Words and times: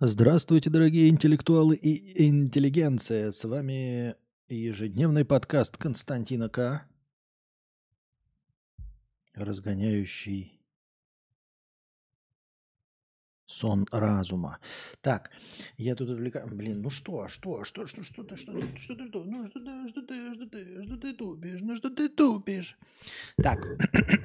Здравствуйте, 0.00 0.70
дорогие 0.70 1.08
интеллектуалы 1.08 1.74
и 1.74 2.28
интеллигенция. 2.28 3.32
С 3.32 3.42
вами 3.42 4.14
ежедневный 4.48 5.24
подкаст 5.24 5.76
Константина 5.76 6.48
К. 6.48 6.86
Разгоняющий 9.34 10.57
сон 13.48 13.86
разума. 13.90 14.58
Так, 15.00 15.30
я 15.76 15.94
тут 15.96 16.10
отвлекаю. 16.10 16.46
Блин, 16.48 16.82
ну 16.82 16.90
что, 16.90 17.26
что, 17.28 17.64
что, 17.64 17.86
что, 17.86 18.02
что 18.02 18.22
ты, 18.22 18.36
что 18.36 18.52
ты, 18.52 18.78
что 18.78 18.94
ты, 18.94 19.10
ну 19.12 19.46
что 19.46 19.60
ты, 19.60 19.88
что 19.88 20.02
ты, 20.02 20.34
что 20.34 20.46
ты, 20.46 20.84
что 20.84 20.96
ты 20.96 21.12
тупишь, 21.14 21.60
ну 21.60 21.74
что 21.74 21.90
ты 21.90 22.08
тупишь. 22.08 22.78
Так, 23.42 23.66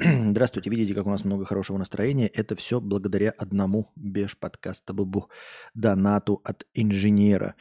здравствуйте, 0.29 0.69
видите, 0.69 0.93
как 0.93 1.07
у 1.07 1.09
нас 1.09 1.23
много 1.23 1.45
хорошего 1.45 1.77
настроения. 1.77 2.27
Это 2.27 2.55
все 2.55 2.79
благодаря 2.79 3.31
одному 3.31 3.91
беж 3.95 4.37
подкаста 4.37 4.93
Бубу, 4.93 5.29
донату 5.73 6.41
от 6.43 6.67
инженера, 6.73 7.55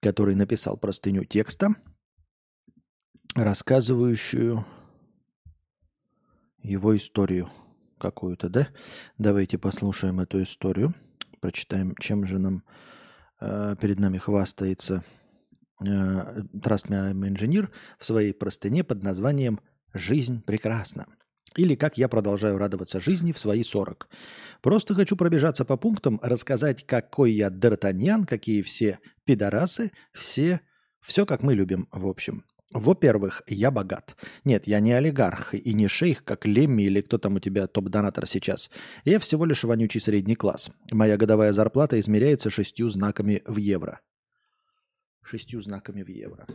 который 0.00 0.34
написал 0.34 0.76
простыню 0.76 1.24
текста, 1.24 1.74
рассказывающую 3.34 4.66
его 6.62 6.96
историю 6.96 7.50
какую-то, 7.98 8.48
да? 8.48 8.68
Давайте 9.18 9.58
послушаем 9.58 10.20
эту 10.20 10.42
историю 10.42 10.94
прочитаем, 11.46 11.94
чем 12.00 12.26
же 12.26 12.38
нам 12.38 12.64
э, 13.40 13.76
перед 13.80 14.00
нами 14.00 14.18
хвастается 14.18 15.04
э, 15.80 15.84
Trust 15.84 16.88
Me 16.88 17.12
I'm 17.12 17.20
Engineer 17.20 17.68
в 17.98 18.06
своей 18.06 18.32
простыне 18.32 18.82
под 18.82 19.04
названием 19.04 19.60
«Жизнь 19.94 20.42
прекрасна». 20.42 21.06
Или 21.54 21.76
«Как 21.76 21.98
я 21.98 22.08
продолжаю 22.08 22.58
радоваться 22.58 22.98
жизни 22.98 23.30
в 23.30 23.38
свои 23.38 23.62
40». 23.62 24.06
Просто 24.60 24.94
хочу 24.94 25.16
пробежаться 25.16 25.64
по 25.64 25.76
пунктам, 25.76 26.18
рассказать, 26.22 26.84
какой 26.84 27.32
я 27.32 27.48
Д'Артаньян, 27.48 28.26
какие 28.26 28.62
все 28.62 28.98
пидорасы, 29.24 29.92
все, 30.12 30.60
все 31.00 31.24
как 31.24 31.42
мы 31.42 31.54
любим, 31.54 31.88
в 31.92 32.08
общем. 32.08 32.44
Во-первых, 32.72 33.42
я 33.46 33.70
богат. 33.70 34.16
Нет, 34.44 34.66
я 34.66 34.80
не 34.80 34.92
олигарх 34.92 35.54
и 35.54 35.72
не 35.72 35.86
шейх, 35.86 36.24
как 36.24 36.46
Лемми 36.46 36.82
или 36.82 37.00
кто 37.00 37.16
там 37.16 37.36
у 37.36 37.40
тебя 37.40 37.66
топ-донатор 37.68 38.26
сейчас. 38.26 38.70
Я 39.04 39.20
всего 39.20 39.44
лишь 39.44 39.62
вонючий 39.64 40.00
средний 40.00 40.34
класс. 40.34 40.70
Моя 40.90 41.16
годовая 41.16 41.52
зарплата 41.52 41.98
измеряется 42.00 42.50
шестью 42.50 42.90
знаками 42.90 43.42
в 43.46 43.56
евро. 43.56 44.00
Шестью 45.22 45.62
знаками 45.62 46.02
в 46.02 46.08
евро. 46.08 46.46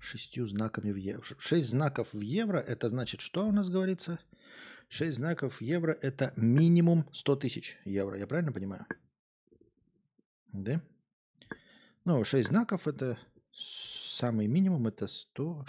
Шестью 0.00 0.46
знаками 0.46 0.90
в 0.90 0.96
евро. 0.96 1.22
Шесть 1.38 1.68
знаков 1.68 2.08
в 2.12 2.20
евро, 2.20 2.58
это 2.58 2.88
значит, 2.88 3.20
что 3.20 3.46
у 3.46 3.52
нас 3.52 3.68
говорится? 3.68 4.18
Шесть 4.88 5.18
знаков 5.18 5.60
в 5.60 5.60
евро– 5.60 5.96
это 6.02 6.32
минимум 6.36 7.08
100 7.12 7.36
тысяч 7.36 7.78
евро. 7.84 8.18
Я 8.18 8.26
правильно 8.26 8.50
понимаю? 8.50 8.86
Да? 10.52 10.82
Ну, 12.04 12.24
6 12.24 12.48
знаков 12.48 12.88
это 12.88 13.18
самый 13.52 14.46
минимум, 14.46 14.86
это 14.86 15.06
100, 15.06 15.66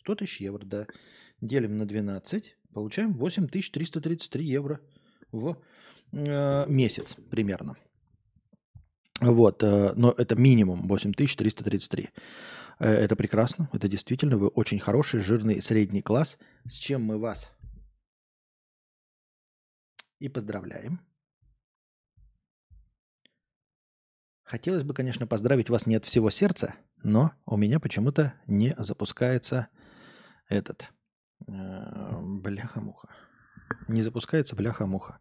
100 0.00 0.14
тысяч 0.14 0.40
евро, 0.40 0.64
да. 0.64 0.86
Делим 1.40 1.76
на 1.76 1.86
12, 1.86 2.56
получаем 2.72 3.12
8333 3.14 4.44
евро 4.44 4.80
в 5.32 5.60
э, 6.12 6.66
месяц 6.68 7.16
примерно. 7.30 7.76
Вот, 9.20 9.62
э, 9.62 9.92
но 9.96 10.12
это 10.16 10.36
минимум 10.36 10.86
8333. 10.88 12.10
Э, 12.78 12.84
это 12.88 13.16
прекрасно, 13.16 13.68
это 13.72 13.88
действительно, 13.88 14.36
вы 14.36 14.48
очень 14.48 14.78
хороший, 14.78 15.20
жирный, 15.20 15.60
средний 15.60 16.02
класс, 16.02 16.38
с 16.64 16.74
чем 16.74 17.02
мы 17.02 17.18
вас 17.18 17.52
и 20.18 20.28
поздравляем. 20.28 21.00
Хотелось 24.46 24.84
бы, 24.84 24.94
конечно, 24.94 25.26
поздравить 25.26 25.70
вас 25.70 25.86
не 25.86 25.96
от 25.96 26.04
всего 26.04 26.30
сердца, 26.30 26.76
но 27.02 27.32
у 27.46 27.56
меня 27.56 27.80
почему-то 27.80 28.34
не 28.46 28.76
запускается 28.78 29.66
этот 30.48 30.92
э, 31.48 32.20
бляха-муха. 32.22 33.08
Не 33.88 34.02
запускается 34.02 34.54
бляха-муха. 34.54 35.18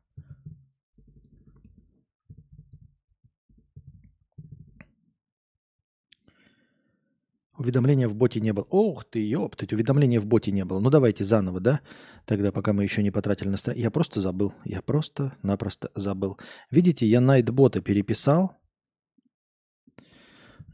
Уведомления 7.58 8.08
в 8.08 8.14
боте 8.14 8.40
не 8.42 8.54
было. 8.54 8.68
Ох 8.70 9.06
ты, 9.06 9.28
ёптать, 9.28 9.74
уведомления 9.74 10.20
в 10.20 10.28
боте 10.28 10.52
не 10.52 10.66
было. 10.66 10.80
Ну 10.80 10.92
давайте 10.92 11.24
заново, 11.24 11.60
да? 11.60 11.82
Тогда, 12.26 12.52
пока 12.52 12.74
мы 12.74 12.84
еще 12.84 13.02
не 13.02 13.10
потратили 13.10 13.48
настроение. 13.48 13.86
Я 13.86 13.90
просто 13.90 14.22
забыл. 14.22 14.54
Я 14.66 14.84
просто-напросто 14.84 15.90
забыл. 15.96 16.38
Видите, 16.70 17.08
я 17.08 17.22
найтбота 17.22 17.82
переписал. 17.82 18.56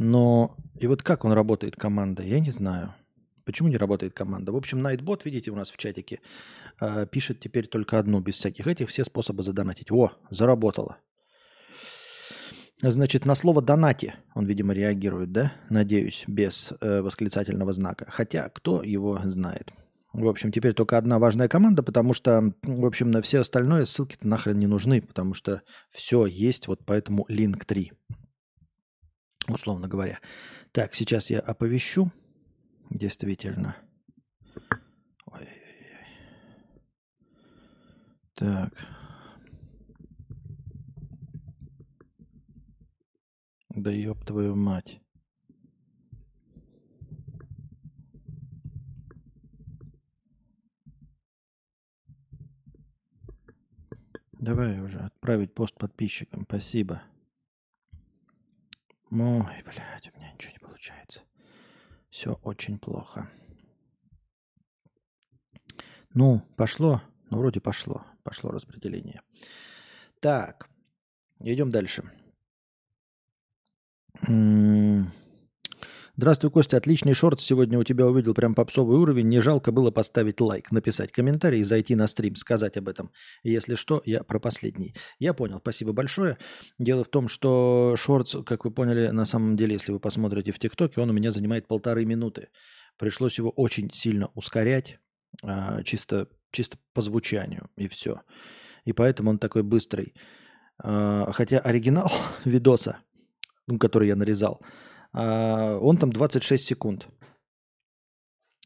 Но 0.03 0.57
и 0.79 0.87
вот 0.87 1.03
как 1.03 1.25
он 1.25 1.31
работает, 1.31 1.75
команда, 1.75 2.23
я 2.23 2.39
не 2.39 2.49
знаю. 2.49 2.95
Почему 3.45 3.69
не 3.69 3.77
работает 3.77 4.15
команда? 4.15 4.51
В 4.51 4.55
общем, 4.55 4.85
Nightbot, 4.85 5.21
видите, 5.25 5.51
у 5.51 5.55
нас 5.55 5.69
в 5.69 5.77
чатике 5.77 6.21
э, 6.79 7.05
пишет 7.05 7.39
теперь 7.39 7.67
только 7.67 7.99
одну, 7.99 8.19
без 8.19 8.33
всяких 8.33 8.65
этих, 8.65 8.89
все 8.89 9.05
способы 9.05 9.43
задонатить. 9.43 9.91
О, 9.91 10.11
заработало. 10.31 10.97
Значит, 12.81 13.25
на 13.25 13.35
слово 13.35 13.61
«донати» 13.61 14.15
он, 14.33 14.45
видимо, 14.45 14.73
реагирует, 14.73 15.31
да? 15.31 15.53
Надеюсь, 15.69 16.23
без 16.25 16.73
э, 16.81 17.01
восклицательного 17.01 17.71
знака. 17.71 18.07
Хотя, 18.09 18.49
кто 18.49 18.81
его 18.81 19.21
знает. 19.25 19.71
В 20.13 20.27
общем, 20.27 20.51
теперь 20.51 20.73
только 20.73 20.97
одна 20.97 21.19
важная 21.19 21.47
команда, 21.47 21.83
потому 21.83 22.15
что, 22.15 22.55
в 22.63 22.85
общем, 22.87 23.11
на 23.11 23.21
все 23.21 23.41
остальное 23.41 23.85
ссылки-то 23.85 24.27
нахрен 24.27 24.57
не 24.57 24.65
нужны, 24.65 24.99
потому 24.99 25.35
что 25.35 25.61
все 25.91 26.25
есть, 26.25 26.67
вот 26.67 26.79
поэтому 26.85 27.27
link 27.29 27.63
3 27.67 27.91
условно 29.47 29.87
говоря. 29.87 30.19
Так, 30.71 30.93
сейчас 30.95 31.29
я 31.29 31.39
оповещу. 31.39 32.11
Действительно. 32.89 33.75
Ой. 35.25 35.47
Так. 38.35 38.73
Да 43.69 43.91
ёб 43.91 44.25
твою 44.25 44.55
мать. 44.55 44.99
Давай 54.33 54.81
уже 54.81 54.99
отправить 54.99 55.53
пост 55.53 55.77
подписчикам. 55.77 56.45
Спасибо. 56.45 57.03
Ой, 59.11 59.61
блядь, 59.65 60.09
у 60.13 60.17
меня 60.17 60.31
ничего 60.31 60.53
не 60.53 60.59
получается. 60.59 61.21
Все 62.09 62.39
очень 62.43 62.79
плохо. 62.79 63.29
Ну, 66.13 66.41
пошло. 66.55 67.01
Ну, 67.29 67.39
вроде 67.39 67.59
пошло. 67.59 68.05
Пошло 68.23 68.51
распределение. 68.51 69.21
Так, 70.21 70.69
идем 71.39 71.71
дальше. 71.71 72.09
Здравствуй, 76.21 76.51
Костя. 76.51 76.77
Отличный 76.77 77.15
шорт 77.15 77.41
сегодня 77.41 77.79
у 77.79 77.83
тебя 77.83 78.05
увидел. 78.05 78.35
Прям 78.35 78.53
попсовый 78.53 78.99
уровень. 78.99 79.27
Не 79.27 79.39
жалко 79.39 79.71
было 79.71 79.89
поставить 79.89 80.39
лайк, 80.39 80.71
написать 80.71 81.11
комментарий, 81.11 81.63
зайти 81.63 81.95
на 81.95 82.05
стрим, 82.05 82.35
сказать 82.35 82.77
об 82.77 82.89
этом. 82.89 83.09
если 83.41 83.73
что, 83.73 84.03
я 84.05 84.23
про 84.23 84.37
последний. 84.39 84.93
Я 85.17 85.33
понял. 85.33 85.57
Спасибо 85.57 85.93
большое. 85.93 86.37
Дело 86.77 87.03
в 87.03 87.07
том, 87.07 87.27
что 87.27 87.95
шортс, 87.97 88.35
как 88.45 88.65
вы 88.65 88.69
поняли, 88.69 89.07
на 89.07 89.25
самом 89.25 89.55
деле, 89.57 89.73
если 89.73 89.91
вы 89.91 89.99
посмотрите 89.99 90.51
в 90.51 90.59
ТикТоке, 90.59 91.01
он 91.01 91.09
у 91.09 91.13
меня 91.13 91.31
занимает 91.31 91.67
полторы 91.67 92.05
минуты. 92.05 92.49
Пришлось 92.99 93.39
его 93.39 93.49
очень 93.49 93.89
сильно 93.91 94.29
ускорять, 94.35 94.99
а, 95.43 95.81
чисто, 95.81 96.27
чисто 96.51 96.77
по 96.93 97.01
звучанию, 97.01 97.67
и 97.77 97.87
все. 97.87 98.21
И 98.85 98.93
поэтому 98.93 99.31
он 99.31 99.39
такой 99.39 99.63
быстрый. 99.63 100.13
А, 100.77 101.31
хотя 101.31 101.57
оригинал 101.57 102.11
видоса, 102.45 102.99
который 103.79 104.07
я 104.07 104.15
нарезал, 104.15 104.61
он 105.13 105.97
там 105.97 106.11
26 106.11 106.65
секунд. 106.65 107.07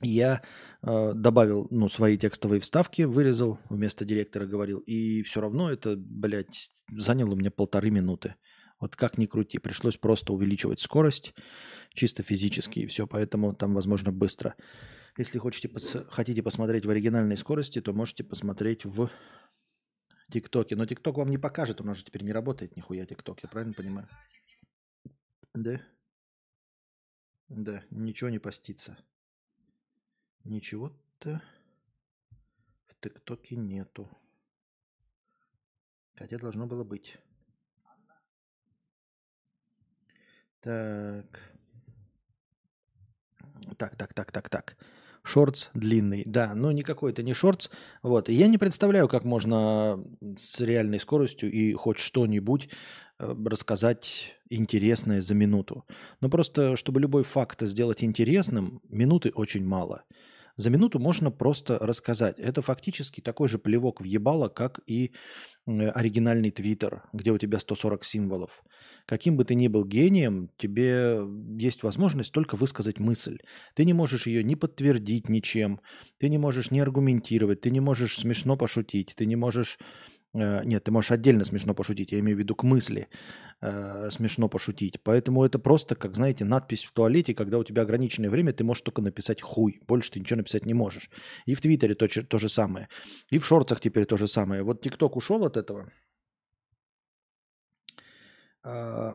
Я 0.02 0.42
э, 0.82 1.14
добавил 1.14 1.68
ну, 1.72 1.88
свои 1.88 2.18
текстовые 2.18 2.60
вставки, 2.60 3.04
вырезал, 3.04 3.60
вместо 3.70 4.04
директора 4.04 4.46
говорил, 4.46 4.80
и 4.80 5.24
все 5.24 5.40
равно 5.40 5.72
это, 5.72 5.96
блядь, 5.96 6.70
заняло 6.92 7.36
мне 7.36 7.50
полторы 7.50 7.92
минуты. 7.92 8.36
Вот 8.80 8.98
как 8.98 9.18
ни 9.18 9.26
крути, 9.26 9.58
пришлось 9.58 9.96
просто 9.96 10.34
увеличивать 10.34 10.82
скорость, 10.82 11.34
чисто 11.94 12.24
физически, 12.24 12.80
и 12.82 12.88
все, 12.88 13.08
поэтому 13.08 13.54
там, 13.56 13.74
возможно, 13.74 14.12
быстро. 14.12 14.56
Если 15.18 15.40
хотите, 15.40 15.70
пос- 15.70 16.06
хотите 16.10 16.44
посмотреть 16.44 16.86
в 16.86 16.90
оригинальной 16.90 17.38
скорости, 17.38 17.80
то 17.80 17.94
можете 17.94 18.26
посмотреть 18.26 18.84
в 18.84 19.10
ТикТоке. 20.30 20.76
Но 20.76 20.86
ТикТок 20.86 21.18
вам 21.18 21.30
не 21.30 21.38
покажет, 21.38 21.80
у 21.80 21.86
нас 21.86 21.98
же 21.98 22.04
теперь 22.04 22.24
не 22.24 22.34
работает 22.34 22.76
нихуя 22.76 23.06
ТикТок, 23.06 23.42
я 23.44 23.50
правильно 23.50 23.74
понимаю? 23.74 24.10
Да? 25.54 25.80
Да, 27.50 27.84
ничего 27.92 28.30
не 28.30 28.40
постится. 28.40 28.98
Ничего-то 30.44 31.42
в 32.86 32.96
ТикТоке 33.00 33.56
нету. 33.56 34.10
Хотя 36.16 36.38
должно 36.38 36.66
было 36.66 36.84
быть. 36.84 37.18
Так. 40.62 41.54
Так, 43.78 43.96
так, 43.96 44.14
так, 44.14 44.32
так, 44.32 44.50
так. 44.50 44.78
Шортс 45.22 45.70
длинный. 45.74 46.24
Да, 46.26 46.56
но 46.56 46.72
никакой 46.72 47.12
это 47.12 47.24
не 47.24 47.34
шортс. 47.34 47.70
Вот. 48.02 48.30
Я 48.30 48.48
не 48.48 48.58
представляю, 48.58 49.08
как 49.08 49.24
можно 49.24 50.04
с 50.38 50.62
реальной 50.62 51.00
скоростью 51.00 51.52
и 51.52 51.74
хоть 51.74 51.98
что-нибудь 51.98 52.70
рассказать 53.18 54.36
интересное 54.50 55.22
за 55.22 55.34
минуту. 55.34 55.86
Но 56.22 56.30
просто, 56.30 56.76
чтобы 56.76 57.00
любой 57.00 57.24
факт 57.24 57.62
сделать 57.62 58.04
интересным, 58.04 58.82
минуты 58.90 59.32
очень 59.34 59.66
мало. 59.66 60.04
За 60.58 60.70
минуту 60.70 61.00
можно 61.00 61.32
просто 61.32 61.78
рассказать. 61.80 62.40
Это 62.40 62.62
фактически 62.62 63.20
такой 63.20 63.50
же 63.50 63.60
плевок 63.60 64.00
в 64.00 64.06
ебало, 64.06 64.48
как 64.48 64.80
и 64.88 65.12
оригинальный 65.66 66.52
твиттер, 66.52 67.04
где 67.12 67.32
у 67.32 67.38
тебя 67.38 67.60
140 67.60 68.04
символов. 68.06 68.64
Каким 69.06 69.36
бы 69.36 69.44
ты 69.44 69.56
ни 69.56 69.68
был 69.68 69.84
гением, 69.84 70.50
тебе 70.58 71.20
есть 71.60 71.84
возможность 71.84 72.32
только 72.32 72.56
высказать 72.56 73.00
мысль. 73.00 73.40
Ты 73.74 73.84
не 73.84 73.94
можешь 73.94 74.28
ее 74.28 74.44
ни 74.44 74.56
подтвердить 74.56 75.28
ничем, 75.28 75.82
ты 76.20 76.30
не 76.30 76.38
можешь 76.38 76.72
не 76.72 76.80
аргументировать, 76.80 77.62
ты 77.62 77.72
не 77.72 77.82
можешь 77.82 78.16
смешно 78.16 78.56
пошутить, 78.56 79.14
ты 79.18 79.26
не 79.26 79.36
можешь 79.36 79.78
нет, 80.36 80.84
ты 80.84 80.92
можешь 80.92 81.12
отдельно 81.12 81.46
смешно 81.46 81.74
пошутить, 81.74 82.12
я 82.12 82.20
имею 82.20 82.36
в 82.36 82.40
виду 82.40 82.56
к 82.56 82.64
мысли 82.64 83.08
э, 83.62 84.10
смешно 84.12 84.50
пошутить. 84.50 85.02
Поэтому 85.02 85.46
это 85.46 85.60
просто, 85.60 85.96
как, 85.96 86.16
знаете, 86.16 86.46
надпись 86.46 86.84
в 86.84 86.92
туалете, 86.92 87.34
когда 87.34 87.58
у 87.58 87.64
тебя 87.64 87.84
ограниченное 87.84 88.30
время, 88.30 88.52
ты 88.52 88.64
можешь 88.64 88.82
только 88.82 89.02
написать 89.02 89.42
хуй. 89.42 89.80
Больше 89.88 90.12
ты 90.12 90.20
ничего 90.20 90.38
написать 90.38 90.66
не 90.66 90.74
можешь. 90.74 91.10
И 91.46 91.56
в 91.56 91.62
Твиттере 91.62 91.96
то, 91.96 92.08
то 92.08 92.38
же 92.38 92.50
самое. 92.50 92.90
И 93.32 93.40
в 93.40 93.46
шортах 93.46 93.80
теперь 93.80 94.06
то 94.06 94.18
же 94.18 94.28
самое. 94.28 94.62
Вот 94.64 94.82
ТикТок 94.82 95.16
ушел 95.16 95.46
от 95.46 95.58
этого. 95.58 95.92
А, 98.68 99.14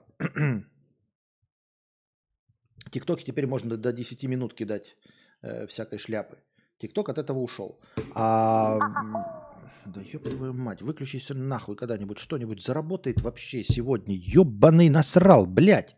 ТикТоке 2.93 3.25
теперь 3.25 3.47
можно 3.47 3.77
до 3.77 3.93
10 3.93 4.25
минут 4.25 4.55
кидать 4.55 4.97
э, 5.43 5.67
всякой 5.67 5.99
шляпы. 5.99 6.39
ТикТок 6.79 7.09
от 7.09 7.19
этого 7.19 7.41
ушел. 7.41 7.81
А 8.15 9.50
да 9.87 10.01
ёб 10.01 10.29
твою 10.29 10.53
мать, 10.53 10.83
выключись 10.83 11.31
нахуй 11.31 11.77
когда-нибудь, 11.77 12.19
что-нибудь 12.19 12.63
заработает 12.63 13.21
вообще 13.21 13.65
сегодня. 13.65 14.15
Ёбаный 14.15 14.89
насрал, 14.89 15.47
блядь. 15.47 15.97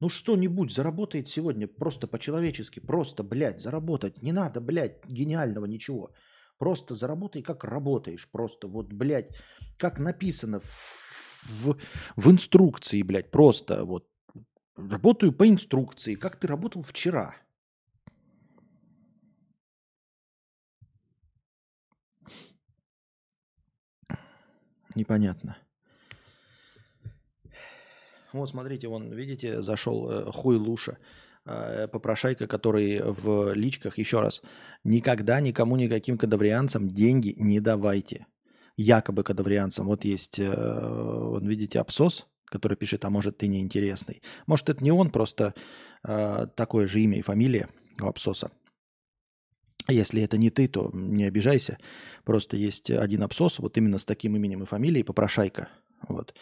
Ну 0.00 0.08
что-нибудь 0.08 0.72
заработает 0.72 1.28
сегодня 1.28 1.66
просто 1.68 2.06
по-человечески, 2.06 2.80
просто, 2.80 3.22
блядь, 3.22 3.60
заработать. 3.60 4.22
Не 4.22 4.32
надо, 4.32 4.60
блядь, 4.60 5.04
гениального 5.06 5.66
ничего. 5.66 6.14
Просто 6.58 6.94
заработай, 6.94 7.42
как 7.42 7.64
работаешь. 7.64 8.28
Просто 8.30 8.68
вот, 8.68 8.92
блядь, 8.92 9.28
как 9.76 9.98
написано 9.98 10.60
в, 10.60 11.64
в, 11.64 11.76
в 12.16 12.30
инструкции, 12.30 13.02
блядь. 13.02 13.30
Просто 13.30 13.84
вот 13.84 14.08
работаю 14.76 15.32
по 15.32 15.46
инструкции, 15.46 16.14
как 16.14 16.40
ты 16.40 16.46
работал 16.46 16.82
вчера. 16.82 17.34
Непонятно. 24.94 25.56
Вот 28.32 28.48
смотрите, 28.48 28.88
вон, 28.88 29.12
видите, 29.12 29.62
зашел 29.62 30.10
э, 30.10 30.32
хуй 30.32 30.56
Луша, 30.56 30.98
э, 31.46 31.88
попрошайка, 31.88 32.46
который 32.46 33.00
в 33.02 33.52
личках, 33.54 33.98
еще 33.98 34.20
раз, 34.20 34.42
никогда 34.84 35.40
никому, 35.40 35.76
никаким 35.76 36.16
кадаврианцам 36.16 36.88
деньги 36.90 37.34
не 37.36 37.60
давайте. 37.60 38.26
Якобы 38.76 39.24
кадаврианцам. 39.24 39.86
Вот 39.86 40.04
есть, 40.04 40.38
э, 40.38 40.48
вон, 40.54 41.46
видите, 41.46 41.80
абсос, 41.80 42.28
который 42.44 42.76
пишет, 42.76 43.04
а 43.04 43.10
может 43.10 43.38
ты 43.38 43.48
неинтересный. 43.48 44.22
Может 44.46 44.68
это 44.68 44.82
не 44.82 44.90
он, 44.90 45.10
просто 45.10 45.54
такое 46.02 46.86
же 46.86 47.00
имя 47.00 47.18
и 47.18 47.22
фамилия 47.22 47.68
у 48.00 48.06
абсоса. 48.06 48.50
Если 49.90 50.22
это 50.22 50.38
не 50.38 50.50
ты, 50.50 50.68
то 50.68 50.90
не 50.92 51.24
обижайся. 51.24 51.78
Просто 52.24 52.56
есть 52.56 52.90
один 52.90 53.22
абсос, 53.22 53.58
вот 53.58 53.76
именно 53.76 53.98
с 53.98 54.04
таким 54.04 54.36
именем 54.36 54.62
и 54.62 54.66
фамилией, 54.66 55.04
попрошайка. 55.04 55.68
Вот. 56.08 56.34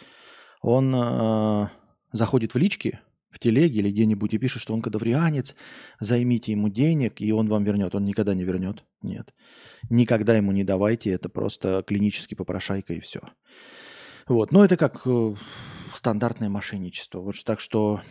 Он 0.63 0.95
э, 0.95 1.69
заходит 2.13 2.55
в 2.55 2.59
лички, 2.59 3.01
в 3.31 3.39
телеге 3.39 3.81
или 3.81 3.91
где-нибудь 3.91 4.33
и 4.35 4.39
пишет, 4.39 4.63
что 4.63 4.75
он 4.75 4.83
кадаврианец, 4.83 5.55
займите 6.01 6.53
ему 6.53 6.69
денег, 6.69 7.21
и 7.21 7.33
он 7.33 7.49
вам 7.49 7.65
вернет. 7.65 7.95
Он 7.95 8.05
никогда 8.05 8.35
не 8.35 8.45
вернет. 8.45 8.85
Нет. 9.03 9.35
Никогда 9.91 10.37
ему 10.37 10.53
не 10.53 10.65
давайте, 10.65 11.11
это 11.11 11.29
просто 11.29 11.85
клинический 11.87 12.37
попрошайка 12.37 12.95
и 12.95 13.01
все. 13.01 13.21
Вот. 14.27 14.53
Но 14.53 14.65
это 14.65 14.77
как 14.77 15.03
э, 15.07 15.35
стандартное 15.95 16.49
мошенничество. 16.49 17.21
Вот 17.21 17.35
так 17.45 17.61
что 17.61 18.03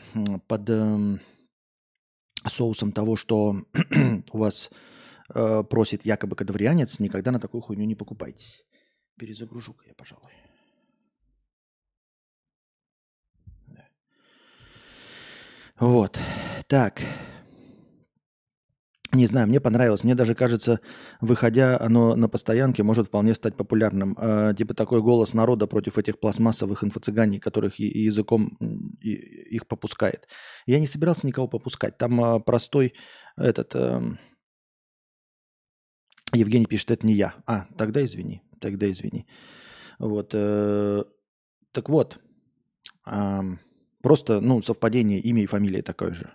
под 0.48 0.69
э, 0.69 1.18
соусом 2.45 2.92
того, 2.92 3.16
что 3.16 3.63
у 4.31 4.38
вас 4.38 4.72
э, 5.33 5.63
просит 5.63 6.06
якобы 6.06 6.35
кадаврианец, 6.35 7.00
никогда 7.00 7.31
на 7.31 7.39
такую 7.39 7.62
хуйню 7.62 7.85
не 7.85 7.95
покупайтесь. 7.95 8.63
Перезагружу-ка 9.18 9.85
я, 9.88 9.94
пожалуй. 9.94 10.31
Вот. 15.79 16.19
Так. 16.68 17.01
Не 19.13 19.25
знаю, 19.25 19.47
мне 19.47 19.59
понравилось. 19.59 20.03
Мне 20.03 20.15
даже 20.15 20.35
кажется, 20.35 20.79
выходя 21.21 21.79
оно 21.79 22.15
на 22.15 22.27
постоянке, 22.27 22.83
может 22.83 23.07
вполне 23.07 23.33
стать 23.33 23.56
популярным. 23.56 24.18
Э, 24.19 24.53
типа 24.57 24.74
такой 24.74 25.01
голос 25.01 25.33
народа 25.33 25.65
против 25.65 25.97
этих 25.97 26.19
пластмассовых 26.19 26.83
инфо-цыганий, 26.83 27.39
которых 27.39 27.79
и, 27.79 27.88
и 27.88 28.01
языком 28.01 28.57
и, 29.01 29.13
их 29.56 29.68
попускает. 29.68 30.27
Я 30.65 30.79
не 30.79 30.88
собирался 30.88 31.25
никого 31.25 31.47
попускать. 31.47 31.97
Там 31.97 32.24
э, 32.24 32.39
простой 32.41 32.94
этот... 33.38 33.74
Э, 33.75 34.01
Евгений 36.38 36.66
пишет, 36.66 36.92
это 36.92 37.06
не 37.06 37.13
я. 37.13 37.34
А, 37.45 37.66
тогда 37.78 38.04
извини, 38.04 38.42
тогда 38.60 38.89
извини. 38.92 39.25
Вот. 40.00 40.31
Э, 40.34 41.04
так 41.72 41.89
вот, 41.89 42.19
э, 43.06 43.42
просто, 44.01 44.42
ну, 44.42 44.62
совпадение 44.62 45.19
имя 45.19 45.44
и 45.44 45.48
фамилия 45.48 45.81
такое 45.81 46.13
же. 46.13 46.31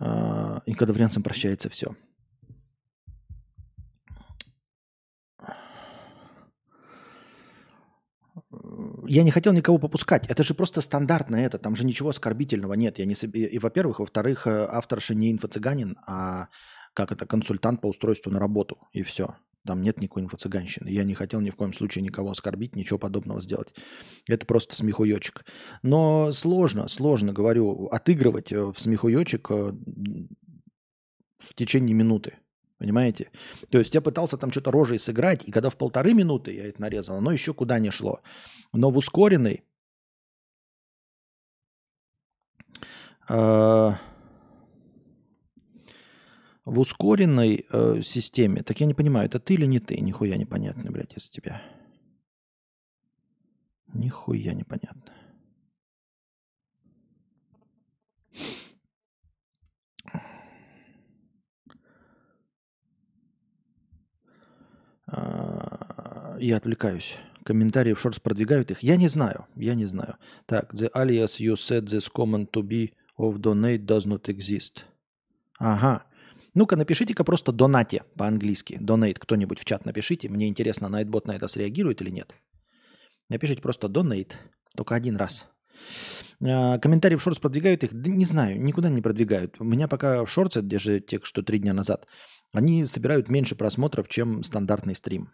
Э, 0.00 0.60
и 0.66 0.74
когда 0.74 0.92
вариантом 0.92 1.22
прощается 1.22 1.68
все. 1.68 1.94
я 9.08 9.22
не 9.22 9.30
хотел 9.30 9.52
никого 9.52 9.78
попускать. 9.78 10.26
Это 10.28 10.42
же 10.42 10.54
просто 10.54 10.80
стандартно 10.80 11.36
это. 11.36 11.58
Там 11.58 11.74
же 11.74 11.84
ничего 11.84 12.10
оскорбительного 12.10 12.74
нет. 12.74 12.98
Я 12.98 13.06
не. 13.06 13.14
И, 13.14 13.58
во-первых, 13.58 14.00
во-вторых, 14.00 14.46
э, 14.46 14.66
авторша 14.70 15.14
не 15.14 15.32
инфо-цыганин, 15.32 15.96
а 16.06 16.48
как 16.98 17.12
это, 17.12 17.26
консультант 17.26 17.80
по 17.80 17.86
устройству 17.86 18.32
на 18.32 18.40
работу, 18.40 18.76
и 18.92 19.04
все. 19.04 19.36
Там 19.64 19.82
нет 19.82 20.00
никакой 20.00 20.24
инфо-цыганщины. 20.24 20.88
Я 20.88 21.04
не 21.04 21.14
хотел 21.14 21.40
ни 21.40 21.50
в 21.50 21.54
коем 21.54 21.72
случае 21.72 22.02
никого 22.02 22.30
оскорбить, 22.30 22.74
ничего 22.74 22.98
подобного 22.98 23.40
сделать. 23.40 23.72
Это 24.28 24.44
просто 24.46 24.74
смехуёчек. 24.74 25.44
Но 25.82 26.32
сложно, 26.32 26.88
сложно, 26.88 27.32
говорю, 27.32 27.86
отыгрывать 27.92 28.50
э, 28.50 28.64
в 28.64 28.74
смехуёчек 28.80 29.48
э, 29.48 29.72
в 31.38 31.54
течение 31.54 31.94
минуты. 31.94 32.38
Понимаете? 32.78 33.30
То 33.70 33.78
есть 33.78 33.94
я 33.94 34.00
пытался 34.00 34.36
там 34.36 34.50
что-то 34.50 34.72
рожей 34.72 34.98
сыграть, 34.98 35.44
и 35.46 35.52
когда 35.52 35.70
в 35.70 35.76
полторы 35.76 36.14
минуты 36.14 36.52
я 36.52 36.66
это 36.66 36.80
нарезал, 36.80 37.18
оно 37.18 37.30
еще 37.30 37.54
куда 37.54 37.78
не 37.78 37.92
шло. 37.92 38.22
Но 38.72 38.90
в 38.90 38.96
ускоренной 38.96 39.62
э, 43.28 43.92
в 46.68 46.78
ускоренной 46.80 47.66
э, 47.70 48.02
системе, 48.02 48.62
так 48.62 48.78
я 48.80 48.86
не 48.86 48.94
понимаю, 48.94 49.26
это 49.26 49.40
ты 49.40 49.54
или 49.54 49.64
не 49.64 49.78
ты? 49.78 49.98
Нихуя 50.00 50.36
непонятно, 50.36 50.90
блядь, 50.90 51.16
из 51.16 51.30
тебя. 51.30 51.62
Нихуя 53.94 54.52
непонятно. 54.52 55.14
А, 65.06 66.36
я 66.38 66.58
отвлекаюсь. 66.58 67.16
Комментарии 67.44 67.94
в 67.94 68.00
шортс 68.00 68.20
продвигают 68.20 68.70
их. 68.70 68.82
Я 68.82 68.96
не 68.96 69.08
знаю, 69.08 69.46
я 69.56 69.74
не 69.74 69.86
знаю. 69.86 70.16
Так, 70.44 70.74
the 70.74 70.90
alias 70.92 71.40
you 71.40 71.54
said 71.54 71.86
this 71.86 72.12
comment 72.12 72.50
to 72.50 72.62
be 72.62 72.92
of 73.16 73.38
donate 73.38 73.86
does 73.86 74.04
not 74.04 74.28
exist. 74.28 74.84
Ага, 75.58 76.04
ну-ка, 76.58 76.74
напишите-ка 76.74 77.22
просто 77.22 77.52
донате 77.52 78.02
по-английски. 78.16 78.78
Донейт 78.80 79.20
кто-нибудь 79.20 79.60
в 79.60 79.64
чат 79.64 79.84
напишите. 79.84 80.28
Мне 80.28 80.48
интересно, 80.48 80.88
Найтбот 80.88 81.28
на 81.28 81.36
это 81.36 81.46
среагирует 81.46 82.02
или 82.02 82.10
нет. 82.10 82.34
Напишите 83.28 83.62
просто 83.62 83.88
донейт. 83.88 84.36
Только 84.76 84.96
один 84.96 85.14
раз. 85.14 85.46
А, 86.44 86.78
комментарии 86.78 87.14
в 87.14 87.22
шортс 87.22 87.38
продвигают 87.38 87.84
их? 87.84 87.94
Да 87.94 88.10
не 88.10 88.24
знаю, 88.24 88.60
никуда 88.60 88.88
не 88.88 89.00
продвигают. 89.00 89.60
У 89.60 89.64
меня 89.64 89.86
пока 89.86 90.24
в 90.24 90.28
шортсе, 90.28 90.60
где 90.62 90.80
же 90.80 90.98
те, 90.98 91.20
что 91.22 91.44
три 91.44 91.60
дня 91.60 91.74
назад, 91.74 92.08
они 92.52 92.82
собирают 92.82 93.28
меньше 93.28 93.54
просмотров, 93.54 94.08
чем 94.08 94.42
стандартный 94.42 94.96
стрим. 94.96 95.30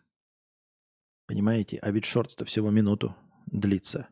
Понимаете? 1.27 1.79
А 1.81 1.91
ведь 1.91 2.05
шорт-то 2.05 2.45
всего 2.45 2.71
минуту 2.71 3.17
длится. 3.47 4.09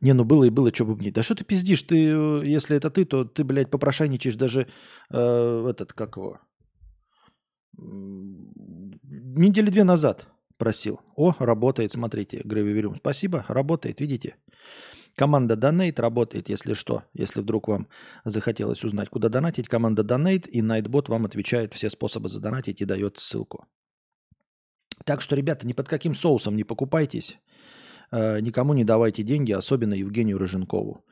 Не, 0.00 0.12
ну 0.12 0.24
было 0.24 0.44
и 0.44 0.50
было, 0.50 0.72
что 0.72 0.84
бубнить. 0.84 1.14
Да 1.14 1.22
что 1.22 1.34
ты 1.34 1.44
пиздишь? 1.44 1.82
Ты, 1.82 1.96
э, 1.96 2.42
если 2.44 2.76
это 2.76 2.90
ты, 2.90 3.04
то 3.04 3.24
ты, 3.24 3.44
блядь, 3.44 3.70
попрошайничаешь 3.70 4.36
даже 4.36 4.68
э, 5.10 5.66
этот, 5.68 5.92
как 5.92 6.16
его, 6.16 6.38
недели 9.08 9.70
две 9.70 9.84
назад 9.84 10.26
просил. 10.56 11.00
О, 11.16 11.34
работает, 11.38 11.92
смотрите, 11.92 12.40
Гравиверюм. 12.44 12.96
Спасибо, 12.96 13.44
работает, 13.48 14.00
видите? 14.00 14.36
Команда 15.14 15.54
Donate 15.54 16.00
работает, 16.00 16.48
если 16.48 16.74
что. 16.74 17.02
Если 17.12 17.40
вдруг 17.40 17.68
вам 17.68 17.88
захотелось 18.24 18.84
узнать, 18.84 19.08
куда 19.08 19.28
донатить, 19.28 19.68
команда 19.68 20.02
Donate 20.02 20.48
и 20.48 20.60
Nightbot 20.60 21.08
вам 21.08 21.24
отвечает 21.24 21.74
все 21.74 21.90
способы 21.90 22.28
задонатить 22.28 22.80
и 22.80 22.84
дает 22.84 23.18
ссылку. 23.18 23.66
Так 25.04 25.20
что, 25.20 25.36
ребята, 25.36 25.66
ни 25.66 25.72
под 25.72 25.88
каким 25.88 26.14
соусом 26.14 26.56
не 26.56 26.64
покупайтесь. 26.64 27.38
Э, 28.10 28.40
никому 28.40 28.74
не 28.74 28.84
давайте 28.84 29.22
деньги, 29.22 29.52
особенно 29.52 29.94
Евгению 29.94 30.38
Рыженкову. 30.38 31.04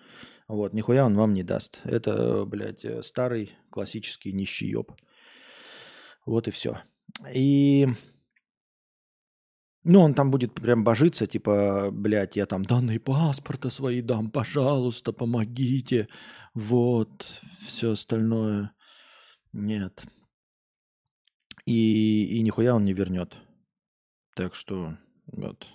Вот, 0.48 0.74
нихуя 0.74 1.06
он 1.06 1.16
вам 1.16 1.32
не 1.32 1.42
даст. 1.42 1.80
Это, 1.84 2.44
блядь, 2.44 2.84
э, 2.84 3.02
старый 3.02 3.52
классический 3.70 4.32
нищий 4.32 4.68
ёб. 4.68 4.92
Вот 6.24 6.48
и 6.48 6.50
все. 6.50 6.78
И 7.34 7.88
ну, 9.88 10.00
он 10.00 10.14
там 10.14 10.32
будет 10.32 10.52
прям 10.52 10.82
божиться, 10.82 11.28
типа, 11.28 11.90
блядь, 11.92 12.34
я 12.34 12.46
там 12.46 12.64
данные 12.64 12.98
паспорта 12.98 13.70
свои 13.70 14.02
дам, 14.02 14.32
пожалуйста, 14.32 15.12
помогите. 15.12 16.08
Вот, 16.54 17.40
все 17.60 17.92
остальное. 17.92 18.72
Нет. 19.52 20.04
И, 21.66 22.38
и 22.38 22.42
нихуя 22.42 22.74
он 22.74 22.84
не 22.84 22.94
вернет. 22.94 23.36
Так 24.34 24.56
что, 24.56 24.98
вот. 25.26 25.68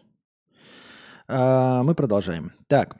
А, 1.32 1.84
мы 1.84 1.96
продолжаем. 1.96 2.52
Так. 2.68 2.98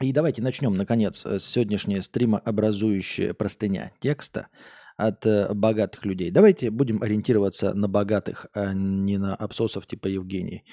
И 0.00 0.12
давайте 0.12 0.42
начнем, 0.42 0.74
наконец, 0.76 1.24
с 1.24 1.44
сегодняшнее 1.44 2.02
стримообразующее 2.02 3.34
простыня 3.34 3.92
текста– 4.00 4.48
от 4.96 5.26
э, 5.26 5.52
богатых 5.54 6.04
людей. 6.04 6.30
Давайте 6.30 6.70
будем 6.70 7.02
ориентироваться 7.02 7.74
на 7.74 7.88
богатых, 7.88 8.46
а 8.54 8.72
не 8.74 9.18
на 9.18 9.34
абсосов 9.34 9.86
типа 9.86 10.08
Евгений. 10.08 10.64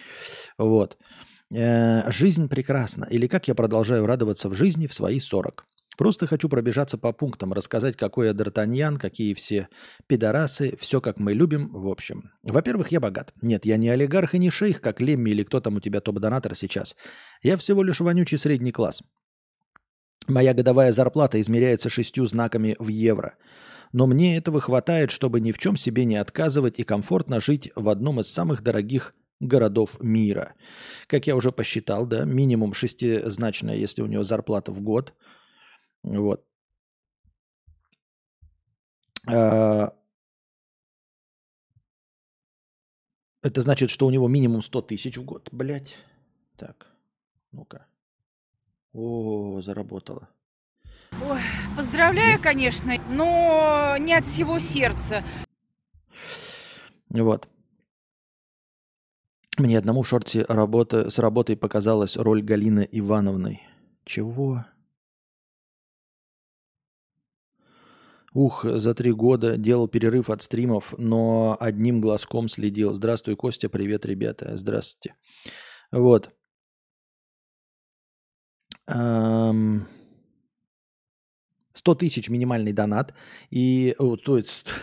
Вот. 0.57 0.97
Э, 1.53 2.09
жизнь 2.11 2.47
прекрасна. 2.47 3.05
Или 3.09 3.27
как 3.27 3.47
я 3.47 3.55
продолжаю 3.55 4.05
радоваться 4.05 4.49
в 4.49 4.53
жизни 4.53 4.87
в 4.87 4.93
свои 4.93 5.19
40. 5.19 5.65
Просто 5.99 6.27
хочу 6.27 6.47
пробежаться 6.47 6.97
по 6.97 7.11
пунктам, 7.11 7.51
рассказать, 7.51 7.97
какой 7.97 8.27
я 8.27 8.31
Д'Артаньян, 8.31 8.97
какие 8.97 9.33
все 9.33 9.67
пидорасы, 10.07 10.77
все 10.79 11.01
как 11.01 11.19
мы 11.19 11.33
любим, 11.33 11.73
в 11.73 11.89
общем. 11.89 12.31
Во-первых, 12.41 12.93
я 12.93 13.01
богат. 13.01 13.33
Нет, 13.41 13.65
я 13.65 13.75
не 13.75 13.89
олигарх 13.89 14.33
и 14.33 14.39
не 14.39 14.49
шейх, 14.49 14.79
как 14.79 15.01
Лемми 15.01 15.31
или 15.31 15.43
кто 15.43 15.59
там 15.59 15.75
у 15.75 15.81
тебя 15.81 15.99
топ-донатор 15.99 16.55
сейчас. 16.55 16.95
Я 17.43 17.57
всего 17.57 17.83
лишь 17.83 17.99
вонючий 17.99 18.37
средний 18.37 18.71
класс. 18.71 19.03
Моя 20.25 20.53
годовая 20.53 20.93
зарплата 20.93 21.41
измеряется 21.41 21.89
шестью 21.89 22.25
знаками 22.25 22.77
в 22.79 22.87
евро– 22.87 23.35
но 23.91 24.05
мне 24.05 24.37
этого 24.37 24.61
хватает, 24.61 25.09
чтобы 25.09 25.39
ни 25.41 25.51
в 25.51 25.57
чем 25.57 25.75
себе 25.75 26.05
не 26.05 26.17
отказывать 26.17 26.77
и 26.77 26.83
комфортно 26.83 27.39
жить 27.39 27.71
в 27.75 27.89
одном 27.89 28.19
из 28.19 28.31
самых 28.31 28.61
дорогих 28.61 29.15
городов 29.39 29.97
мира. 29.99 30.53
Как 31.07 31.25
я 31.25 31.35
уже 31.35 31.51
посчитал, 31.51 32.05
да, 32.05 32.23
минимум 32.23 32.73
шестизначная, 32.73 33.75
если 33.75 34.03
у 34.03 34.05
него 34.05 34.23
зарплата 34.23 34.71
в 34.71 34.81
год. 34.81 35.15
Вот. 36.03 36.45
А, 39.27 39.93
это 43.41 43.61
значит, 43.61 43.89
что 43.89 44.07
у 44.07 44.11
него 44.11 44.27
минимум 44.27 44.61
100 44.61 44.81
тысяч 44.83 45.17
в 45.17 45.23
год. 45.23 45.49
Блять. 45.51 45.95
Так, 46.57 46.87
ну-ка. 47.51 47.85
О, 48.93 49.61
заработало. 49.61 50.29
Ой, 51.23 51.41
поздравляю, 51.75 52.41
конечно, 52.41 52.93
но 53.09 53.95
не 53.99 54.13
от 54.13 54.25
всего 54.25 54.59
сердца. 54.59 55.23
Вот. 57.09 57.47
Мне 59.57 59.77
одному 59.77 60.03
в 60.03 60.07
шорте 60.07 60.45
работа, 60.47 61.09
с 61.09 61.19
работой 61.19 61.57
показалась 61.57 62.15
роль 62.15 62.41
Галины 62.41 62.87
Ивановны. 62.91 63.61
Чего? 64.05 64.65
Ух, 68.33 68.63
за 68.63 68.93
три 68.93 69.11
года 69.11 69.57
делал 69.57 69.87
перерыв 69.87 70.29
от 70.29 70.41
стримов, 70.41 70.93
но 70.97 71.57
одним 71.59 71.99
глазком 72.01 72.47
следил. 72.47 72.93
Здравствуй, 72.93 73.35
Костя, 73.35 73.69
привет, 73.69 74.05
ребята. 74.05 74.57
Здравствуйте. 74.57 75.15
Вот. 75.91 76.31
Эм... 78.87 79.87
100 81.73 81.95
тысяч 81.95 82.29
минимальный 82.29 82.73
донат. 82.73 83.13
И, 83.49 83.95
о, 83.97 84.17
то 84.17 84.37
есть 84.37 84.73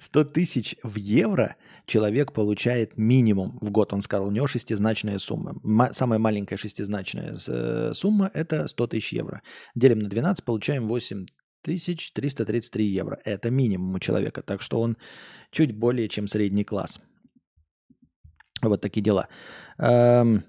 100 0.00 0.24
тысяч 0.24 0.76
в 0.82 0.96
евро 0.96 1.56
человек 1.86 2.32
получает 2.32 2.96
минимум 2.96 3.58
в 3.60 3.70
год. 3.70 3.92
Он 3.92 4.00
сказал, 4.00 4.28
у 4.28 4.30
него 4.30 4.46
шестизначная 4.46 5.18
сумма. 5.18 5.54
Самая 5.92 6.18
маленькая 6.18 6.56
шестизначная 6.56 7.36
э, 7.46 7.92
сумма– 7.94 8.30
это 8.34 8.68
100 8.68 8.86
тысяч 8.88 9.12
евро. 9.12 9.42
Делим 9.74 9.98
на 9.98 10.08
12, 10.08 10.44
получаем 10.44 10.86
8 10.88 11.26
тысяч 11.62 12.12
333 12.12 12.84
евро. 12.84 13.20
Это 13.24 13.50
минимум 13.50 13.94
у 13.94 13.98
человека. 13.98 14.42
Так 14.42 14.62
что 14.62 14.80
он 14.80 14.96
чуть 15.50 15.76
более 15.76 16.08
чем 16.08 16.26
средний 16.26 16.64
класс. 16.64 17.00
Вот 18.62 18.80
такие 18.80 19.02
дела. 19.02 19.28
Эм, 19.78 20.44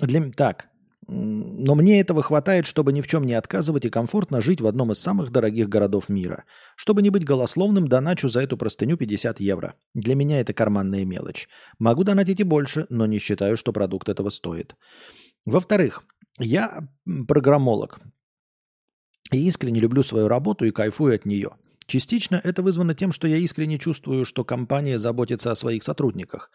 для, 0.00 0.30
так, 0.30 0.69
но 1.12 1.74
мне 1.74 2.00
этого 2.00 2.22
хватает, 2.22 2.66
чтобы 2.66 2.92
ни 2.92 3.00
в 3.00 3.08
чем 3.08 3.24
не 3.24 3.34
отказывать 3.34 3.84
и 3.84 3.90
комфортно 3.90 4.40
жить 4.40 4.60
в 4.60 4.66
одном 4.68 4.92
из 4.92 5.00
самых 5.00 5.32
дорогих 5.32 5.68
городов 5.68 6.08
мира. 6.08 6.44
Чтобы 6.76 7.02
не 7.02 7.10
быть 7.10 7.24
голословным, 7.24 7.88
доначу 7.88 8.28
за 8.28 8.42
эту 8.42 8.56
простыню 8.56 8.96
50 8.96 9.40
евро. 9.40 9.74
Для 9.92 10.14
меня 10.14 10.40
это 10.40 10.52
карманная 10.52 11.04
мелочь. 11.04 11.48
Могу 11.80 12.04
донатить 12.04 12.38
и 12.38 12.44
больше, 12.44 12.86
но 12.90 13.06
не 13.06 13.18
считаю, 13.18 13.56
что 13.56 13.72
продукт 13.72 14.08
этого 14.08 14.28
стоит. 14.28 14.76
Во-вторых, 15.44 16.04
я 16.38 16.88
программолог. 17.26 17.98
И 19.32 19.48
искренне 19.48 19.80
люблю 19.80 20.04
свою 20.04 20.28
работу 20.28 20.64
и 20.64 20.70
кайфую 20.70 21.16
от 21.16 21.26
нее. 21.26 21.50
Частично 21.86 22.40
это 22.44 22.62
вызвано 22.62 22.94
тем, 22.94 23.10
что 23.10 23.26
я 23.26 23.36
искренне 23.36 23.80
чувствую, 23.80 24.24
что 24.24 24.44
компания 24.44 24.96
заботится 24.96 25.50
о 25.50 25.56
своих 25.56 25.82
сотрудниках. 25.82 26.52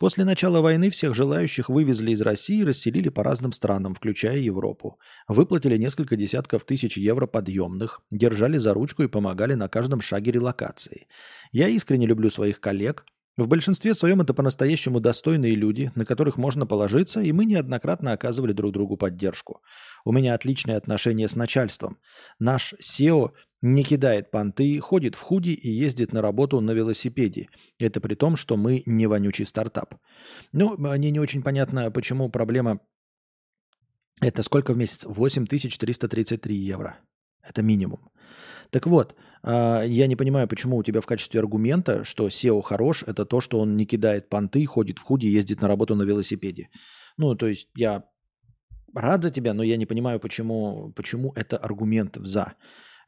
После 0.00 0.24
начала 0.24 0.62
войны 0.62 0.88
всех 0.88 1.14
желающих 1.14 1.68
вывезли 1.68 2.12
из 2.12 2.22
России 2.22 2.60
и 2.60 2.64
расселили 2.64 3.10
по 3.10 3.22
разным 3.22 3.52
странам, 3.52 3.94
включая 3.94 4.38
Европу. 4.38 4.98
Выплатили 5.28 5.76
несколько 5.76 6.16
десятков 6.16 6.64
тысяч 6.64 6.96
евро 6.96 7.26
подъемных, 7.26 8.00
держали 8.10 8.56
за 8.56 8.72
ручку 8.72 9.02
и 9.02 9.08
помогали 9.08 9.52
на 9.52 9.68
каждом 9.68 10.00
шаге 10.00 10.32
релокации. 10.32 11.06
Я 11.52 11.68
искренне 11.68 12.06
люблю 12.06 12.30
своих 12.30 12.60
коллег. 12.60 13.04
В 13.36 13.46
большинстве 13.46 13.92
своем 13.92 14.22
это 14.22 14.32
по-настоящему 14.32 15.00
достойные 15.00 15.54
люди, 15.54 15.92
на 15.94 16.06
которых 16.06 16.38
можно 16.38 16.66
положиться, 16.66 17.20
и 17.20 17.30
мы 17.32 17.44
неоднократно 17.44 18.12
оказывали 18.12 18.52
друг 18.52 18.72
другу 18.72 18.96
поддержку. 18.96 19.60
У 20.06 20.12
меня 20.12 20.32
отличные 20.32 20.78
отношения 20.78 21.28
с 21.28 21.36
начальством. 21.36 21.98
Наш 22.38 22.72
SEO 22.80 23.32
не 23.62 23.82
кидает 23.84 24.30
понты, 24.30 24.80
ходит 24.80 25.14
в 25.14 25.20
худи 25.20 25.50
и 25.50 25.68
ездит 25.68 26.12
на 26.12 26.22
работу 26.22 26.60
на 26.60 26.72
велосипеде. 26.72 27.48
Это 27.78 28.00
при 28.00 28.14
том, 28.14 28.36
что 28.36 28.56
мы 28.56 28.82
не 28.86 29.06
вонючий 29.06 29.44
стартап. 29.44 29.94
Ну, 30.52 30.76
мне 30.78 31.10
не 31.10 31.20
очень 31.20 31.42
понятно, 31.42 31.90
почему 31.90 32.30
проблема... 32.30 32.80
Это 34.22 34.42
сколько 34.42 34.74
в 34.74 34.76
месяц? 34.76 35.04
8333 35.06 36.54
евро. 36.54 36.98
Это 37.42 37.62
минимум. 37.62 38.10
Так 38.70 38.86
вот, 38.86 39.14
а, 39.42 39.82
я 39.82 40.06
не 40.06 40.16
понимаю, 40.16 40.46
почему 40.46 40.76
у 40.76 40.82
тебя 40.82 41.00
в 41.00 41.06
качестве 41.06 41.40
аргумента, 41.40 42.04
что 42.04 42.28
SEO 42.28 42.62
хорош, 42.62 43.02
это 43.02 43.24
то, 43.24 43.40
что 43.40 43.58
он 43.60 43.76
не 43.76 43.86
кидает 43.86 44.28
понты, 44.28 44.64
ходит 44.66 44.98
в 44.98 45.02
худи, 45.02 45.26
ездит 45.26 45.62
на 45.62 45.68
работу 45.68 45.94
на 45.94 46.02
велосипеде. 46.02 46.68
Ну, 47.16 47.34
то 47.34 47.46
есть 47.46 47.68
я 47.74 48.04
рад 48.94 49.22
за 49.22 49.30
тебя, 49.30 49.54
но 49.54 49.62
я 49.62 49.76
не 49.76 49.86
понимаю, 49.86 50.20
почему, 50.20 50.92
почему 50.94 51.32
это 51.34 51.56
аргумент 51.56 52.16
за. 52.20 52.54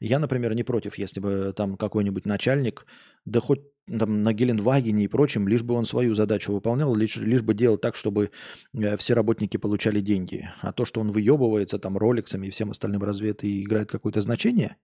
Я, 0.04 0.18
например, 0.18 0.52
не 0.54 0.64
против, 0.64 0.98
если 0.98 1.20
бы 1.20 1.52
там 1.56 1.76
какой-нибудь 1.76 2.26
начальник, 2.26 2.86
да 3.24 3.38
хоть 3.38 3.60
там 3.86 4.22
на 4.22 4.32
Гелендвагене 4.32 5.04
и 5.04 5.08
прочем, 5.08 5.46
лишь 5.46 5.62
бы 5.62 5.74
он 5.74 5.84
свою 5.84 6.16
задачу 6.16 6.52
выполнял, 6.52 6.92
лишь, 6.92 7.16
лишь 7.18 7.42
бы 7.42 7.54
делал 7.54 7.78
так, 7.78 7.94
чтобы 7.94 8.32
э, 8.74 8.96
все 8.96 9.14
работники 9.14 9.58
получали 9.58 10.00
деньги. 10.00 10.50
А 10.60 10.72
то, 10.72 10.84
что 10.84 11.00
он 11.00 11.12
выебывается 11.12 11.78
там 11.78 11.96
роликсами 11.96 12.48
и 12.48 12.50
всем 12.50 12.72
остальным, 12.72 13.04
разве 13.04 13.30
это 13.30 13.46
играет 13.46 13.92
какое-то 13.92 14.20
значение, 14.20 14.76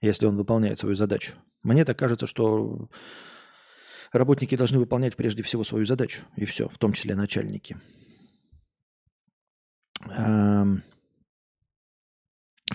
если 0.00 0.26
он 0.26 0.36
выполняет 0.36 0.80
свою 0.80 0.96
задачу? 0.96 1.34
Мне 1.62 1.84
так 1.84 1.96
кажется, 1.96 2.26
что 2.26 2.88
работники 4.10 4.56
должны 4.56 4.80
выполнять 4.80 5.14
прежде 5.14 5.44
всего 5.44 5.62
свою 5.62 5.84
задачу, 5.84 6.22
и 6.34 6.44
все, 6.46 6.68
в 6.68 6.78
том 6.78 6.94
числе 6.94 7.14
начальники. 7.14 7.76
Эм... 10.10 10.82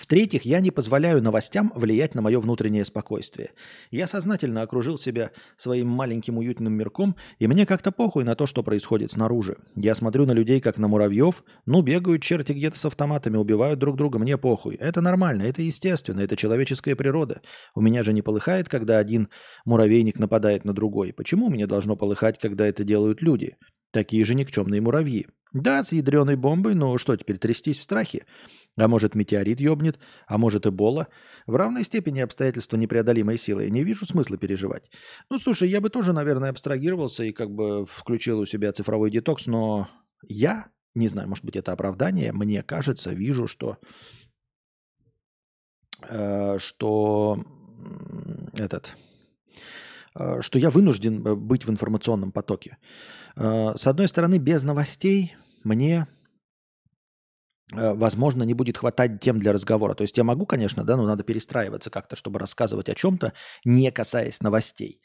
В-третьих, 0.04 0.42
я 0.44 0.60
не 0.60 0.70
позволяю 0.70 1.22
новостям 1.22 1.72
влиять 1.74 2.14
на 2.14 2.20
мое 2.20 2.38
внутреннее 2.38 2.84
спокойствие. 2.84 3.52
Я 3.90 4.06
сознательно 4.06 4.60
окружил 4.60 4.98
себя 4.98 5.30
своим 5.56 5.88
маленьким 5.88 6.36
уютным 6.36 6.74
мирком, 6.74 7.16
и 7.38 7.46
мне 7.46 7.64
как-то 7.64 7.90
похуй 7.90 8.22
на 8.22 8.34
то, 8.34 8.46
что 8.46 8.62
происходит 8.62 9.12
снаружи. 9.12 9.56
Я 9.74 9.94
смотрю 9.94 10.26
на 10.26 10.32
людей, 10.32 10.60
как 10.60 10.76
на 10.76 10.88
муравьев. 10.88 11.42
Ну, 11.64 11.80
бегают 11.80 12.20
черти 12.20 12.52
где-то 12.52 12.78
с 12.78 12.84
автоматами, 12.84 13.38
убивают 13.38 13.78
друг 13.78 13.96
друга, 13.96 14.18
мне 14.18 14.36
похуй. 14.36 14.74
Это 14.74 15.00
нормально, 15.00 15.44
это 15.44 15.62
естественно, 15.62 16.20
это 16.20 16.36
человеческая 16.36 16.96
природа. 16.96 17.40
У 17.74 17.80
меня 17.80 18.02
же 18.02 18.12
не 18.12 18.20
полыхает, 18.20 18.68
когда 18.68 18.98
один 18.98 19.30
муравейник 19.64 20.18
нападает 20.18 20.66
на 20.66 20.74
другой. 20.74 21.14
Почему 21.14 21.48
мне 21.48 21.66
должно 21.66 21.96
полыхать, 21.96 22.38
когда 22.38 22.66
это 22.66 22.84
делают 22.84 23.22
люди? 23.22 23.56
Такие 23.90 24.26
же 24.26 24.34
никчемные 24.34 24.82
муравьи. 24.82 25.28
Да, 25.54 25.84
с 25.84 25.92
ядреной 25.92 26.34
бомбой, 26.34 26.74
но 26.74 26.98
что 26.98 27.16
теперь, 27.16 27.38
трястись 27.38 27.78
в 27.78 27.84
страхе? 27.84 28.26
А 28.76 28.88
может, 28.88 29.14
метеорит 29.14 29.60
ёбнет, 29.60 30.00
а 30.26 30.36
может, 30.36 30.66
эбола. 30.66 31.06
В 31.46 31.54
равной 31.54 31.84
степени 31.84 32.20
обстоятельства 32.20 32.76
непреодолимой 32.76 33.38
силы. 33.38 33.70
Не 33.70 33.84
вижу 33.84 34.04
смысла 34.04 34.36
переживать. 34.36 34.90
Ну, 35.30 35.38
слушай, 35.38 35.68
я 35.68 35.80
бы 35.80 35.90
тоже, 35.90 36.12
наверное, 36.12 36.50
абстрагировался 36.50 37.24
и 37.24 37.32
как 37.32 37.50
бы 37.50 37.86
включил 37.86 38.40
у 38.40 38.46
себя 38.46 38.72
цифровой 38.72 39.10
детокс, 39.10 39.46
но 39.46 39.88
я, 40.26 40.66
не 40.94 41.08
знаю, 41.08 41.28
может 41.28 41.44
быть, 41.44 41.56
это 41.56 41.72
оправдание, 41.72 42.32
мне 42.32 42.62
кажется, 42.62 43.12
вижу, 43.12 43.46
что, 43.46 43.78
э, 46.08 46.58
что 46.58 47.44
этот, 48.58 48.96
э, 50.16 50.40
что 50.40 50.58
я 50.58 50.70
вынужден 50.70 51.24
э, 51.24 51.34
быть 51.36 51.64
в 51.64 51.70
информационном 51.70 52.32
потоке. 52.32 52.78
Э, 53.36 53.74
с 53.76 53.86
одной 53.86 54.08
стороны, 54.08 54.38
без 54.38 54.64
новостей 54.64 55.36
мне 55.62 56.08
возможно, 57.72 58.42
не 58.42 58.54
будет 58.54 58.78
хватать 58.78 59.20
тем 59.20 59.38
для 59.38 59.52
разговора. 59.52 59.94
То 59.94 60.02
есть 60.02 60.16
я 60.16 60.24
могу, 60.24 60.46
конечно, 60.46 60.84
да, 60.84 60.96
но 60.96 61.06
надо 61.06 61.24
перестраиваться 61.24 61.90
как-то, 61.90 62.16
чтобы 62.16 62.38
рассказывать 62.38 62.88
о 62.88 62.94
чем-то, 62.94 63.32
не 63.64 63.90
касаясь 63.90 64.40
новостей. 64.40 65.00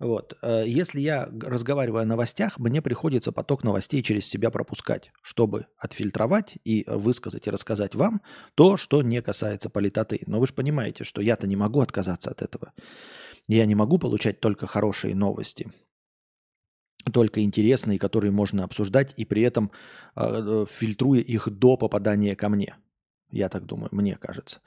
Вот. 0.00 0.36
Э, 0.40 0.64
если 0.66 0.98
я 0.98 1.28
разговариваю 1.42 2.02
о 2.02 2.06
новостях, 2.06 2.58
мне 2.58 2.80
приходится 2.80 3.32
поток 3.32 3.62
новостей 3.62 4.02
через 4.02 4.26
себя 4.26 4.50
пропускать, 4.50 5.12
чтобы 5.22 5.66
отфильтровать 5.76 6.56
и 6.64 6.84
высказать 6.88 7.46
и 7.46 7.50
рассказать 7.50 7.94
вам 7.94 8.22
то, 8.54 8.78
что 8.78 9.02
не 9.02 9.20
касается 9.20 9.68
политоты. 9.68 10.22
Но 10.26 10.40
вы 10.40 10.46
же 10.46 10.54
понимаете, 10.54 11.04
что 11.04 11.20
я-то 11.20 11.46
не 11.46 11.56
могу 11.56 11.80
отказаться 11.80 12.30
от 12.30 12.40
этого. 12.40 12.72
Я 13.46 13.66
не 13.66 13.74
могу 13.74 13.98
получать 13.98 14.40
только 14.40 14.66
хорошие 14.66 15.14
новости 15.14 15.70
только 17.12 17.42
интересные, 17.42 17.98
которые 17.98 18.30
можно 18.30 18.64
обсуждать, 18.64 19.14
и 19.16 19.24
при 19.24 19.42
этом 19.42 19.70
э, 20.16 20.64
фильтруя 20.70 21.20
их 21.20 21.48
до 21.48 21.76
попадания 21.76 22.36
ко 22.36 22.48
мне. 22.48 22.76
Я 23.30 23.48
так 23.48 23.64
думаю, 23.64 23.88
мне 23.92 24.16
кажется. 24.16 24.60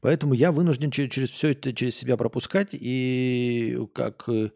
Поэтому 0.00 0.34
я 0.34 0.50
вынужден 0.50 0.90
через, 0.90 1.10
через 1.10 1.30
все 1.30 1.52
это 1.52 1.72
через 1.72 1.96
себя 1.96 2.16
пропускать, 2.16 2.70
и 2.72 3.78
как 3.94 4.28
э, 4.28 4.50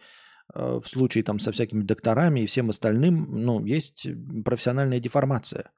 в 0.55 0.83
случае 0.87 1.25
там 1.25 1.39
со 1.39 1.53
всякими 1.53 1.83
докторами 1.83 2.41
и 2.41 2.47
всем 2.47 2.71
остальным, 2.71 3.29
ну, 3.45 3.65
есть 3.65 4.09
профессиональная 4.45 5.01
деформация. 5.01 5.71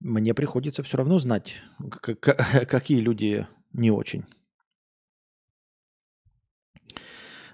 Мне 0.00 0.34
приходится 0.34 0.82
все 0.82 0.98
равно 0.98 1.18
знать, 1.18 1.56
какие 2.18 3.00
люди 3.00 3.46
не 3.72 3.90
очень. 3.90 4.24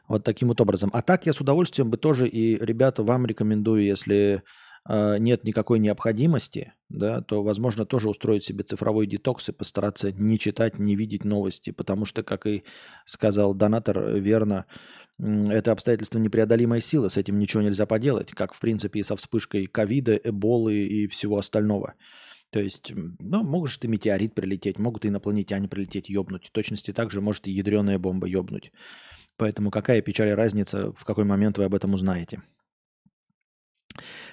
Вот 0.08 0.25
таким 0.25 0.48
вот 0.48 0.60
образом. 0.60 0.90
А 0.92 1.02
так 1.02 1.26
я 1.26 1.32
с 1.32 1.40
удовольствием 1.40 1.90
бы 1.90 1.96
тоже 1.96 2.28
и, 2.28 2.56
ребята, 2.64 3.02
вам 3.02 3.26
рекомендую, 3.26 3.84
если 3.84 4.42
э, 4.88 5.18
нет 5.18 5.44
никакой 5.44 5.78
необходимости, 5.78 6.72
да, 6.88 7.20
то, 7.22 7.42
возможно, 7.42 7.86
тоже 7.86 8.08
устроить 8.08 8.44
себе 8.44 8.62
цифровой 8.62 9.06
детокс 9.06 9.48
и 9.48 9.52
постараться 9.52 10.12
не 10.12 10.38
читать, 10.38 10.78
не 10.78 10.94
видеть 10.94 11.25
новости, 11.25 11.70
потому 11.70 12.04
что, 12.04 12.22
как 12.22 12.46
и 12.46 12.62
сказал 13.04 13.54
донатор, 13.54 14.10
верно, 14.14 14.66
это 15.18 15.72
обстоятельство 15.72 16.18
непреодолимой 16.18 16.80
силы, 16.80 17.10
с 17.10 17.16
этим 17.16 17.38
ничего 17.38 17.62
нельзя 17.62 17.86
поделать, 17.86 18.32
как, 18.32 18.52
в 18.52 18.60
принципе, 18.60 19.00
и 19.00 19.02
со 19.02 19.16
вспышкой 19.16 19.66
ковида, 19.66 20.14
эболы 20.16 20.75
и 20.75 21.06
всего 21.06 21.38
остального. 21.38 21.95
То 22.50 22.60
есть, 22.60 22.92
ну, 22.95 23.42
может 23.42 23.84
и 23.84 23.88
метеорит 23.88 24.34
прилететь, 24.34 24.78
могут 24.78 25.04
и 25.04 25.08
инопланетяне 25.08 25.69
прилететь, 25.69 26.08
ёбнуть. 26.08 26.47
В 26.47 26.50
точности 26.52 26.92
так 26.92 27.10
же 27.10 27.21
может 27.21 27.49
и 27.49 27.50
ядреная 27.50 27.99
бомба 27.99 28.28
ёбнуть. 28.28 28.73
Поэтому 29.36 29.70
какая 29.70 30.00
печаль 30.00 30.32
разница, 30.32 30.92
в 30.92 31.04
какой 31.04 31.25
момент 31.25 31.58
вы 31.58 31.64
об 31.64 31.75
этом 31.75 31.94
узнаете. 31.94 32.42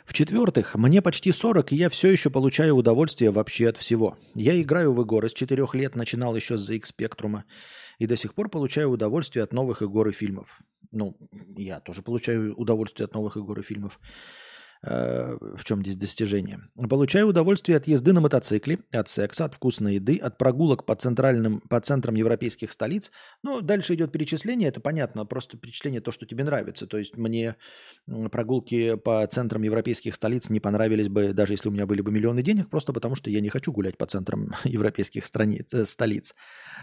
В-четвертых, 0.05 0.75
мне 0.75 1.01
почти 1.01 1.31
40, 1.31 1.71
и 1.71 1.75
я 1.77 1.89
все 1.89 2.09
еще 2.09 2.29
получаю 2.29 2.75
удовольствие 2.75 3.31
вообще 3.31 3.69
от 3.69 3.77
всего. 3.77 4.17
Я 4.35 4.61
играю 4.61 4.93
в 4.93 5.01
игры 5.01 5.29
с 5.29 5.33
4 5.33 5.65
лет, 5.73 5.95
начинал 5.95 6.35
еще 6.35 6.57
с 6.57 6.69
ZX 6.69 6.91
Spectrum, 6.97 7.43
и 7.99 8.05
до 8.05 8.15
сих 8.17 8.35
пор 8.35 8.49
получаю 8.49 8.89
удовольствие 8.89 9.43
от 9.43 9.53
новых 9.53 9.81
игр 9.81 10.09
и 10.09 10.11
фильмов. 10.11 10.59
Ну, 10.91 11.17
я 11.55 11.79
тоже 11.79 12.01
получаю 12.01 12.53
удовольствие 12.55 13.05
от 13.05 13.13
новых 13.13 13.37
игр 13.37 13.59
и 13.59 13.63
фильмов. 13.63 13.99
Э, 14.85 15.37
в 15.55 15.63
чем 15.63 15.81
здесь 15.81 15.95
достижение. 15.95 16.59
Получаю 16.89 17.27
удовольствие 17.27 17.77
от 17.77 17.87
езды 17.87 18.11
на 18.11 18.19
мотоцикле, 18.19 18.79
от 18.91 19.07
секса, 19.07 19.45
от 19.45 19.53
вкусной 19.53 19.95
еды, 19.95 20.17
от 20.17 20.37
прогулок 20.37 20.85
по, 20.85 20.93
центральным, 20.93 21.61
по 21.61 21.79
центрам 21.79 22.15
европейских 22.15 22.69
столиц. 22.69 23.09
Ну, 23.43 23.61
дальше 23.61 23.93
идет 23.93 24.11
перечисление, 24.11 24.67
это 24.67 24.81
понятно, 24.81 25.25
просто 25.25 25.57
перечисление 25.57 26.01
то, 26.01 26.11
что 26.11 26.25
тебе 26.25 26.43
нравится. 26.43 26.85
То 26.85 26.97
есть 26.97 27.15
мне 27.15 27.55
прогулки 28.29 28.95
по 28.95 29.25
центрам 29.27 29.61
европейских 29.61 30.15
столиц 30.15 30.49
не 30.49 30.59
понравились 30.59 31.07
бы, 31.07 31.31
даже 31.31 31.53
если 31.53 31.69
у 31.69 31.71
меня 31.71 31.85
были 31.85 32.01
бы 32.01 32.11
миллионы 32.11 32.43
денег, 32.43 32.69
просто 32.69 32.91
потому 32.91 33.15
что 33.15 33.29
я 33.29 33.39
не 33.39 33.47
хочу 33.47 33.71
гулять 33.71 33.97
по 33.97 34.05
центрам 34.05 34.53
европейских 34.65 35.25
страниц, 35.25 35.73
э, 35.73 35.85
столиц. 35.85 36.35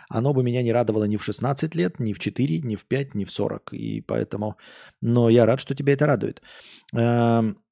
Оно 0.08 0.32
бы 0.32 0.42
меня 0.42 0.62
не 0.62 0.72
радовало 0.72 1.04
ни 1.04 1.18
в 1.18 1.24
16 1.24 1.74
лет, 1.74 2.00
ни 2.00 2.14
в 2.14 2.18
4, 2.18 2.60
ни 2.60 2.76
в 2.76 2.86
5, 2.86 3.14
ни 3.14 3.26
в 3.26 3.30
40. 3.30 3.74
И 3.74 4.00
поэтому... 4.00 4.56
Но 5.02 5.28
я 5.28 5.44
рад, 5.44 5.60
что 5.60 5.74
тебя 5.74 5.92
это 5.92 6.06
радует. 6.06 6.40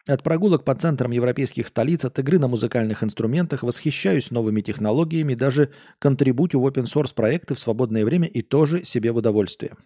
От 0.09 0.23
прогулок 0.23 0.65
по 0.65 0.75
центрам 0.75 1.11
европейских 1.11 1.69
столиц, 1.69 2.03
от 2.07 2.19
игры 2.19 2.39
на 2.39 2.49
музыкальных 2.49 3.05
инструментах 3.05 3.63
восхищаюсь 3.63 4.31
новыми 4.31 4.63
технологиями, 4.63 5.35
даже 5.35 5.71
контрибутю 5.99 6.61
в 6.61 6.67
open 6.67 6.85
source 6.85 7.15
проекты 7.15 7.55
в 7.55 7.59
свободное 7.59 8.07
время 8.07 8.27
и 8.27 8.41
тоже 8.41 8.85
себе 8.85 9.13
в 9.13 9.19
удовольствие. 9.19 9.77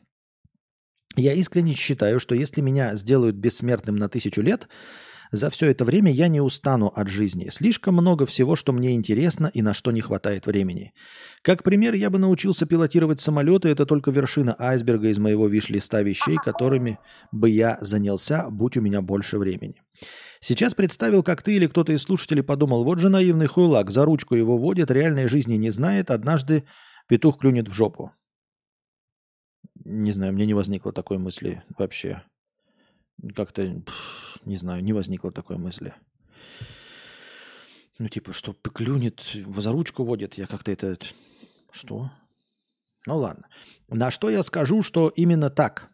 Я 1.17 1.33
искренне 1.33 1.75
считаю, 1.75 2.21
что 2.21 2.37
если 2.37 2.61
меня 2.61 2.95
сделают 2.95 3.35
бессмертным 3.35 3.97
на 3.97 4.09
тысячу 4.09 4.43
лет, 4.43 4.69
за 5.33 5.51
все 5.51 5.71
это 5.71 5.85
время 5.85 6.13
я 6.13 6.29
не 6.29 6.41
устану 6.41 6.93
от 6.95 7.09
жизни. 7.09 7.49
Слишком 7.49 7.95
много 7.95 8.25
всего, 8.25 8.55
что 8.55 8.73
мне 8.73 8.95
интересно 8.95 9.51
и 9.53 9.61
на 9.61 9.75
что 9.75 9.91
не 9.91 10.03
хватает 10.03 10.47
времени. 10.47 10.93
Как 11.43 11.65
пример, 11.65 11.95
я 11.95 12.11
бы 12.11 12.19
научился 12.19 12.65
пилотировать 12.65 13.21
самолеты. 13.21 13.71
Это 13.71 13.87
только 13.87 14.13
вершина 14.13 14.55
айсберга 14.57 15.09
из 15.09 15.19
моего 15.19 15.49
виш-листа 15.49 16.03
вещей, 16.03 16.37
которыми 16.37 17.01
бы 17.33 17.51
я 17.51 17.79
занялся, 17.81 18.49
будь 18.51 18.77
у 18.77 18.83
меня 18.83 19.01
больше 19.01 19.39
времени. 19.39 19.83
Сейчас 20.41 20.75
представил, 20.75 21.23
как 21.23 21.43
ты 21.43 21.55
или 21.55 21.67
кто-то 21.67 21.93
из 21.93 22.03
слушателей 22.03 22.43
подумал, 22.43 22.85
вот 22.85 22.99
же 22.99 23.09
наивный 23.09 23.47
хуйлак, 23.47 23.91
за 23.91 24.05
ручку 24.05 24.35
его 24.35 24.59
водит, 24.59 24.91
реальной 24.91 25.29
жизни 25.29 25.55
не 25.55 25.71
знает, 25.71 26.11
однажды 26.11 26.65
петух 27.09 27.39
клюнет 27.39 27.69
в 27.69 27.73
жопу. 27.73 28.13
Не 29.85 30.13
знаю, 30.13 30.33
мне 30.33 30.47
не 30.47 30.55
возникло 30.55 30.93
такой 30.93 31.19
мысли 31.19 31.63
вообще. 31.79 32.23
Как-то, 33.35 33.83
не 34.45 34.57
знаю, 34.57 34.83
не 34.83 34.93
возникло 34.93 35.31
такой 35.31 35.59
мысли. 35.59 35.95
Ну, 37.99 38.09
типа, 38.09 38.33
что 38.33 38.53
клюнет, 38.53 39.23
за 39.57 39.73
ручку 39.73 40.05
водит, 40.05 40.35
я 40.35 40.47
как-то 40.47 40.73
это... 40.73 40.97
Что? 41.71 42.11
Ну, 43.07 43.17
ладно. 43.17 43.47
На 43.89 44.11
что 44.11 44.31
я 44.31 44.43
скажу, 44.43 44.83
что 44.83 45.09
именно 45.09 45.51
так. 45.51 45.91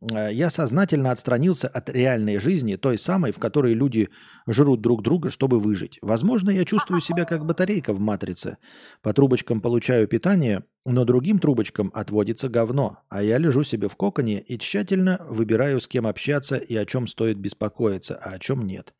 Э, 0.00 0.32
я 0.32 0.50
сознательно 0.50 1.10
отстранился 1.10 1.68
от 1.68 1.90
реальной 1.90 2.38
жизни, 2.38 2.76
той 2.76 2.98
самой, 2.98 3.32
в 3.32 3.38
которой 3.38 3.74
люди 3.74 4.08
жрут 4.46 4.80
друг 4.80 5.02
друга, 5.02 5.30
чтобы 5.30 5.58
выжить. 5.58 5.98
Возможно, 6.02 6.50
я 6.50 6.64
чувствую 6.64 7.00
себя 7.00 7.24
как 7.24 7.44
батарейка 7.44 7.92
в 7.92 8.00
матрице. 8.00 8.58
По 9.02 9.12
трубочкам 9.12 9.60
получаю 9.60 10.06
питание, 10.08 10.64
но 10.84 11.04
другим 11.04 11.38
трубочкам 11.38 11.90
отводится 11.94 12.48
говно, 12.48 12.98
а 13.08 13.22
я 13.22 13.38
лежу 13.38 13.64
себе 13.64 13.88
в 13.88 13.96
коконе 13.96 14.40
и 14.40 14.58
тщательно 14.58 15.24
выбираю, 15.28 15.80
с 15.80 15.88
кем 15.88 16.06
общаться 16.06 16.56
и 16.56 16.74
о 16.76 16.86
чем 16.86 17.06
стоит 17.06 17.38
беспокоиться, 17.38 18.16
а 18.16 18.30
о 18.30 18.38
чем 18.38 18.66
нет. 18.66 18.94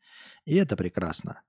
И 0.45 0.55
это 0.55 0.75
прекрасно. 0.75 1.41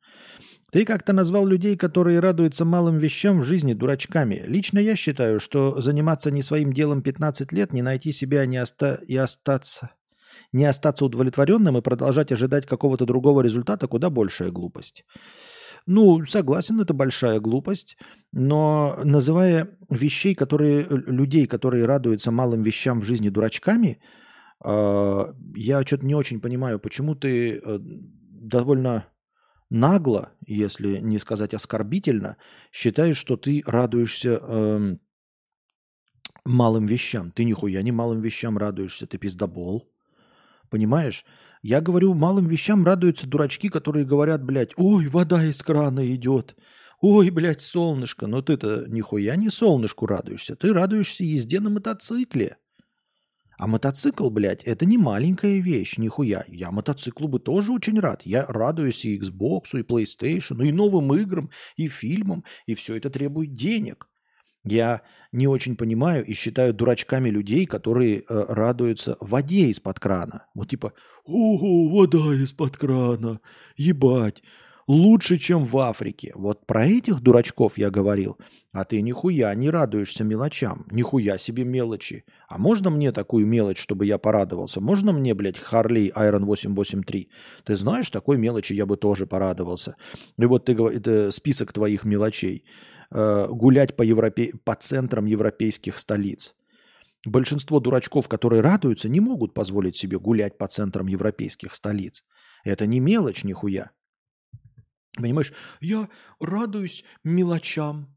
Ты 0.70 0.85
как-то 0.85 1.12
назвал 1.12 1.46
людей, 1.46 1.76
которые 1.76 2.20
радуются 2.20 2.64
малым 2.64 2.96
вещам 2.96 3.40
в 3.40 3.44
жизни, 3.44 3.74
дурачками. 3.74 4.44
Лично 4.46 4.78
я 4.78 4.94
считаю, 4.94 5.40
что 5.40 5.80
заниматься 5.80 6.30
не 6.30 6.42
своим 6.42 6.72
делом 6.72 7.02
15 7.02 7.52
лет, 7.52 7.72
не 7.72 7.83
найти 7.83 8.12
себя 8.12 8.46
не 8.46 8.62
оста... 8.62 9.00
и 9.06 9.16
остаться... 9.16 9.90
не 10.52 10.64
остаться 10.64 11.04
удовлетворенным 11.04 11.76
и 11.76 11.83
продолжать 11.83 12.30
ожидать 12.30 12.66
какого-то 12.66 13.04
другого 13.04 13.40
результата 13.40 13.88
куда 13.88 14.11
большая 14.11 14.50
глупость. 14.50 15.04
Ну, 15.87 16.24
согласен, 16.24 16.80
это 16.80 16.94
большая 16.94 17.40
глупость, 17.40 17.96
но 18.33 18.98
называя 19.02 19.70
вещей, 19.88 20.35
которые, 20.35 20.87
людей, 20.88 21.46
которые 21.46 21.87
радуются 21.87 22.30
малым 22.30 22.62
вещам 22.62 23.00
в 23.00 23.04
жизни 23.04 23.28
дурачками, 23.28 23.98
э, 24.64 25.24
я 25.56 25.83
что-то 25.83 26.06
не 26.06 26.14
очень 26.14 26.40
понимаю, 26.40 26.78
почему 26.78 27.14
ты 27.14 27.56
э, 27.56 27.78
довольно 27.80 29.06
нагло, 29.70 30.33
если 30.46 30.98
не 30.98 31.18
сказать 31.18 31.54
оскорбительно, 31.54 32.37
считаешь, 32.72 33.16
что 33.16 33.37
ты 33.37 33.62
радуешься 33.64 34.40
эм, 34.42 35.00
малым 36.44 36.87
вещам. 36.87 37.30
Ты 37.30 37.44
нихуя 37.44 37.83
не 37.83 37.92
малым 37.92 38.20
вещам 38.20 38.59
радуешься, 38.59 39.06
ты 39.06 39.18
пиздобол. 39.18 39.90
Понимаешь? 40.68 41.24
Я 41.62 41.80
говорю, 41.80 42.14
малым 42.14 42.46
вещам 42.46 42.85
радуются 42.85 43.26
дурачки, 43.26 43.68
которые 43.68 44.04
говорят, 44.04 44.42
блядь, 44.42 44.72
ой, 44.76 45.09
вода 45.09 45.44
из 45.44 45.62
крана 45.62 46.14
идет. 46.14 46.56
Ой, 47.00 47.30
блядь, 47.30 47.61
солнышко. 47.61 48.26
Но 48.26 48.42
ты-то 48.42 48.85
нихуя 48.88 49.37
не 49.37 49.50
солнышку 49.50 50.06
радуешься. 50.06 50.54
Ты 50.54 50.72
радуешься 50.72 51.24
езде 51.24 51.61
на 51.61 51.70
мотоцикле. 51.70 52.59
А 53.61 53.66
мотоцикл, 53.66 54.31
блядь, 54.31 54.64
это 54.64 54.87
не 54.87 54.96
маленькая 54.96 55.59
вещь, 55.59 55.99
нихуя. 55.99 56.44
Я 56.49 56.70
мотоциклу 56.70 57.29
бы 57.29 57.38
тоже 57.38 57.73
очень 57.73 58.01
рад. 58.01 58.23
Я 58.25 58.46
радуюсь 58.46 59.05
и 59.05 59.18
Xbox, 59.18 59.64
и 59.75 59.83
PlayStation, 59.83 60.66
и 60.66 60.73
новым 60.73 61.12
играм, 61.14 61.51
и 61.77 61.88
фильмам, 61.88 62.42
и 62.64 62.75
все 62.75 62.96
это 62.96 63.11
требует 63.11 63.55
денег. 63.55 64.09
Я 64.64 65.03
не 65.31 65.46
очень 65.46 65.77
понимаю 65.77 66.25
и 66.25 66.33
считаю 66.33 66.73
дурачками 66.73 67.29
людей, 67.29 67.66
которые 67.66 68.20
э, 68.20 68.44
радуются 68.49 69.18
воде 69.20 69.66
из-под 69.66 70.01
крана. 70.01 70.46
Вот 70.55 70.70
типа, 70.70 70.94
ого, 71.25 71.90
вода 71.90 72.35
из-под 72.37 72.79
крана, 72.79 73.40
ебать, 73.77 74.42
лучше, 74.88 75.37
чем 75.37 75.66
в 75.66 75.77
Африке. 75.77 76.33
Вот 76.35 76.66
про 76.66 76.87
этих 76.87 77.20
дурачков 77.20 77.77
я 77.77 77.90
говорил. 77.90 78.38
А 78.72 78.85
ты 78.85 79.02
нихуя 79.02 79.52
не 79.54 79.68
радуешься 79.68 80.22
мелочам. 80.22 80.87
Нихуя 80.92 81.38
себе 81.38 81.64
мелочи. 81.64 82.24
А 82.48 82.56
можно 82.59 82.90
мне 82.90 83.11
такую 83.11 83.46
мелочь, 83.46 83.78
чтобы 83.78 84.06
я 84.06 84.18
порадовался? 84.18 84.80
Можно 84.80 85.12
мне, 85.12 85.35
блядь, 85.35 85.59
Харлей 85.59 86.11
Iron 86.11 86.44
883? 86.44 87.28
Ты 87.64 87.76
знаешь, 87.76 88.11
такой 88.11 88.38
мелочи 88.38 88.72
я 88.74 88.87
бы 88.87 88.96
тоже 88.96 89.26
порадовался. 89.26 89.96
И 90.38 90.44
вот 90.46 90.66
ты 90.66 90.72
это 90.74 91.33
список 91.33 91.72
твоих 91.72 92.04
мелочей. 92.04 92.64
Э, 93.12 93.48
гулять 93.50 93.96
по, 93.96 94.02
Европе... 94.04 94.52
по 94.64 94.76
центрам 94.76 95.26
европейских 95.26 95.98
столиц. 95.98 96.54
Большинство 97.26 97.80
дурачков, 97.80 98.28
которые 98.28 98.62
радуются, 98.62 99.09
не 99.09 99.20
могут 99.20 99.52
позволить 99.52 99.96
себе 99.96 100.18
гулять 100.18 100.59
по 100.59 100.68
центрам 100.68 101.09
европейских 101.09 101.74
столиц. 101.74 102.22
Это 102.64 102.87
не 102.87 103.00
мелочь 103.00 103.42
нихуя. 103.44 103.90
Понимаешь, 105.16 105.52
я 105.80 106.09
радуюсь 106.38 107.04
мелочам, 107.24 108.16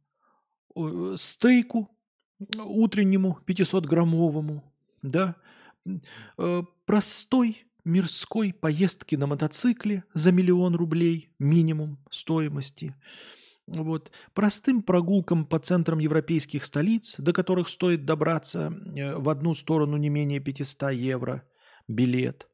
стейку 1.17 1.89
утреннему 2.57 3.39
500-граммовому, 3.45 4.61
да, 5.01 5.35
э, 6.37 6.63
простой 6.85 7.65
мирской 7.85 8.53
поездки 8.53 9.15
на 9.15 9.27
мотоцикле 9.27 10.03
за 10.13 10.31
миллион 10.31 10.75
рублей 10.75 11.29
минимум 11.39 11.99
стоимости, 12.09 12.95
вот, 13.67 14.11
простым 14.33 14.81
прогулкам 14.81 15.45
по 15.45 15.59
центрам 15.59 15.99
европейских 15.99 16.63
столиц, 16.63 17.15
до 17.17 17.33
которых 17.33 17.69
стоит 17.69 18.05
добраться 18.05 18.73
э, 18.95 19.15
в 19.15 19.29
одну 19.29 19.53
сторону 19.53 19.97
не 19.97 20.09
менее 20.09 20.39
500 20.39 20.91
евро 20.91 21.43
билет– 21.87 22.47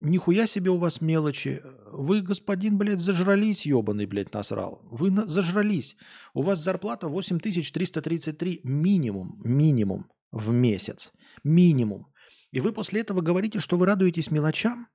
Нихуя 0.00 0.46
себе 0.46 0.70
у 0.70 0.78
вас 0.78 1.00
мелочи. 1.00 1.60
Вы, 1.90 2.22
господин, 2.22 2.78
блядь, 2.78 3.00
зажрались, 3.00 3.66
ебаный, 3.66 4.06
блядь, 4.06 4.32
насрал. 4.32 4.80
Вы 4.84 5.10
на... 5.10 5.26
зажрались. 5.26 5.96
У 6.34 6.42
вас 6.42 6.60
зарплата 6.60 7.08
8333 7.08 8.60
минимум, 8.62 9.40
минимум 9.44 10.06
в 10.30 10.52
месяц. 10.52 11.12
Минимум. 11.42 12.12
И 12.52 12.60
вы 12.60 12.72
после 12.72 13.00
этого 13.00 13.22
говорите, 13.22 13.58
что 13.58 13.76
вы 13.76 13.86
радуетесь 13.86 14.30
мелочам? 14.30 14.86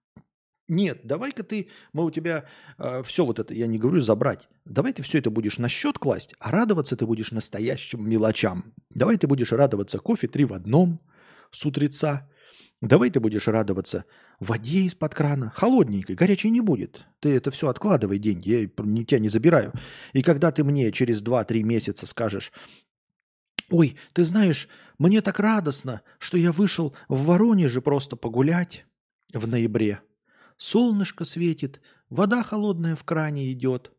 Нет, 0.70 1.02
давай-ка 1.04 1.44
ты, 1.44 1.70
мы 1.92 2.06
у 2.06 2.12
тебя 2.12 2.46
э, 2.78 3.04
все 3.04 3.26
вот 3.26 3.38
это, 3.39 3.54
я 3.54 3.68
не 3.68 3.78
говорю 3.78 4.00
забрать. 4.00 4.48
Давай 4.63 4.94
ты 4.94 5.04
все 5.04 5.18
это 5.18 5.30
будешь 5.30 5.58
на 5.58 5.68
счет 5.68 6.00
класть, 6.00 6.34
а 6.39 6.52
радоваться 6.52 6.96
ты 6.96 7.06
будешь 7.06 7.32
настоящим 7.32 8.10
мелочам. 8.10 8.74
Давай 8.89 9.18
ты 9.18 9.28
будешь 9.28 9.52
радоваться 9.52 10.00
кофе 10.00 10.28
три 10.28 10.46
в 10.46 10.54
одном 10.54 11.02
с 11.52 11.66
утреца. 11.66 12.30
Давай 12.80 13.10
ты 13.10 13.20
будешь 13.20 13.48
радоваться 13.48 14.06
воде 14.43 14.82
из-под 14.82 15.15
крана, 15.15 15.51
холодненькой, 15.56 16.15
горячей 16.15 16.49
не 16.49 16.62
будет. 16.62 17.06
Ты 17.19 17.29
это 17.36 17.51
все 17.51 17.69
откладывай 17.69 18.19
деньги, 18.19 18.49
я 18.49 18.67
тебя 19.03 19.19
не 19.19 19.29
забираю. 19.29 19.71
И 20.13 20.21
когда 20.21 20.51
ты 20.51 20.63
мне 20.63 20.91
через 20.91 21.23
2-3 21.23 21.63
месяца 21.63 22.06
скажешь, 22.06 22.51
ой, 23.69 23.95
ты 24.13 24.23
знаешь, 24.23 24.67
мне 24.97 25.21
так 25.21 25.39
радостно, 25.39 26.01
что 26.19 26.38
я 26.38 26.51
вышел 26.51 26.95
в 27.08 27.25
Воронеже 27.25 27.82
просто 27.82 28.15
погулять 28.15 28.86
в 29.34 29.47
ноябре. 29.47 30.01
Солнышко 30.58 31.25
светит, 31.25 31.82
вода 32.10 32.43
холодная 32.43 32.95
в 32.95 33.03
кране 33.03 33.51
идет, 33.51 33.91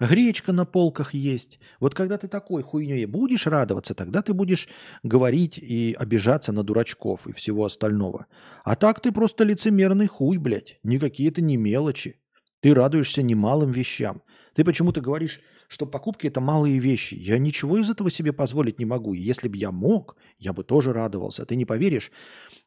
Гречка 0.00 0.52
на 0.52 0.64
полках 0.64 1.12
есть. 1.12 1.58
Вот 1.80 1.94
когда 1.94 2.18
ты 2.18 2.28
такой 2.28 2.62
хуйней 2.62 3.04
будешь 3.06 3.46
радоваться, 3.46 3.94
тогда 3.94 4.22
ты 4.22 4.32
будешь 4.32 4.68
говорить 5.02 5.58
и 5.58 5.96
обижаться 5.98 6.52
на 6.52 6.62
дурачков 6.62 7.26
и 7.26 7.32
всего 7.32 7.64
остального. 7.64 8.26
А 8.64 8.76
так 8.76 9.00
ты 9.00 9.10
просто 9.10 9.42
лицемерный 9.42 10.06
хуй, 10.06 10.38
блядь. 10.38 10.78
Никакие 10.84 11.30
это 11.30 11.42
не 11.42 11.56
мелочи. 11.56 12.20
Ты 12.60 12.74
радуешься 12.74 13.22
немалым 13.22 13.70
вещам. 13.70 14.22
Ты 14.54 14.64
почему-то 14.64 15.00
говоришь, 15.00 15.40
что 15.68 15.84
покупки– 15.84 16.26
это 16.28 16.40
малые 16.40 16.78
вещи. 16.78 17.14
Я 17.14 17.38
ничего 17.38 17.78
из 17.78 17.90
этого 17.90 18.10
себе 18.10 18.32
позволить 18.32 18.78
не 18.78 18.84
могу. 18.84 19.14
Если 19.14 19.48
бы 19.48 19.56
я 19.56 19.72
мог, 19.72 20.16
я 20.38 20.52
бы 20.52 20.64
тоже 20.64 20.92
радовался. 20.92 21.44
Ты 21.44 21.56
не 21.56 21.64
поверишь, 21.64 22.10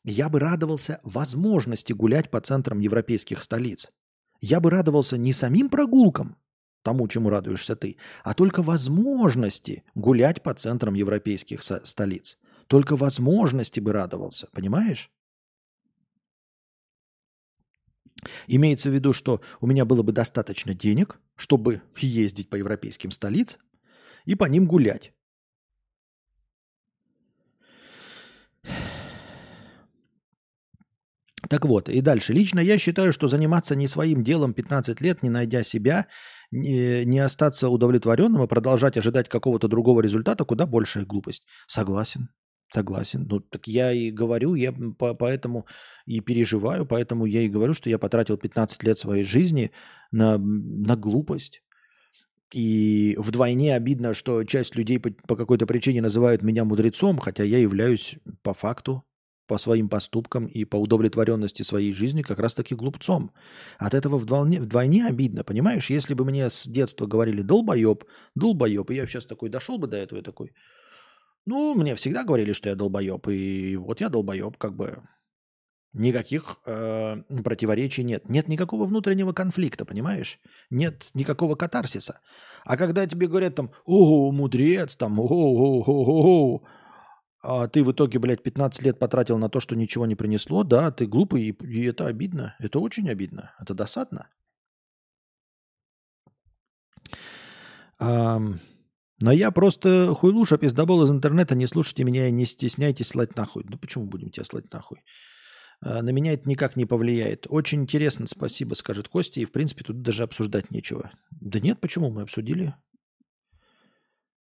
я 0.04 0.30
бы 0.30 0.40
радовался 0.40 1.00
возможности 1.04 1.94
гулять 1.94 2.30
по 2.30 2.42
центрам 2.42 2.80
европейских 2.80 3.42
столиц. 3.42 3.90
Я 4.40 4.60
бы 4.60 4.70
радовался 4.70 5.18
не 5.18 5.34
самим 5.34 5.70
прогулкам, 5.70 6.38
тому, 6.84 7.08
чему 7.08 7.30
радуешься 7.30 7.76
ты, 7.76 7.98
а 8.24 8.34
только 8.34 8.62
возможности 8.62 9.84
гулять 9.96 10.42
по 10.42 10.54
центрам 10.54 10.94
европейских 10.94 11.62
столиц. 11.62 12.38
Только 12.68 12.96
возможности 12.96 13.80
бы 13.80 13.94
радовался, 13.94 14.48
понимаешь? 14.52 15.12
Имеется 18.48 18.90
в 18.90 18.94
виду, 18.94 19.14
что 19.14 19.42
у 19.60 19.68
меня 19.68 19.86
было 19.86 20.04
бы 20.04 20.12
достаточно 20.12 20.74
денег, 20.74 21.20
чтобы 21.36 21.82
ездить 21.98 22.50
по 22.50 22.56
европейским 22.56 23.12
столицам 23.12 23.62
и 24.26 24.36
по 24.36 24.46
ним 24.46 24.68
гулять. 24.68 25.14
Так 31.50 31.66
вот, 31.66 31.90
и 31.90 32.00
дальше. 32.00 32.32
Лично 32.34 32.62
я 32.62 32.78
считаю, 32.78 33.12
что 33.12 33.28
заниматься 33.28 33.76
не 33.76 33.88
своим 33.88 34.24
делом 34.24 34.54
15 34.54 35.02
лет, 35.02 35.22
не 35.24 35.30
найдя 35.30 35.64
себя, 35.64 36.08
не, 36.52 37.06
не 37.06 37.20
остаться 37.20 37.70
удовлетворенным 37.70 38.44
и 38.44 38.48
продолжать 38.48 38.98
ожидать 38.98 39.30
какого-то 39.30 39.68
другого 39.68 40.02
результата, 40.02 40.46
куда 40.46 40.66
большая 40.66 41.06
глупость. 41.06 41.44
Согласен. 41.68 42.30
Согласен. 42.74 43.28
Ну, 43.30 43.42
так 43.42 43.68
я 43.68 43.92
и 43.92 44.12
говорю, 44.12 44.56
я 44.56 44.72
по, 44.72 45.14
поэтому 45.14 45.66
и 46.06 46.22
переживаю, 46.22 46.86
поэтому 46.86 47.26
я 47.26 47.42
и 47.42 47.50
говорю, 47.50 47.74
что 47.74 47.90
я 47.90 48.00
потратил 48.00 48.38
15 48.38 48.84
лет 48.84 48.98
своей 48.98 49.24
жизни 49.24 49.72
на, 50.12 50.38
на 50.38 50.96
глупость. 50.96 51.64
И 52.54 53.16
вдвойне 53.18 53.76
обидно, 53.76 54.14
что 54.14 54.44
часть 54.44 54.76
людей 54.76 55.00
по, 55.00 55.10
по 55.28 55.36
какой-то 55.36 55.66
причине 55.66 56.02
называют 56.02 56.44
меня 56.44 56.64
мудрецом, 56.64 57.18
хотя 57.18 57.44
я 57.44 57.58
являюсь 57.58 58.18
по 58.42 58.54
факту 58.54 59.04
по 59.52 59.58
своим 59.58 59.90
поступкам 59.90 60.46
и 60.46 60.64
по 60.64 60.78
удовлетворенности 60.78 61.64
своей 61.64 61.92
жизни 61.92 62.22
как 62.22 62.40
раз-таки 62.40 62.74
глупцом. 62.74 63.32
От 63.80 63.94
этого 63.94 64.18
вдвойне, 64.18 64.62
вдвойне 64.62 65.06
обидно, 65.06 65.44
понимаешь? 65.44 65.90
Если 65.90 66.14
бы 66.14 66.24
мне 66.24 66.50
с 66.50 66.68
детства 66.68 67.06
говорили 67.06 67.42
«долбоеб», 67.42 68.06
«долбоеб», 68.36 68.92
и 68.92 68.96
я 68.96 69.08
сейчас 69.08 69.26
такой 69.26 69.50
дошел 69.50 69.78
бы 69.78 69.88
до 69.88 69.98
этого 69.98 70.22
такой, 70.22 70.54
ну, 71.46 71.76
мне 71.76 71.96
всегда 71.96 72.24
говорили, 72.24 72.54
что 72.54 72.70
я 72.70 72.76
долбоеб, 72.76 73.28
и 73.28 73.76
вот 73.76 74.00
я 74.00 74.08
долбоеб, 74.08 74.56
как 74.58 74.74
бы 74.74 75.04
никаких 75.92 76.62
э, 76.66 77.18
противоречий 77.44 78.06
нет. 78.06 78.30
Нет 78.30 78.48
никакого 78.48 78.86
внутреннего 78.86 79.34
конфликта, 79.34 79.84
понимаешь? 79.84 80.40
Нет 80.70 81.10
никакого 81.14 81.56
катарсиса. 81.56 82.22
А 82.64 82.78
когда 82.78 83.06
тебе 83.06 83.28
говорят 83.28 83.56
там 83.56 83.72
«О, 83.84 84.32
мудрец», 84.32 84.96
там 84.96 85.20
«О, 85.20 85.26
о, 85.26 85.84
о, 85.86 86.06
о, 86.06 86.56
о», 86.56 86.62
а 87.42 87.68
ты 87.68 87.84
в 87.84 87.92
итоге, 87.92 88.20
блядь, 88.20 88.44
15 88.44 88.84
лет 88.84 89.00
потратил 89.00 89.38
на 89.38 89.50
то, 89.50 89.60
что 89.60 89.76
ничего 89.76 90.06
не 90.06 90.16
принесло, 90.16 90.64
да, 90.64 90.92
ты 90.92 91.08
глупый, 91.08 91.44
и, 91.44 91.66
и 91.66 91.86
это 91.86 92.06
обидно. 92.06 92.56
Это 92.60 92.80
очень 92.80 93.10
обидно. 93.10 93.54
Это 93.60 93.74
досадно. 93.74 94.28
А, 98.00 98.40
но 99.22 99.32
я 99.32 99.52
просто 99.52 100.14
хуйлуша, 100.16 100.58
пиздобол 100.58 101.04
из 101.04 101.12
интернета, 101.12 101.56
не 101.56 101.68
слушайте 101.68 102.04
меня 102.04 102.28
и 102.28 102.32
не 102.32 102.46
стесняйтесь 102.46 103.08
слать 103.08 103.36
нахуй. 103.36 103.66
Ну 103.68 103.78
почему 103.78 104.06
будем 104.06 104.30
тебя 104.30 104.44
слать 104.44 104.72
нахуй? 104.72 105.04
А, 105.82 106.02
на 106.02 106.12
меня 106.12 106.34
это 106.34 106.48
никак 106.48 106.76
не 106.76 106.86
повлияет. 106.86 107.48
Очень 107.50 107.82
интересно, 107.82 108.28
спасибо, 108.28 108.76
скажет 108.76 109.08
Костя, 109.08 109.40
и 109.40 109.46
в 109.46 109.52
принципе 109.52 109.84
тут 109.84 110.02
даже 110.02 110.24
обсуждать 110.24 110.70
нечего. 110.72 111.12
Да 111.32 111.60
нет, 111.60 111.80
почему 111.80 112.12
мы 112.12 112.22
обсудили? 112.22 112.76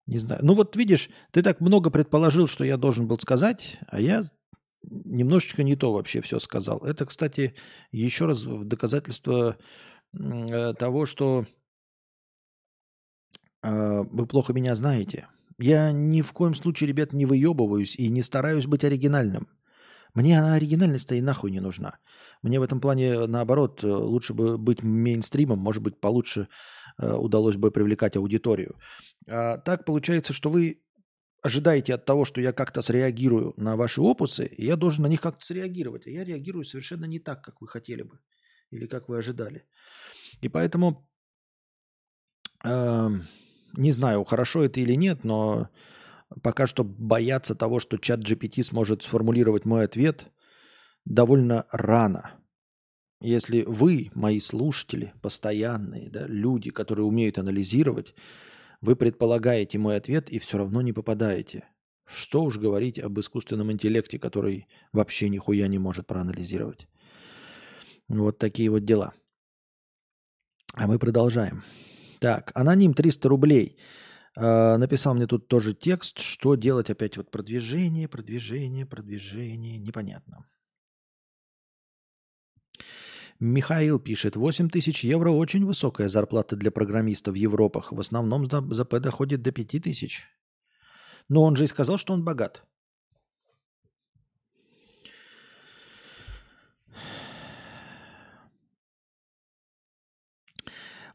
Не 0.07 0.19
знаю. 0.19 0.41
Ну 0.45 0.55
вот 0.55 0.77
видишь, 0.77 1.11
ты 1.33 1.43
так 1.43 1.61
много 1.61 1.91
предположил, 1.91 2.47
что 2.47 2.65
я 2.65 2.77
должен 2.77 3.09
был 3.09 3.19
сказать, 3.19 3.79
а 3.89 4.01
я 4.01 4.25
немножечко 4.85 5.65
не 5.65 5.75
то 5.75 5.93
вообще 5.93 6.21
все 6.21 6.39
сказал. 6.39 6.79
Это, 6.79 7.07
кстати, 7.07 7.55
еще 7.91 8.27
раз 8.27 8.45
доказательство 8.45 9.57
э, 10.17 10.75
того, 10.75 11.07
что 11.07 11.45
э, 13.63 14.03
вы 14.03 14.27
плохо 14.27 14.53
меня 14.53 14.77
знаете. 14.77 15.27
Я 15.59 15.91
ни 15.91 16.23
в 16.23 16.33
коем 16.33 16.55
случае, 16.55 16.89
ребят, 16.89 17.13
не 17.13 17.27
выебываюсь 17.27 17.97
и 17.97 18.09
не 18.09 18.23
стараюсь 18.23 18.67
быть 18.67 18.85
оригинальным. 18.85 19.49
Мне 20.15 20.39
она 20.39 20.55
оригинальность-то 20.55 21.17
и 21.17 21.21
нахуй 21.21 21.51
не 21.51 21.61
нужна. 21.61 21.99
Мне 22.43 22.61
в 22.61 22.63
этом 22.63 22.81
плане, 22.81 23.27
наоборот, 23.27 23.83
э, 23.83 23.89
лучше 23.89 24.35
бы 24.35 24.57
быть 24.57 24.85
мейнстримом, 24.85 25.59
может 25.59 25.83
быть, 25.83 25.99
получше 25.99 26.49
удалось 26.99 27.57
бы 27.57 27.71
привлекать 27.71 28.17
аудиторию. 28.17 28.77
А 29.29 29.59
так 29.59 29.85
получается, 29.85 30.33
что 30.33 30.51
вы 30.51 30.83
ожидаете 31.43 31.95
от 31.95 32.05
того, 32.05 32.25
что 32.25 32.41
я 32.41 32.53
как-то 32.53 32.83
среагирую 32.83 33.55
на 33.57 33.77
ваши 33.77 34.01
опусы, 34.01 34.47
и 34.47 34.65
я 34.65 34.77
должен 34.77 35.03
на 35.03 35.09
них 35.09 35.21
как-то 35.21 35.45
среагировать. 35.45 36.07
А 36.07 36.11
я 36.11 36.25
реагирую 36.25 36.65
совершенно 36.65 37.05
не 37.05 37.19
так, 37.19 37.43
как 37.43 37.61
вы 37.61 37.69
хотели 37.69 38.03
бы 38.03 38.19
или 38.71 38.87
как 38.87 39.09
вы 39.09 39.19
ожидали. 39.19 39.65
И 40.41 40.49
поэтому 40.49 41.09
э, 42.65 43.11
не 43.77 43.93
знаю, 43.93 44.25
хорошо 44.25 44.65
это 44.65 44.81
или 44.81 44.95
нет, 44.95 45.25
но 45.25 45.69
пока 46.43 46.67
что 46.67 46.85
бояться 46.85 47.55
того, 47.55 47.79
что 47.79 47.99
чат 47.99 48.21
GPT 48.21 48.63
сможет 48.63 49.03
сформулировать 49.03 49.65
мой 49.65 49.85
ответ, 49.85 50.29
довольно 51.05 51.67
рано. 51.71 52.33
Если 53.21 53.63
вы, 53.63 54.11
мои 54.15 54.39
слушатели, 54.41 55.15
постоянные, 55.23 56.11
да, 56.11 56.27
люди, 56.27 56.71
которые 56.71 57.07
умеют 57.07 57.39
анализировать, 57.39 58.15
вы 58.87 58.95
предполагаете 58.95 59.79
мой 59.79 59.97
ответ 59.97 60.31
и 60.31 60.39
все 60.39 60.59
равно 60.59 60.81
не 60.81 60.93
попадаете. 60.93 61.69
Что 62.07 62.45
уж 62.45 62.57
говорить 62.57 63.01
об 63.01 63.19
искусственном 63.19 63.73
интеллекте, 63.73 64.19
который 64.19 64.69
вообще 64.93 65.29
нихуя 65.29 65.67
не 65.67 65.79
может 65.79 66.07
проанализировать. 66.07 66.87
Вот 68.07 68.39
такие 68.39 68.71
вот 68.71 68.85
дела. 68.85 69.13
А 70.75 70.87
мы 70.87 71.01
продолжаем. 71.01 71.65
Так, 72.21 72.53
аноним 72.55 72.95
300 72.95 73.29
рублей. 73.29 73.77
Э, 74.37 74.77
написал 74.77 75.15
мне 75.17 75.27
тут 75.27 75.49
тоже 75.49 75.75
текст, 75.75 76.21
что 76.21 76.55
делать 76.55 76.89
опять 76.89 77.17
вот 77.17 77.31
продвижение, 77.31 78.07
продвижение, 78.07 78.87
продвижение, 78.87 79.79
непонятно. 79.79 80.47
Михаил 83.39 83.99
пишет, 83.99 84.35
8 84.37 84.71
тысяч 84.71 85.05
евро 85.05 85.31
очень 85.31 85.67
высокая 85.67 86.09
зарплата 86.09 86.57
для 86.57 86.71
программиста 86.71 87.33
в 87.33 87.35
Европах. 87.35 87.93
В 87.93 88.01
основном 88.01 88.51
за, 88.51 88.63
за 88.73 88.85
П 88.85 88.99
доходит 88.99 89.43
до 89.43 89.53
5 89.53 89.83
тысяч. 89.83 90.27
Но 91.29 91.43
он 91.43 91.57
же 91.57 91.65
и 91.65 91.67
сказал, 91.67 91.99
что 91.99 92.15
он 92.15 92.25
богат. 92.25 92.65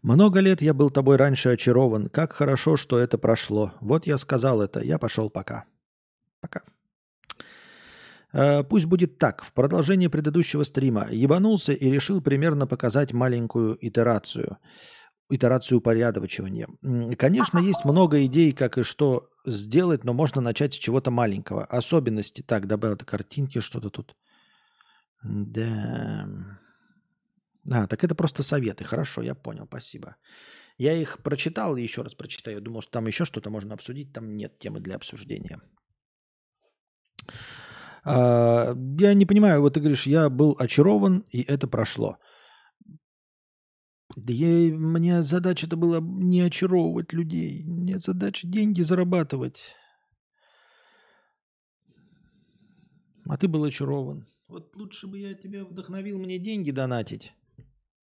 Много 0.04 0.40
лет 0.40 0.62
я 0.62 0.74
был 0.74 0.90
тобой 0.90 1.16
раньше 1.16 1.50
очарован. 1.50 2.10
Как 2.10 2.34
хорошо, 2.34 2.76
что 2.76 2.98
это 2.98 3.18
прошло. 3.18 3.74
Вот 3.82 4.08
я 4.08 4.18
сказал 4.18 4.62
это. 4.62 4.80
Я 4.80 4.98
пошел 4.98 5.30
пока. 5.30 5.66
Пока. 6.40 6.62
Э, 8.34 8.64
пусть 8.64 8.86
будет 8.86 9.18
так. 9.18 9.44
В 9.44 9.54
продолжение 9.54 10.10
предыдущего 10.10 10.64
стрима 10.64 11.08
ебанулся 11.10 11.74
и 11.74 11.92
решил 11.92 12.22
примерно 12.22 12.68
показать 12.68 13.14
маленькую 13.14 13.78
итерацию. 13.86 14.58
Итерацию 15.30 15.78
упорядочивания. 15.78 16.68
Конечно, 17.18 17.60
есть 17.60 17.86
много 17.86 18.26
идей, 18.26 18.52
как 18.52 18.78
и 18.78 18.84
что 18.84 19.30
сделать, 19.46 20.04
но 20.04 20.14
можно 20.14 20.42
начать 20.42 20.74
с 20.74 20.78
чего-то 20.78 21.10
маленького. 21.10 21.66
Особенности. 21.66 22.42
Так, 22.42 22.68
добавил 22.68 22.96
это 22.96 23.06
картинки, 23.06 23.60
что-то 23.60 23.90
тут. 23.90 24.16
Да. 25.24 26.28
А, 27.72 27.88
так 27.88 28.04
это 28.04 28.16
просто 28.16 28.44
советы. 28.44 28.84
Хорошо, 28.84 29.22
я 29.22 29.36
понял, 29.36 29.66
спасибо. 29.68 30.16
Я 30.78 30.94
их 30.94 31.20
прочитал 31.22 31.76
еще 31.76 32.02
раз 32.02 32.16
прочитаю. 32.16 32.60
Думал, 32.60 32.82
что 32.82 32.92
там 32.92 33.08
еще 33.08 33.24
что-то 33.24 33.50
можно 33.50 33.74
обсудить. 33.74 34.14
Там 34.14 34.36
нет 34.36 34.58
темы 34.58 34.80
для 34.80 34.96
обсуждения. 34.96 35.62
А, 38.04 38.76
я 39.00 39.14
не 39.14 39.26
понимаю, 39.26 39.62
вот 39.62 39.74
ты 39.74 39.80
говоришь, 39.80 40.08
я 40.08 40.30
был 40.30 40.56
очарован, 40.60 41.26
и 41.30 41.42
это 41.42 41.68
прошло. 41.68 42.18
Да 44.16 44.34
мне 44.34 45.24
задача-то 45.24 45.78
была 45.78 46.00
не 46.02 46.42
очаровывать 46.42 47.14
людей. 47.14 47.64
Мне 47.64 47.98
задача 47.98 48.48
деньги 48.48 48.82
зарабатывать. 48.82 49.76
А 53.26 53.38
ты 53.38 53.48
был 53.48 53.64
очарован. 53.64 54.28
Вот 54.48 54.76
лучше 54.76 55.08
бы 55.08 55.18
я 55.20 55.34
тебя 55.34 55.64
вдохновил 55.64 56.20
мне 56.20 56.40
деньги 56.40 56.72
донатить. 56.72 57.34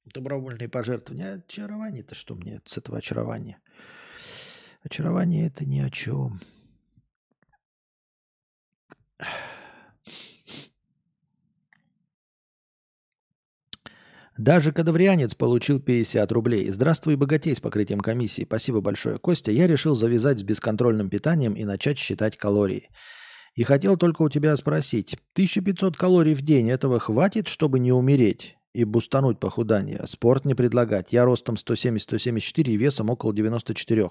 Добровольные 0.07 0.69
пожертвования. 0.69 1.45
Очарование-то 1.47 2.15
что 2.15 2.35
мне 2.35 2.63
с 2.65 2.79
этого 2.79 2.99
очарования? 2.99 3.61
Очарование 4.83 5.47
это 5.47 5.67
ни 5.67 5.81
о 5.81 5.91
чем. 5.91 6.41
Даже 14.39 14.71
кадаврианец 14.71 15.35
получил 15.35 15.81
50 15.81 16.31
рублей. 16.31 16.71
Здравствуй, 16.71 17.17
богатей 17.17 17.57
с 17.57 17.61
покрытием 17.61 17.99
комиссии. 17.99 18.43
Спасибо 18.43 18.81
большое, 18.81 19.19
Костя. 19.19 19.51
Я 19.51 19.67
решил 19.67 19.97
завязать 19.97 20.39
с 20.39 20.45
бесконтрольным 20.45 21.11
питанием 21.11 21.55
и 21.55 21.65
начать 21.65 21.99
считать 21.99 22.37
калории. 22.37 22.89
И 23.57 23.65
хотел 23.65 23.97
только 23.97 24.23
у 24.23 24.29
тебя 24.29 24.55
спросить, 24.55 25.17
1500 25.33 25.97
калорий 25.97 26.35
в 26.35 26.43
день 26.43 26.71
этого 26.71 27.01
хватит, 27.01 27.49
чтобы 27.49 27.81
не 27.81 27.93
умереть? 27.93 28.55
и 28.75 28.85
бустануть 28.85 29.41
похудание. 29.41 30.01
Спорт 30.07 30.45
не 30.45 30.55
предлагать. 30.55 31.13
Я 31.13 31.25
ростом 31.25 31.57
170-174 31.57 32.71
и 32.71 32.77
весом 32.77 33.11
около 33.11 33.35
94. 33.35 34.09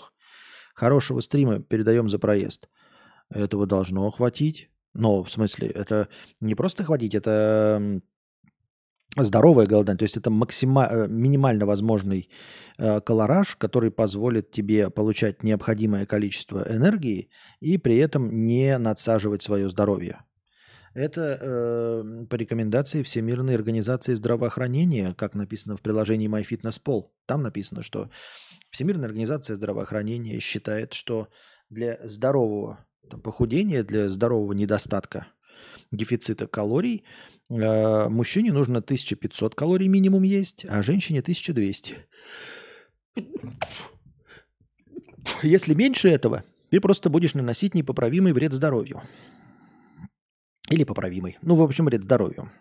Хорошего 0.74 1.22
стрима 1.22 1.60
передаем 1.62 2.10
за 2.10 2.20
проезд. 2.20 2.68
Этого 3.30 3.66
должно 3.66 4.12
хватить. 4.12 4.70
Но, 4.94 5.24
в 5.24 5.32
смысле, 5.32 5.70
это 5.70 6.10
не 6.42 6.54
просто 6.54 6.84
хватить, 6.84 7.16
это 7.16 8.02
здоровое 9.24 9.66
голодание. 9.66 9.98
То 9.98 10.04
есть 10.04 10.18
это 10.18 10.30
максима, 10.30 10.88
э, 10.90 11.08
минимально 11.08 11.66
возможный 11.66 12.30
э, 12.78 13.02
колораж, 13.02 13.56
который 13.56 13.92
позволит 13.92 14.52
тебе 14.52 14.90
получать 14.90 15.44
необходимое 15.44 16.06
количество 16.06 16.66
энергии 16.70 17.30
и 17.60 17.78
при 17.78 17.98
этом 17.98 18.46
не 18.46 18.78
надсаживать 18.78 19.42
свое 19.42 19.70
здоровье. 19.70 20.22
Это 20.94 21.38
э, 21.40 22.26
по 22.28 22.36
рекомендации 22.36 23.04
Всемирной 23.04 23.56
организации 23.56 24.16
здравоохранения, 24.16 25.14
как 25.14 25.36
написано 25.36 25.78
в 25.78 25.82
приложении 25.82 26.28
MyFitnessPal. 26.30 27.10
Там 27.28 27.44
написано, 27.44 27.84
что 27.84 28.10
Всемирная 28.72 29.06
организация 29.08 29.56
здравоохранения 29.56 30.40
считает, 30.40 30.94
что 30.94 31.28
для 31.70 32.00
здорового 32.04 32.86
там, 33.10 33.22
похудения, 33.22 33.84
для 33.84 34.10
здорового 34.10 34.54
недостатка 34.54 35.28
дефицита 35.92 36.48
калорий 36.48 37.04
э, 37.50 38.10
мужчине 38.10 38.52
нужно 38.52 38.80
1500 38.80 39.56
калорий 39.56 39.88
минимум 39.88 40.24
есть, 40.24 40.66
а 40.70 40.82
женщине 40.82 41.20
1200. 41.20 41.96
Если 45.44 45.74
меньше 45.74 46.10
этого, 46.10 46.44
ты 46.70 46.80
просто 46.80 47.10
будешь 47.10 47.34
наносить 47.34 47.74
непоправимый 47.74 48.34
вред 48.34 48.54
здоровью. 48.54 49.02
Или 50.70 50.84
поправимый. 50.84 51.38
Ну, 51.42 51.56
в 51.56 51.62
общем, 51.62 51.86
вред 51.86 52.04
здоровью. 52.04 52.52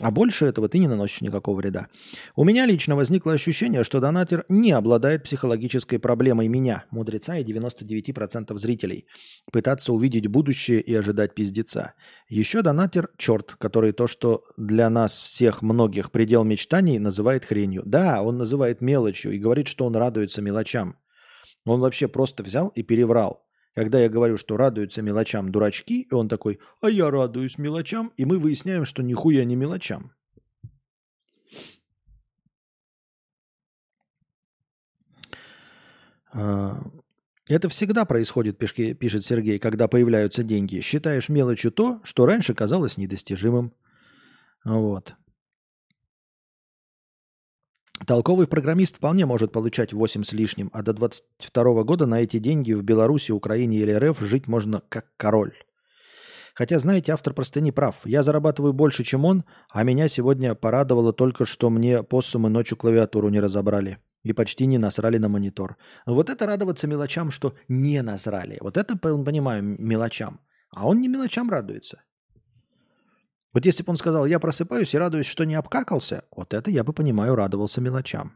А 0.00 0.10
больше 0.10 0.46
этого 0.46 0.68
ты 0.68 0.78
не 0.78 0.88
наносишь 0.88 1.20
никакого 1.20 1.56
вреда. 1.56 1.88
У 2.34 2.44
меня 2.44 2.66
лично 2.66 2.96
возникло 2.96 3.34
ощущение, 3.34 3.84
что 3.84 4.00
донатер 4.00 4.44
не 4.48 4.72
обладает 4.72 5.24
психологической 5.24 5.98
проблемой 5.98 6.48
меня, 6.48 6.84
мудреца 6.90 7.36
и 7.36 7.44
99% 7.44 8.56
зрителей, 8.56 9.06
пытаться 9.52 9.92
увидеть 9.92 10.26
будущее 10.26 10.80
и 10.80 10.94
ожидать 10.94 11.34
пиздеца. 11.34 11.94
Еще 12.28 12.62
донатер– 12.62 13.10
черт, 13.18 13.56
который 13.58 13.92
то, 13.92 14.06
что 14.06 14.44
для 14.56 14.88
нас 14.88 15.20
всех 15.20 15.60
многих 15.62 16.10
предел 16.10 16.44
мечтаний, 16.44 16.98
называет 16.98 17.44
хренью. 17.44 17.82
Да, 17.84 18.22
он 18.22 18.38
называет 18.38 18.80
мелочью 18.80 19.32
и 19.32 19.38
говорит, 19.38 19.68
что 19.68 19.84
он 19.84 19.94
радуется 19.96 20.40
мелочам. 20.40 20.96
Он 21.66 21.80
вообще 21.80 22.08
просто 22.08 22.42
взял 22.42 22.68
и 22.68 22.82
переврал. 22.82 23.44
Когда 23.80 23.98
я 23.98 24.10
говорю, 24.10 24.36
что 24.36 24.58
радуются 24.58 25.00
мелочам 25.00 25.50
дурачки, 25.50 26.02
и 26.02 26.14
он 26.14 26.28
такой, 26.28 26.58
а 26.82 26.90
я 26.90 27.10
радуюсь 27.10 27.56
мелочам, 27.56 28.12
и 28.18 28.26
мы 28.26 28.38
выясняем, 28.38 28.84
что 28.84 29.02
нихуя 29.02 29.42
не 29.46 29.56
мелочам. 29.56 30.12
А, 36.34 36.82
это 37.48 37.70
всегда 37.70 38.04
происходит, 38.04 38.58
пишет 38.58 39.24
Сергей, 39.24 39.58
когда 39.58 39.88
появляются 39.88 40.42
деньги. 40.42 40.80
Считаешь 40.80 41.30
мелочью 41.30 41.72
то, 41.72 42.02
что 42.04 42.26
раньше 42.26 42.52
казалось 42.52 42.98
недостижимым. 42.98 43.72
Вот. 44.62 45.14
Толковый 48.06 48.46
программист 48.46 48.96
вполне 48.96 49.26
может 49.26 49.52
получать 49.52 49.92
8 49.92 50.22
с 50.22 50.32
лишним, 50.32 50.70
а 50.72 50.82
до 50.82 50.92
22 50.92 51.82
года 51.84 52.06
на 52.06 52.20
эти 52.22 52.38
деньги 52.38 52.72
в 52.72 52.82
Беларуси, 52.82 53.30
Украине 53.30 53.78
или 53.78 53.92
РФ 53.92 54.20
жить 54.20 54.48
можно 54.48 54.82
как 54.88 55.06
король. 55.16 55.52
Хотя, 56.54 56.78
знаете, 56.78 57.12
автор 57.12 57.34
просто 57.34 57.60
не 57.60 57.72
прав. 57.72 58.00
Я 58.04 58.22
зарабатываю 58.22 58.72
больше, 58.72 59.04
чем 59.04 59.24
он, 59.24 59.44
а 59.70 59.82
меня 59.82 60.08
сегодня 60.08 60.54
порадовало 60.54 61.12
только, 61.12 61.44
что 61.44 61.70
мне 61.70 62.02
поссумы 62.02 62.48
ночью 62.48 62.76
клавиатуру 62.76 63.28
не 63.28 63.40
разобрали 63.40 63.98
и 64.22 64.32
почти 64.32 64.66
не 64.66 64.78
насрали 64.78 65.18
на 65.18 65.28
монитор. 65.28 65.76
Вот 66.06 66.28
это 66.28 66.46
радоваться 66.46 66.86
мелочам, 66.86 67.30
что 67.30 67.54
не 67.68 68.02
насрали. 68.02 68.58
Вот 68.60 68.76
это, 68.76 68.96
понимаю, 68.98 69.62
мелочам. 69.62 70.40
А 70.70 70.86
он 70.88 71.00
не 71.00 71.08
мелочам 71.08 71.50
радуется. 71.50 72.02
Вот 73.52 73.66
если 73.66 73.82
бы 73.82 73.90
он 73.90 73.96
сказал, 73.96 74.26
я 74.26 74.38
просыпаюсь 74.38 74.94
и 74.94 74.98
радуюсь, 74.98 75.26
что 75.26 75.44
не 75.44 75.54
обкакался, 75.54 76.24
вот 76.36 76.54
это 76.54 76.70
я 76.70 76.84
бы, 76.84 76.92
понимаю, 76.92 77.34
радовался 77.34 77.80
мелочам. 77.80 78.32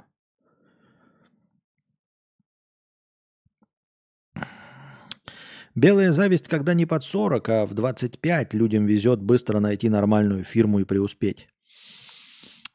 Белая 5.77 6.12
зависть, 6.12 6.48
когда 6.48 6.72
не 6.74 6.87
под 6.87 7.03
40, 7.03 7.48
а 7.48 7.66
в 7.66 7.74
25 7.74 8.55
людям 8.55 8.87
везет 8.87 9.20
быстро 9.20 9.59
найти 9.59 9.88
нормальную 9.88 10.44
фирму 10.44 10.79
и 10.79 10.85
преуспеть. 10.85 11.48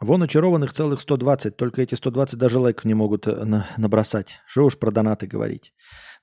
Вон 0.01 0.23
очарованных 0.23 0.71
целых 0.71 1.01
120, 1.01 1.57
только 1.57 1.81
эти 1.81 1.95
120 1.95 2.37
даже 2.37 2.59
лайков 2.59 2.85
не 2.85 2.93
могут 2.93 3.27
э, 3.27 3.43
на, 3.43 3.67
набросать. 3.77 4.39
Что 4.47 4.65
уж 4.65 4.77
про 4.77 4.91
донаты 4.91 5.27
говорить. 5.27 5.73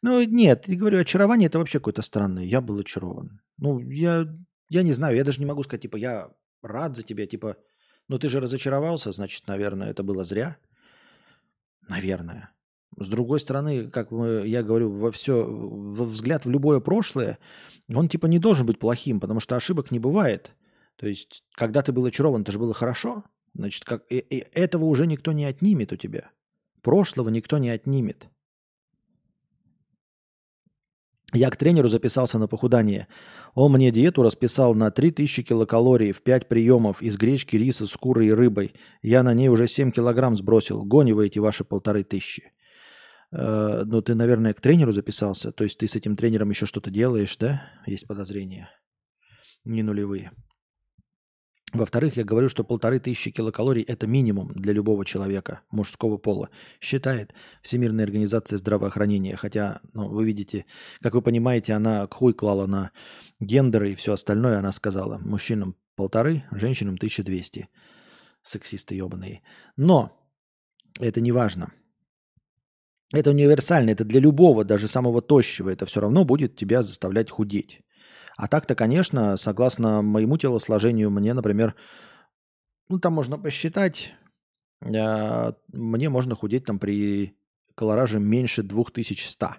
Ну 0.02 0.22
нет, 0.22 0.66
я 0.66 0.76
говорю, 0.76 0.98
очарование 0.98 1.48
это 1.48 1.58
вообще 1.58 1.78
какое-то 1.78 2.02
странное. 2.02 2.44
Я 2.44 2.60
был 2.62 2.78
очарован. 2.78 3.40
Ну, 3.58 3.80
я, 3.80 4.26
я 4.68 4.82
не 4.82 4.92
знаю, 4.92 5.16
я 5.16 5.24
даже 5.24 5.40
не 5.40 5.46
могу 5.46 5.62
сказать, 5.62 5.82
типа, 5.82 5.96
я 5.96 6.30
рад 6.62 6.96
за 6.96 7.02
тебя, 7.02 7.26
типа, 7.26 7.56
ну 8.08 8.18
ты 8.18 8.28
же 8.28 8.40
разочаровался, 8.40 9.12
значит, 9.12 9.46
наверное, 9.46 9.90
это 9.90 10.02
было 10.02 10.24
зря. 10.24 10.56
Наверное. 11.88 12.50
С 12.98 13.08
другой 13.08 13.40
стороны, 13.40 13.90
как 13.90 14.10
я 14.10 14.62
говорю, 14.62 14.90
во 14.90 15.12
все, 15.12 15.44
во 15.44 16.04
взгляд 16.04 16.46
в 16.46 16.50
любое 16.50 16.80
прошлое, 16.80 17.38
он 17.88 18.08
типа 18.08 18.26
не 18.26 18.38
должен 18.38 18.66
быть 18.66 18.78
плохим, 18.78 19.20
потому 19.20 19.40
что 19.40 19.54
ошибок 19.54 19.90
не 19.90 19.98
бывает. 19.98 20.52
То 20.96 21.06
есть, 21.06 21.44
когда 21.52 21.82
ты 21.82 21.92
был 21.92 22.06
очарован, 22.06 22.42
это 22.42 22.52
же 22.52 22.58
было 22.58 22.72
хорошо. 22.72 23.24
Значит, 23.54 23.84
как, 23.84 24.04
и, 24.10 24.18
и 24.18 24.46
этого 24.52 24.84
уже 24.84 25.06
никто 25.06 25.32
не 25.32 25.44
отнимет 25.44 25.92
у 25.92 25.96
тебя. 25.96 26.30
Прошлого 26.80 27.28
никто 27.28 27.58
не 27.58 27.68
отнимет. 27.68 28.28
Я 31.32 31.50
к 31.50 31.56
тренеру 31.56 31.88
записался 31.88 32.38
на 32.38 32.46
похудание. 32.46 33.08
Он 33.54 33.72
мне 33.72 33.90
диету 33.90 34.22
расписал 34.22 34.74
на 34.74 34.90
3000 34.90 35.42
килокалорий 35.42 36.12
в 36.12 36.22
5 36.22 36.48
приемов 36.48 37.02
из 37.02 37.16
гречки, 37.16 37.56
риса, 37.56 37.86
с 37.86 37.96
курой 37.96 38.28
и 38.28 38.32
рыбой. 38.32 38.74
Я 39.02 39.22
на 39.22 39.34
ней 39.34 39.48
уже 39.48 39.66
7 39.66 39.90
килограмм 39.90 40.36
сбросил. 40.36 40.84
Гониваете 40.84 41.40
ваши 41.40 41.64
полторы 41.64 42.04
тысячи. 42.04 42.52
Э, 43.32 43.82
но 43.84 44.02
ты, 44.02 44.14
наверное, 44.14 44.54
к 44.54 44.60
тренеру 44.60 44.92
записался. 44.92 45.50
То 45.50 45.64
есть 45.64 45.78
ты 45.78 45.88
с 45.88 45.96
этим 45.96 46.16
тренером 46.16 46.50
еще 46.50 46.64
что-то 46.64 46.90
делаешь, 46.90 47.36
да? 47.36 47.62
Есть 47.86 48.06
подозрения. 48.06 48.70
Не 49.64 49.82
нулевые. 49.82 50.30
Во-вторых, 51.76 52.16
я 52.16 52.24
говорю, 52.24 52.48
что 52.48 52.64
полторы 52.64 52.98
тысячи 52.98 53.30
килокалорий– 53.30 53.82
это 53.88 54.06
минимум 54.06 54.52
для 54.54 54.72
любого 54.72 55.04
человека 55.04 55.60
мужского 55.70 56.16
пола, 56.16 56.48
считает 56.80 57.34
Всемирная 57.62 58.04
организация 58.04 58.56
здравоохранения. 58.58 59.36
Хотя, 59.36 59.80
ну, 59.92 60.08
вы 60.08 60.24
видите, 60.24 60.64
как 61.02 61.14
вы 61.14 61.22
понимаете, 61.22 61.74
она 61.74 62.08
хуй 62.10 62.32
клала 62.32 62.66
на 62.66 62.92
гендеры 63.40 63.92
и 63.92 63.94
все 63.94 64.12
остальное. 64.12 64.58
Она 64.58 64.72
сказала, 64.72 65.18
мужчинам 65.18 65.76
полторы, 65.96 66.44
женщинам 66.50 66.94
1200. 66.94 67.68
Сексисты 68.42 68.94
ебаные. 68.94 69.42
Но 69.76 70.12
это 71.00 71.20
не 71.20 71.32
важно. 71.32 71.72
Это 73.12 73.30
универсально, 73.30 73.90
это 73.90 74.04
для 74.04 74.20
любого, 74.20 74.64
даже 74.64 74.88
самого 74.88 75.20
тощего. 75.20 75.68
Это 75.68 75.86
все 75.86 76.00
равно 76.00 76.24
будет 76.24 76.56
тебя 76.56 76.82
заставлять 76.82 77.30
худеть. 77.30 77.82
А 78.36 78.48
так-то, 78.48 78.74
конечно, 78.74 79.36
согласно 79.36 80.02
моему 80.02 80.36
телосложению, 80.36 81.10
мне, 81.10 81.32
например, 81.32 81.74
ну 82.88 82.98
там 82.98 83.14
можно 83.14 83.38
посчитать, 83.38 84.14
э, 84.82 85.52
мне 85.72 86.08
можно 86.10 86.34
худеть 86.34 86.66
там 86.66 86.78
при 86.78 87.34
колораже 87.74 88.20
меньше 88.20 88.62
2100 88.62 89.56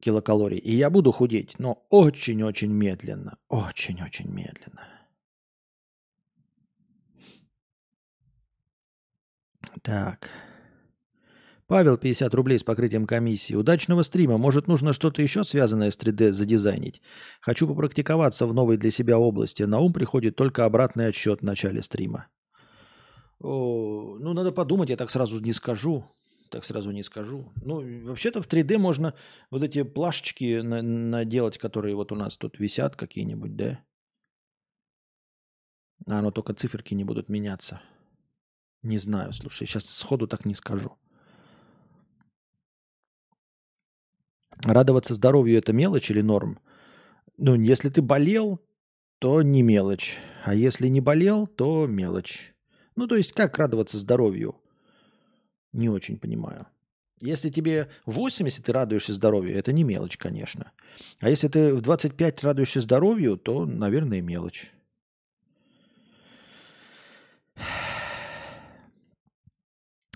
килокалорий. 0.00 0.58
И 0.58 0.74
я 0.74 0.90
буду 0.90 1.12
худеть, 1.12 1.58
но 1.58 1.86
очень-очень 1.90 2.72
медленно. 2.72 3.38
Очень-очень 3.48 4.30
медленно. 4.30 4.88
Так. 9.82 10.30
Павел, 11.66 11.96
50 11.96 12.34
рублей 12.34 12.58
с 12.58 12.62
покрытием 12.62 13.06
комиссии. 13.06 13.54
Удачного 13.54 14.02
стрима. 14.02 14.36
Может, 14.36 14.68
нужно 14.68 14.92
что-то 14.92 15.22
еще 15.22 15.44
связанное 15.44 15.90
с 15.90 15.98
3D 15.98 16.32
задизайнить? 16.32 17.00
Хочу 17.40 17.66
попрактиковаться 17.66 18.46
в 18.46 18.52
новой 18.52 18.76
для 18.76 18.90
себя 18.90 19.18
области. 19.18 19.62
На 19.62 19.78
ум 19.78 19.92
приходит 19.92 20.36
только 20.36 20.66
обратный 20.66 21.06
отсчет 21.06 21.40
в 21.40 21.44
начале 21.44 21.82
стрима. 21.82 22.28
О, 23.40 24.18
ну, 24.18 24.34
надо 24.34 24.52
подумать, 24.52 24.90
я 24.90 24.96
так 24.96 25.10
сразу 25.10 25.38
не 25.40 25.52
скажу. 25.54 26.04
Так 26.50 26.64
сразу 26.64 26.90
не 26.90 27.02
скажу. 27.02 27.50
Ну, 27.62 28.06
вообще-то 28.06 28.42
в 28.42 28.46
3D 28.46 28.76
можно 28.78 29.14
вот 29.50 29.64
эти 29.64 29.82
плашечки 29.82 30.60
на- 30.60 30.82
наделать, 30.82 31.58
которые 31.58 31.96
вот 31.96 32.12
у 32.12 32.14
нас 32.14 32.36
тут 32.36 32.60
висят 32.60 32.94
какие-нибудь, 32.94 33.56
да? 33.56 33.80
А, 36.06 36.20
но 36.20 36.30
только 36.30 36.52
циферки 36.52 36.94
не 36.94 37.04
будут 37.04 37.30
меняться. 37.30 37.80
Не 38.82 38.98
знаю, 38.98 39.32
слушай, 39.32 39.66
сейчас 39.66 39.86
сходу 39.86 40.28
так 40.28 40.44
не 40.44 40.54
скажу. 40.54 40.92
Радоваться 44.62 45.14
здоровью– 45.14 45.58
это 45.58 45.72
мелочь 45.72 46.10
или 46.10 46.20
норм? 46.20 46.58
Ну, 47.36 47.54
если 47.54 47.88
ты 47.88 48.02
болел, 48.02 48.60
то 49.18 49.42
не 49.42 49.62
мелочь. 49.62 50.18
А 50.44 50.54
если 50.54 50.88
не 50.88 51.00
болел, 51.00 51.46
то 51.46 51.86
мелочь. 51.86 52.54
Ну, 52.96 53.06
то 53.06 53.16
есть, 53.16 53.32
как 53.32 53.58
радоваться 53.58 53.98
здоровью? 53.98 54.56
Не 55.72 55.88
очень 55.88 56.18
понимаю. 56.18 56.66
Если 57.20 57.48
тебе 57.48 57.88
80 58.06 58.64
ты 58.64 58.72
радуешься 58.72 59.14
здоровью, 59.14 59.56
это 59.56 59.72
не 59.72 59.82
мелочь, 59.82 60.18
конечно. 60.18 60.72
А 61.20 61.30
если 61.30 61.48
ты 61.48 61.74
в 61.74 61.80
25 61.80 62.44
радуешься 62.44 62.80
здоровью, 62.80 63.36
то, 63.36 63.64
наверное, 63.64 64.20
мелочь. 64.20 64.70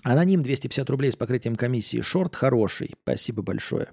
Аноним 0.03 0.43
250 0.43 0.89
рублей 0.89 1.11
с 1.11 1.15
покрытием 1.15 1.55
комиссии. 1.55 2.01
Шорт 2.01 2.35
хороший. 2.35 2.95
Спасибо 3.03 3.41
большое. 3.41 3.89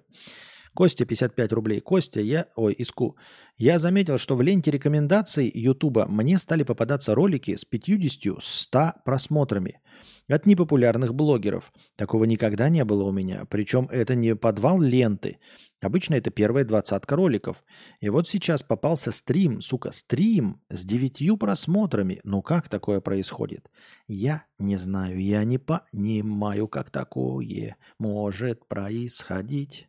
Костя 0.75 1.07
55 1.07 1.53
рублей. 1.53 1.81
Костя, 1.81 2.21
я... 2.21 2.47
Ой, 2.55 2.75
Иску. 2.75 3.17
Я 3.57 3.79
заметил, 3.79 4.19
что 4.19 4.37
в 4.37 4.43
ленте 4.43 4.71
рекомендаций 4.71 5.51
Ютуба 5.53 6.07
мне 6.07 6.39
стали 6.39 6.65
попадаться 6.65 7.15
ролики 7.15 7.57
с 7.57 7.65
50-100 7.67 8.93
просмотрами 9.05 9.81
от 10.29 10.45
непопулярных 10.45 11.15
блогеров. 11.15 11.73
Такого 11.97 12.25
никогда 12.25 12.69
не 12.69 12.85
было 12.85 13.05
у 13.05 13.13
меня. 13.13 13.47
Причем 13.49 13.89
это 13.91 14.15
не 14.15 14.37
подвал 14.37 14.81
ленты. 14.81 15.39
Обычно 15.83 16.15
это 16.15 16.31
первая 16.31 16.65
двадцатка 16.65 17.17
роликов. 17.17 17.63
И 18.01 18.09
вот 18.09 18.29
сейчас 18.29 18.63
попался 18.63 19.13
стрим, 19.13 19.61
сука, 19.61 19.93
стрим 19.93 20.63
с 20.71 20.85
девятью 20.85 21.37
просмотрами. 21.37 22.21
Ну 22.25 22.43
как 22.43 22.69
такое 22.69 23.01
происходит? 23.01 23.71
Я 24.09 24.47
не 24.59 24.77
знаю, 24.77 25.21
я 25.21 25.45
не 25.45 25.59
понимаю, 25.59 26.69
как 26.69 26.91
такое 26.91 27.77
может 27.99 28.67
происходить. 28.69 29.89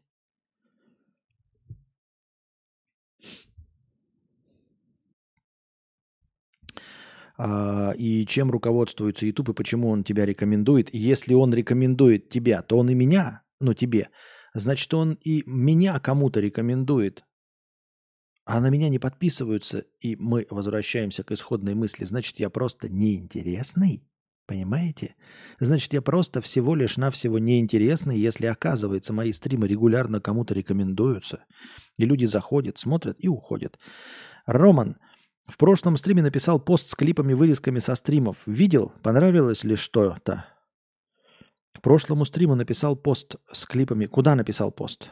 А, 7.38 7.94
и 7.98 8.26
чем 8.26 8.50
руководствуется 8.52 9.26
YouTube 9.26 9.50
и 9.50 9.54
почему 9.54 9.90
он 9.90 10.04
тебя 10.04 10.26
рекомендует. 10.26 10.94
Если 10.94 11.34
он 11.34 11.54
рекомендует 11.54 12.30
тебя, 12.30 12.62
то 12.62 12.78
он 12.78 12.90
и 12.90 12.96
меня, 12.96 13.44
ну 13.60 13.74
тебе, 13.74 14.10
значит, 14.60 14.94
он 14.94 15.14
и 15.14 15.44
меня 15.46 16.00
кому-то 16.00 16.40
рекомендует. 16.40 17.24
А 18.46 18.62
на 18.62 18.70
меня 18.70 18.88
не 18.90 19.00
подписываются, 19.00 19.84
и 20.00 20.16
мы 20.16 20.48
возвращаемся 20.50 21.24
к 21.24 21.32
исходной 21.32 21.76
мысли. 21.76 22.06
Значит, 22.06 22.40
я 22.40 22.50
просто 22.50 22.88
неинтересный? 22.88 24.08
Понимаете? 24.46 25.16
Значит, 25.60 25.92
я 25.92 26.02
просто 26.02 26.40
всего 26.40 26.74
лишь 26.74 26.96
навсего 26.96 27.38
неинтересный, 27.38 28.18
если 28.18 28.46
оказывается 28.46 29.12
мои 29.12 29.34
стримы 29.34 29.68
регулярно 29.68 30.22
кому-то 30.22 30.54
рекомендуются. 30.54 31.44
И 31.98 32.06
люди 32.06 32.24
заходят, 32.24 32.78
смотрят 32.78 33.18
и 33.20 33.28
уходят. 33.28 33.78
Роман, 34.46 34.96
в 35.46 35.58
прошлом 35.58 35.98
стриме 35.98 36.22
написал 36.22 36.62
пост 36.62 36.88
с 36.88 36.96
клипами, 36.96 37.34
вырезками 37.34 37.80
со 37.80 37.96
стримов. 37.96 38.44
Видел? 38.46 38.94
Понравилось 39.04 39.66
ли 39.66 39.76
что-то? 39.76 40.46
К 41.78 41.82
прошлому 41.82 42.26
стриму 42.26 42.56
написал 42.56 42.96
пост 42.96 43.36
с 43.52 43.66
клипами. 43.68 44.08
Куда 44.08 44.36
написал 44.36 44.72
пост? 44.72 45.12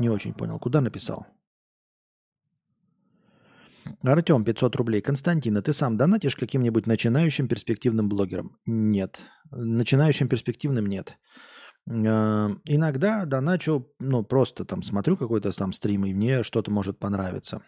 Не 0.00 0.10
очень 0.10 0.34
понял. 0.34 0.58
Куда 0.58 0.80
написал? 0.80 1.26
Артем, 4.02 4.44
500 4.44 4.76
рублей. 4.76 5.00
Константина, 5.00 5.62
ты 5.62 5.72
сам 5.72 5.96
донатишь 5.96 6.34
каким-нибудь 6.34 6.86
начинающим 6.86 7.46
перспективным 7.46 8.08
блогерам? 8.08 8.58
Нет. 8.66 9.20
Начинающим 9.52 10.28
перспективным 10.28 10.86
нет. 10.86 11.18
Э, 11.88 12.48
иногда 12.64 13.26
доначу, 13.26 13.86
ну, 14.00 14.24
просто 14.24 14.64
там 14.64 14.82
смотрю 14.82 15.16
какой-то 15.16 15.52
там 15.52 15.72
стрим, 15.72 16.04
и 16.04 16.14
мне 16.14 16.42
что-то 16.42 16.72
может 16.72 16.98
понравиться. 16.98 17.62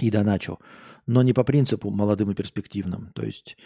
И 0.00 0.10
доначу. 0.10 0.58
Но 1.06 1.22
не 1.22 1.32
по 1.32 1.44
принципу 1.44 1.90
молодым 1.90 2.30
и 2.30 2.34
перспективным. 2.34 3.12
То 3.14 3.22
есть, 3.22 3.56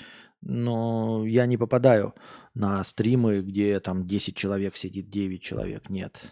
но 0.41 1.25
я 1.27 1.47
не 1.47 1.57
попадаю 1.57 2.15
на 2.55 2.83
стримы, 2.85 3.43
где 3.43 3.81
там 3.81 4.07
10 4.07 4.37
человек 4.37 4.77
сидит, 4.77 5.11
9 5.11 5.43
человек. 5.43 5.91
Нет. 5.91 6.23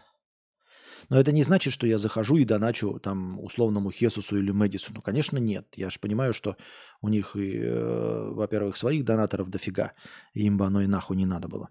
Но 1.09 1.18
это 1.18 1.32
не 1.32 1.42
значит, 1.42 1.72
что 1.72 1.86
я 1.86 1.98
захожу 1.98 2.36
и 2.36 2.44
доначу 2.44 3.01
там 3.01 3.40
условному 3.40 3.90
Хесусу 3.90 4.38
или 4.38 4.53
Мэдисону. 4.53 5.03
Конечно, 5.03 5.38
нет. 5.38 5.66
Я 5.74 5.90
же 5.90 5.98
понимаю, 5.98 6.32
что 6.32 6.57
у 7.01 7.09
них, 7.09 7.34
э, 7.34 8.30
во-первых, 8.32 8.76
своих 8.76 9.05
донаторов 9.05 9.51
дофига. 9.51 9.92
Им 10.34 10.57
бы 10.57 10.66
оно 10.66 10.82
и 10.82 10.86
нахуй 10.86 11.16
не 11.16 11.26
надо 11.26 11.48
было 11.48 11.70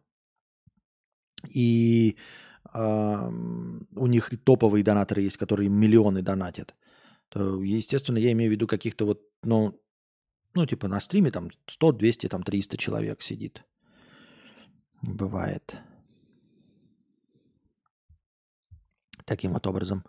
и 1.47 2.17
э, 2.73 3.29
у 3.95 4.07
них 4.07 4.29
топовые 4.43 4.83
донаторы 4.83 5.21
есть, 5.21 5.37
которые 5.37 5.69
миллионы 5.69 6.21
донатят, 6.21 6.75
то, 7.29 7.61
естественно, 7.61 8.17
я 8.17 8.31
имею 8.31 8.49
в 8.49 8.53
виду 8.53 8.67
каких-то 8.67 9.05
вот, 9.05 9.21
ну, 9.43 9.79
ну, 10.53 10.65
типа 10.65 10.87
на 10.87 10.99
стриме 10.99 11.31
там 11.31 11.49
100, 11.67 11.91
200, 11.93 12.27
там 12.27 12.43
300 12.43 12.77
человек 12.77 13.21
сидит. 13.21 13.63
Бывает. 15.01 15.79
Таким 19.25 19.53
вот 19.53 19.67
образом. 19.67 20.03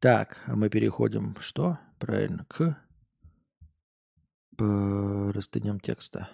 Так, 0.00 0.42
а 0.46 0.56
мы 0.56 0.70
переходим, 0.70 1.36
что? 1.38 1.78
Правильно, 1.98 2.46
к 2.48 2.78
простыням 4.56 5.80
текста. 5.80 6.30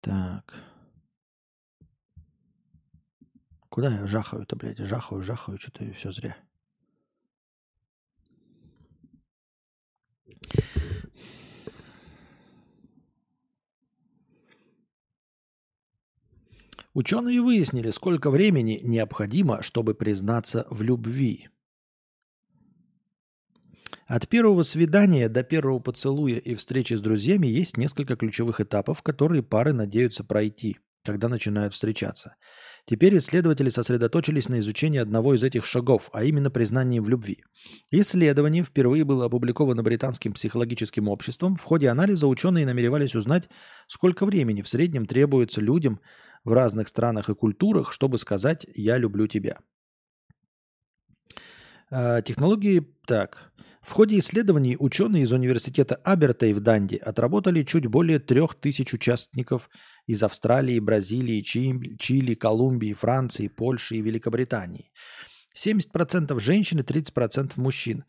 Так. 0.00 0.54
Куда 3.68 3.90
я 3.90 4.06
жахаю-то, 4.06 4.56
блядь? 4.56 4.78
Жахаю, 4.78 5.22
жахаю, 5.22 5.58
что-то 5.58 5.92
все 5.92 6.10
зря. 6.10 6.36
Ученые 17.00 17.40
выяснили, 17.40 17.88
сколько 17.88 18.30
времени 18.30 18.78
необходимо, 18.82 19.62
чтобы 19.62 19.94
признаться 19.94 20.66
в 20.68 20.82
любви. 20.82 21.48
От 24.06 24.28
первого 24.28 24.64
свидания 24.64 25.30
до 25.30 25.42
первого 25.42 25.78
поцелуя 25.78 26.36
и 26.36 26.54
встречи 26.54 26.92
с 26.92 27.00
друзьями 27.00 27.46
есть 27.46 27.78
несколько 27.78 28.16
ключевых 28.16 28.60
этапов, 28.60 29.00
которые 29.00 29.42
пары 29.42 29.72
надеются 29.72 30.24
пройти, 30.24 30.76
когда 31.02 31.30
начинают 31.30 31.72
встречаться– 31.72 32.36
Теперь 32.86 33.16
исследователи 33.18 33.68
сосредоточились 33.68 34.48
на 34.48 34.58
изучении 34.58 34.98
одного 34.98 35.34
из 35.34 35.42
этих 35.42 35.64
шагов, 35.64 36.10
а 36.12 36.24
именно 36.24 36.50
признании 36.50 36.98
в 36.98 37.08
любви. 37.08 37.44
Исследование 37.90 38.64
впервые 38.64 39.04
было 39.04 39.26
опубликовано 39.26 39.82
британским 39.82 40.32
психологическим 40.32 41.08
обществом. 41.08 41.56
В 41.56 41.62
ходе 41.62 41.88
анализа 41.88 42.26
ученые 42.26 42.66
намеревались 42.66 43.14
узнать, 43.14 43.48
сколько 43.86 44.26
времени 44.26 44.62
в 44.62 44.68
среднем 44.68 45.06
требуется 45.06 45.60
людям 45.60 46.00
в 46.44 46.52
разных 46.52 46.88
странах 46.88 47.28
и 47.28 47.34
культурах, 47.34 47.92
чтобы 47.92 48.18
сказать 48.18 48.66
«я 48.74 48.98
люблю 48.98 49.26
тебя». 49.26 49.58
А, 51.90 52.22
технологии 52.22 52.86
так. 53.06 53.52
В 53.82 53.92
ходе 53.92 54.18
исследований 54.18 54.76
ученые 54.78 55.24
из 55.24 55.32
университета 55.32 55.96
Аберта 55.96 56.46
в 56.54 56.60
Данди 56.60 56.96
отработали 56.96 57.62
чуть 57.62 57.86
более 57.86 58.18
трех 58.18 58.54
тысяч 58.54 58.92
участников 58.92 59.70
из 60.06 60.22
Австралии, 60.22 60.78
Бразилии, 60.78 61.40
Чили, 61.40 62.34
Колумбии, 62.34 62.92
Франции, 62.92 63.48
Польши 63.48 63.96
и 63.96 64.02
Великобритании. 64.02 64.92
70% 65.56 66.38
женщин 66.38 66.78
и 66.78 66.82
30% 66.82 67.52
мужчин. 67.56 68.04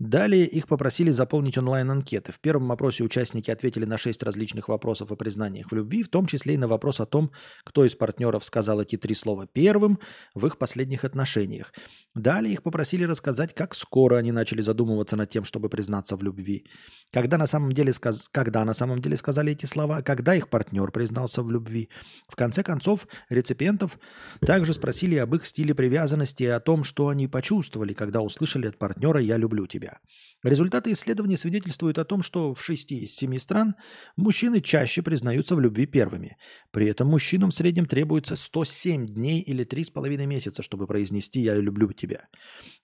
Далее 0.00 0.44
их 0.44 0.66
попросили 0.66 1.12
заполнить 1.12 1.56
онлайн-анкеты. 1.56 2.32
В 2.32 2.40
первом 2.40 2.72
опросе 2.72 3.04
участники 3.04 3.52
ответили 3.52 3.84
на 3.84 3.96
шесть 3.96 4.24
различных 4.24 4.68
вопросов 4.68 5.12
о 5.12 5.16
признаниях 5.16 5.70
в 5.70 5.74
любви, 5.74 6.02
в 6.02 6.08
том 6.08 6.26
числе 6.26 6.54
и 6.54 6.56
на 6.56 6.66
вопрос 6.66 6.98
о 6.98 7.06
том, 7.06 7.30
кто 7.62 7.84
из 7.84 7.94
партнеров 7.94 8.44
сказал 8.44 8.82
эти 8.82 8.96
три 8.96 9.14
слова 9.14 9.46
первым 9.46 10.00
в 10.34 10.46
их 10.46 10.58
последних 10.58 11.04
отношениях. 11.04 11.72
Далее 12.12 12.54
их 12.54 12.64
попросили 12.64 13.04
рассказать, 13.04 13.54
как 13.54 13.76
скоро 13.76 14.16
они 14.16 14.32
начали 14.32 14.62
задумываться 14.62 15.14
над 15.14 15.30
тем, 15.30 15.44
чтобы 15.44 15.68
признаться 15.68 16.16
в 16.16 16.24
любви. 16.24 16.66
Когда 17.12 17.38
на 17.38 17.46
самом 17.46 17.70
деле, 17.70 17.92
сказ... 17.92 18.28
когда 18.28 18.64
на 18.64 18.74
самом 18.74 18.98
деле 18.98 19.16
сказали 19.16 19.52
эти 19.52 19.66
слова, 19.66 20.02
когда 20.02 20.34
их 20.34 20.48
партнер 20.48 20.90
признался 20.90 21.40
в 21.44 21.52
любви. 21.52 21.88
В 22.28 22.34
конце 22.34 22.64
концов, 22.64 23.06
реципиентов 23.28 24.00
также 24.40 24.74
спросили 24.74 25.14
об 25.18 25.36
их 25.36 25.46
стиле 25.46 25.72
привязанности 25.72 26.42
и 26.42 26.46
о 26.46 26.58
том, 26.58 26.82
что 26.82 27.08
они 27.08 27.28
почувствовали, 27.28 27.92
когда 27.92 28.22
услышали 28.22 28.66
от 28.66 28.76
партнера 28.76 29.20
«я 29.20 29.36
люблю 29.36 29.68
тебя» 29.68 29.83
себя. 29.84 29.98
Результаты 30.42 30.92
исследований 30.92 31.36
свидетельствуют 31.36 31.98
о 31.98 32.04
том, 32.04 32.22
что 32.22 32.54
в 32.54 32.62
6 32.62 32.92
из 32.92 33.14
7 33.14 33.38
стран 33.38 33.74
мужчины 34.16 34.60
чаще 34.60 35.02
признаются 35.02 35.54
в 35.54 35.60
любви 35.60 35.86
первыми. 35.86 36.36
При 36.70 36.86
этом 36.86 37.08
мужчинам 37.08 37.50
в 37.50 37.54
среднем 37.54 37.86
требуется 37.86 38.36
107 38.36 39.06
дней 39.06 39.40
или 39.40 39.64
3,5 39.64 40.26
месяца, 40.26 40.62
чтобы 40.62 40.86
произнести 40.86 41.40
«я 41.40 41.56
люблю 41.56 41.92
тебя». 41.92 42.28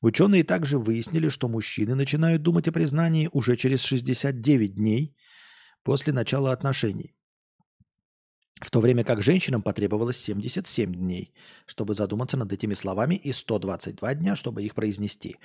Ученые 0.00 0.44
также 0.44 0.78
выяснили, 0.78 1.28
что 1.28 1.48
мужчины 1.48 1.94
начинают 1.94 2.42
думать 2.42 2.68
о 2.68 2.72
признании 2.72 3.28
уже 3.32 3.56
через 3.56 3.82
69 3.82 4.74
дней 4.74 5.14
после 5.82 6.12
начала 6.12 6.52
отношений 6.52 7.14
в 8.60 8.70
то 8.70 8.80
время 8.80 9.04
как 9.04 9.22
женщинам 9.22 9.62
потребовалось 9.62 10.18
77 10.18 10.94
дней, 10.94 11.32
чтобы 11.66 11.94
задуматься 11.94 12.36
над 12.36 12.52
этими 12.52 12.74
словами 12.74 13.14
и 13.14 13.32
122 13.32 14.14
дня, 14.14 14.36
чтобы 14.36 14.62
их 14.62 14.74
произнести. 14.74 15.36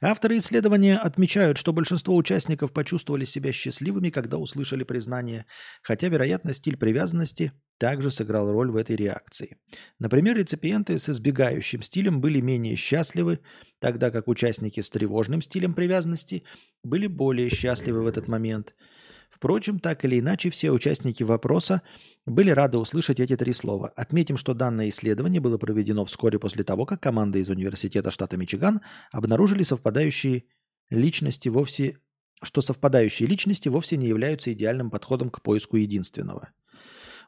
Авторы 0.00 0.38
исследования 0.38 0.96
отмечают, 0.96 1.58
что 1.58 1.72
большинство 1.72 2.14
участников 2.14 2.72
почувствовали 2.72 3.24
себя 3.24 3.50
счастливыми, 3.52 4.10
когда 4.10 4.38
услышали 4.38 4.84
признание, 4.84 5.46
хотя, 5.82 6.08
вероятно, 6.08 6.54
стиль 6.54 6.76
привязанности 6.76 7.52
также 7.78 8.10
сыграл 8.10 8.52
роль 8.52 8.70
в 8.70 8.76
этой 8.76 8.94
реакции. 8.94 9.56
Например, 9.98 10.36
реципиенты 10.36 10.98
с 10.98 11.08
избегающим 11.08 11.82
стилем 11.82 12.20
были 12.20 12.40
менее 12.40 12.76
счастливы, 12.76 13.40
тогда 13.80 14.10
как 14.10 14.28
участники 14.28 14.80
с 14.80 14.90
тревожным 14.90 15.42
стилем 15.42 15.74
привязанности 15.74 16.44
были 16.84 17.08
более 17.08 17.48
счастливы 17.48 18.02
в 18.02 18.06
этот 18.06 18.28
момент– 18.28 18.74
Впрочем, 19.30 19.78
так 19.78 20.04
или 20.04 20.18
иначе, 20.18 20.50
все 20.50 20.70
участники 20.70 21.22
вопроса 21.22 21.82
были 22.26 22.50
рады 22.50 22.78
услышать 22.78 23.20
эти 23.20 23.36
три 23.36 23.52
слова. 23.52 23.88
Отметим, 23.96 24.36
что 24.36 24.52
данное 24.52 24.88
исследование 24.88 25.40
было 25.40 25.56
проведено 25.56 26.04
вскоре 26.04 26.38
после 26.38 26.64
того, 26.64 26.84
как 26.84 27.00
команда 27.00 27.38
из 27.38 27.48
Университета 27.48 28.10
штата 28.10 28.36
Мичиган 28.36 28.80
обнаружили 29.12 29.62
совпадающие 29.62 30.44
личности 30.90 31.48
вовсе 31.48 31.98
что 32.42 32.62
совпадающие 32.62 33.28
личности 33.28 33.68
вовсе 33.68 33.98
не 33.98 34.08
являются 34.08 34.50
идеальным 34.54 34.90
подходом 34.90 35.28
к 35.28 35.42
поиску 35.42 35.76
единственного. 35.76 36.52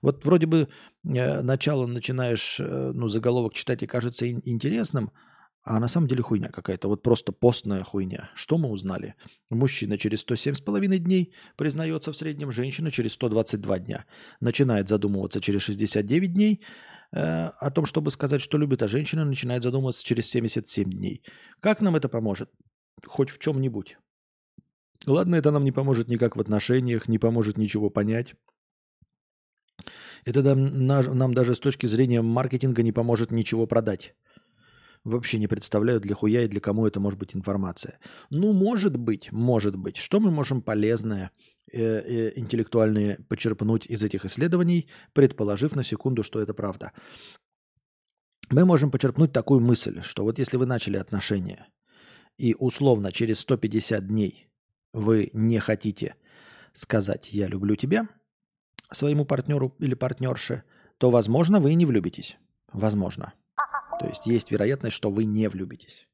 Вот 0.01 0.25
вроде 0.25 0.47
бы 0.47 0.69
э, 1.05 1.43
начало 1.43 1.87
начинаешь, 1.87 2.59
э, 2.59 2.93
ну, 2.95 3.09
заголовок 3.09 3.53
читать 3.53 3.83
и 3.83 3.87
кажется 3.87 4.27
интересным– 4.31 5.13
а 5.65 5.79
на 5.79 5.89
самом 5.89 6.09
деле 6.09 6.23
хуйня 6.23 6.49
какая-то, 6.49 6.89
вот 6.89 7.03
просто 7.03 7.33
постная 7.33 7.85
хуйня. 7.85 8.31
Что 8.35 8.59
мы 8.59 8.69
узнали? 8.69 9.15
Мужчина 9.51 9.97
через 9.97 10.25
107,5 10.25 10.99
дней 10.99 11.33
признается 11.57 12.11
в 12.13 12.17
среднем, 12.17 12.51
женщина 12.51 12.91
через 12.91 13.13
122 13.13 13.79
дня. 13.79 14.05
Начинает 14.41 14.89
задумываться 14.89 15.41
через 15.41 15.63
69 15.63 16.33
дней 16.33 16.65
э, 17.13 17.47
о 17.47 17.71
том, 17.71 17.87
чтобы 17.87 18.11
сказать, 18.11 18.41
что 18.41 18.59
любит, 18.59 18.83
а 18.83 18.89
женщина 18.89 19.25
начинает 19.25 19.63
задумываться 19.63 20.05
через 20.05 20.29
77 20.31 20.91
дней. 20.91 21.23
Как 21.61 21.81
нам 21.81 21.95
это 21.95 22.09
поможет? 22.09 22.51
Хоть 23.07 23.31
в 23.31 23.39
чем-нибудь. 23.39 23.99
Ладно, 25.07 25.37
это 25.37 25.53
нам 25.53 25.65
не 25.65 25.73
поможет 25.73 26.09
никак 26.09 26.37
в 26.37 26.41
отношениях, 26.41 27.09
не 27.09 27.19
поможет 27.19 27.57
ничего 27.57 27.91
понять. 27.91 28.35
Это 30.25 30.43
нам, 30.43 31.19
нам 31.19 31.35
даже 31.35 31.55
с 31.55 31.61
точки 31.61 31.87
зрения 31.87 32.23
маркетинга 32.23 32.83
не 32.83 32.93
поможет 32.93 33.31
ничего 33.31 33.67
продать. 33.67 34.15
Вообще 35.05 35.39
не 35.39 35.49
представляю, 35.49 36.01
для 36.01 36.15
хуя 36.15 36.43
и 36.43 36.49
для 36.49 36.61
кому 36.61 36.87
это 36.87 37.01
может 37.01 37.19
быть 37.19 37.35
информация. 37.35 37.99
Ну, 38.31 38.53
может 38.53 38.97
быть, 38.97 39.33
может 39.33 39.75
быть. 39.75 39.97
Что 39.97 40.21
мы 40.21 40.31
можем 40.31 40.63
полезное, 40.63 41.33
э, 41.73 41.81
э, 41.81 42.33
интеллектуальное 42.37 43.19
почерпнуть 43.29 43.87
из 43.87 44.05
этих 44.05 44.25
исследований, 44.25 44.89
предположив 45.13 45.75
на 45.75 45.83
секунду, 45.83 46.23
что 46.23 46.41
это 46.41 46.55
правда? 46.55 46.93
Мы 48.51 48.65
можем 48.65 48.93
почерпнуть 48.93 49.33
такую 49.33 49.61
мысль, 49.61 50.03
что 50.03 50.23
вот 50.23 50.39
если 50.39 50.57
вы 50.57 50.67
начали 50.67 50.99
отношения, 50.99 51.67
и 52.37 52.55
условно 52.57 53.11
через 53.11 53.41
150 53.41 54.07
дней 54.07 54.49
вы 54.93 55.31
не 55.33 55.59
хотите 55.59 56.15
сказать 56.73 57.33
«я 57.33 57.49
люблю 57.49 57.75
тебя» 57.75 58.09
своему 58.93 59.25
партнеру 59.25 59.75
или 59.79 59.95
партнерше, 59.95 60.63
то, 60.99 61.11
возможно, 61.11 61.61
вы 61.61 61.73
и 61.73 61.75
не 61.75 61.87
влюбитесь. 61.87 62.37
Возможно. 62.73 63.33
То 64.03 64.09
есть 64.09 64.27
есть 64.27 64.51
вероятность, 64.51 64.97
что 64.97 65.11
вы 65.11 65.25
не 65.25 65.49
влюбитесь. 65.49 66.09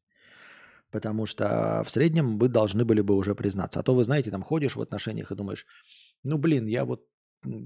Потому 0.91 1.24
что 1.24 1.82
в 1.86 1.91
среднем 1.91 2.39
вы 2.39 2.49
должны 2.49 2.84
были 2.84 3.01
бы 3.01 3.14
уже 3.16 3.34
признаться. 3.34 3.80
А 3.80 3.82
то 3.82 3.95
вы 3.95 4.05
знаете, 4.05 4.30
там 4.30 4.43
ходишь 4.43 4.76
в 4.76 4.82
отношениях 4.82 5.32
и 5.32 5.34
думаешь, 5.34 5.66
ну 6.22 6.36
блин, 6.36 6.66
я 6.66 6.84
вот 6.84 7.07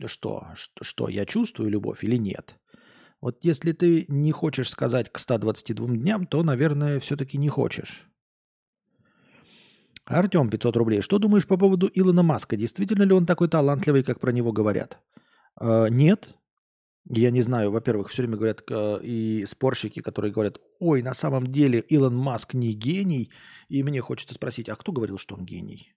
что, 0.06 0.46
что, 0.54 0.84
что 0.84 1.08
я 1.08 1.26
чувствую 1.26 1.70
любовь 1.70 2.04
или 2.04 2.16
нет? 2.16 2.56
Вот 3.20 3.44
если 3.44 3.72
ты 3.72 4.04
не 4.06 4.30
хочешь 4.30 4.70
сказать 4.70 5.10
к 5.10 5.18
122 5.18 5.96
дням, 5.96 6.26
то, 6.26 6.44
наверное, 6.44 7.00
все-таки 7.00 7.36
не 7.36 7.48
хочешь. 7.48 8.08
Артем, 10.04 10.50
500 10.50 10.76
рублей. 10.76 11.00
Что 11.00 11.18
думаешь 11.18 11.46
по 11.48 11.56
поводу 11.56 11.90
Илона 11.92 12.22
Маска? 12.22 12.56
Действительно 12.56 13.02
ли 13.02 13.12
он 13.12 13.26
такой 13.26 13.48
талантливый, 13.48 14.04
как 14.04 14.20
про 14.20 14.30
него 14.30 14.52
говорят? 14.52 15.00
Э, 15.60 15.88
нет. 15.90 16.36
Я 17.10 17.30
не 17.30 17.42
знаю. 17.42 17.70
Во-первых, 17.70 18.08
все 18.08 18.22
время 18.22 18.36
говорят 18.36 18.62
э, 18.70 19.00
и 19.02 19.44
спорщики, 19.46 20.00
которые 20.00 20.32
говорят, 20.32 20.58
ой, 20.78 21.02
на 21.02 21.14
самом 21.14 21.46
деле 21.48 21.80
Илон 21.80 22.16
Маск 22.16 22.54
не 22.54 22.72
гений. 22.72 23.30
И 23.68 23.82
мне 23.82 24.00
хочется 24.00 24.34
спросить, 24.34 24.68
а 24.68 24.76
кто 24.76 24.92
говорил, 24.92 25.18
что 25.18 25.34
он 25.34 25.44
гений? 25.44 25.94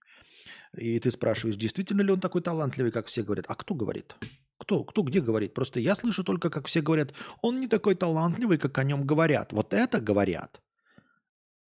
И 0.78 1.00
ты 1.00 1.12
спрашиваешь, 1.12 1.58
действительно 1.58 2.02
ли 2.02 2.12
он 2.12 2.20
такой 2.20 2.42
талантливый, 2.42 2.92
как 2.92 3.06
все 3.06 3.24
говорят? 3.24 3.46
А 3.48 3.56
кто 3.56 3.76
говорит? 3.76 4.16
Кто, 4.58 4.84
кто 4.84 5.04
где 5.04 5.22
говорит? 5.22 5.54
Просто 5.54 5.80
я 5.80 5.96
слышу 5.96 6.24
только, 6.24 6.50
как 6.50 6.68
все 6.68 6.82
говорят, 6.82 7.14
он 7.42 7.60
не 7.60 7.68
такой 7.68 7.96
талантливый, 7.96 8.58
как 8.58 8.78
о 8.78 8.84
нем 8.84 9.06
говорят. 9.06 9.54
Вот 9.54 9.74
это 9.74 10.00
говорят. 10.00 10.62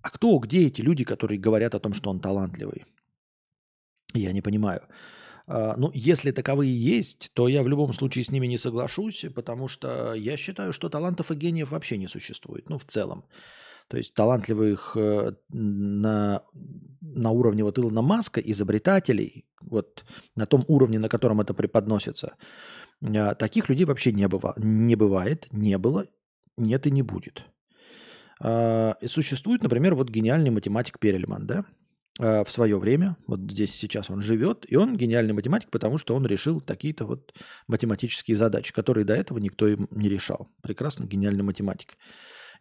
А 0.02 0.10
кто, 0.10 0.38
где 0.40 0.68
эти 0.68 0.82
люди, 0.82 1.04
которые 1.04 1.40
говорят 1.40 1.76
о 1.76 1.80
том, 1.80 1.94
что 1.94 2.10
он 2.10 2.20
талантливый? 2.20 2.86
Я 4.14 4.32
не 4.32 4.42
понимаю. 4.42 4.82
А, 5.48 5.76
ну, 5.78 5.92
если 5.94 6.32
таковые 6.32 6.78
есть, 6.78 7.32
то 7.34 7.48
я 7.48 7.64
в 7.64 7.68
любом 7.68 7.94
случае 7.94 8.26
с 8.26 8.32
ними 8.32 8.48
не 8.48 8.58
соглашусь, 8.58 9.26
потому 9.34 9.68
что 9.68 10.14
я 10.14 10.38
считаю, 10.38 10.74
что 10.74 10.90
талантов 10.90 11.32
и 11.32 11.36
гениев 11.36 11.72
вообще 11.72 11.98
не 11.98 12.08
существует, 12.08 12.70
ну, 12.70 12.78
в 12.78 12.86
целом. 12.86 13.26
То 13.88 13.98
есть 13.98 14.14
талантливых 14.14 14.98
э, 14.98 15.34
на, 15.50 16.42
на 17.00 17.32
уровне 17.32 17.64
вот 17.64 17.80
Илона 17.80 18.02
Маска, 18.02 18.42
изобретателей, 18.42 19.46
вот 19.62 20.04
на 20.36 20.46
том 20.46 20.66
уровне, 20.68 21.00
на 21.00 21.08
котором 21.08 21.40
это 21.40 21.54
преподносится, 21.54 22.36
а, 23.02 23.36
таких 23.36 23.70
людей 23.70 23.86
вообще 23.86 24.12
не, 24.12 24.28
быва, 24.28 24.54
не 24.58 24.96
бывает, 24.96 25.48
не 25.52 25.78
было, 25.78 26.06
нет 26.58 26.86
и 26.88 26.92
не 26.92 27.02
будет. 27.02 27.46
А, 28.42 28.98
существует, 29.06 29.64
например, 29.64 29.96
вот 29.96 30.10
гениальный 30.10 30.50
математик 30.50 31.00
Перельман, 31.00 31.48
да, 31.48 31.64
а, 32.20 32.44
в 32.44 32.52
свое 32.52 32.80
время, 32.80 33.18
вот 33.28 33.40
здесь 33.52 33.74
сейчас 33.76 34.10
он 34.10 34.22
живет, 34.22 34.66
и 34.68 34.76
он 34.76 34.98
гениальный 34.98 35.34
математик, 35.34 35.70
потому 35.70 35.98
что 35.98 36.16
он 36.16 36.26
решил 36.26 36.62
такие-то 36.62 37.06
вот 37.06 37.34
математические 37.68 38.38
задачи, 38.38 38.74
которые 38.74 39.06
до 39.06 39.16
этого 39.16 39.38
никто 39.38 39.68
им 39.68 39.88
не 39.92 40.10
решал. 40.10 40.50
Прекрасно 40.62 41.06
гениальный 41.06 41.44
математик. 41.44 41.98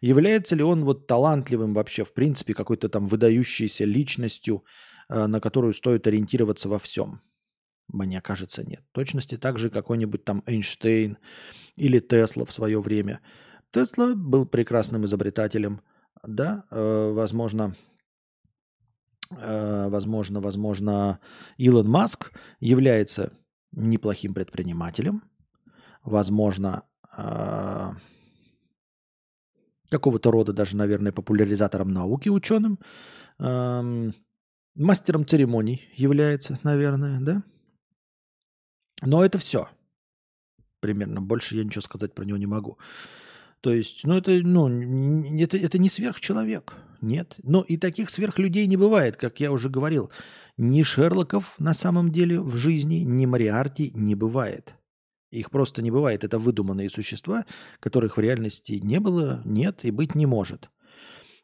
Является 0.01 0.55
ли 0.55 0.63
он 0.63 0.85
вот 0.85 1.07
талантливым 1.07 1.73
вообще, 1.73 2.03
в 2.03 2.13
принципе, 2.13 2.53
какой-то 2.53 2.87
там 2.87 3.07
выдающейся 3.07 3.85
личностью, 3.85 4.63
э, 5.09 5.25
на 5.25 5.39
которую 5.39 5.73
стоит 5.73 6.05
ориентироваться 6.05 6.69
во 6.69 6.77
всем? 6.77 7.21
Мне 7.87 8.21
кажется, 8.21 8.63
нет. 8.63 8.83
Точности 8.91 9.37
так 9.37 9.57
же 9.57 9.69
какой-нибудь 9.69 10.23
там 10.23 10.43
Эйнштейн 10.45 11.17
или 11.75 11.99
Тесла 11.99 12.45
в 12.45 12.51
свое 12.51 12.79
время. 12.79 13.21
Тесла 13.71 14.13
был 14.13 14.45
прекрасным 14.45 15.05
изобретателем, 15.05 15.81
да, 16.23 16.65
э, 16.69 17.11
возможно, 17.11 17.75
э, 17.75 17.96
возможно, 19.29 20.39
возможно, 20.39 21.19
Илон 21.57 21.89
Маск 21.89 22.31
является 22.59 23.33
неплохим 23.71 24.33
предпринимателем, 24.33 25.23
возможно, 26.03 26.83
какого-то 29.89 30.31
рода 30.31 30.53
даже, 30.53 30.75
наверное, 30.77 31.11
популяризатором 31.11 31.91
науки, 31.91 32.29
ученым, 32.29 32.79
эм, 33.39 34.13
мастером 34.75 35.25
церемоний 35.25 35.89
является, 35.95 36.57
наверное, 36.63 37.19
да? 37.21 37.43
Но 39.01 39.23
это 39.23 39.37
все. 39.37 39.67
Примерно. 40.79 41.21
Больше 41.21 41.55
я 41.55 41.63
ничего 41.63 41.81
сказать 41.81 42.13
про 42.13 42.23
него 42.23 42.37
не 42.37 42.45
могу. 42.45 42.77
То 43.61 43.73
есть, 43.73 44.05
ну, 44.05 44.17
это, 44.17 44.31
ну, 44.31 44.67
это, 45.39 45.57
это 45.57 45.77
не 45.77 45.89
сверхчеловек. 45.89 46.75
Нет. 47.01 47.35
Но 47.43 47.61
и 47.61 47.77
таких 47.77 48.09
сверхлюдей 48.09 48.65
не 48.67 48.77
бывает, 48.77 49.17
как 49.17 49.39
я 49.39 49.51
уже 49.51 49.69
говорил. 49.69 50.11
Ни 50.57 50.83
Шерлоков 50.83 51.55
на 51.59 51.73
самом 51.73 52.11
деле 52.11 52.41
в 52.41 52.55
жизни, 52.55 52.97
ни 52.97 53.25
Мариарти 53.25 53.91
не 53.93 54.15
бывает. 54.15 54.73
Их 55.31 55.51
просто 55.51 55.81
не 55.81 55.91
бывает. 55.91 56.23
Это 56.23 56.39
выдуманные 56.39 56.89
существа, 56.89 57.45
которых 57.79 58.17
в 58.17 58.19
реальности 58.19 58.79
не 58.81 58.99
было, 58.99 59.41
нет 59.45 59.83
и 59.83 59.91
быть 59.91 60.15
не 60.15 60.25
может. 60.25 60.69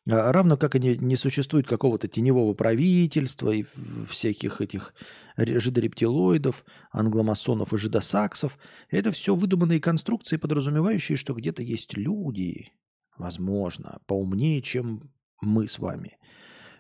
А 0.10 0.34
равно 0.34 0.58
как 0.58 0.76
и 0.76 0.80
не, 0.80 1.16
существует 1.16 1.66
какого-то 1.66 2.10
теневого 2.10 2.54
правительства 2.54 3.52
и 3.52 3.66
всяких 4.10 4.60
этих 4.60 4.94
жидорептилоидов, 5.38 6.66
англомасонов 6.92 7.74
и 7.74 7.78
жидосаксов. 7.78 8.58
Это 8.90 9.12
все 9.12 9.34
выдуманные 9.34 9.80
конструкции, 9.80 10.36
подразумевающие, 10.36 11.18
что 11.18 11.34
где-то 11.34 11.64
есть 11.64 11.96
люди, 11.96 12.74
возможно, 13.18 14.00
поумнее, 14.06 14.62
чем 14.62 15.14
мы 15.42 15.68
с 15.68 15.80
вами. 15.80 16.18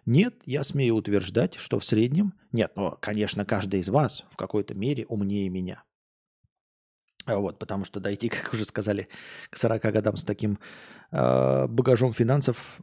Нет, 0.06 0.42
я 0.46 0.64
смею 0.64 0.96
утверждать, 0.96 1.56
что 1.56 1.80
в 1.80 1.86
среднем, 1.86 2.34
нет, 2.52 2.74
но, 2.76 2.98
конечно, 3.00 3.46
каждый 3.46 3.80
из 3.80 3.88
вас 3.88 4.26
в 4.32 4.36
какой-то 4.36 4.74
мере 4.74 5.06
умнее 5.06 5.48
меня. 5.48 5.84
А 7.26 7.38
вот, 7.38 7.58
потому 7.58 7.86
что 7.86 8.02
дойти, 8.02 8.28
как 8.28 8.54
уже 8.54 8.66
сказали, 8.66 9.08
к 9.50 9.58
40 9.58 9.82
годам 9.82 10.18
с 10.18 10.26
таким 10.26 10.60
э, 11.12 11.68
багажом 11.68 12.12
финансов 12.12 12.82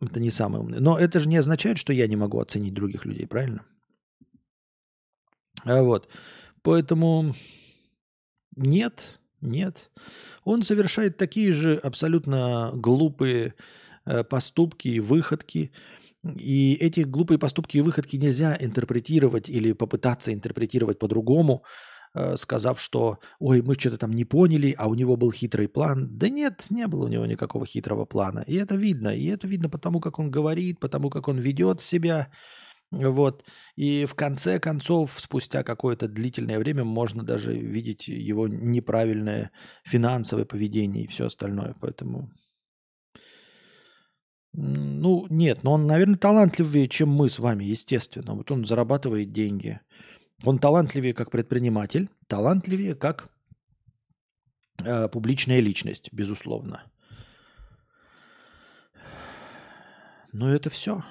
это 0.00 0.20
не 0.20 0.30
самое 0.30 0.62
умное. 0.62 0.80
Но 0.80 0.98
это 0.98 1.18
же 1.18 1.28
не 1.28 1.36
означает, 1.36 1.78
что 1.78 1.92
я 1.92 2.06
не 2.06 2.16
могу 2.16 2.40
оценить 2.40 2.74
других 2.74 3.04
людей, 3.04 3.26
правильно? 3.26 3.64
А 5.64 5.82
вот. 5.82 6.08
Поэтому 6.62 7.34
нет, 8.56 9.20
нет. 9.40 9.90
Он 10.44 10.62
совершает 10.62 11.16
такие 11.16 11.52
же 11.52 11.76
абсолютно 11.76 12.72
глупые 12.74 13.54
э, 14.06 14.24
поступки 14.24 14.88
и 14.88 15.00
выходки. 15.00 15.72
И 16.38 16.76
эти 16.80 17.00
глупые 17.00 17.38
поступки 17.38 17.78
и 17.78 17.80
выходки 17.80 18.16
нельзя 18.16 18.56
интерпретировать 18.58 19.48
или 19.48 19.72
попытаться 19.72 20.32
интерпретировать 20.32 20.98
по-другому, 20.98 21.64
сказав, 22.36 22.80
что 22.80 23.18
ой, 23.38 23.62
мы 23.62 23.74
что-то 23.74 23.98
там 23.98 24.12
не 24.12 24.24
поняли, 24.24 24.74
а 24.78 24.88
у 24.88 24.94
него 24.94 25.16
был 25.16 25.32
хитрый 25.32 25.68
план. 25.68 26.08
Да 26.18 26.28
нет, 26.28 26.66
не 26.70 26.86
было 26.86 27.04
у 27.04 27.08
него 27.08 27.26
никакого 27.26 27.66
хитрого 27.66 28.04
плана. 28.04 28.44
И 28.46 28.54
это 28.56 28.76
видно. 28.76 29.08
И 29.08 29.26
это 29.26 29.46
видно 29.46 29.68
потому, 29.68 30.00
как 30.00 30.18
он 30.18 30.30
говорит, 30.30 30.80
потому, 30.80 31.10
как 31.10 31.28
он 31.28 31.38
ведет 31.38 31.80
себя. 31.80 32.28
Вот. 32.90 33.44
И 33.76 34.04
в 34.06 34.14
конце 34.14 34.58
концов, 34.58 35.20
спустя 35.20 35.62
какое-то 35.62 36.08
длительное 36.08 36.58
время, 36.58 36.84
можно 36.84 37.22
даже 37.22 37.56
видеть 37.56 38.08
его 38.08 38.48
неправильное 38.48 39.52
финансовое 39.84 40.44
поведение 40.44 41.04
и 41.04 41.06
все 41.06 41.26
остальное. 41.26 41.76
Поэтому 41.80 42.30
ну, 44.52 45.26
нет, 45.30 45.62
но 45.62 45.72
он, 45.72 45.86
наверное, 45.86 46.16
талантливее, 46.16 46.88
чем 46.88 47.08
мы 47.10 47.28
с 47.28 47.38
вами, 47.38 47.64
естественно. 47.64 48.34
Вот 48.34 48.50
он 48.50 48.66
зарабатывает 48.66 49.32
деньги. 49.32 49.80
Он 50.42 50.58
талантливее 50.58 51.12
как 51.12 51.30
предприниматель, 51.30 52.08
талантливее 52.26 52.94
как 52.94 53.30
э, 54.82 55.08
публичная 55.08 55.60
личность, 55.60 56.12
безусловно. 56.12 56.82
Но 60.32 60.52
это 60.52 60.70
все, 60.70 61.04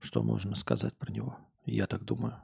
что 0.00 0.22
можно 0.22 0.54
сказать 0.54 0.96
про 0.98 1.12
него, 1.12 1.38
я 1.64 1.86
так 1.86 2.04
думаю. 2.04 2.42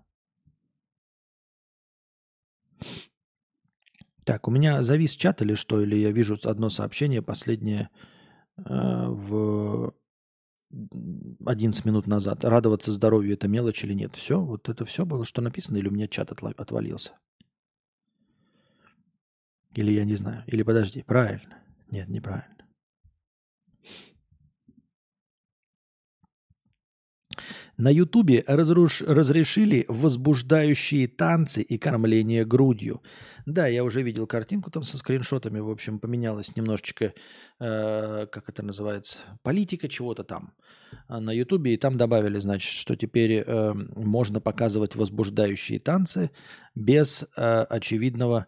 Так, 4.25 4.49
у 4.49 4.51
меня 4.51 4.83
завис 4.83 5.13
чат 5.13 5.43
или 5.43 5.55
что? 5.55 5.81
Или 5.81 5.97
я 5.97 6.11
вижу 6.11 6.39
одно 6.45 6.69
сообщение 6.69 7.23
последнее 7.23 7.91
э, 8.57 8.63
в 8.65 9.95
11 11.45 11.85
минут 11.85 12.07
назад. 12.07 12.45
Радоваться 12.45 12.93
здоровью– 12.93 13.33
это 13.35 13.49
мелочь 13.49 13.85
или 13.85 13.93
нет? 13.93 14.17
Все? 14.17 14.41
Вот 14.41 14.69
это 14.69 14.85
все 14.85 15.05
было, 15.05 15.25
что 15.25 15.43
написано? 15.43 15.77
Или 15.77 15.89
у 15.89 15.93
меня 15.93 16.09
чат 16.09 16.33
отвалился? 16.33 17.13
Или 19.75 19.93
я 19.93 20.05
не 20.05 20.17
знаю? 20.17 20.43
Или 20.47 20.63
подожди, 20.63 21.03
правильно? 21.03 21.59
Нет, 21.91 22.09
неправильно. 22.09 22.56
На 27.79 27.91
Ютубе 27.91 28.43
разруш... 28.47 29.03
разрешили 29.03 29.85
возбуждающие 29.89 31.09
танцы 31.09 31.63
и 31.63 31.77
кормление 31.77 32.45
грудью. 32.45 33.03
Да, 33.45 33.67
я 33.67 33.85
уже 33.85 34.03
видел 34.03 34.27
картинку 34.27 34.71
там 34.71 34.83
со 34.83 34.97
скриншотами. 34.97 35.61
В 35.61 35.71
общем, 35.71 35.99
поменялась 35.99 36.57
немножечко, 36.57 37.13
э, 37.61 38.27
как 38.31 38.49
это 38.49 38.63
называется, 38.63 39.19
политика 39.43 39.89
чего-то 39.89 40.25
там 40.25 40.55
э, 41.09 41.19
на 41.19 41.33
Ютубе. 41.33 41.75
И 41.75 41.77
там 41.77 41.99
добавили, 41.99 42.39
значит, 42.39 42.73
что 42.73 42.97
теперь 42.97 43.45
э, 43.47 43.73
можно 43.75 44.41
показывать 44.41 44.97
возбуждающие 44.97 45.79
танцы 45.79 46.31
без 46.75 47.27
э, 47.37 47.63
очевидного 47.63 48.47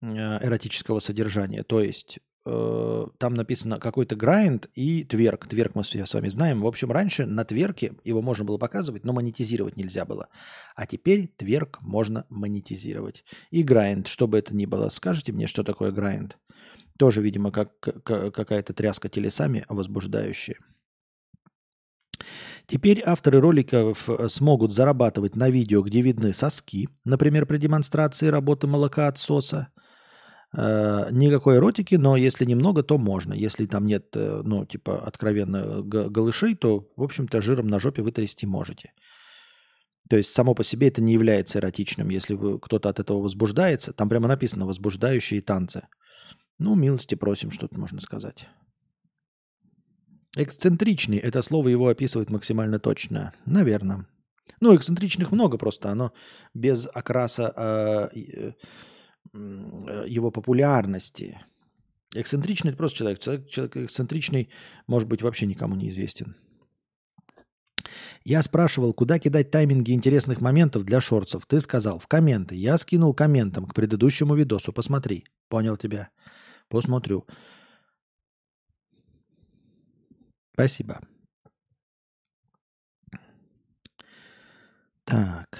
э, 0.00 0.06
эротического 0.06 1.00
содержания. 1.00 1.62
То 1.62 1.80
есть 1.82 2.20
Э, 2.44 3.06
там 3.18 3.34
написано 3.34 3.78
какой-то 3.78 4.16
грайнд 4.16 4.68
и 4.74 5.04
тверк. 5.04 5.46
Тверк 5.46 5.74
мы 5.74 5.84
с 5.84 6.14
вами 6.14 6.28
знаем. 6.28 6.62
В 6.62 6.66
общем, 6.66 6.90
раньше 6.90 7.24
на 7.26 7.44
тверке 7.44 7.94
его 8.04 8.20
можно 8.20 8.44
было 8.44 8.58
показывать, 8.58 9.04
но 9.04 9.12
монетизировать 9.12 9.76
нельзя 9.76 10.04
было. 10.04 10.28
А 10.74 10.86
теперь 10.86 11.28
тверк 11.28 11.80
можно 11.82 12.26
монетизировать. 12.28 13.24
И 13.50 13.62
грайнд, 13.62 14.08
что 14.08 14.26
бы 14.26 14.38
это 14.38 14.54
ни 14.56 14.66
было. 14.66 14.88
Скажите 14.88 15.32
мне, 15.32 15.46
что 15.46 15.62
такое 15.62 15.92
грайнд? 15.92 16.36
Тоже, 16.98 17.22
видимо, 17.22 17.52
как, 17.52 17.78
какая-то 17.80 18.74
тряска 18.74 19.08
телесами 19.08 19.64
возбуждающая. 19.68 20.56
Теперь 22.66 23.02
авторы 23.04 23.40
роликов 23.40 24.08
э, 24.08 24.28
смогут 24.28 24.72
зарабатывать 24.72 25.36
на 25.36 25.50
видео, 25.50 25.82
где 25.82 26.00
видны 26.00 26.32
соски, 26.32 26.88
например, 27.04 27.46
при 27.46 27.58
демонстрации 27.58 28.28
работы 28.28 28.66
молокоотсоса. 28.66 29.68
Э, 30.54 31.08
никакой 31.10 31.56
эротики, 31.56 31.94
но 31.94 32.16
если 32.16 32.44
немного, 32.44 32.82
то 32.82 32.98
можно. 32.98 33.32
Если 33.32 33.66
там 33.66 33.86
нет, 33.86 34.08
э, 34.14 34.42
ну, 34.44 34.66
типа, 34.66 34.98
откровенно 35.06 35.82
голышей, 35.82 36.54
то, 36.54 36.90
в 36.96 37.02
общем-то, 37.02 37.40
жиром 37.40 37.68
на 37.68 37.78
жопе 37.78 38.02
вы 38.02 38.12
трясти 38.12 38.46
можете. 38.46 38.92
То 40.10 40.16
есть 40.16 40.34
само 40.34 40.54
по 40.54 40.62
себе 40.62 40.88
это 40.88 41.00
не 41.00 41.14
является 41.14 41.58
эротичным. 41.58 42.10
Если 42.10 42.34
вы, 42.34 42.58
кто-то 42.58 42.90
от 42.90 43.00
этого 43.00 43.22
возбуждается, 43.22 43.92
там 43.92 44.08
прямо 44.08 44.28
написано 44.28 44.66
«возбуждающие 44.66 45.40
танцы». 45.40 45.86
Ну, 46.58 46.74
милости 46.74 47.14
просим, 47.14 47.50
что-то 47.50 47.78
можно 47.78 48.00
сказать. 48.00 48.46
Эксцентричный, 50.36 51.16
это 51.16 51.40
слово 51.40 51.68
его 51.68 51.88
описывает 51.88 52.30
максимально 52.30 52.78
точно. 52.78 53.32
Наверное. 53.46 54.06
Ну, 54.60 54.76
эксцентричных 54.76 55.32
много 55.32 55.56
просто, 55.56 55.90
оно 55.90 56.12
без 56.52 56.86
окраса 56.92 57.52
э, 57.56 58.20
э, 58.20 58.52
его 59.34 60.30
популярности. 60.30 61.40
Эксцентричный 62.14 62.70
это 62.70 62.78
просто 62.78 62.98
человек. 62.98 63.20
человек. 63.20 63.48
Человек 63.48 63.76
эксцентричный 63.78 64.50
может 64.86 65.08
быть 65.08 65.22
вообще 65.22 65.46
никому 65.46 65.74
не 65.74 65.88
известен. 65.88 66.36
Я 68.24 68.42
спрашивал, 68.42 68.92
куда 68.92 69.18
кидать 69.18 69.50
тайминги 69.50 69.92
интересных 69.92 70.40
моментов 70.40 70.84
для 70.84 71.00
шорцев. 71.00 71.44
Ты 71.46 71.60
сказал, 71.60 71.98
в 71.98 72.06
комменты. 72.06 72.54
Я 72.54 72.78
скинул 72.78 73.14
комментом 73.14 73.66
к 73.66 73.74
предыдущему 73.74 74.34
видосу. 74.34 74.72
Посмотри. 74.72 75.24
Понял 75.48 75.76
тебя. 75.76 76.10
Посмотрю. 76.68 77.26
Спасибо. 80.52 81.00
Так. 85.04 85.58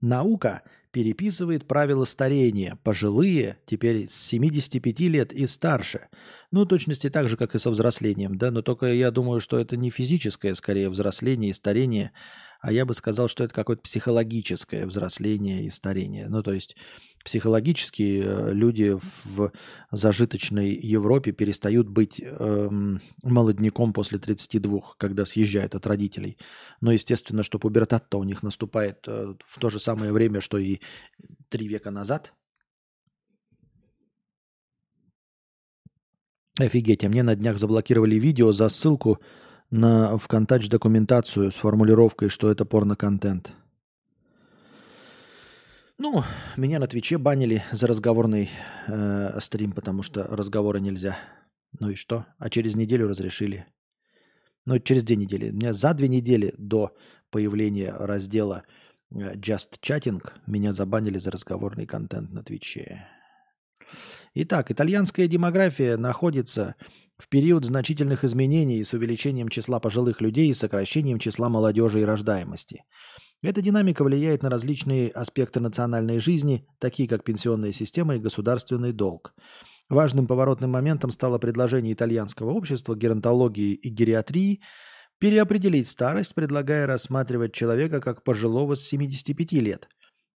Наука 0.00 0.62
переписывает 0.92 1.66
правила 1.66 2.04
старения. 2.04 2.78
Пожилые 2.82 3.58
теперь 3.66 4.08
с 4.08 4.14
75 4.14 5.00
лет 5.00 5.32
и 5.32 5.46
старше. 5.46 6.08
Ну, 6.50 6.66
точности 6.66 7.10
так 7.10 7.28
же, 7.28 7.36
как 7.36 7.54
и 7.54 7.58
со 7.58 7.70
взрослением, 7.70 8.36
да, 8.36 8.50
но 8.50 8.62
только 8.62 8.86
я 8.86 9.10
думаю, 9.10 9.40
что 9.40 9.58
это 9.58 9.76
не 9.76 9.90
физическое, 9.90 10.54
скорее, 10.54 10.90
взросление 10.90 11.50
и 11.50 11.54
старение, 11.54 12.12
а 12.60 12.72
я 12.72 12.84
бы 12.84 12.94
сказал, 12.94 13.28
что 13.28 13.44
это 13.44 13.54
какое-то 13.54 13.82
психологическое 13.82 14.86
взросление 14.86 15.64
и 15.64 15.70
старение. 15.70 16.28
Ну, 16.28 16.42
то 16.42 16.52
есть 16.52 16.76
психологически 17.24 18.22
э, 18.24 18.52
люди 18.52 18.96
в 19.24 19.52
зажиточной 19.90 20.70
Европе 20.70 21.32
перестают 21.32 21.88
быть 21.88 22.20
эм, 22.20 23.00
молодняком 23.22 23.92
после 23.92 24.18
32, 24.18 24.80
когда 24.96 25.24
съезжают 25.24 25.74
от 25.74 25.86
родителей. 25.86 26.38
Но 26.80 26.92
естественно, 26.92 27.42
что 27.42 27.58
пубертат-то 27.58 28.18
у 28.18 28.24
них 28.24 28.42
наступает 28.42 29.04
э, 29.06 29.34
в 29.44 29.58
то 29.58 29.68
же 29.68 29.78
самое 29.78 30.12
время, 30.12 30.40
что 30.40 30.58
и 30.58 30.80
три 31.48 31.68
века 31.68 31.90
назад. 31.90 32.32
Офигеть, 36.58 37.04
а 37.04 37.08
мне 37.08 37.22
на 37.22 37.36
днях 37.36 37.58
заблокировали 37.58 38.16
видео 38.16 38.52
за 38.52 38.68
ссылку 38.68 39.18
на 39.70 40.18
ВКонтач 40.18 40.68
документацию 40.68 41.52
с 41.52 41.54
формулировкой, 41.54 42.28
что 42.28 42.50
это 42.50 42.64
порно-контент. 42.64 43.52
Ну, 46.02 46.24
меня 46.56 46.78
на 46.78 46.86
Твиче 46.86 47.18
банили 47.18 47.62
за 47.72 47.86
разговорный 47.86 48.48
э, 48.86 49.38
стрим, 49.38 49.72
потому 49.72 50.02
что 50.02 50.22
разговоры 50.22 50.80
нельзя. 50.80 51.18
Ну 51.78 51.90
и 51.90 51.94
что? 51.94 52.24
А 52.38 52.48
через 52.48 52.74
неделю 52.74 53.06
разрешили. 53.06 53.66
Ну, 54.64 54.78
через 54.78 55.02
две 55.02 55.16
недели. 55.16 55.50
Меня 55.50 55.74
за 55.74 55.92
две 55.92 56.08
недели 56.08 56.54
до 56.56 56.96
появления 57.28 57.92
раздела 57.92 58.64
э, 59.10 59.34
Just 59.34 59.78
Chatting 59.82 60.26
меня 60.46 60.72
забанили 60.72 61.18
за 61.18 61.32
разговорный 61.32 61.84
контент 61.84 62.32
на 62.32 62.42
Твиче. 62.42 63.06
Итак, 64.32 64.70
итальянская 64.70 65.26
демография 65.26 65.98
находится 65.98 66.76
в 67.20 67.28
период 67.28 67.64
значительных 67.64 68.24
изменений 68.24 68.82
с 68.82 68.92
увеличением 68.92 69.48
числа 69.48 69.78
пожилых 69.78 70.20
людей 70.20 70.48
и 70.48 70.54
сокращением 70.54 71.18
числа 71.18 71.48
молодежи 71.48 72.00
и 72.00 72.04
рождаемости– 72.04 72.84
эта 73.42 73.62
динамика 73.62 74.04
влияет 74.04 74.42
на 74.42 74.50
различные 74.50 75.08
аспекты 75.08 75.60
национальной 75.60 76.18
жизни, 76.18 76.66
такие 76.78 77.08
как 77.08 77.24
пенсионная 77.24 77.72
система 77.72 78.16
и 78.16 78.18
государственный 78.18 78.92
долг. 78.92 79.34
Важным 79.88 80.26
поворотным 80.26 80.70
моментом 80.70 81.10
стало 81.10 81.38
предложение 81.38 81.94
итальянского 81.94 82.50
общества 82.50 82.94
геронтологии 82.94 83.72
и 83.72 83.88
гериатрии 83.88 84.60
переопределить 85.18 85.88
старость, 85.88 86.34
предлагая 86.34 86.86
рассматривать 86.86 87.54
человека 87.54 88.00
как 88.02 88.24
пожилого 88.24 88.74
с 88.74 88.82
75 88.82 89.52
лет. 89.52 89.88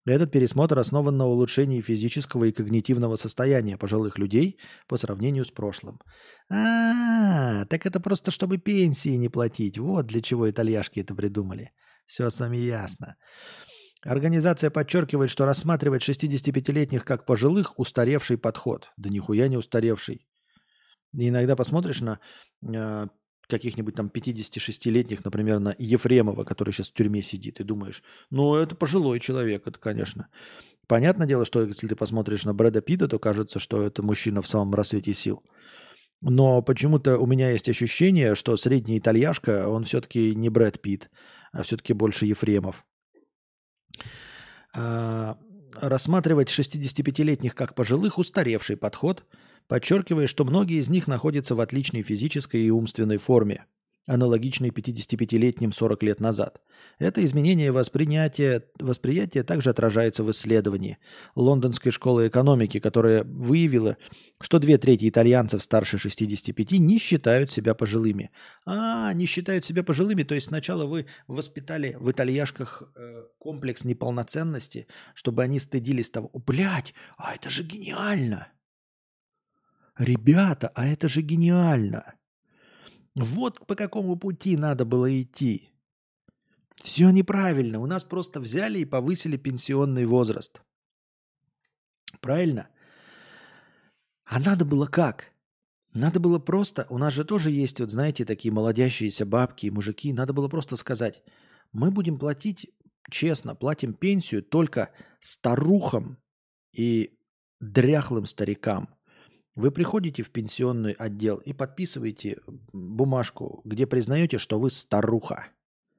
Этот 0.05 0.31
пересмотр 0.31 0.77
основан 0.79 1.17
на 1.17 1.25
улучшении 1.25 1.79
физического 1.79 2.45
и 2.45 2.51
когнитивного 2.51 3.15
состояния 3.15 3.77
пожилых 3.77 4.17
людей 4.17 4.59
по 4.87 4.97
сравнению 4.97 5.45
с 5.45 5.51
прошлым. 5.51 5.99
А, 6.49 7.65
так 7.65 7.85
это 7.85 8.01
просто 8.01 8.31
чтобы 8.31 8.57
пенсии 8.57 9.15
не 9.17 9.29
платить. 9.29 9.77
Вот 9.77 10.07
для 10.07 10.21
чего 10.21 10.49
итальяшки 10.49 10.99
это 10.99 11.15
придумали. 11.15 11.71
Все 12.05 12.29
с 12.29 12.39
вами 12.39 12.57
ясно. 12.57 13.15
Организация 14.01 14.69
подчеркивает, 14.69 15.29
что 15.29 15.45
рассматривать 15.45 16.07
65-летних 16.07 17.05
как 17.05 17.25
пожилых– 17.25 17.73
устаревший 17.79 18.37
подход. 18.37 18.91
Да 18.97 19.09
нихуя 19.09 19.47
не 19.47 19.55
устаревший. 19.55 20.27
Иногда 21.13 21.55
посмотришь 21.55 22.01
на 22.01 22.19
э, 22.61 23.07
каких-нибудь 23.47 23.95
там 23.95 24.07
56-летних, 24.07 25.23
например, 25.25 25.59
на 25.59 25.75
Ефремова, 25.77 26.43
который 26.43 26.73
сейчас 26.73 26.89
в 26.89 26.93
тюрьме 26.93 27.21
сидит, 27.21 27.59
и 27.59 27.63
думаешь, 27.63 28.03
ну, 28.29 28.55
это 28.55 28.75
пожилой 28.75 29.19
человек, 29.19 29.67
это, 29.67 29.79
конечно. 29.79 30.27
Понятное 30.87 31.27
дело, 31.27 31.45
что 31.45 31.61
если 31.61 31.87
ты 31.87 31.95
посмотришь 31.95 32.45
на 32.45 32.53
Брэда 32.53 32.81
Питта, 32.81 33.07
то 33.07 33.19
кажется, 33.19 33.59
что 33.59 33.83
это 33.83 34.03
мужчина 34.03 34.41
в 34.41 34.47
самом 34.47 34.73
рассвете 34.73 35.13
сил. 35.13 35.43
Но 36.21 36.61
почему-то 36.61 37.17
у 37.17 37.25
меня 37.25 37.51
есть 37.51 37.67
ощущение, 37.67 38.35
что 38.35 38.55
средний 38.55 38.97
итальяшка, 38.97 39.67
он 39.67 39.83
все-таки 39.83 40.33
не 40.35 40.49
Брэд 40.49 40.81
Питт, 40.81 41.09
а 41.51 41.63
все-таки 41.63 41.93
больше 41.93 42.25
Ефремов. 42.25 42.85
А, 44.75 45.37
рассматривать 45.75 46.49
65-летних 46.49 47.55
как 47.55 47.75
пожилых– 47.75 48.17
устаревший 48.19 48.77
подход, 48.77 49.25
подчеркивая, 49.67 50.27
что 50.27 50.45
многие 50.45 50.79
из 50.79 50.89
них 50.89 51.07
находятся 51.07 51.55
в 51.55 51.61
отличной 51.61 52.03
физической 52.03 52.61
и 52.61 52.69
умственной 52.69 53.17
форме– 53.17 53.65
аналогичный 54.05 54.69
55-летним 54.69 55.71
40 55.71 56.03
лет 56.03 56.19
назад. 56.19 56.61
Это 56.99 57.23
изменение 57.23 57.71
восприятия, 57.71 58.65
восприятия 58.79 59.43
также 59.43 59.69
отражается 59.69 60.23
в 60.23 60.31
исследовании 60.31 60.97
Лондонской 61.35 61.91
школы 61.91 62.27
экономики, 62.27 62.79
которая 62.79 63.23
выявила, 63.23 63.97
что 64.41 64.59
две 64.59 64.77
трети 64.77 65.07
итальянцев 65.07 65.63
старше 65.63 65.97
65 65.97 66.71
не 66.73 66.99
считают 66.99 67.51
себя 67.51 67.73
пожилыми. 67.73 68.31
А, 68.65 69.13
не 69.13 69.25
считают 69.25 69.63
себя 69.63 69.83
пожилыми, 69.83 70.23
то 70.23 70.35
есть 70.35 70.47
сначала 70.47 70.85
вы 70.85 71.05
воспитали 71.27 71.95
в 71.99 72.11
итальяшках 72.11 72.83
э, 72.95 73.23
комплекс 73.37 73.85
неполноценности, 73.85 74.87
чтобы 75.13 75.43
они 75.43 75.59
стыдились 75.59 76.09
того, 76.09 76.29
блядь, 76.33 76.93
а 77.17 77.33
это 77.35 77.49
же 77.49 77.63
гениально! 77.63 78.52
Ребята, 79.97 80.71
а 80.75 80.85
это 80.87 81.07
же 81.07 81.21
гениально! 81.21 82.15
Вот 83.15 83.65
по 83.67 83.75
какому 83.75 84.15
пути 84.17 84.57
надо 84.57 84.85
было 84.85 85.21
идти. 85.21 85.69
Все 86.81 87.09
неправильно. 87.11 87.79
У 87.79 87.85
нас 87.85 88.03
просто 88.03 88.39
взяли 88.39 88.79
и 88.79 88.85
повысили 88.85 89.37
пенсионный 89.37 90.05
возраст. 90.05 90.61
Правильно? 92.21 92.69
А 94.25 94.39
надо 94.39 94.65
было 94.65 94.87
как? 94.87 95.31
Надо 95.93 96.19
было 96.19 96.39
просто, 96.39 96.87
у 96.89 96.97
нас 96.97 97.13
же 97.13 97.23
тоже 97.23 97.51
есть, 97.51 97.79
вот 97.79 97.91
знаете, 97.91 98.25
такие 98.25 98.51
молодящиеся 98.51 99.27
бабки 99.27 99.67
и 99.67 99.71
мужики, 99.71 100.11
надо 100.11 100.33
было 100.33 100.47
просто 100.47 100.75
сказать, 100.75 101.21
мы 101.71 101.91
будем 101.91 102.17
платить, 102.17 102.71
честно, 103.11 103.53
платим 103.53 103.93
пенсию 103.93 104.41
только 104.41 104.89
старухам 105.19 106.17
и 106.71 107.15
дряхлым 107.59 108.25
старикам. 108.25 108.89
Вы 109.55 109.69
приходите 109.69 110.23
в 110.23 110.31
пенсионный 110.31 110.93
отдел 110.93 111.37
и 111.37 111.53
подписываете 111.53 112.39
бумажку, 112.71 113.61
где 113.65 113.85
признаете, 113.85 114.39
что 114.39 114.59
вы 114.59 114.71
старуха. 114.71 115.47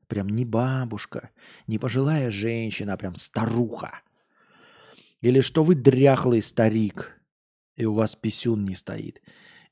Прям 0.09 0.29
не 0.29 0.45
бабушка, 0.45 1.31
не 1.67 1.79
пожилая 1.79 2.31
женщина, 2.31 2.95
а 2.95 2.97
прям 2.97 3.15
старуха. 3.15 4.01
Или 5.21 5.41
что 5.41 5.63
вы 5.63 5.77
дряхлый 5.77 6.43
старик, 6.43 7.19
и 7.77 7.85
у 7.85 7.95
вас 7.95 8.17
писюн 8.17 8.65
не 8.65 8.75
стоит. 8.75 9.23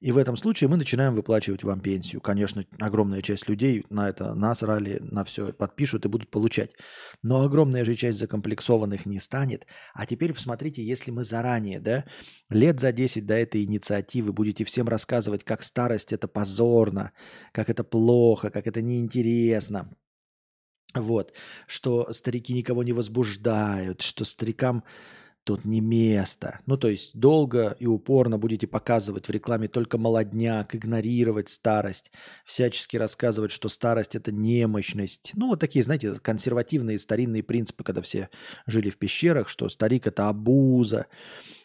И 0.03 0.11
в 0.11 0.17
этом 0.17 0.37
случае 0.37 0.69
мы 0.69 0.77
начинаем 0.77 1.15
выплачивать 1.15 1.63
вам 1.63 1.81
пенсию. 1.81 2.21
Конечно, 2.21 2.65
огромная 2.81 3.23
часть 3.23 3.49
людей 3.49 3.87
на 3.89 4.09
это 4.09 4.35
насрали, 4.35 4.99
на 5.01 5.23
все 5.23 5.53
подпишут 5.53 6.05
и 6.05 6.09
будут 6.09 6.29
получать. 6.29 6.73
Но 7.23 7.45
огромная 7.45 7.85
же 7.85 7.95
часть 7.95 8.19
закомплексованных 8.19 9.07
не 9.07 9.21
станет. 9.21 9.65
А 9.95 10.05
теперь 10.05 10.33
посмотрите, 10.33 10.83
если 10.83 11.13
мы 11.13 11.23
заранее, 11.23 11.79
да, 11.79 12.05
лет 12.51 12.81
за 12.81 12.91
10 12.91 13.25
до 13.25 13.35
этой 13.35 13.63
инициативы 13.63 14.33
будете 14.33 14.65
всем 14.65 14.89
рассказывать, 14.89 15.45
как 15.45 15.63
старость 15.63 16.13
это 16.13 16.27
позорно, 16.27 17.13
как 17.53 17.71
это 17.71 17.85
плохо, 17.85 18.51
как 18.51 18.67
это 18.67 18.83
неинтересно, 18.83 19.89
вот, 20.95 21.33
что 21.67 22.13
старики 22.13 22.53
никого 22.53 22.83
не 22.83 22.93
возбуждают, 22.93 24.03
что 24.03 24.25
старикам 24.25 24.83
тут 25.45 25.65
не 25.65 25.81
место. 25.81 26.61
Ну, 26.67 26.77
то 26.77 26.89
есть 26.89 27.17
долго 27.19 27.77
и 27.79 27.87
упорно 27.87 28.39
будете 28.39 28.67
показывать 28.67 29.27
в 29.29 29.31
рекламе 29.31 29.69
только 29.69 29.99
молодняк, 29.99 30.75
игнорировать 30.75 31.49
старость, 31.49 32.13
всячески 32.45 32.97
рассказывать, 32.97 33.51
что 33.51 33.69
старость– 33.69 34.15
это 34.17 34.33
немощность. 34.33 35.33
Ну, 35.35 35.49
вот 35.49 35.61
такие, 35.61 35.83
знаете, 35.83 36.13
консервативные 36.21 36.99
старинные 36.99 37.43
принципы, 37.43 37.85
когда 37.85 38.03
все 38.03 38.29
жили 38.67 38.91
в 38.91 38.99
пещерах, 38.99 39.49
что 39.49 39.69
старик– 39.69 40.07
это 40.09 40.29
абуза, 40.29 41.07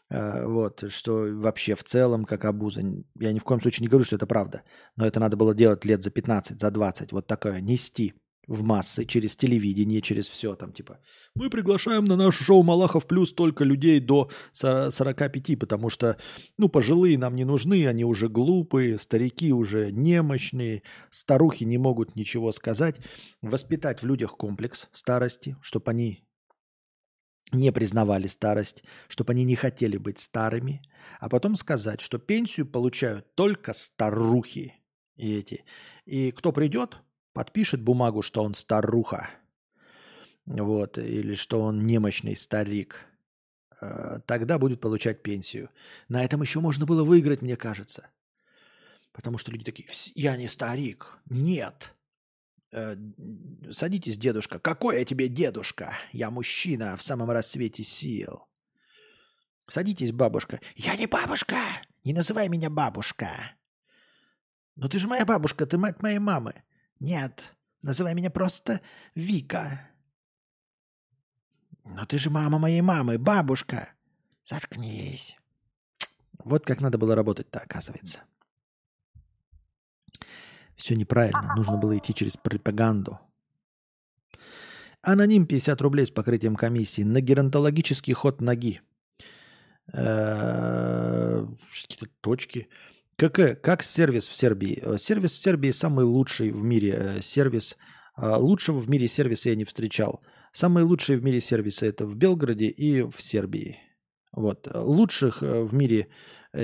э, 0.10 0.46
вот, 0.46 0.84
что 0.90 1.28
вообще 1.32 1.76
в 1.76 1.84
целом 1.84 2.26
как 2.26 2.46
абуза. 2.46 2.82
Я 3.20 3.32
ни 3.32 3.40
в 3.40 3.44
коем 3.44 3.62
случае 3.62 3.84
не 3.84 3.90
говорю, 3.90 4.06
что 4.06 4.16
это 4.16 4.28
правда, 4.28 4.64
но 4.96 5.06
это 5.06 5.20
надо 5.20 5.38
было 5.38 5.54
делать 5.54 5.86
лет 5.86 6.04
за 6.04 6.10
15, 6.10 6.60
за 6.60 6.72
20, 6.72 7.12
вот 7.12 7.28
такое, 7.28 7.62
нести– 7.62 8.14
в 8.48 8.64
массы, 8.64 9.06
через 9.06 9.36
телевидение, 9.36 10.02
через 10.02 10.30
все 10.30 10.56
там, 10.56 10.72
типа, 10.72 11.00
мы 11.36 11.50
приглашаем 11.50 12.06
на 12.06 12.16
наше 12.16 12.44
шоу 12.44 12.64
Малахов 12.64 13.06
Плюс 13.06 13.34
только 13.34 13.64
людей 13.64 14.00
до 14.00 14.30
45, 14.54 15.60
потому 15.60 15.90
что, 15.90 16.18
ну, 16.58 16.70
пожилые 16.70 17.18
нам 17.18 17.36
не 17.36 17.44
нужны, 17.44 17.86
они 17.88 18.06
уже 18.06 18.30
глупые, 18.30 18.98
старики 18.98 19.52
уже 19.52 19.92
немощные, 19.92 20.84
старухи 21.10 21.66
не 21.66 21.78
могут 21.78 22.16
ничего 22.16 22.52
сказать. 22.52 23.00
Воспитать 23.42 24.02
в 24.02 24.06
людях 24.06 24.38
комплекс 24.38 24.88
старости, 24.94 25.58
чтобы 25.62 25.92
они 25.92 26.24
не 27.52 27.72
признавали 27.72 28.28
старость, 28.28 28.84
чтобы 29.08 29.34
они 29.34 29.44
не 29.44 29.56
хотели 29.56 29.98
быть 29.98 30.20
старыми, 30.20 30.82
а 31.20 31.30
потом 31.30 31.56
сказать, 31.56 32.02
что 32.02 32.18
пенсию 32.18 32.66
получают 32.66 33.36
только 33.36 33.74
старухи 33.74 34.74
и 35.16 35.38
эти. 35.38 35.64
И 36.06 36.32
кто 36.32 36.52
придет, 36.52 36.98
подпишет 37.38 37.84
бумагу, 37.84 38.24
что 38.24 38.44
он 38.44 38.56
старуха, 38.56 39.30
вот, 40.48 40.98
или 40.98 41.36
что 41.36 41.62
он 41.62 41.86
немощный 41.86 42.36
старик, 42.36 43.06
э, 43.80 44.22
тогда 44.26 44.58
будет 44.58 44.82
получать 44.82 45.22
пенсию. 45.22 45.70
На 46.10 46.24
этом 46.24 46.42
еще 46.42 46.62
можно 46.62 46.88
было 46.88 47.04
выиграть, 47.04 47.44
мне 47.44 47.56
кажется. 47.56 48.10
Потому 49.12 49.38
что 49.38 49.52
люди 49.52 49.64
такие, 49.64 49.88
я 50.16 50.36
не 50.36 50.48
старик. 50.48 51.20
Нет. 51.30 51.94
Э, 52.72 52.98
садитесь, 53.72 54.18
дедушка. 54.18 54.58
Какой 54.58 54.98
я 54.98 55.06
тебе 55.06 55.28
дедушка? 55.28 55.96
Я 56.14 56.32
мужчина 56.32 56.98
в 56.98 57.04
самом 57.04 57.30
рассвете 57.30 57.84
сил. 57.84 58.48
Садитесь, 59.68 60.12
бабушка. 60.12 60.60
Я 60.76 60.96
не 60.96 61.06
бабушка. 61.06 61.58
Не 62.04 62.14
называй 62.14 62.50
меня 62.50 62.72
бабушка. 62.72 63.52
Ну 64.76 64.90
ты 64.90 64.98
же 64.98 65.08
моя 65.08 65.24
бабушка, 65.24 65.68
ты 65.68 65.78
мать 65.78 66.02
моей 66.02 66.18
мамы. 66.18 66.64
Нет, 67.00 67.56
называй 67.82 68.14
меня 68.14 68.30
просто 68.30 68.82
Вика. 69.16 69.90
Но 71.84 72.06
ты 72.06 72.18
же 72.18 72.30
мама 72.30 72.60
моей 72.60 72.82
мамы, 72.82 73.18
бабушка. 73.18 73.94
Заткнись. 74.44 75.38
Вот 76.44 76.66
как 76.66 76.80
надо 76.80 76.98
было 76.98 77.16
работать-то, 77.16 77.60
оказывается. 77.60 78.24
Все 80.76 80.96
неправильно. 80.96 81.54
Нужно 81.56 81.78
было 81.78 81.98
идти 81.98 82.14
через 82.14 82.38
пропаганду. 82.38 83.20
Аноним 85.02 85.46
50 85.46 85.82
рублей 85.82 86.06
с 86.06 86.12
покрытием 86.12 86.56
комиссии 86.56 87.02
на 87.02 87.22
геронтологический 87.22 88.14
ход 88.14 88.42
ноги. 88.42 88.82
Э, 89.94 91.46
какие-то 91.70 92.08
точки. 92.22 92.70
Как, 93.18 93.40
э, 93.40 93.56
как 93.56 93.82
сервис 93.82 94.28
в 94.28 94.36
Сербии? 94.36 94.80
Э, 94.80 94.98
сервис 94.98 95.36
в 95.36 95.42
Сербии 95.42 95.72
самый 95.72 96.06
лучший 96.06 96.52
в 96.52 96.64
мире 96.64 96.94
э, 96.96 97.22
сервис. 97.22 97.76
А, 98.16 98.38
лучшего 98.38 98.78
в 98.78 98.90
мире 98.90 99.08
сервиса 99.08 99.50
я 99.50 99.56
не 99.56 99.66
встречал. 99.66 100.22
Самые 100.52 100.84
лучшие 100.84 101.18
в 101.18 101.24
мире 101.24 101.40
сервисы 101.40 101.88
это 101.88 102.06
в 102.06 102.16
Белгороде 102.16 102.68
и 102.68 103.02
в 103.02 103.20
Сербии. 103.20 103.80
Вот. 104.32 104.68
Лучших 104.72 105.42
в 105.42 105.74
мире 105.74 106.08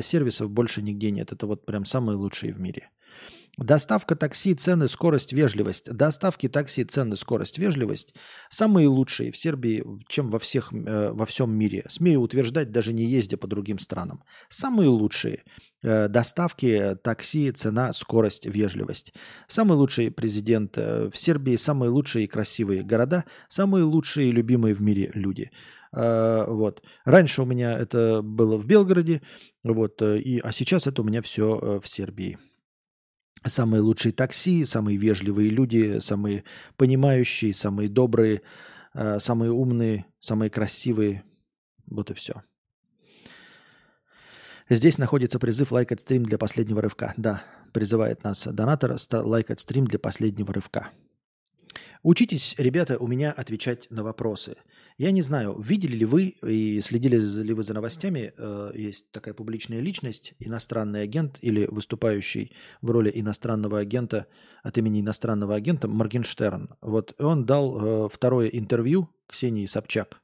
сервисов 0.02 0.52
больше 0.52 0.84
нигде 0.84 1.10
нет. 1.12 1.32
Это 1.32 1.48
вот 1.48 1.66
прям 1.66 1.86
самые 1.86 2.18
лучшие 2.18 2.54
в 2.54 2.60
мире. 2.60 2.90
Доставка 3.58 4.16
такси, 4.16 4.54
цены, 4.54 4.88
скорость, 4.88 5.34
вежливость. 5.34 5.92
Доставки 5.92 6.50
такси, 6.50 6.84
цены, 6.84 7.16
скорость, 7.16 7.58
вежливость 7.58 8.16
самые 8.50 8.88
лучшие 8.88 9.32
в 9.32 9.38
Сербии, 9.38 9.84
чем 10.08 10.30
во, 10.30 10.38
всех, 10.40 10.70
во 10.72 11.26
всем 11.26 11.52
мире. 11.52 11.84
Смею 11.88 12.22
утверждать, 12.22 12.72
даже 12.72 12.94
не 12.94 13.06
ездя 13.06 13.38
по 13.38 13.48
другим 13.48 13.80
странам. 13.80 14.24
Самые 14.50 14.90
лучшие 14.90 15.44
доставки, 15.84 16.98
такси, 17.04 17.52
цена, 17.52 17.94
скорость, 17.94 18.46
вежливость. 18.46 19.14
Самый 19.48 19.78
лучший 19.78 20.12
президент 20.12 20.78
э, 20.78 21.10
в 21.10 21.18
Сербии, 21.18 21.56
самые 21.56 21.90
лучшие 21.90 22.26
и 22.26 22.28
красивые 22.28 22.84
города, 22.84 23.26
самые 23.50 23.84
лучшие 23.84 24.30
и 24.30 24.32
любимые 24.32 24.74
в 24.74 24.82
мире 24.82 25.12
люди. 25.14 25.52
Э, 25.92 26.46
вот. 26.48 26.84
Раньше 27.06 27.42
у 27.42 27.46
меня 27.46 27.78
это 27.78 28.22
было 28.24 28.58
в 28.58 28.66
Белгороде, 28.66 29.22
вот, 29.64 30.02
э, 30.02 30.20
и, 30.20 30.40
а 30.40 30.52
сейчас 30.52 30.88
это 30.88 31.02
у 31.02 31.06
меня 31.06 31.22
все 31.22 31.60
э, 31.60 31.80
в 31.80 31.88
Сербии 31.88 32.38
самые 33.46 33.82
лучшие 33.82 34.14
такси, 34.14 34.66
самые 34.66 34.98
вежливые 34.98 35.50
люди, 35.50 36.00
самые 36.00 36.44
понимающие, 36.78 37.54
самые 37.54 37.90
добрые, 37.90 38.42
э, 38.94 39.20
самые 39.20 39.52
умные, 39.52 40.06
самые 40.20 40.50
красивые. 40.50 41.24
Вот 41.86 42.12
и 42.12 42.14
все. 42.14 42.44
Здесь 44.70 44.98
находится 44.98 45.40
призыв 45.40 45.72
лайкать 45.72 46.02
стрим 46.02 46.24
для 46.24 46.38
последнего 46.38 46.82
рывка. 46.82 47.14
Да, 47.18 47.44
призывает 47.74 48.24
нас 48.24 48.48
донатор 48.48 48.96
лайкать 49.12 49.60
стрим 49.60 49.86
для 49.86 50.00
последнего 50.00 50.54
рывка. 50.54 50.90
Учитесь, 52.04 52.56
ребята, 52.58 52.98
у 52.98 53.08
меня 53.08 53.32
отвечать 53.32 53.88
на 53.90 54.04
вопросы. 54.04 54.58
Я 54.98 55.12
не 55.12 55.22
знаю, 55.22 55.58
видели 55.60 55.96
ли 55.96 56.06
вы 56.06 56.36
и 56.44 56.82
следили 56.82 57.18
ли 57.18 57.54
вы 57.54 57.64
за 57.64 57.74
новостями, 57.74 58.34
э, 58.38 58.72
есть 58.76 59.10
такая 59.12 59.34
публичная 59.34 59.80
личность, 59.80 60.34
иностранный 60.40 61.02
агент 61.02 61.40
или 61.42 61.66
выступающий 61.66 62.52
в 62.82 62.92
роли 62.92 63.12
иностранного 63.14 63.80
агента 63.80 64.28
от 64.64 64.78
имени 64.78 65.00
иностранного 65.00 65.56
агента 65.56 65.88
Моргенштерн. 65.88 66.76
Вот 66.82 67.16
он 67.20 67.46
дал 67.46 68.06
э, 68.06 68.10
второе 68.12 68.50
интервью 68.50 69.10
Ксении 69.28 69.66
Собчак. 69.66 70.23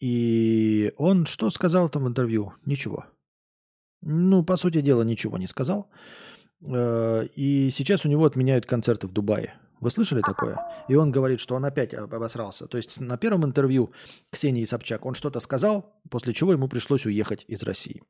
И 0.00 0.92
он 0.96 1.26
что 1.26 1.50
сказал 1.50 1.88
там 1.88 2.04
в 2.04 2.08
интервью? 2.08 2.52
Ничего. 2.64 3.06
Ну, 4.02 4.44
по 4.44 4.56
сути 4.56 4.80
дела, 4.80 5.02
ничего 5.02 5.38
не 5.38 5.46
сказал. 5.46 5.90
Э, 6.62 7.26
и 7.34 7.70
сейчас 7.70 8.04
у 8.04 8.08
него 8.08 8.24
отменяют 8.24 8.66
концерты 8.66 9.06
в 9.06 9.12
Дубае. 9.12 9.54
Вы 9.80 9.90
слышали 9.90 10.20
такое? 10.20 10.58
И 10.88 10.94
он 10.94 11.10
говорит, 11.10 11.40
что 11.40 11.54
он 11.54 11.64
опять 11.64 11.92
обосрался. 11.92 12.66
То 12.66 12.78
есть 12.78 13.00
на 13.00 13.18
первом 13.18 13.44
интервью 13.44 13.92
Ксении 14.30 14.64
Собчак 14.64 15.04
он 15.04 15.14
что-то 15.14 15.40
сказал, 15.40 16.00
после 16.10 16.32
чего 16.32 16.52
ему 16.52 16.68
пришлось 16.68 17.06
уехать 17.06 17.44
из 17.46 17.62
России. 17.62 18.02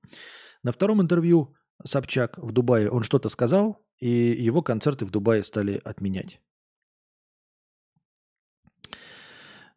На 0.63 0.73
втором 0.73 1.03
интервью 1.03 1.55
Собчак 1.85 2.39
в 2.39 2.53
Дубае 2.53 2.91
он 2.91 3.03
что-то 3.03 3.29
сказал, 3.29 3.85
и 3.99 4.09
его 4.09 4.63
концерты 4.63 5.05
в 5.05 5.11
Дубае 5.11 5.43
стали 5.43 5.81
отменять. 5.85 6.41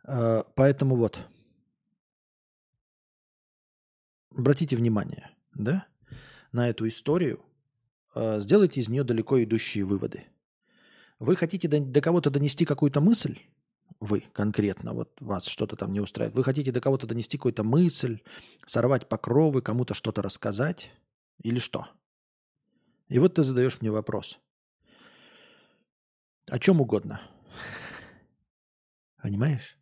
А, 0.06 0.44
поэтому 0.56 0.96
вот. 0.96 1.20
Обратите 4.36 4.76
внимание, 4.76 5.32
да, 5.54 5.86
на 6.52 6.70
эту 6.70 6.88
историю. 6.88 7.44
А, 8.14 8.40
сделайте 8.40 8.82
из 8.82 8.90
нее 8.90 9.04
далеко 9.04 9.42
идущие 9.44 9.86
выводы– 9.86 10.26
вы 11.20 11.36
хотите 11.36 11.68
до 11.68 12.02
кого-то 12.02 12.30
донести 12.30 12.66
какую-то 12.66 13.02
мысль? 13.02 13.40
Вы 14.00 14.22
конкретно, 14.32 14.94
вот 14.94 15.20
вас 15.20 15.46
что-то 15.48 15.76
там 15.76 15.92
не 15.92 16.00
устраивает. 16.00 16.36
Вы 16.36 16.46
хотите 16.46 16.72
до 16.72 16.80
кого-то 16.80 17.06
донести 17.06 17.38
какую-то 17.38 17.64
мысль, 17.64 18.22
сорвать 18.66 19.10
покровы, 19.10 19.62
кому-то 19.62 19.94
что-то 19.94 20.22
рассказать? 20.22 20.92
Или 21.44 21.60
что? 21.60 21.88
И 23.10 23.20
вот 23.20 23.36
ты 23.36 23.44
задаешь 23.44 23.82
мне 23.82 23.92
вопрос. 23.92 24.40
О 26.48 26.58
чем 26.58 26.80
угодно. 26.80 27.22
Понимаешь? 29.22 29.78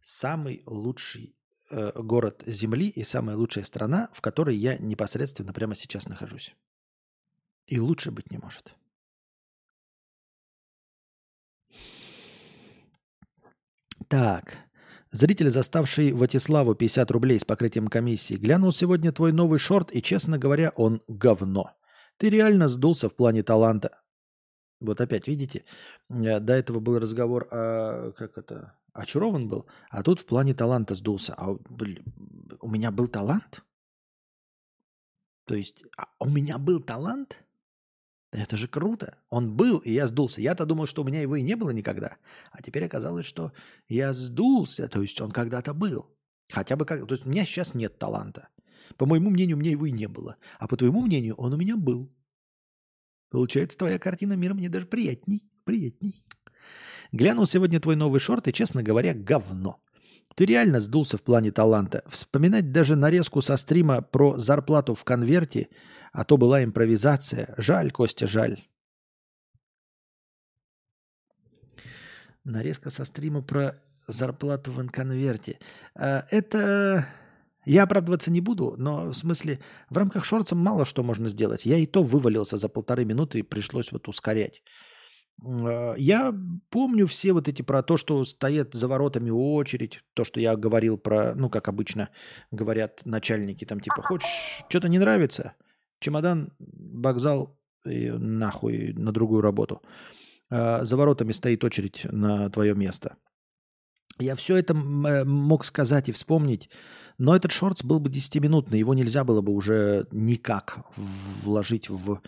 Самый 0.00 0.64
лучший 0.66 1.36
э, 1.70 1.92
город 1.96 2.42
Земли 2.46 2.88
и 2.88 3.02
самая 3.04 3.36
лучшая 3.36 3.64
страна, 3.64 4.08
в 4.12 4.20
которой 4.20 4.56
я 4.56 4.76
непосредственно 4.78 5.52
прямо 5.52 5.74
сейчас 5.74 6.08
нахожусь. 6.08 6.54
И 7.66 7.80
лучше 7.80 8.10
быть 8.10 8.30
не 8.30 8.38
может. 8.38 8.74
Так. 14.08 14.58
Зритель, 15.10 15.48
заставший 15.48 16.12
Ватиславу 16.12 16.74
50 16.74 17.10
рублей 17.10 17.38
с 17.38 17.44
покрытием 17.44 17.86
комиссии, 17.86 18.34
глянул 18.34 18.72
сегодня 18.72 19.12
твой 19.12 19.32
новый 19.32 19.58
шорт, 19.58 19.94
и, 19.94 20.02
честно 20.02 20.38
говоря, 20.38 20.72
он 20.76 21.00
говно. 21.06 21.70
Ты 22.16 22.30
реально 22.30 22.68
сдулся 22.68 23.08
в 23.08 23.14
плане 23.14 23.42
таланта. 23.42 24.00
Вот 24.80 25.00
опять, 25.00 25.28
видите, 25.28 25.64
э, 26.10 26.40
до 26.40 26.52
этого 26.52 26.80
был 26.80 26.98
разговор 26.98 27.48
о, 27.50 28.12
как 28.12 28.38
это, 28.38 28.76
очарован 28.94 29.48
был, 29.48 29.66
а 29.90 30.02
тут 30.02 30.20
в 30.20 30.26
плане 30.26 30.54
таланта 30.54 30.94
сдулся. 30.94 31.34
А 31.36 31.50
у 31.50 32.68
меня 32.68 32.90
был 32.90 33.08
талант? 33.08 33.62
То 35.46 35.54
есть 35.54 35.84
а 35.98 36.08
у 36.18 36.30
меня 36.30 36.56
был 36.58 36.80
талант? 36.80 37.44
Это 38.30 38.56
же 38.56 38.66
круто. 38.66 39.18
Он 39.28 39.54
был, 39.54 39.78
и 39.78 39.92
я 39.92 40.06
сдулся. 40.08 40.40
Я-то 40.40 40.66
думал, 40.66 40.86
что 40.86 41.02
у 41.02 41.04
меня 41.04 41.20
его 41.20 41.36
и 41.36 41.42
не 41.42 41.54
было 41.54 41.70
никогда. 41.70 42.16
А 42.50 42.62
теперь 42.62 42.84
оказалось, 42.84 43.26
что 43.26 43.52
я 43.88 44.12
сдулся. 44.12 44.88
То 44.88 45.02
есть 45.02 45.20
он 45.20 45.30
когда-то 45.30 45.72
был. 45.72 46.10
Хотя 46.50 46.74
бы 46.74 46.84
как... 46.84 47.06
То 47.06 47.14
есть 47.14 47.26
у 47.26 47.28
меня 47.28 47.44
сейчас 47.44 47.74
нет 47.74 47.96
таланта. 47.96 48.48
По 48.96 49.06
моему 49.06 49.30
мнению, 49.30 49.56
у 49.56 49.60
меня 49.60 49.70
его 49.70 49.86
и 49.86 49.92
не 49.92 50.08
было. 50.08 50.36
А 50.58 50.66
по 50.66 50.76
твоему 50.76 51.00
мнению, 51.02 51.36
он 51.36 51.54
у 51.54 51.56
меня 51.56 51.76
был. 51.76 52.12
Получается, 53.30 53.78
твоя 53.78 54.00
картина 54.00 54.32
мира 54.34 54.54
мне 54.54 54.68
даже 54.68 54.86
приятней. 54.86 55.48
Приятней. 55.64 56.23
Глянул 57.14 57.46
сегодня 57.46 57.80
твой 57.80 57.96
новый 57.96 58.20
шорт, 58.20 58.48
и, 58.48 58.52
честно 58.52 58.82
говоря, 58.82 59.14
говно. 59.14 59.80
Ты 60.34 60.46
реально 60.46 60.80
сдулся 60.80 61.16
в 61.16 61.22
плане 61.22 61.52
таланта. 61.52 62.02
Вспоминать 62.08 62.72
даже 62.72 62.96
нарезку 62.96 63.40
со 63.40 63.56
стрима 63.56 64.02
про 64.02 64.36
зарплату 64.38 64.94
в 64.94 65.04
конверте– 65.04 65.68
а 66.14 66.24
то 66.24 66.36
была 66.36 66.62
импровизация. 66.62 67.54
Жаль, 67.58 67.90
Костя, 67.90 68.28
жаль. 68.28 68.62
Нарезка 72.44 72.90
со 72.90 73.04
стрима 73.04 73.42
про 73.42 73.74
зарплату 74.06 74.70
в 74.72 74.80
инконверте. 74.80 75.58
А, 75.96 76.24
это... 76.30 77.08
Я 77.66 77.82
оправдываться 77.82 78.30
не 78.30 78.42
буду, 78.42 78.74
но 78.76 79.08
в 79.08 79.14
смысле, 79.14 79.58
в 79.88 79.96
рамках 79.96 80.24
шорца 80.24 80.54
мало 80.54 80.84
что 80.84 81.02
можно 81.02 81.28
сделать. 81.28 81.66
Я 81.66 81.78
и 81.78 81.86
то 81.86 82.02
вывалился 82.02 82.58
за 82.58 82.68
полторы 82.68 83.04
минуты 83.04 83.40
и 83.40 83.42
пришлось 83.42 83.90
вот 83.90 84.06
ускорять. 84.06 84.62
А, 85.42 85.94
я 85.94 86.34
помню 86.70 87.06
все 87.06 87.32
вот 87.32 87.48
эти 87.48 87.62
про 87.62 87.82
то, 87.82 87.96
что 87.96 88.24
стоят 88.24 88.74
за 88.74 88.88
воротами 88.88 89.30
очередь, 89.30 90.02
то, 90.14 90.24
что 90.24 90.40
я 90.40 90.56
говорил 90.56 90.98
про, 90.98 91.34
ну, 91.34 91.50
как 91.50 91.68
обычно 91.68 92.10
говорят 92.50 93.02
начальники, 93.04 93.64
там 93.64 93.80
типа, 93.80 94.02
хочешь, 94.02 94.64
что-то 94.68 94.88
не 94.88 94.98
нравится, 94.98 95.54
Чемодан, 96.00 96.52
вокзал 96.58 97.58
и 97.86 98.10
нахуй 98.10 98.92
на 98.94 99.12
другую 99.12 99.42
работу. 99.42 99.82
А, 100.50 100.84
за 100.84 100.96
воротами 100.96 101.32
стоит 101.32 101.64
очередь 101.64 102.04
на 102.04 102.48
твое 102.50 102.74
место. 102.74 103.16
Я 104.18 104.36
все 104.36 104.56
это 104.56 104.74
э, 104.74 105.24
мог 105.24 105.64
сказать 105.64 106.08
и 106.08 106.12
вспомнить, 106.12 106.70
но 107.18 107.34
этот 107.34 107.50
шортс 107.50 107.82
был 107.82 107.98
бы 107.98 108.10
10-минутный, 108.10 108.78
его 108.78 108.94
нельзя 108.94 109.24
было 109.24 109.40
бы 109.40 109.52
уже 109.52 110.06
никак 110.12 110.84
вложить 111.42 111.88
в 111.88 112.20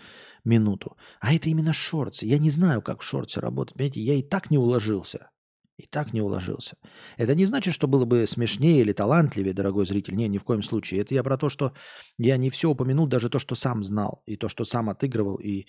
минуту. 0.44 0.96
А 1.20 1.34
это 1.34 1.48
именно 1.48 1.72
шортс. 1.72 2.22
Я 2.22 2.38
не 2.38 2.50
знаю, 2.50 2.82
как 2.82 3.00
в 3.00 3.04
шортсе 3.04 3.40
работать. 3.40 3.74
Понимаете, 3.74 4.00
я 4.00 4.14
и 4.14 4.22
так 4.22 4.50
не 4.50 4.58
уложился. 4.58 5.30
И 5.76 5.86
так 5.86 6.14
не 6.14 6.22
уложился. 6.22 6.76
Это 7.18 7.34
не 7.34 7.44
значит, 7.44 7.74
что 7.74 7.86
было 7.86 8.06
бы 8.06 8.26
смешнее 8.26 8.80
или 8.80 8.92
талантливее, 8.92 9.52
дорогой 9.52 9.84
зритель. 9.84 10.14
Не, 10.14 10.26
ни 10.26 10.38
в 10.38 10.44
коем 10.44 10.62
случае. 10.62 11.02
Это 11.02 11.14
я 11.14 11.22
про 11.22 11.36
то, 11.36 11.50
что 11.50 11.74
я 12.16 12.38
не 12.38 12.48
все 12.48 12.70
упомянул, 12.70 13.06
даже 13.06 13.28
то, 13.28 13.38
что 13.38 13.54
сам 13.54 13.82
знал, 13.82 14.22
и 14.24 14.36
то, 14.36 14.48
что 14.48 14.64
сам 14.64 14.88
отыгрывал, 14.88 15.36
и 15.36 15.66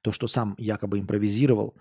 то, 0.00 0.10
что 0.10 0.26
сам 0.26 0.54
якобы 0.56 1.00
импровизировал. 1.00 1.76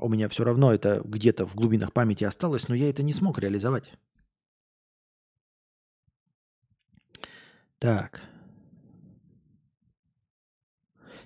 У 0.00 0.08
меня 0.08 0.28
все 0.28 0.44
равно 0.44 0.72
это 0.72 1.02
где-то 1.04 1.46
в 1.46 1.54
глубинах 1.54 1.92
памяти 1.92 2.24
осталось, 2.24 2.68
но 2.68 2.74
я 2.74 2.88
это 2.88 3.02
не 3.02 3.12
смог 3.12 3.38
реализовать. 3.38 3.92
Так. 7.78 8.22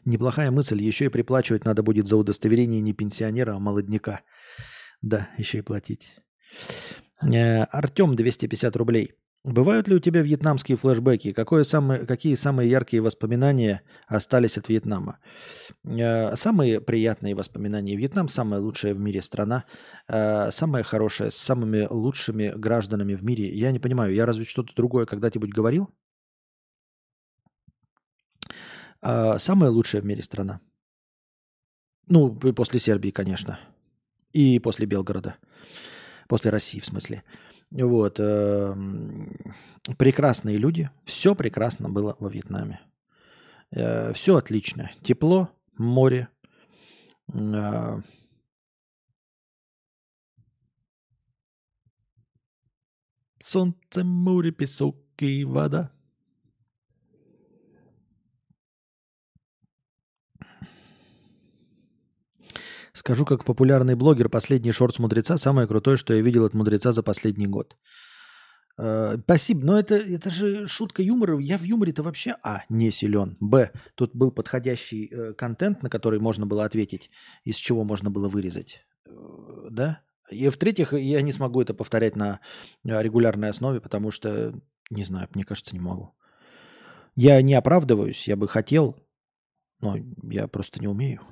Неплохая 0.04 0.50
мысль. 0.50 0.80
Еще 0.82 1.06
и 1.06 1.10
приплачивать 1.10 1.64
надо 1.64 1.82
будет 1.82 2.06
за 2.06 2.16
удостоверение 2.16 2.80
не 2.80 2.92
пенсионера, 2.92 3.54
а 3.54 3.58
молодняка. 3.58 4.22
Да, 5.02 5.28
еще 5.38 5.58
и 5.58 5.62
платить. 5.62 6.16
Э, 7.22 7.64
Артем, 7.64 8.16
250 8.16 8.76
рублей. 8.76 9.14
Бывают 9.44 9.88
ли 9.88 9.94
у 9.94 9.98
тебя 9.98 10.22
вьетнамские 10.22 10.78
флешбеки? 10.78 11.32
Какое 11.32 11.64
самое, 11.64 12.06
какие 12.06 12.34
самые 12.34 12.70
яркие 12.70 13.02
воспоминания 13.02 13.82
остались 14.06 14.56
от 14.56 14.70
Вьетнама? 14.70 15.18
Э, 15.84 16.34
самые 16.34 16.80
приятные 16.80 17.34
воспоминания. 17.34 17.94
Вьетнам 17.94 18.28
самая 18.28 18.60
лучшая 18.60 18.94
в 18.94 18.98
мире 18.98 19.20
страна. 19.20 19.64
Э, 20.08 20.50
самая 20.50 20.82
хорошая, 20.82 21.28
с 21.28 21.36
самыми 21.36 21.86
лучшими 21.90 22.54
гражданами 22.56 23.14
в 23.14 23.22
мире. 23.22 23.54
Я 23.54 23.70
не 23.70 23.78
понимаю, 23.78 24.14
я 24.14 24.24
разве 24.24 24.46
что-то 24.46 24.74
другое 24.74 25.04
когда-нибудь 25.04 25.50
говорил? 25.50 25.90
Самая 29.02 29.68
лучшая 29.68 30.00
в 30.00 30.06
мире 30.06 30.22
страна. 30.22 30.60
Ну, 32.08 32.34
после 32.34 32.80
Сербии, 32.80 33.10
конечно. 33.10 33.58
И 34.32 34.58
после 34.58 34.86
Белгорода. 34.86 35.36
После 36.26 36.50
России, 36.50 36.80
в 36.80 36.86
смысле. 36.86 37.22
Вот. 37.70 38.20
Эм, 38.20 39.36
прекрасные 39.98 40.58
люди. 40.58 40.90
Все 41.04 41.34
прекрасно 41.34 41.88
было 41.88 42.16
во 42.18 42.28
Вьетнаме. 42.28 42.80
Э, 43.70 44.12
Все 44.12 44.36
отлично. 44.36 44.90
Тепло, 45.02 45.50
море. 45.76 46.28
Э, 47.32 48.00
солнце, 53.40 54.04
море, 54.04 54.50
песок 54.50 54.96
и 55.18 55.44
вода. 55.44 55.93
Скажу, 62.94 63.24
как 63.24 63.44
популярный 63.44 63.96
блогер, 63.96 64.28
последний 64.28 64.72
шорт 64.72 64.94
с 64.94 64.98
мудреца 65.00 65.36
самое 65.36 65.66
крутое, 65.66 65.96
что 65.96 66.14
я 66.14 66.22
видел 66.22 66.44
от 66.44 66.54
мудреца 66.54 66.92
за 66.92 67.02
последний 67.02 67.48
год. 67.48 67.76
Э, 68.78 69.16
спасибо, 69.24 69.66
но 69.66 69.78
это, 69.78 69.96
это 69.96 70.30
же 70.30 70.68
шутка 70.68 71.02
юмора. 71.02 71.36
Я 71.40 71.58
в 71.58 71.64
юморе-то 71.64 72.04
вообще, 72.04 72.36
а, 72.44 72.60
не 72.68 72.92
силен, 72.92 73.36
б, 73.40 73.72
тут 73.96 74.14
был 74.14 74.30
подходящий 74.30 75.08
э, 75.10 75.32
контент, 75.34 75.82
на 75.82 75.90
который 75.90 76.20
можно 76.20 76.46
было 76.46 76.64
ответить, 76.64 77.10
из 77.42 77.56
чего 77.56 77.82
можно 77.82 78.10
было 78.10 78.28
вырезать. 78.28 78.86
Э, 79.06 79.10
да? 79.70 80.00
И 80.30 80.48
в-третьих, 80.48 80.92
я 80.92 81.20
не 81.22 81.32
смогу 81.32 81.62
это 81.62 81.74
повторять 81.74 82.14
на 82.14 82.38
э, 82.84 83.02
регулярной 83.02 83.50
основе, 83.50 83.80
потому 83.80 84.12
что, 84.12 84.54
не 84.90 85.02
знаю, 85.02 85.28
мне 85.34 85.44
кажется, 85.44 85.74
не 85.74 85.80
могу. 85.80 86.14
Я 87.16 87.42
не 87.42 87.54
оправдываюсь, 87.54 88.28
я 88.28 88.36
бы 88.36 88.46
хотел, 88.46 88.96
но 89.80 89.96
я 90.22 90.46
просто 90.46 90.80
не 90.80 90.86
умею. 90.86 91.22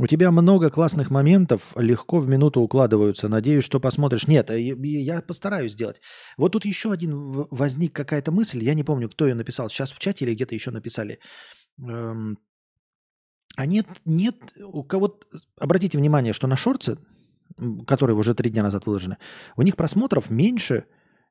У 0.00 0.06
тебя 0.06 0.30
много 0.30 0.70
классных 0.70 1.10
моментов, 1.10 1.72
легко 1.76 2.20
в 2.20 2.28
минуту 2.28 2.60
укладываются. 2.60 3.28
Надеюсь, 3.28 3.64
что 3.64 3.80
посмотришь. 3.80 4.28
Нет, 4.28 4.48
э, 4.50 4.60
я 4.60 5.20
постараюсь 5.22 5.72
сделать. 5.72 6.00
Вот 6.36 6.52
тут 6.52 6.64
еще 6.64 6.92
один 6.92 7.46
возник 7.50 7.94
какая-то 7.94 8.30
мысль. 8.30 8.62
Я 8.62 8.74
не 8.74 8.84
помню, 8.84 9.08
кто 9.08 9.26
ее 9.26 9.34
написал. 9.34 9.68
Сейчас 9.68 9.90
в 9.90 9.98
чате 9.98 10.24
или 10.24 10.34
где-то 10.34 10.54
еще 10.54 10.70
написали. 10.70 11.18
Эм, 11.80 12.38
а 13.56 13.66
нет, 13.66 13.86
нет, 14.04 14.36
у 14.62 14.84
кого 14.84 15.18
обратите 15.58 15.98
внимание, 15.98 16.32
что 16.32 16.46
на 16.46 16.56
шорце, 16.56 16.98
которые 17.84 18.16
уже 18.16 18.34
три 18.34 18.50
дня 18.50 18.62
назад 18.62 18.86
выложены, 18.86 19.16
у 19.56 19.62
них 19.62 19.74
просмотров 19.74 20.30
меньше, 20.30 20.84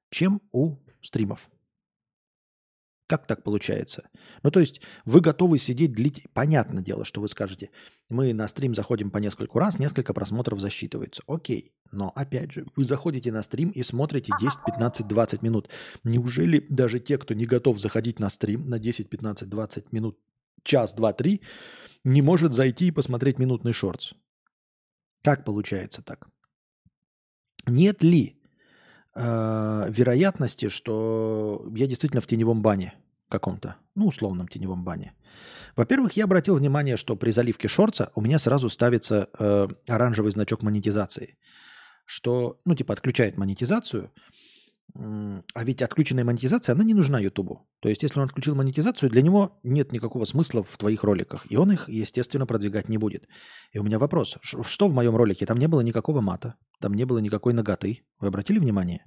чем 0.10 0.42
у 0.52 0.76
стримов. 1.02 1.50
Как 3.08 3.26
так 3.26 3.42
получается? 3.42 4.10
Ну, 4.44 4.52
то 4.52 4.60
есть 4.60 4.82
вы 5.06 5.22
готовы 5.22 5.58
сидеть 5.60 5.94
длить... 5.94 6.28
Понятное 6.34 6.84
дело, 6.84 7.06
что 7.06 7.22
вы 7.22 7.30
скажете, 7.30 7.70
мы 8.10 8.34
на 8.34 8.48
стрим 8.50 8.76
заходим 8.76 9.12
по 9.12 9.18
нескольку 9.18 9.60
раз, 9.60 9.80
несколько 9.80 10.14
просмотров 10.14 10.60
засчитывается. 10.60 11.24
Окей, 11.26 11.72
но 11.94 12.12
опять 12.16 12.52
же, 12.52 12.66
вы 12.76 12.84
заходите 12.84 13.32
на 13.32 13.42
стрим 13.42 13.70
и 13.70 13.82
смотрите 13.82 14.34
10, 14.38 14.60
15, 14.66 15.08
20 15.08 15.42
минут. 15.42 15.70
Неужели 16.04 16.66
даже 16.70 17.00
те, 17.00 17.18
кто 17.18 17.34
не 17.34 17.46
готов 17.46 17.80
заходить 17.80 18.20
на 18.20 18.30
стрим 18.30 18.70
на 18.70 18.78
10, 18.78 19.10
15, 19.10 19.50
20 19.50 19.94
минут, 19.94 20.20
час, 20.64 20.94
два, 20.94 21.14
три, 21.14 21.42
не 22.04 22.22
может 22.22 22.52
зайти 22.52 22.88
и 22.88 22.92
посмотреть 22.92 23.40
минутный 23.40 23.72
шортс? 23.72 24.14
Как 25.24 25.46
получается 25.46 26.02
так? 26.02 26.28
Нет 27.66 28.04
ли 28.04 28.37
э, 29.18 29.88
вероятности, 29.90 30.70
что 30.70 31.66
я 31.76 31.88
действительно 31.88 32.22
в 32.22 32.28
теневом 32.28 32.62
бане 32.62 32.94
каком-то, 33.30 33.76
ну, 33.96 34.08
условном 34.08 34.48
теневом 34.48 34.84
бане. 34.84 35.14
Во-первых, 35.76 36.14
я 36.14 36.24
обратил 36.24 36.56
внимание, 36.56 36.98
что 36.98 37.16
при 37.16 37.32
заливке 37.32 37.68
шорца 37.68 38.12
у 38.16 38.22
меня 38.22 38.40
сразу 38.40 38.70
ставится 38.70 39.30
э, 39.38 39.68
оранжевый 39.88 40.32
значок 40.32 40.64
монетизации, 40.64 41.38
что, 42.06 42.60
ну, 42.66 42.76
типа, 42.76 42.94
отключает 42.94 43.38
монетизацию, 43.38 44.12
а 44.96 45.64
ведь 45.64 45.82
отключенная 45.82 46.24
монетизация, 46.24 46.74
она 46.74 46.84
не 46.84 46.94
нужна 46.94 47.20
Ютубу. 47.20 47.68
То 47.82 47.90
есть, 47.90 48.04
если 48.04 48.20
он 48.20 48.26
отключил 48.26 48.56
монетизацию, 48.56 49.10
для 49.10 49.22
него 49.22 49.60
нет 49.64 49.92
никакого 49.92 50.26
смысла 50.26 50.64
в 50.64 50.78
твоих 50.78 51.04
роликах. 51.04 51.46
И 51.50 51.58
он 51.58 51.72
их, 51.72 51.88
естественно, 51.90 52.46
продвигать 52.46 52.90
не 52.90 52.98
будет. 52.98 53.28
И 53.74 53.80
у 53.80 53.84
меня 53.84 54.00
вопрос, 54.00 54.38
что 54.42 54.88
в 54.88 54.94
моем 54.94 55.16
ролике? 55.16 55.46
Там 55.46 55.58
не 55.58 55.68
было 55.68 55.82
никакого 55.82 56.22
мата. 56.22 56.56
Там 56.80 56.94
не 56.94 57.06
было 57.06 57.20
никакой 57.20 57.54
ноготы. 57.54 58.06
Вы 58.20 58.30
обратили 58.30 58.60
внимание? 58.60 59.06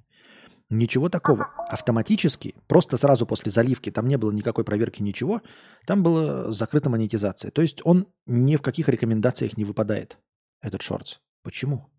Ничего 0.69 1.09
такого. 1.09 1.47
Автоматически, 1.67 2.55
просто 2.67 2.95
сразу 2.95 3.25
после 3.25 3.51
заливки, 3.51 3.91
там 3.91 4.07
не 4.07 4.17
было 4.17 4.31
никакой 4.31 4.63
проверки, 4.63 5.03
ничего. 5.03 5.41
Там 5.85 6.01
была 6.01 6.53
закрыта 6.53 6.89
монетизация. 6.89 7.51
То 7.51 7.61
есть 7.61 7.81
он 7.83 8.07
ни 8.25 8.55
в 8.55 8.61
каких 8.61 8.87
рекомендациях 8.87 9.57
не 9.57 9.65
выпадает, 9.65 10.17
этот 10.61 10.81
шортс. 10.81 11.19
Почему? 11.43 11.91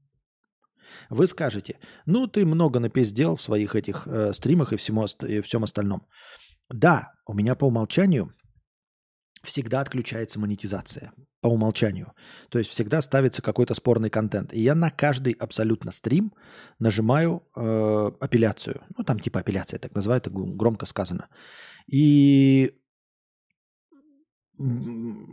Вы 1.10 1.26
скажете, 1.26 1.78
ну 2.06 2.26
ты 2.26 2.44
много 2.44 2.80
напиздел 2.80 3.36
в 3.36 3.42
своих 3.42 3.74
этих 3.74 4.06
э, 4.06 4.32
стримах 4.32 4.72
и, 4.72 4.76
всему, 4.76 5.06
и 5.28 5.40
всем 5.40 5.64
остальном. 5.64 6.06
Да, 6.68 7.12
у 7.26 7.34
меня 7.34 7.54
по 7.54 7.66
умолчанию 7.66 8.32
всегда 9.42 9.80
отключается 9.80 10.38
монетизация 10.38 11.12
по 11.40 11.48
умолчанию. 11.48 12.12
То 12.50 12.58
есть 12.58 12.70
всегда 12.70 13.02
ставится 13.02 13.42
какой-то 13.42 13.74
спорный 13.74 14.10
контент. 14.10 14.54
И 14.54 14.60
я 14.60 14.74
на 14.74 14.90
каждый 14.90 15.32
абсолютно 15.32 15.90
стрим 15.90 16.32
нажимаю 16.78 17.42
э, 17.56 18.10
апелляцию. 18.20 18.82
Ну, 18.96 19.04
там 19.04 19.18
типа 19.18 19.40
апелляция, 19.40 19.78
так 19.78 19.94
называют, 19.94 20.28
громко 20.28 20.86
сказано. 20.86 21.28
И 21.88 22.72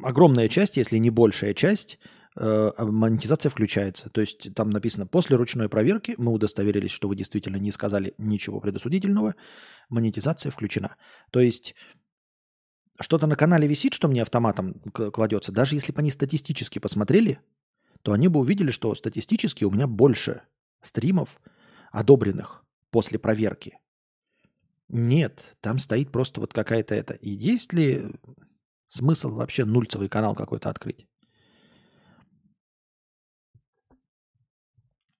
огромная 0.03 0.47
часть, 0.47 0.77
если 0.77 0.97
не 0.97 1.11
большая 1.11 1.53
часть, 1.53 1.99
э, 2.39 2.71
монетизация 2.77 3.49
включается. 3.49 4.09
То 4.09 4.21
есть 4.21 4.53
там 4.55 4.69
написано, 4.69 5.05
после 5.05 5.35
ручной 5.35 5.69
проверки 5.69 6.15
мы 6.17 6.31
удостоверились, 6.31 6.91
что 6.91 7.07
вы 7.07 7.15
действительно 7.15 7.57
не 7.57 7.71
сказали 7.71 8.13
ничего 8.17 8.59
предосудительного, 8.59 9.35
монетизация 9.89 10.51
включена. 10.51 10.95
То 11.31 11.39
есть 11.39 11.75
что-то 12.99 13.27
на 13.27 13.35
канале 13.35 13.67
висит, 13.67 13.93
что 13.93 14.07
мне 14.07 14.21
автоматом 14.21 14.73
кладется, 14.91 15.51
даже 15.51 15.75
если 15.75 15.91
бы 15.91 15.99
они 15.99 16.11
статистически 16.11 16.79
посмотрели, 16.79 17.39
то 18.01 18.13
они 18.13 18.27
бы 18.27 18.39
увидели, 18.39 18.71
что 18.71 18.95
статистически 18.95 19.63
у 19.65 19.71
меня 19.71 19.87
больше 19.87 20.41
стримов 20.81 21.41
одобренных 21.91 22.63
после 22.91 23.19
проверки. 23.19 23.77
Нет, 24.87 25.57
там 25.61 25.77
стоит 25.79 26.11
просто 26.11 26.41
вот 26.41 26.53
какая-то 26.53 26.95
это. 26.95 27.13
И 27.13 27.29
есть 27.29 27.73
ли 27.73 28.11
смысл 28.87 29.35
вообще 29.35 29.65
нульцевый 29.65 30.09
канал 30.09 30.35
какой-то 30.35 30.69
открыть? 30.69 31.07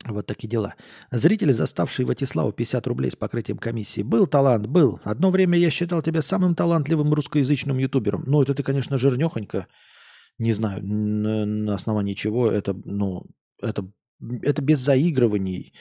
Вот 0.10 0.26
такие 0.26 0.47
дела. 0.47 0.76
Зритель, 1.12 1.53
заставший 1.53 2.05
Ватиславу 2.05 2.51
50 2.51 2.88
рублей 2.88 3.12
с 3.12 3.16
покрытием 3.16 3.57
комиссии. 3.57 4.01
Был 4.01 4.28
талант, 4.28 4.68
был. 4.68 4.99
Одно 5.03 5.32
время 5.32 5.57
я 5.57 5.70
считал 5.70 6.01
тебя 6.01 6.22
самым 6.22 6.55
талантливым 6.55 7.14
русскоязычным 7.14 7.78
ютубером. 7.78 8.24
Ну, 8.28 8.41
это 8.41 8.53
ты, 8.53 8.64
конечно, 8.64 8.97
жирнехонько. 8.97 9.68
Не 10.38 10.53
знаю, 10.53 10.84
на 10.84 11.76
основании 11.76 12.16
чего. 12.16 12.47
Это, 12.47 12.74
ну, 12.86 13.24
это, 13.62 13.86
это 14.41 14.62
без 14.62 14.80
заигрываний 14.80 15.74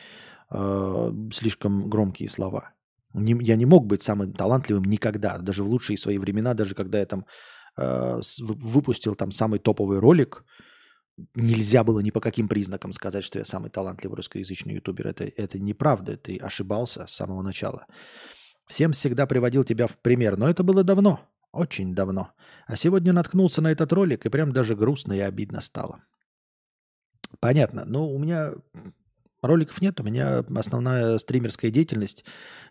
э, 0.51 1.12
слишком 1.33 1.89
громкие 1.89 2.29
слова. 2.29 2.72
Не, 3.14 3.37
я 3.41 3.57
не 3.57 3.66
мог 3.66 3.87
быть 3.87 4.03
самым 4.03 4.33
талантливым 4.33 4.85
никогда. 4.85 5.39
Даже 5.39 5.64
в 5.64 5.68
лучшие 5.68 5.97
свои 5.97 6.18
времена, 6.18 6.55
даже 6.55 6.74
когда 6.74 6.99
я 6.99 7.07
там 7.07 7.24
э, 7.79 8.20
выпустил 8.41 9.14
там 9.14 9.31
самый 9.31 9.59
топовый 9.59 9.99
ролик– 9.99 10.45
нельзя 11.34 11.84
было 11.84 12.00
ни 12.00 12.10
по 12.10 12.20
каким 12.20 12.48
признакам 12.48 12.92
сказать, 12.92 13.24
что 13.24 13.38
я 13.38 13.44
самый 13.44 13.70
талантливый 13.70 14.16
русскоязычный 14.16 14.74
ютубер. 14.74 15.08
Это, 15.08 15.24
это 15.24 15.58
неправда, 15.58 16.16
ты 16.16 16.36
ошибался 16.36 17.06
с 17.06 17.14
самого 17.14 17.42
начала. 17.42 17.86
Всем 18.66 18.92
всегда 18.92 19.26
приводил 19.26 19.64
тебя 19.64 19.86
в 19.86 19.98
пример, 19.98 20.36
но 20.36 20.48
это 20.48 20.62
было 20.62 20.84
давно, 20.84 21.20
очень 21.52 21.94
давно. 21.94 22.32
А 22.66 22.76
сегодня 22.76 23.12
наткнулся 23.12 23.62
на 23.62 23.68
этот 23.68 23.92
ролик, 23.92 24.26
и 24.26 24.28
прям 24.28 24.52
даже 24.52 24.76
грустно 24.76 25.14
и 25.14 25.20
обидно 25.20 25.60
стало. 25.60 26.02
Понятно. 27.40 27.84
Ну, 27.86 28.12
у 28.12 28.18
меня 28.18 28.52
Роликов 29.41 29.80
нет, 29.80 30.01
у 30.01 30.03
меня 30.03 30.41
основная 30.57 31.16
стримерская 31.16 31.70
деятельность, 31.70 32.24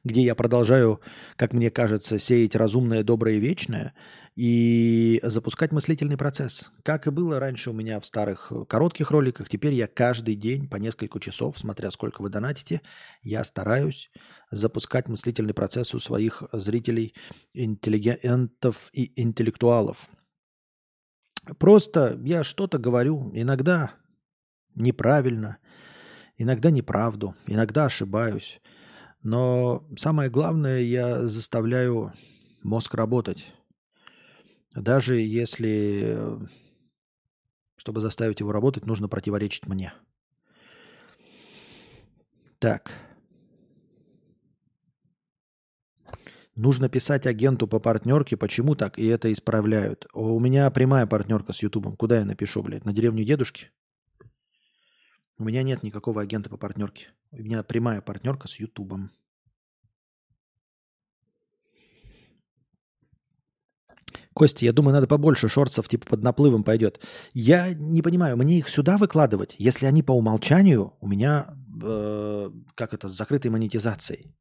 где 0.03 0.21
я 0.21 0.35
продолжаю, 0.35 0.99
как 1.37 1.53
мне 1.53 1.71
кажется, 1.71 2.19
сеять 2.19 2.57
разумное, 2.57 3.03
доброе 3.03 3.35
и 3.35 3.39
вечное 3.39 3.93
и 4.35 5.21
запускать 5.23 5.71
мыслительный 5.71 6.17
процесс. 6.17 6.71
Как 6.83 7.07
и 7.07 7.09
было 7.09 7.39
раньше 7.39 7.69
у 7.69 7.73
меня 7.73 8.01
в 8.01 8.05
старых 8.05 8.51
коротких 8.67 9.11
роликах, 9.11 9.47
теперь 9.47 9.73
я 9.75 9.87
каждый 9.87 10.35
день 10.35 10.67
по 10.67 10.75
несколько 10.75 11.21
часов, 11.21 11.57
смотря 11.57 11.89
сколько 11.89 12.21
вы 12.21 12.29
донатите, 12.29 12.81
я 13.21 13.45
стараюсь 13.45 14.11
запускать 14.51 15.07
мыслительный 15.07 15.53
процесс 15.53 15.95
у 15.95 15.99
своих 15.99 16.43
зрителей, 16.51 17.15
интеллигентов 17.53 18.89
и 18.91 19.13
интеллектуалов. 19.21 20.09
Просто 21.59 22.19
я 22.25 22.43
что-то 22.43 22.77
говорю, 22.77 23.31
иногда 23.33 23.93
неправильно– 24.75 25.59
Иногда 26.37 26.69
неправду, 26.69 27.35
иногда 27.47 27.85
ошибаюсь. 27.85 28.61
Но 29.23 29.87
самое 29.97 30.29
главное, 30.29 30.81
я 30.81 31.27
заставляю 31.27 32.13
мозг 32.61 32.93
работать. 32.93 33.51
Даже 34.75 35.15
если, 35.15 36.39
чтобы 37.75 38.01
заставить 38.01 38.39
его 38.39 38.51
работать, 38.51 38.85
нужно 38.85 39.07
противоречить 39.07 39.65
мне. 39.65 39.93
Так. 42.59 42.91
Нужно 46.55 46.89
писать 46.89 47.25
агенту 47.25 47.67
по 47.67 47.79
партнерке, 47.79 48.37
почему 48.37 48.75
так, 48.75 48.99
и 48.99 49.05
это 49.05 49.31
исправляют. 49.33 50.07
У 50.13 50.39
меня 50.39 50.69
прямая 50.69 51.07
партнерка 51.07 51.53
с 51.53 51.63
Ютубом. 51.63 51.95
Куда 51.95 52.19
я 52.19 52.25
напишу, 52.25 52.61
блядь? 52.61 52.85
На 52.85 52.93
деревню 52.93 53.23
дедушки? 53.23 53.71
У 55.39 55.43
меня 55.43 55.61
нет 55.63 55.83
никакого 55.83 56.21
агента 56.21 56.49
по 56.49 56.57
партнерке. 56.57 57.09
У 57.31 57.37
меня 57.37 57.61
прямая 57.63 58.01
партнерка 58.01 58.47
с 58.47 58.59
Ютубом. 58.59 59.11
Костя, 64.33 64.65
я 64.65 64.73
думаю, 64.73 64.93
надо 64.93 65.07
побольше 65.07 65.47
шорцев, 65.47 65.89
типа 65.89 66.09
под 66.09 66.23
наплывом 66.23 66.63
пойдет. 66.63 67.03
Я 67.33 67.73
не 67.73 68.01
понимаю, 68.03 68.37
мне 68.37 68.59
их 68.59 68.69
сюда 68.69 68.97
выкладывать, 68.97 69.55
если 69.57 69.87
они 69.87 70.03
по 70.03 70.11
умолчанию 70.11 70.93
у 71.01 71.07
меня, 71.07 71.55
э, 71.83 72.51
как 72.75 72.93
это, 72.93 73.09
с 73.09 73.13
закрытой 73.13 73.49
монетизацией. 73.49 74.35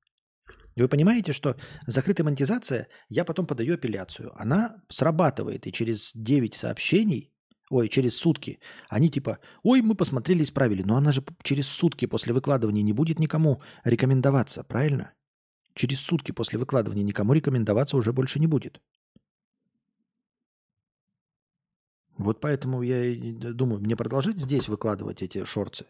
Вы 0.76 0.88
понимаете, 0.88 1.32
что 1.32 1.56
закрытая 1.86 2.26
монетизация, 2.26 2.88
я 3.08 3.24
потом 3.24 3.46
подаю 3.46 3.74
апелляцию. 3.74 4.32
Она 4.36 4.82
срабатывает, 4.90 5.66
и 5.66 5.72
через 5.72 6.12
9 6.14 6.52
сообщений 6.52 7.32
ой, 7.70 7.88
через 7.88 8.16
сутки, 8.16 8.60
они 8.88 9.08
типа, 9.08 9.38
ой, 9.62 9.82
мы 9.82 9.94
посмотрели, 9.94 10.42
исправили. 10.42 10.82
Но 10.82 10.96
она 10.96 11.12
же 11.12 11.24
через 11.42 11.68
сутки 11.68 12.06
после 12.06 12.32
выкладывания 12.32 12.82
не 12.82 12.92
будет 12.92 13.18
никому 13.18 13.62
рекомендоваться, 13.84 14.64
правильно? 14.64 15.12
Через 15.74 16.00
сутки 16.00 16.32
после 16.32 16.58
выкладывания 16.58 17.02
никому 17.02 17.32
рекомендоваться 17.32 17.96
уже 17.96 18.12
больше 18.12 18.40
не 18.40 18.46
будет. 18.46 18.80
Вот 22.16 22.40
поэтому 22.40 22.82
я 22.82 23.14
думаю, 23.52 23.80
мне 23.80 23.94
продолжать 23.94 24.38
здесь 24.38 24.68
выкладывать 24.68 25.22
эти 25.22 25.44
шорцы. 25.44 25.86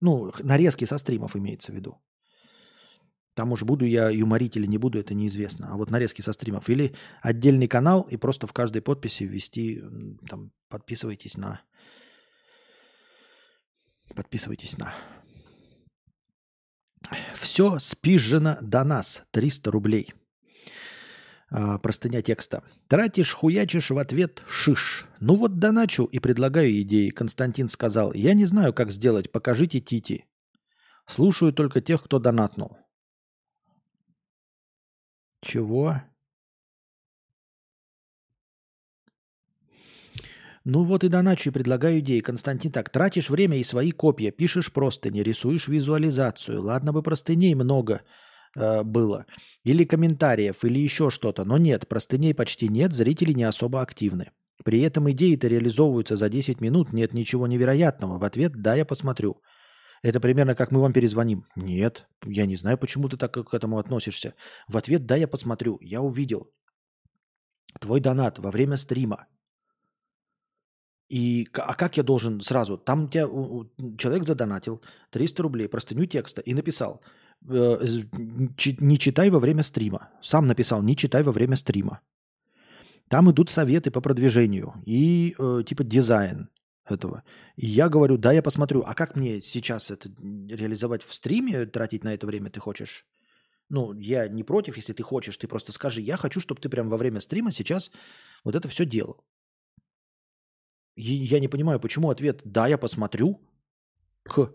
Ну, 0.00 0.30
нарезки 0.40 0.84
со 0.84 0.98
стримов 0.98 1.34
имеется 1.34 1.72
в 1.72 1.74
виду. 1.74 1.98
Там 3.34 3.52
уж 3.52 3.62
буду 3.62 3.86
я 3.86 4.10
юморить 4.10 4.56
или 4.56 4.66
не 4.66 4.78
буду, 4.78 4.98
это 4.98 5.14
неизвестно. 5.14 5.68
А 5.70 5.76
вот 5.76 5.90
нарезки 5.90 6.20
со 6.20 6.32
стримов. 6.32 6.68
Или 6.68 6.94
отдельный 7.22 7.68
канал 7.68 8.02
и 8.02 8.16
просто 8.16 8.46
в 8.46 8.52
каждой 8.52 8.82
подписи 8.82 9.24
ввести, 9.24 9.82
там, 10.28 10.52
подписывайтесь 10.68 11.36
на... 11.36 11.62
Подписывайтесь 14.14 14.76
на... 14.76 14.94
Все 17.34 17.78
спизжено 17.78 18.58
до 18.60 18.84
нас. 18.84 19.24
300 19.30 19.70
рублей. 19.70 20.14
А, 21.50 21.78
простыня 21.78 22.22
текста. 22.22 22.62
Тратишь, 22.88 23.34
хуячишь 23.34 23.90
в 23.90 23.98
ответ 23.98 24.42
шиш. 24.46 25.06
Ну 25.20 25.36
вот 25.36 25.58
доначу 25.58 26.04
и 26.04 26.18
предлагаю 26.18 26.80
идеи. 26.82 27.10
Константин 27.10 27.68
сказал, 27.68 28.12
я 28.12 28.34
не 28.34 28.44
знаю, 28.44 28.74
как 28.74 28.90
сделать, 28.90 29.32
покажите 29.32 29.80
Тити. 29.80 30.26
Слушаю 31.06 31.52
только 31.52 31.80
тех, 31.80 32.02
кто 32.04 32.18
донатнул. 32.18 32.78
Чего? 35.42 36.00
Ну 40.64 40.84
вот 40.84 41.02
и 41.02 41.08
доначу 41.08 41.50
и 41.50 41.52
предлагаю 41.52 41.98
идеи. 41.98 42.20
Константин, 42.20 42.70
так, 42.70 42.88
тратишь 42.88 43.30
время 43.30 43.58
и 43.58 43.64
свои 43.64 43.90
копья, 43.90 44.30
пишешь 44.30 44.72
простыни, 44.72 45.20
рисуешь 45.20 45.66
визуализацию. 45.66 46.62
Ладно 46.62 46.92
бы 46.92 47.02
простыней 47.02 47.54
много 47.54 48.02
э, 48.56 48.84
было. 48.84 49.26
Или 49.64 49.84
комментариев, 49.84 50.64
или 50.64 50.78
еще 50.78 51.10
что-то. 51.10 51.44
Но 51.44 51.58
нет, 51.58 51.88
простыней 51.88 52.32
почти 52.32 52.68
нет, 52.68 52.92
зрители 52.92 53.32
не 53.32 53.44
особо 53.44 53.82
активны. 53.82 54.30
При 54.64 54.80
этом 54.82 55.10
идеи-то 55.10 55.48
реализовываются 55.48 56.14
за 56.14 56.28
10 56.28 56.60
минут, 56.60 56.92
нет 56.92 57.12
ничего 57.12 57.48
невероятного. 57.48 58.18
В 58.18 58.24
ответ 58.24 58.52
«да, 58.52 58.76
я 58.76 58.84
посмотрю». 58.84 59.42
Это 60.02 60.20
примерно 60.20 60.54
как 60.54 60.72
мы 60.72 60.80
вам 60.80 60.92
перезвоним. 60.92 61.46
Нет, 61.56 62.08
я 62.26 62.46
не 62.46 62.56
знаю, 62.56 62.76
почему 62.76 63.08
ты 63.08 63.16
так 63.16 63.32
к 63.32 63.54
этому 63.54 63.78
относишься. 63.78 64.34
В 64.68 64.76
ответ 64.76 65.06
да, 65.06 65.16
я 65.16 65.28
посмотрю. 65.28 65.78
Я 65.80 66.00
увидел 66.00 66.52
твой 67.80 68.00
донат 68.00 68.38
во 68.38 68.50
время 68.50 68.76
стрима. 68.76 69.26
И, 71.08 71.46
а 71.54 71.74
как 71.74 71.96
я 71.96 72.02
должен 72.02 72.40
сразу? 72.40 72.78
Там 72.78 73.08
тебя 73.08 73.28
человек 73.98 74.24
задонатил 74.24 74.82
300 75.10 75.42
рублей, 75.42 75.68
простыню 75.68 76.06
текста 76.06 76.40
и 76.40 76.54
написал, 76.54 77.02
э, 77.48 77.86
не 78.80 78.98
читай 78.98 79.30
во 79.30 79.38
время 79.38 79.62
стрима. 79.62 80.10
Сам 80.22 80.46
написал, 80.46 80.82
не 80.82 80.96
читай 80.96 81.22
во 81.22 81.32
время 81.32 81.56
стрима. 81.56 82.00
Там 83.08 83.30
идут 83.30 83.50
советы 83.50 83.90
по 83.90 84.00
продвижению 84.00 84.72
и 84.86 85.34
э, 85.38 85.62
типа 85.66 85.84
дизайн 85.84 86.48
этого. 86.84 87.22
И 87.56 87.66
я 87.66 87.88
говорю, 87.88 88.16
да, 88.16 88.32
я 88.32 88.42
посмотрю. 88.42 88.82
А 88.86 88.94
как 88.94 89.16
мне 89.16 89.40
сейчас 89.40 89.90
это 89.90 90.08
реализовать 90.48 91.02
в 91.02 91.14
стриме, 91.14 91.66
тратить 91.66 92.04
на 92.04 92.14
это 92.14 92.26
время 92.26 92.50
ты 92.50 92.60
хочешь? 92.60 93.06
Ну, 93.68 93.94
я 93.94 94.28
не 94.28 94.44
против, 94.44 94.76
если 94.76 94.92
ты 94.92 95.02
хочешь, 95.02 95.36
ты 95.36 95.48
просто 95.48 95.72
скажи, 95.72 96.00
я 96.00 96.16
хочу, 96.16 96.40
чтобы 96.40 96.60
ты 96.60 96.68
прям 96.68 96.88
во 96.88 96.96
время 96.96 97.20
стрима 97.20 97.52
сейчас 97.52 97.90
вот 98.44 98.54
это 98.54 98.68
все 98.68 98.84
делал. 98.84 99.24
И 100.96 101.02
я 101.02 101.40
не 101.40 101.48
понимаю, 101.48 101.80
почему 101.80 102.10
ответ 102.10 102.42
«да, 102.44 102.68
я 102.68 102.76
посмотрю» 102.76 103.40
к 104.24 104.52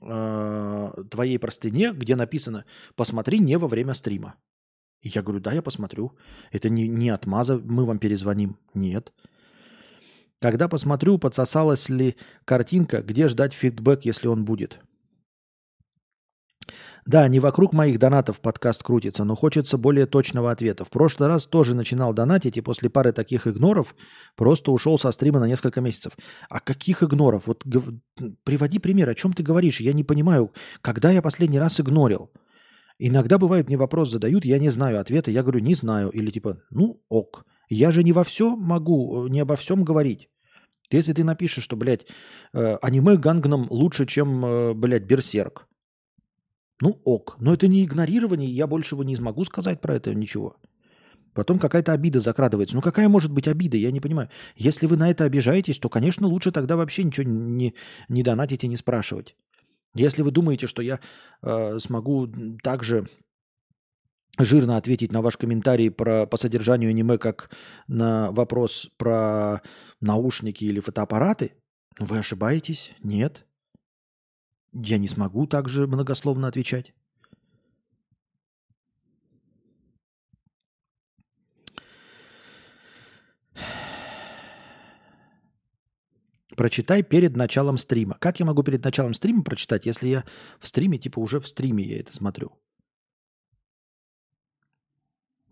э, 0.00 0.92
твоей 1.10 1.38
простыне, 1.38 1.92
где 1.92 2.16
написано 2.16 2.64
«посмотри 2.96 3.38
не 3.38 3.56
во 3.56 3.68
время 3.68 3.94
стрима». 3.94 4.34
И 5.00 5.08
я 5.08 5.22
говорю, 5.22 5.40
да, 5.40 5.52
я 5.52 5.62
посмотрю. 5.62 6.16
Это 6.50 6.68
не, 6.68 6.88
не 6.88 7.10
отмаза, 7.10 7.58
мы 7.58 7.84
вам 7.84 7.98
перезвоним. 7.98 8.58
Нет. 8.74 9.12
Когда 10.40 10.68
посмотрю, 10.68 11.18
подсосалась 11.18 11.88
ли 11.88 12.16
картинка, 12.44 13.02
где 13.02 13.28
ждать 13.28 13.54
фидбэк, 13.54 14.04
если 14.04 14.28
он 14.28 14.44
будет. 14.44 14.80
Да, 17.06 17.28
не 17.28 17.38
вокруг 17.38 17.72
моих 17.72 18.00
донатов 18.00 18.40
подкаст 18.40 18.82
крутится, 18.82 19.22
но 19.22 19.36
хочется 19.36 19.78
более 19.78 20.06
точного 20.06 20.50
ответа. 20.50 20.84
В 20.84 20.90
прошлый 20.90 21.28
раз 21.28 21.46
тоже 21.46 21.76
начинал 21.76 22.12
донатить, 22.12 22.56
и 22.56 22.60
после 22.60 22.90
пары 22.90 23.12
таких 23.12 23.46
игноров 23.46 23.94
просто 24.34 24.72
ушел 24.72 24.98
со 24.98 25.12
стрима 25.12 25.38
на 25.38 25.46
несколько 25.46 25.80
месяцев. 25.80 26.14
А 26.48 26.58
каких 26.58 27.04
игноров? 27.04 27.46
Вот 27.46 27.64
приводи 28.42 28.80
пример, 28.80 29.08
о 29.08 29.14
чем 29.14 29.32
ты 29.32 29.44
говоришь? 29.44 29.80
Я 29.80 29.92
не 29.92 30.02
понимаю, 30.02 30.52
когда 30.80 31.12
я 31.12 31.22
последний 31.22 31.60
раз 31.60 31.80
игнорил? 31.80 32.32
Иногда 32.98 33.38
бывает, 33.38 33.68
мне 33.68 33.76
вопрос 33.76 34.10
задают, 34.10 34.44
я 34.44 34.58
не 34.58 34.70
знаю 34.70 34.98
ответа, 34.98 35.30
я 35.30 35.42
говорю, 35.42 35.60
не 35.60 35.74
знаю. 35.74 36.10
Или 36.10 36.30
типа, 36.30 36.60
ну 36.70 37.00
ок. 37.08 37.44
Я 37.68 37.90
же 37.90 38.02
не 38.02 38.12
во 38.12 38.24
все 38.24 38.56
могу, 38.56 39.26
не 39.28 39.40
обо 39.40 39.56
всем 39.56 39.84
говорить. 39.84 40.28
Если 40.90 41.12
ты 41.12 41.24
напишешь, 41.24 41.64
что, 41.64 41.76
блядь, 41.76 42.06
э, 42.52 42.76
аниме 42.82 43.16
Гангном 43.16 43.66
лучше, 43.70 44.06
чем, 44.06 44.44
э, 44.44 44.74
блядь, 44.74 45.04
Берсерк. 45.04 45.66
Ну 46.80 47.00
ок. 47.04 47.36
Но 47.40 47.54
это 47.54 47.66
не 47.68 47.84
игнорирование, 47.84 48.48
я 48.50 48.66
больше 48.66 48.94
его 48.94 49.04
не 49.04 49.16
смогу 49.16 49.44
сказать 49.44 49.80
про 49.80 49.96
это 49.96 50.14
ничего. 50.14 50.56
Потом 51.34 51.58
какая-то 51.58 51.92
обида 51.92 52.20
закрадывается. 52.20 52.76
Ну 52.76 52.82
какая 52.82 53.08
может 53.08 53.30
быть 53.32 53.48
обида, 53.48 53.76
я 53.76 53.90
не 53.90 54.00
понимаю. 54.00 54.30
Если 54.56 54.86
вы 54.86 54.96
на 54.96 55.10
это 55.10 55.24
обижаетесь, 55.24 55.78
то, 55.78 55.88
конечно, 55.88 56.26
лучше 56.26 56.52
тогда 56.52 56.76
вообще 56.76 57.04
ничего 57.04 57.28
не, 57.28 57.74
не 58.08 58.22
донатить 58.22 58.64
и 58.64 58.68
не 58.68 58.76
спрашивать. 58.76 59.36
Если 59.94 60.22
вы 60.22 60.30
думаете, 60.30 60.66
что 60.66 60.82
я 60.82 61.00
э, 61.42 61.78
смогу 61.78 62.28
также 62.62 63.08
жирно 64.38 64.76
ответить 64.76 65.12
на 65.12 65.22
ваш 65.22 65.36
комментарий 65.36 65.90
про, 65.90 66.26
по 66.26 66.36
содержанию 66.36 66.90
аниме, 66.90 67.18
как 67.18 67.50
на 67.88 68.30
вопрос 68.32 68.90
про 68.96 69.62
наушники 70.00 70.64
или 70.64 70.80
фотоаппараты, 70.80 71.52
ну, 71.98 72.06
вы 72.06 72.18
ошибаетесь. 72.18 72.92
Нет. 73.02 73.46
Я 74.72 74.98
не 74.98 75.08
смогу 75.08 75.46
также 75.46 75.86
многословно 75.86 76.48
отвечать. 76.48 76.92
Прочитай 86.56 87.02
перед 87.02 87.36
началом 87.36 87.76
стрима. 87.76 88.16
Как 88.18 88.40
я 88.40 88.46
могу 88.46 88.62
перед 88.62 88.82
началом 88.82 89.12
стрима 89.12 89.42
прочитать, 89.42 89.84
если 89.84 90.08
я 90.08 90.24
в 90.58 90.66
стриме, 90.66 90.98
типа 90.98 91.18
уже 91.18 91.38
в 91.38 91.46
стриме 91.46 91.84
я 91.84 92.00
это 92.00 92.14
смотрю? 92.14 92.52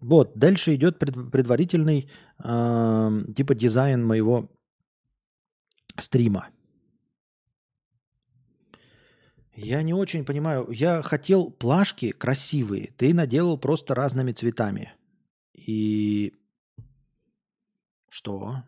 Вот, 0.04 0.36
дальше 0.36 0.74
идет 0.74 0.98
пред, 0.98 1.30
предварительный 1.30 2.10
э, 2.38 3.24
типа 3.34 3.54
дизайн 3.54 4.04
моего 4.04 4.50
стрима. 5.96 6.50
Я 9.54 9.82
не 9.82 9.94
очень 9.94 10.26
понимаю. 10.26 10.70
Я 10.70 11.00
хотел 11.00 11.50
плашки 11.50 12.12
красивые. 12.12 12.92
Ты 12.98 13.14
наделал 13.14 13.56
просто 13.56 13.94
разными 13.94 14.32
цветами. 14.32 14.92
И 15.54 16.34
что? 18.10 18.62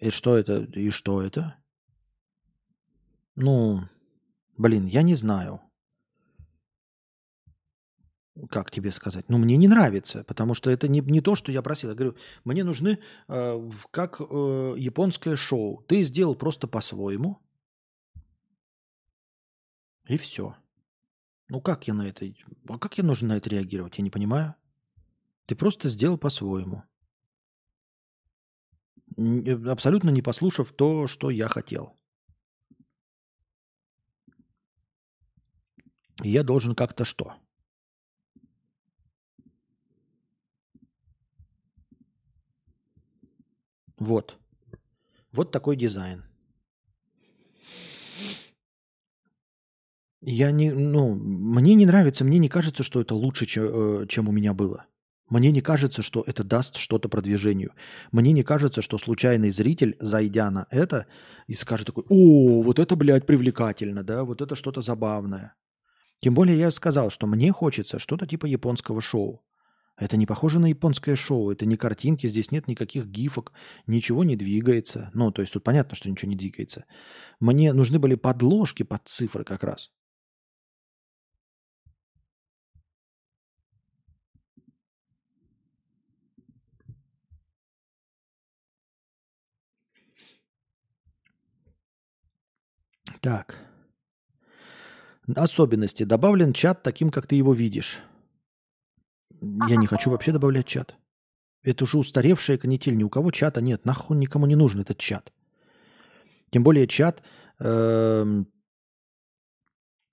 И 0.00 0.10
что 0.10 0.36
это? 0.36 0.64
И 0.64 0.90
что 0.90 1.22
это? 1.22 1.54
Ну, 3.36 3.82
блин, 4.56 4.86
я 4.86 5.02
не 5.02 5.14
знаю. 5.14 5.60
Как 8.50 8.70
тебе 8.70 8.90
сказать? 8.90 9.28
Ну, 9.28 9.38
мне 9.38 9.56
не 9.56 9.68
нравится, 9.68 10.24
потому 10.24 10.54
что 10.54 10.68
это 10.70 10.88
не, 10.88 11.00
не 11.00 11.20
то, 11.20 11.36
что 11.36 11.52
я 11.52 11.62
просил. 11.62 11.90
Я 11.90 11.94
говорю, 11.94 12.16
мне 12.42 12.64
нужны 12.64 12.98
э, 13.28 13.70
как 13.92 14.20
э, 14.20 14.24
японское 14.76 15.36
шоу. 15.36 15.84
Ты 15.86 16.02
сделал 16.02 16.34
просто 16.34 16.66
по-своему. 16.66 17.38
И 20.08 20.16
все. 20.16 20.56
Ну, 21.48 21.60
как 21.60 21.86
я 21.86 21.94
на 21.94 22.08
это... 22.08 22.26
А 22.68 22.78
как 22.78 22.98
я 22.98 23.04
нужно 23.04 23.28
на 23.28 23.36
это 23.36 23.50
реагировать? 23.50 23.98
Я 23.98 24.04
не 24.04 24.10
понимаю. 24.10 24.56
Ты 25.46 25.54
просто 25.54 25.88
сделал 25.88 26.18
по-своему. 26.18 26.82
Э, 29.16 29.70
абсолютно 29.70 30.10
не 30.10 30.22
послушав 30.22 30.72
то, 30.72 31.06
что 31.06 31.30
я 31.30 31.48
хотел. 31.48 31.96
И 36.24 36.30
я 36.30 36.42
должен 36.42 36.74
как-то 36.74 37.04
что? 37.04 37.34
Вот. 43.98 44.36
Вот 45.32 45.50
такой 45.50 45.76
дизайн. 45.76 46.24
Я 50.26 50.52
не, 50.52 50.72
ну, 50.72 51.14
мне 51.14 51.74
не 51.74 51.84
нравится, 51.84 52.24
мне 52.24 52.38
не 52.38 52.48
кажется, 52.48 52.82
что 52.82 53.00
это 53.00 53.14
лучше, 53.14 53.44
чем, 53.44 53.64
э, 54.02 54.06
чем 54.06 54.28
у 54.28 54.32
меня 54.32 54.54
было. 54.54 54.86
Мне 55.28 55.50
не 55.50 55.60
кажется, 55.60 56.02
что 56.02 56.24
это 56.26 56.44
даст 56.44 56.76
что-то 56.76 57.08
продвижению. 57.08 57.72
Мне 58.10 58.32
не 58.32 58.42
кажется, 58.42 58.80
что 58.80 58.96
случайный 58.96 59.50
зритель, 59.50 59.96
зайдя 60.00 60.50
на 60.50 60.66
это, 60.70 61.06
и 61.46 61.54
скажет 61.54 61.86
такой, 61.86 62.04
о, 62.08 62.62
вот 62.62 62.78
это, 62.78 62.96
блядь, 62.96 63.26
привлекательно, 63.26 64.02
да, 64.02 64.24
вот 64.24 64.40
это 64.40 64.54
что-то 64.54 64.80
забавное. 64.80 65.54
Тем 66.20 66.32
более 66.34 66.58
я 66.58 66.70
сказал, 66.70 67.10
что 67.10 67.26
мне 67.26 67.52
хочется 67.52 67.98
что-то 67.98 68.26
типа 68.26 68.46
японского 68.46 69.02
шоу. 69.02 69.43
Это 69.96 70.16
не 70.16 70.26
похоже 70.26 70.58
на 70.58 70.66
японское 70.66 71.14
шоу, 71.14 71.52
это 71.52 71.66
не 71.66 71.76
картинки, 71.76 72.26
здесь 72.26 72.50
нет 72.50 72.66
никаких 72.66 73.06
гифок, 73.06 73.52
ничего 73.86 74.24
не 74.24 74.36
двигается. 74.36 75.10
Ну, 75.14 75.30
то 75.30 75.40
есть 75.40 75.52
тут 75.52 75.62
понятно, 75.62 75.94
что 75.94 76.10
ничего 76.10 76.30
не 76.30 76.36
двигается. 76.36 76.84
Мне 77.38 77.72
нужны 77.72 77.98
были 78.00 78.16
подложки 78.16 78.82
под 78.82 79.06
цифры 79.06 79.44
как 79.44 79.62
раз. 79.62 79.90
Так. 93.20 93.58
Особенности. 95.34 96.04
Добавлен 96.04 96.52
чат 96.52 96.82
таким, 96.82 97.10
как 97.10 97.26
ты 97.26 97.36
его 97.36 97.54
видишь. 97.54 98.02
Я 99.68 99.76
не 99.76 99.86
хочу 99.86 100.10
вообще 100.10 100.32
добавлять 100.32 100.66
чат. 100.66 100.96
Это 101.62 101.84
уже 101.84 101.98
устаревшая 101.98 102.58
канитель. 102.58 102.96
Ни 102.96 103.04
у 103.04 103.08
кого 103.08 103.30
чата 103.30 103.60
нет. 103.60 103.84
Нахуй 103.84 104.16
никому 104.16 104.46
не 104.46 104.56
нужен 104.56 104.80
этот 104.80 104.98
чат. 104.98 105.32
Тем 106.50 106.62
более 106.62 106.86
чат 106.86 107.22
э, 107.60 108.44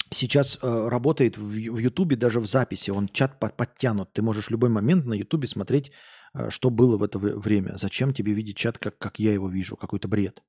сейчас 0.10 0.58
э, 0.62 0.90
работает 0.90 1.38
в, 1.38 1.52
в 1.52 1.78
Ютубе 1.78 2.16
даже 2.16 2.40
в 2.40 2.46
записи. 2.46 2.92
Он 2.92 3.08
чат 3.08 3.40
под, 3.40 3.58
подтянут. 3.58 4.14
Ты 4.14 4.22
можешь 4.22 4.48
в 4.48 4.52
любой 4.52 4.70
момент 4.70 5.06
на 5.06 5.14
Ютубе 5.14 5.48
смотреть, 5.48 5.92
э, 6.34 6.50
что 6.50 6.70
было 6.70 6.98
в 6.98 7.04
это 7.04 7.20
время. 7.20 7.78
Зачем 7.78 8.14
тебе 8.14 8.34
видеть 8.34 8.58
чат, 8.58 8.78
как, 8.78 8.98
как 8.98 9.20
я 9.20 9.34
его 9.34 9.50
вижу? 9.50 9.76
Какой-то 9.76 10.08
бред. 10.08 10.42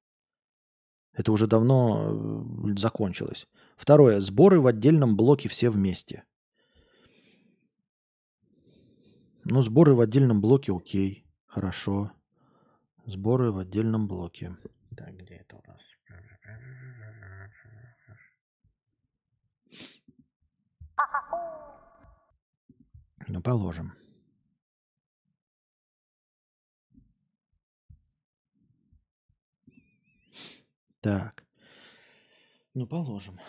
Это 1.14 1.32
уже 1.32 1.46
давно 1.46 2.70
э, 2.70 2.78
закончилось. 2.78 3.46
Второе. 3.76 4.20
Сборы 4.20 4.60
в 4.60 4.66
отдельном 4.66 5.16
блоке 5.16 5.48
все 5.48 5.68
вместе. 5.70 6.24
Ну, 9.44 9.60
сборы 9.60 9.94
в 9.94 10.00
отдельном 10.00 10.40
блоке 10.40 10.72
окей. 10.72 11.26
Хорошо. 11.46 12.12
Сборы 13.06 13.50
в 13.50 13.58
отдельном 13.58 14.06
блоке. 14.06 14.56
Так, 14.96 15.16
где 15.16 15.34
это 15.34 15.56
у 15.56 15.62
нас? 15.66 15.82
Ну, 23.26 23.40
положим. 23.40 23.92
Так. 31.00 31.42
Ну, 32.74 32.86
положим. 32.86 33.40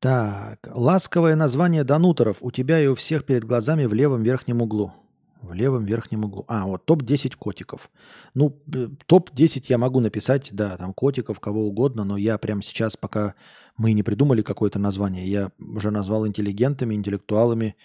Так, 0.00 0.66
ласковое 0.72 1.36
название 1.36 1.84
Дануторов 1.84 2.38
у 2.40 2.50
тебя 2.50 2.80
и 2.80 2.86
у 2.86 2.94
всех 2.94 3.26
перед 3.26 3.44
глазами 3.44 3.84
в 3.84 3.92
левом 3.92 4.22
верхнем 4.22 4.62
углу. 4.62 4.94
В 5.42 5.52
левом 5.52 5.84
верхнем 5.84 6.24
углу. 6.24 6.46
А, 6.48 6.64
вот 6.64 6.86
топ-10 6.86 7.36
котиков. 7.36 7.90
Ну, 8.32 8.58
топ-10 9.04 9.66
я 9.68 9.76
могу 9.76 10.00
написать, 10.00 10.48
да, 10.52 10.78
там 10.78 10.94
котиков, 10.94 11.38
кого 11.38 11.66
угодно, 11.66 12.04
но 12.04 12.16
я 12.16 12.38
прямо 12.38 12.62
сейчас, 12.62 12.96
пока 12.96 13.34
мы 13.76 13.92
не 13.92 14.02
придумали 14.02 14.40
какое-то 14.40 14.78
название, 14.78 15.26
я 15.26 15.52
уже 15.58 15.90
назвал 15.90 16.26
интеллигентами, 16.26 16.94
интеллектуалами, 16.94 17.76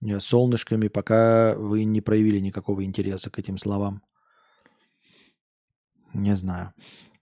э, 0.00 0.20
солнышками, 0.20 0.86
пока 0.86 1.56
вы 1.56 1.82
не 1.82 2.00
проявили 2.00 2.38
никакого 2.38 2.84
интереса 2.84 3.30
к 3.30 3.38
этим 3.40 3.58
словам. 3.58 4.02
Не 6.14 6.34
знаю. 6.34 6.72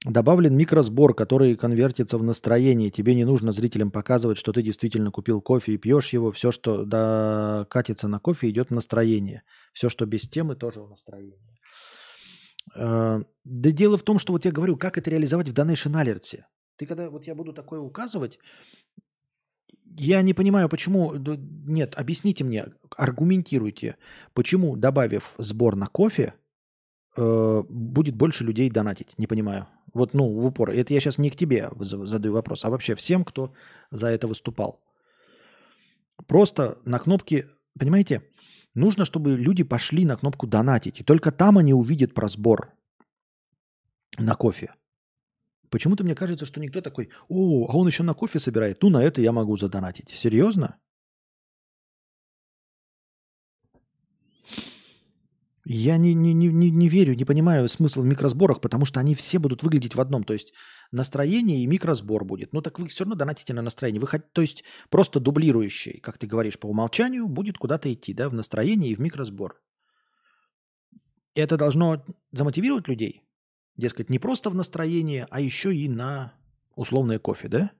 Добавлен 0.05 0.57
микросбор, 0.57 1.15
который 1.15 1.57
конвертится 1.57 2.17
в 2.19 2.23
настроение. 2.23 2.91
Тебе 2.91 3.15
не 3.15 3.25
нужно 3.25 3.51
зрителям 3.51 3.91
показывать, 3.91 4.39
что 4.39 4.53
ты 4.53 4.63
действительно 4.63 5.11
купил 5.11 5.41
кофе 5.41 5.73
и 5.73 5.79
пьешь 5.79 6.13
его. 6.13 6.31
Все, 6.31 6.53
что 6.53 7.67
катится 7.69 8.07
на 8.07 8.21
кофе, 8.21 8.51
идет 8.51 8.71
в 8.71 8.75
настроение. 8.75 9.43
Все, 9.73 9.89
что 9.89 10.07
без 10.07 10.29
темы, 10.29 10.55
тоже 10.55 10.83
в 10.83 10.91
настроении. 10.91 11.57
Э, 12.77 13.23
да 13.45 13.71
дело 13.71 13.99
в 13.99 14.03
том, 14.03 14.19
что 14.19 14.33
вот 14.33 14.45
я 14.45 14.53
говорю, 14.53 14.77
как 14.77 14.99
это 14.99 15.11
реализовать 15.11 15.49
в 15.49 15.53
Donation 15.53 15.93
Alert. 15.93 16.43
Ты 16.77 16.87
когда 16.87 17.11
вот 17.11 17.27
я 17.27 17.35
буду 17.35 17.53
такое 17.53 17.81
указывать, 17.81 18.39
я 19.99 20.23
не 20.23 20.35
понимаю, 20.35 20.69
почему... 20.69 21.15
Нет, 21.15 21.95
объясните 21.97 22.45
мне, 22.45 22.67
аргументируйте, 22.97 23.97
почему, 24.35 24.77
добавив 24.77 25.35
сбор 25.39 25.75
на 25.75 25.87
кофе, 25.87 26.35
э, 27.17 27.63
будет 27.69 28.15
больше 28.15 28.45
людей 28.45 28.71
донатить. 28.71 29.15
Не 29.19 29.27
понимаю. 29.27 29.67
Вот, 29.95 30.15
ну, 30.15 30.29
в 30.29 30.47
упор. 30.47 30.71
Это 30.71 30.93
я 30.95 31.01
сейчас 31.01 31.19
не 31.19 31.31
к 31.31 31.37
тебе 31.37 31.71
задаю 31.81 32.35
вопрос, 32.35 32.65
а 32.65 32.71
вообще 32.71 32.95
всем, 32.95 33.25
кто 33.25 33.53
за 33.91 34.09
это 34.09 34.29
выступал. 34.29 34.81
Просто 36.27 36.79
на 36.85 36.99
кнопке, 36.99 37.47
понимаете, 37.79 38.23
нужно, 38.75 39.05
чтобы 39.05 39.37
люди 39.37 39.65
пошли 39.65 40.05
на 40.05 40.17
кнопку 40.17 40.47
донатить. 40.47 41.01
И 41.01 41.05
только 41.05 41.33
там 41.33 41.59
они 41.59 41.75
увидят 41.75 42.15
про 42.15 42.29
сбор 42.29 42.73
на 44.19 44.35
кофе. 44.35 44.75
Почему-то 45.71 46.05
мне 46.05 46.15
кажется, 46.15 46.47
что 46.47 46.61
никто 46.61 46.81
такой, 46.81 47.11
о, 47.29 47.67
а 47.71 47.77
он 47.77 47.87
еще 47.87 48.03
на 48.03 48.15
кофе 48.15 48.39
собирает, 48.39 48.83
ну 48.83 48.89
на 48.89 49.03
это 49.03 49.21
я 49.21 49.33
могу 49.33 49.57
задонатить. 49.57 50.11
Серьезно? 50.11 50.79
Я 55.69 55.97
не, 55.97 56.15
не, 56.15 56.33
не, 56.33 56.71
не 56.71 56.89
верю, 56.89 57.17
не 57.17 57.25
понимаю 57.25 57.69
смысл 57.69 58.03
в 58.03 58.07
микросборах, 58.07 58.61
потому 58.61 58.85
что 58.85 59.01
они 59.01 59.17
все 59.17 59.41
будут 59.41 59.65
выглядеть 59.65 59.97
в 59.97 60.01
одном. 60.01 60.23
То 60.23 60.33
есть 60.33 60.53
настроение 60.93 61.59
и 61.59 61.67
микросбор 61.67 62.25
будет. 62.25 62.53
Ну 62.53 62.63
так 62.63 62.79
вы 62.79 62.87
все 62.87 63.03
равно 63.03 63.17
донатите 63.17 63.53
на 63.53 63.63
настроение. 63.63 64.01
Вы, 64.01 64.07
то 64.33 64.43
есть 64.43 64.63
просто 64.91 65.19
дублирующий, 65.19 65.99
как 65.99 66.19
ты 66.19 66.29
говоришь, 66.29 66.61
по 66.61 66.69
умолчанию 66.69 67.27
будет 67.27 67.59
куда-то 67.59 67.93
идти, 67.93 68.15
да, 68.15 68.29
в 68.29 68.35
настроение 68.35 68.93
и 68.93 68.95
в 68.95 69.01
микросбор. 69.01 69.61
Это 71.35 71.57
должно 71.57 72.05
замотивировать 72.31 72.87
людей. 72.87 73.25
Дескать, 73.77 74.09
не 74.09 74.21
просто 74.21 74.51
в 74.51 74.55
настроение, 74.55 75.27
а 75.31 75.41
еще 75.41 75.75
и 75.75 75.89
на 75.89 76.33
условное 76.77 77.19
кофе, 77.19 77.49
да? 77.49 77.73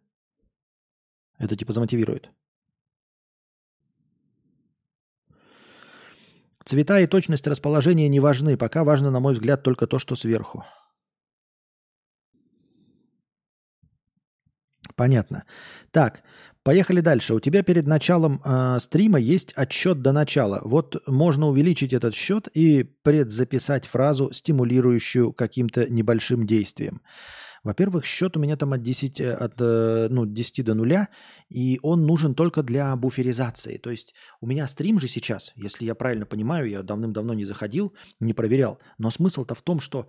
Это 1.39 1.55
типа 1.55 1.73
замотивирует. 1.73 2.33
Цвета 6.67 6.99
и 6.99 7.07
точность 7.07 7.47
расположения 7.47 8.09
не 8.09 8.19
важны. 8.21 8.57
Пока 8.57 8.83
важно, 8.83 9.11
на 9.11 9.21
мой 9.21 9.35
взгляд, 9.35 9.63
только 9.63 9.87
то, 9.87 10.01
что 10.01 10.17
сверху. 10.17 10.65
Понятно. 14.97 15.45
Так, 15.93 16.23
поехали 16.65 17.01
дальше. 17.01 17.35
У 17.35 17.41
тебя 17.41 17.63
перед 17.63 17.87
началом 17.87 18.41
э, 18.45 18.79
стрима 18.81 19.21
есть 19.21 19.53
отсчет 19.53 20.03
до 20.03 20.11
начала. 20.13 20.61
Вот 20.65 21.07
можно 21.07 21.47
увеличить 21.47 21.93
этот 21.93 22.17
счет 22.17 22.49
и 22.55 22.83
предзаписать 22.83 23.87
фразу, 23.87 24.33
стимулирующую 24.33 25.33
каким-то 25.33 25.89
небольшим 25.89 26.47
действием. 26.47 27.01
Во-первых, 27.67 28.05
счет 28.05 28.37
у 28.37 28.41
меня 28.41 28.57
там 28.57 28.73
от 28.73 28.83
10, 28.83 29.21
э, 29.21 29.33
от, 29.33 29.55
э, 29.61 30.07
ну, 30.09 30.25
10 30.25 30.63
до 30.63 30.75
0, 30.75 31.09
и 31.49 31.81
он 31.83 32.07
нужен 32.07 32.35
только 32.35 32.63
для 32.63 32.95
буферизации. 32.95 33.77
То 33.79 33.91
есть 33.91 34.15
у 34.41 34.47
меня 34.47 34.69
стрим 34.69 35.01
же 35.01 35.09
сейчас, 35.09 35.53
если 35.57 35.85
я 35.85 35.97
правильно 35.97 36.27
понимаю, 36.27 36.69
я 36.69 36.83
давным-давно 36.83 37.35
не 37.35 37.45
заходил, 37.45 37.93
не 38.21 38.35
проверял, 38.35 38.79
но 38.99 39.11
смысл-то 39.11 39.57
в 39.57 39.63
том, 39.63 39.81
что 39.81 40.07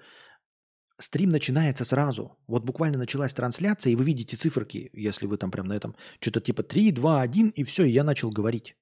стрим 0.99 1.29
начинается 1.29 1.83
сразу. 1.83 2.37
Вот 2.47 2.63
буквально 2.63 2.99
началась 2.99 3.33
трансляция, 3.33 3.93
и 3.93 3.95
вы 3.95 4.03
видите 4.05 4.37
циферки, 4.37 4.91
если 4.93 5.25
вы 5.25 5.37
там 5.37 5.49
прям 5.49 5.65
на 5.65 5.73
этом, 5.73 5.95
что-то 6.19 6.41
типа 6.41 6.61
3, 6.61 6.91
2, 6.91 7.21
1, 7.21 7.49
и 7.49 7.63
все, 7.63 7.85
и 7.85 7.91
я 7.91 8.03
начал 8.03 8.29
говорить. 8.29 8.75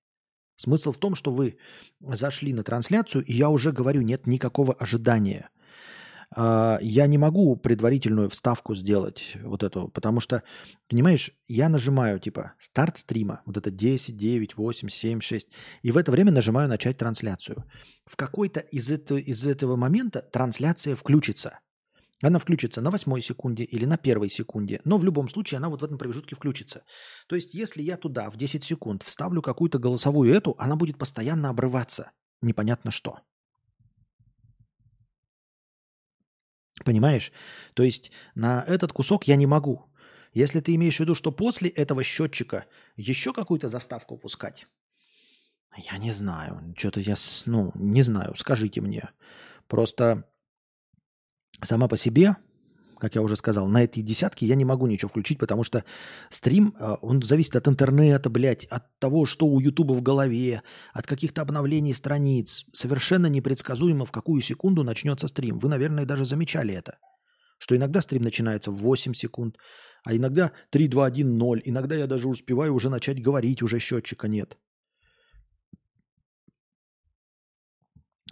Смысл 0.58 0.92
в 0.92 0.98
том, 0.98 1.16
что 1.16 1.32
вы 1.32 1.58
зашли 2.02 2.52
на 2.54 2.64
трансляцию, 2.64 3.24
и 3.24 3.32
я 3.32 3.50
уже 3.50 3.72
говорю, 3.72 4.02
нет 4.02 4.28
никакого 4.28 4.74
ожидания. 4.74 5.50
А, 6.34 6.80
я 6.82 7.08
не 7.08 7.18
могу 7.18 7.56
предварительную 7.56 8.30
вставку 8.30 8.76
сделать 8.76 9.36
вот 9.44 9.64
эту, 9.64 9.90
потому 9.90 10.20
что, 10.20 10.44
понимаешь, 10.90 11.32
я 11.48 11.70
нажимаю 11.70 12.20
типа 12.20 12.54
старт 12.60 12.98
стрима, 12.98 13.42
вот 13.46 13.58
это 13.58 13.72
10, 13.72 14.16
9, 14.16 14.58
8, 14.58 14.90
7, 14.90 15.22
6, 15.22 15.48
и 15.82 15.92
в 15.92 15.98
это 15.98 16.12
время 16.12 16.32
нажимаю 16.32 16.70
начать 16.70 16.98
трансляцию. 16.98 17.66
В 18.06 18.16
какой-то 18.16 18.60
из, 18.60 18.92
этого, 18.92 19.18
из 19.18 19.48
этого 19.48 19.76
момента 19.76 20.22
трансляция 20.22 20.96
включится. 20.96 21.60
Она 22.22 22.40
включится 22.40 22.82
на 22.82 22.92
восьмой 22.92 23.22
секунде 23.22 23.64
или 23.64 23.86
на 23.86 23.98
первой 23.98 24.30
секунде, 24.30 24.80
но 24.86 24.98
в 24.98 25.04
любом 25.04 25.28
случае 25.30 25.58
она 25.58 25.70
вот 25.70 25.82
в 25.82 25.84
этом 25.84 25.98
промежутке 25.98 26.36
включится. 26.36 26.84
То 27.28 27.36
есть 27.36 27.54
если 27.54 27.82
я 27.82 27.98
туда 27.98 28.30
в 28.30 28.38
10 28.38 28.64
секунд 28.64 29.04
вставлю 29.04 29.42
какую-то 29.42 29.80
голосовую 29.80 30.34
эту, 30.34 30.56
она 30.58 30.76
будет 30.76 30.98
постоянно 30.98 31.50
обрываться. 31.50 32.12
Непонятно 32.42 32.90
что. 32.90 33.20
Понимаешь? 36.84 37.32
То 37.74 37.84
есть 37.84 38.12
на 38.36 38.64
этот 38.68 38.92
кусок 38.92 39.28
я 39.28 39.36
не 39.36 39.46
могу. 39.46 39.86
Если 40.34 40.60
ты 40.60 40.76
имеешь 40.76 40.98
в 40.98 41.00
виду, 41.00 41.16
что 41.16 41.32
после 41.32 41.70
этого 41.70 42.04
счетчика 42.04 42.66
еще 42.98 43.32
какую-то 43.32 43.70
заставку 43.70 44.18
пускать, 44.18 44.68
я 45.78 45.98
не 45.98 46.12
знаю. 46.12 46.74
Что-то 46.78 47.00
я, 47.00 47.16
ну, 47.46 47.72
не 47.76 48.02
знаю. 48.02 48.36
Скажите 48.36 48.82
мне. 48.82 49.10
Просто 49.68 50.30
сама 51.62 51.88
по 51.88 51.98
себе 51.98 52.36
как 53.06 53.14
я 53.14 53.22
уже 53.22 53.36
сказал, 53.36 53.68
на 53.68 53.84
этой 53.84 54.02
десятке 54.02 54.48
я 54.48 54.56
не 54.56 54.66
могу 54.66 54.88
ничего 54.88 55.10
включить, 55.10 55.38
потому 55.38 55.64
что 55.64 55.84
стрим, 56.32 56.74
а, 56.80 56.96
он 57.04 57.22
зависит 57.22 57.56
от 57.56 57.68
интернета, 57.68 58.32
блядь, 58.32 58.66
от 58.66 58.84
того, 58.98 59.26
что 59.26 59.46
у 59.46 59.60
Ютуба 59.60 59.94
в 59.94 60.02
голове, 60.02 60.64
от 60.92 61.06
каких-то 61.06 61.44
обновлений 61.44 61.94
страниц. 61.94 62.66
Совершенно 62.74 63.28
непредсказуемо, 63.28 64.06
в 64.06 64.12
какую 64.12 64.42
секунду 64.42 64.84
начнется 64.84 65.28
стрим. 65.28 65.60
Вы, 65.60 65.70
наверное, 65.70 66.06
даже 66.06 66.26
замечали 66.26 66.74
это. 66.74 66.98
Что 67.60 67.76
иногда 67.76 68.02
стрим 68.02 68.24
начинается 68.24 68.72
в 68.72 68.78
8 68.78 69.14
секунд, 69.14 69.58
а 70.04 70.16
иногда 70.16 70.52
3, 70.72 70.88
2, 70.88 71.06
1, 71.06 71.38
0. 71.38 71.62
Иногда 71.66 71.96
я 71.96 72.08
даже 72.08 72.28
успеваю 72.28 72.74
уже 72.74 72.90
начать 72.90 73.22
говорить, 73.22 73.62
уже 73.62 73.78
счетчика 73.78 74.28
нет. 74.28 74.58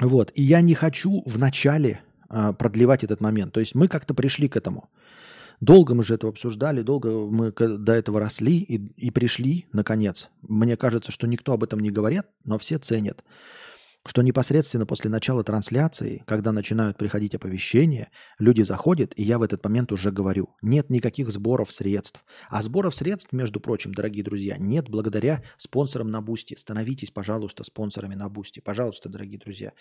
Вот. 0.01 0.31
И 0.33 0.41
я 0.41 0.61
не 0.61 0.73
хочу 0.73 1.21
в 1.27 1.37
начале 1.37 2.01
продлевать 2.57 3.03
этот 3.03 3.21
момент. 3.21 3.53
То 3.53 3.59
есть 3.59 3.75
мы 3.75 3.87
как-то 3.87 4.13
пришли 4.13 4.47
к 4.47 4.57
этому. 4.57 4.89
Долго 5.61 5.93
мы 5.93 6.03
же 6.03 6.15
это 6.15 6.27
обсуждали, 6.27 6.81
долго 6.81 7.09
мы 7.09 7.51
до 7.51 7.93
этого 7.93 8.19
росли 8.19 8.57
и, 8.57 8.75
и 9.07 9.11
пришли, 9.11 9.65
наконец. 9.71 10.29
Мне 10.41 10.75
кажется, 10.75 11.11
что 11.11 11.27
никто 11.27 11.53
об 11.53 11.63
этом 11.63 11.79
не 11.79 11.91
говорит, 11.91 12.23
но 12.43 12.57
все 12.57 12.77
ценят 12.79 13.23
что 14.05 14.21
непосредственно 14.21 14.85
после 14.85 15.09
начала 15.09 15.43
трансляции, 15.43 16.23
когда 16.27 16.51
начинают 16.51 16.97
приходить 16.97 17.35
оповещения, 17.35 18.11
люди 18.37 18.61
заходят, 18.61 19.13
и 19.15 19.23
я 19.23 19.39
в 19.39 19.43
этот 19.43 19.63
момент 19.63 19.93
уже 19.93 20.11
говорю, 20.11 20.49
нет 20.61 20.89
никаких 20.89 21.31
сборов 21.31 21.71
средств. 21.71 22.23
А 22.49 22.61
сборов 22.61 22.93
средств, 22.93 23.31
между 23.31 23.61
прочим, 23.61 23.93
дорогие 23.93 24.23
друзья, 24.23 24.57
нет 24.57 24.89
благодаря 24.89 25.41
спонсорам 25.57 26.09
на 26.09 26.21
Boosty. 26.21 26.55
Становитесь, 26.55 27.11
пожалуйста, 27.11 27.63
спонсорами 27.63 28.15
на 28.15 28.27
Boosty. 28.27 28.59
Пожалуйста, 28.59 29.07
дорогие 29.07 29.39
друзья. 29.39 29.71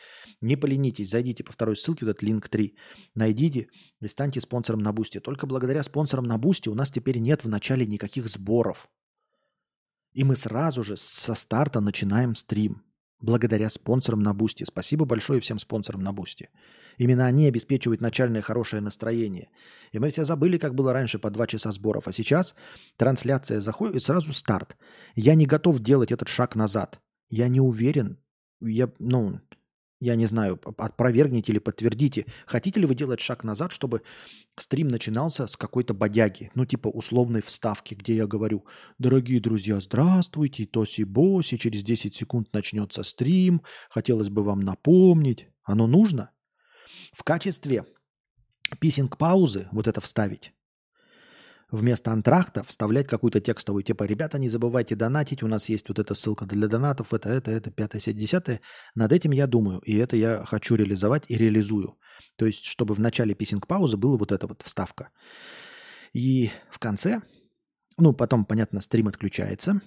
Не 0.41 0.55
поленитесь, 0.55 1.11
зайдите 1.11 1.43
по 1.43 1.53
второй 1.53 1.77
ссылке, 1.77 2.05
вот 2.05 2.13
этот 2.13 2.23
Linktree, 2.23 2.77
найдите 3.17 3.69
и 4.01 4.07
станьте 4.07 4.41
спонсором 4.41 4.81
на 4.81 4.93
Boosty. 4.93 5.19
Только 5.19 5.49
благодаря 5.49 5.83
спонсорам 5.83 6.27
на 6.27 6.39
Boosty 6.39 6.69
у 6.69 6.75
нас 6.75 6.93
теперь 6.93 7.19
нет 7.19 7.43
в 7.43 7.49
начале 7.49 7.87
никаких 7.87 8.29
сборов. 8.29 8.89
И 10.13 10.23
мы 10.23 10.37
сразу 10.37 10.85
же 10.85 10.97
со 10.97 11.35
старта 11.35 11.81
начинаем 11.81 12.37
стрим 12.37 12.83
благодаря 13.23 13.71
спонсорам 13.71 14.21
на 14.21 14.35
Boosty. 14.35 14.65
Спасибо 14.65 15.05
большое 15.07 15.41
всем 15.41 15.59
спонсорам 15.59 16.03
на 16.03 16.13
Boosty. 16.13 16.51
Именно 16.99 17.27
они 17.27 17.47
обеспечивают 17.47 18.01
начальное 18.01 18.43
хорошее 18.43 18.83
настроение. 18.83 19.49
И 19.93 19.99
мы 19.99 20.11
все 20.11 20.25
забыли, 20.25 20.59
как 20.59 20.75
было 20.75 20.93
раньше 20.93 21.19
по 21.19 21.31
два 21.31 21.47
часа 21.47 21.73
сборов. 21.73 22.09
А 22.09 22.13
сейчас 22.13 22.55
трансляция 22.97 23.61
заходит 23.61 23.97
и 23.97 24.01
сразу 24.01 24.33
старт. 24.33 24.77
Я 25.15 25.35
не 25.35 25.47
готов 25.47 25.81
делать 25.81 26.13
этот 26.13 26.29
шаг 26.29 26.55
назад. 26.55 27.01
Я 27.31 27.49
не 27.49 27.61
уверен. 27.61 28.19
Я, 28.61 28.91
ну, 28.99 29.41
Я 30.03 30.17
не 30.17 30.27
знаю, 30.27 30.61
опровергните 30.79 31.53
или 31.53 31.61
подтвердите. 31.61 32.27
Хотите 32.45 32.81
ли 32.81 32.87
вы 32.87 32.97
делать 32.97 33.21
шаг 33.21 33.45
назад, 33.45 33.71
чтобы 33.71 34.03
стрим 34.59 34.89
начинался 34.89 35.47
с 35.47 35.57
какой-то 35.57 35.95
бодяги, 35.95 36.51
ну 36.57 36.67
типа 36.67 36.89
условной 36.89 37.41
вставки, 37.41 37.95
где 37.95 38.17
я 38.17 38.27
говорю, 38.27 38.67
дорогие 38.99 39.41
друзья, 39.41 39.79
здравствуйте, 39.79 40.65
тоси-боси, 40.65 41.57
через 41.57 41.85
10 41.85 42.17
секунд 42.17 42.53
начнется 42.53 43.05
стрим, 43.05 43.63
хотелось 43.91 44.29
бы 44.29 44.43
вам 44.43 44.59
напомнить. 44.63 45.47
Оно 45.63 45.87
нужно? 45.87 46.33
В 47.13 47.23
качестве 47.23 47.85
писинг-паузы 48.81 49.69
вот 49.71 49.87
это 49.87 50.01
вставить 50.01 50.53
вместо 51.73 52.13
антрахта 52.13 52.63
вставлять 52.63 53.09
какую-то 53.09 53.41
текстовую, 53.41 53.83
типа, 53.83 54.05
ребята, 54.05 54.39
не 54.39 54.49
забывайте 54.49 54.95
донатить, 54.95 55.43
у 55.43 55.49
нас 55.49 55.69
есть 55.69 55.89
вот 55.89 55.99
эта 55.99 56.15
ссылка 56.15 56.45
для 56.45 56.69
донатов, 56.69 57.13
это, 57.13 57.31
это, 57.31 57.51
это, 57.51 57.71
пятое, 57.71 58.01
сеть, 58.01 58.17
десятое. 58.17 58.61
Над 58.95 59.11
этим 59.11 59.33
я 59.33 59.47
думаю, 59.47 59.81
и 59.81 59.97
это 59.97 60.17
я 60.17 60.45
хочу 60.45 60.77
реализовать 60.77 61.25
и 61.29 61.37
реализую. 61.37 61.99
То 62.37 62.47
есть, 62.47 62.67
чтобы 62.67 62.95
в 62.95 63.01
начале 63.01 63.35
писинг-паузы 63.35 63.97
была 63.97 64.17
вот 64.19 64.31
эта 64.31 64.47
вот 64.47 64.63
вставка. 64.63 65.11
И 66.13 66.51
в 66.71 66.79
конце, 66.79 67.23
ну, 67.97 68.13
потом, 68.13 68.45
понятно, 68.45 68.81
стрим 68.81 69.09
отключается, 69.09 69.81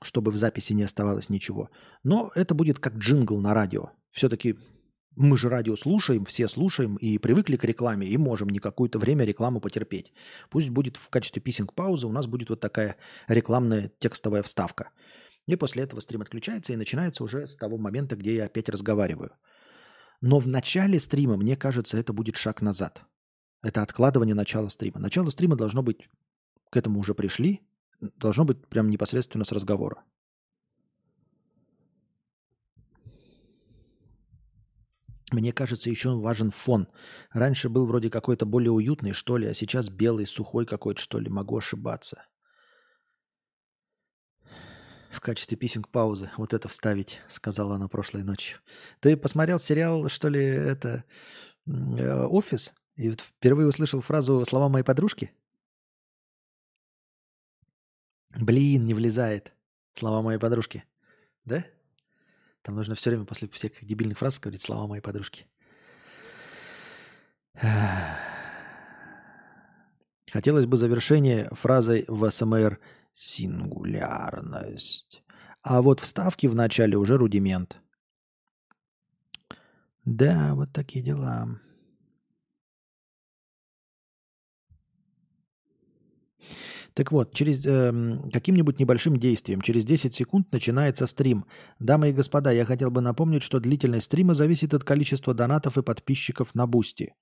чтобы 0.00 0.30
в 0.30 0.36
записи 0.36 0.72
не 0.72 0.84
оставалось 0.84 1.28
ничего. 1.28 1.68
Но 2.04 2.30
это 2.36 2.54
будет 2.54 2.78
как 2.78 2.94
джингл 2.94 3.40
на 3.40 3.54
радио. 3.54 3.90
Все-таки 4.10 4.56
мы 5.16 5.36
же 5.36 5.48
радио 5.48 5.76
слушаем, 5.76 6.24
все 6.24 6.48
слушаем 6.48 6.96
и 6.96 7.18
привыкли 7.18 7.56
к 7.56 7.64
рекламе, 7.64 8.08
и 8.08 8.16
можем 8.16 8.48
не 8.48 8.58
какое-то 8.58 8.98
время 8.98 9.24
рекламу 9.24 9.60
потерпеть. 9.60 10.12
Пусть 10.50 10.70
будет 10.70 10.96
в 10.96 11.08
качестве 11.10 11.40
писинг-паузы 11.40 12.06
у 12.06 12.12
нас 12.12 12.26
будет 12.26 12.50
вот 12.50 12.60
такая 12.60 12.96
рекламная 13.28 13.92
текстовая 13.98 14.42
вставка. 14.42 14.90
И 15.46 15.56
после 15.56 15.82
этого 15.82 16.00
стрим 16.00 16.22
отключается 16.22 16.72
и 16.72 16.76
начинается 16.76 17.22
уже 17.22 17.46
с 17.46 17.54
того 17.54 17.76
момента, 17.76 18.16
где 18.16 18.36
я 18.36 18.46
опять 18.46 18.68
разговариваю. 18.68 19.32
Но 20.20 20.38
в 20.38 20.46
начале 20.46 20.98
стрима, 20.98 21.36
мне 21.36 21.56
кажется, 21.56 21.98
это 21.98 22.12
будет 22.12 22.36
шаг 22.36 22.62
назад. 22.62 23.04
Это 23.62 23.82
откладывание 23.82 24.34
начала 24.34 24.68
стрима. 24.68 25.00
Начало 25.00 25.30
стрима 25.30 25.56
должно 25.56 25.82
быть, 25.82 26.08
к 26.70 26.76
этому 26.76 27.00
уже 27.00 27.14
пришли, 27.14 27.60
должно 28.00 28.44
быть 28.44 28.66
прям 28.68 28.90
непосредственно 28.90 29.44
с 29.44 29.52
разговора. 29.52 30.02
Мне 35.34 35.52
кажется, 35.52 35.90
еще 35.90 36.14
важен 36.14 36.50
фон. 36.50 36.86
Раньше 37.32 37.68
был 37.68 37.86
вроде 37.86 38.08
какой-то 38.08 38.46
более 38.46 38.70
уютный, 38.70 39.10
что 39.10 39.36
ли, 39.36 39.48
а 39.48 39.54
сейчас 39.54 39.88
белый, 39.88 40.26
сухой 40.26 40.64
какой-то, 40.64 41.00
что 41.00 41.18
ли. 41.18 41.28
Могу 41.28 41.56
ошибаться. 41.58 42.24
В 45.10 45.20
качестве 45.20 45.56
писинг-паузы 45.56 46.30
вот 46.36 46.54
это 46.54 46.68
вставить, 46.68 47.20
сказала 47.28 47.74
она 47.74 47.88
прошлой 47.88 48.22
ночью. 48.22 48.60
Ты 49.00 49.16
посмотрел 49.16 49.58
сериал, 49.58 50.08
что 50.08 50.28
ли, 50.28 50.40
это 50.40 51.04
э, 51.66 52.26
«Офис»? 52.26 52.72
И 52.94 53.10
впервые 53.10 53.66
услышал 53.66 54.00
фразу 54.00 54.44
«слова 54.44 54.68
моей 54.68 54.84
подружки»? 54.84 55.32
Блин, 58.36 58.86
не 58.86 58.94
влезает. 58.94 59.52
Слова 59.94 60.22
моей 60.22 60.38
подружки. 60.38 60.84
Да? 61.44 61.64
Там 62.64 62.74
нужно 62.76 62.94
все 62.94 63.10
время 63.10 63.26
после 63.26 63.46
всех 63.48 63.84
дебильных 63.84 64.18
фраз 64.18 64.40
говорить 64.40 64.62
слова 64.62 64.86
моей 64.86 65.02
подружки. 65.02 65.46
Хотелось 70.32 70.64
бы 70.64 70.78
завершение 70.78 71.50
фразой 71.52 72.06
в 72.08 72.30
СМР 72.30 72.80
«сингулярность». 73.12 75.22
А 75.60 75.82
вот 75.82 76.00
вставки 76.00 76.46
в 76.46 76.54
начале 76.54 76.96
уже 76.96 77.18
рудимент. 77.18 77.82
Да, 80.06 80.54
вот 80.54 80.72
такие 80.72 81.04
дела. 81.04 81.60
Так 86.94 87.10
вот, 87.10 87.34
через 87.34 87.66
э, 87.66 87.92
каким-нибудь 88.32 88.78
небольшим 88.78 89.16
действием, 89.16 89.60
через 89.60 89.84
10 89.84 90.14
секунд 90.14 90.52
начинается 90.52 91.08
стрим. 91.08 91.44
Дамы 91.80 92.10
и 92.10 92.12
господа, 92.12 92.52
я 92.52 92.64
хотел 92.64 92.92
бы 92.92 93.00
напомнить, 93.00 93.42
что 93.42 93.58
длительность 93.58 94.06
стрима 94.06 94.34
зависит 94.34 94.74
от 94.74 94.84
количества 94.84 95.34
донатов 95.34 95.76
и 95.76 95.82
подписчиков 95.82 96.54
на 96.54 96.68
Boosty. 96.68 97.14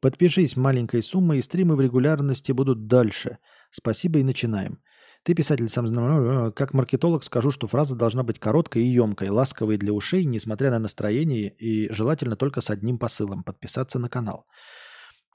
Подпишись 0.00 0.56
маленькой 0.56 1.02
суммой, 1.02 1.38
и 1.38 1.42
стримы 1.42 1.76
в 1.76 1.80
регулярности 1.80 2.52
будут 2.52 2.86
дальше. 2.86 3.38
Спасибо 3.70 4.18
и 4.18 4.24
начинаем. 4.24 4.80
Ты, 5.24 5.34
писатель, 5.34 5.68
сам 5.68 5.88
знаешь, 5.88 6.54
как 6.54 6.72
маркетолог 6.72 7.24
скажу, 7.24 7.50
что 7.50 7.66
фраза 7.66 7.96
должна 7.96 8.22
быть 8.22 8.38
короткой 8.38 8.84
и 8.84 8.92
емкой, 8.92 9.28
ласковой 9.28 9.76
для 9.76 9.92
ушей, 9.92 10.24
несмотря 10.24 10.70
на 10.70 10.78
настроение, 10.78 11.50
и 11.50 11.92
желательно 11.92 12.36
только 12.36 12.60
с 12.60 12.70
одним 12.70 12.98
посылом– 12.98 13.42
подписаться 13.44 13.98
на 13.98 14.08
канал. 14.08 14.46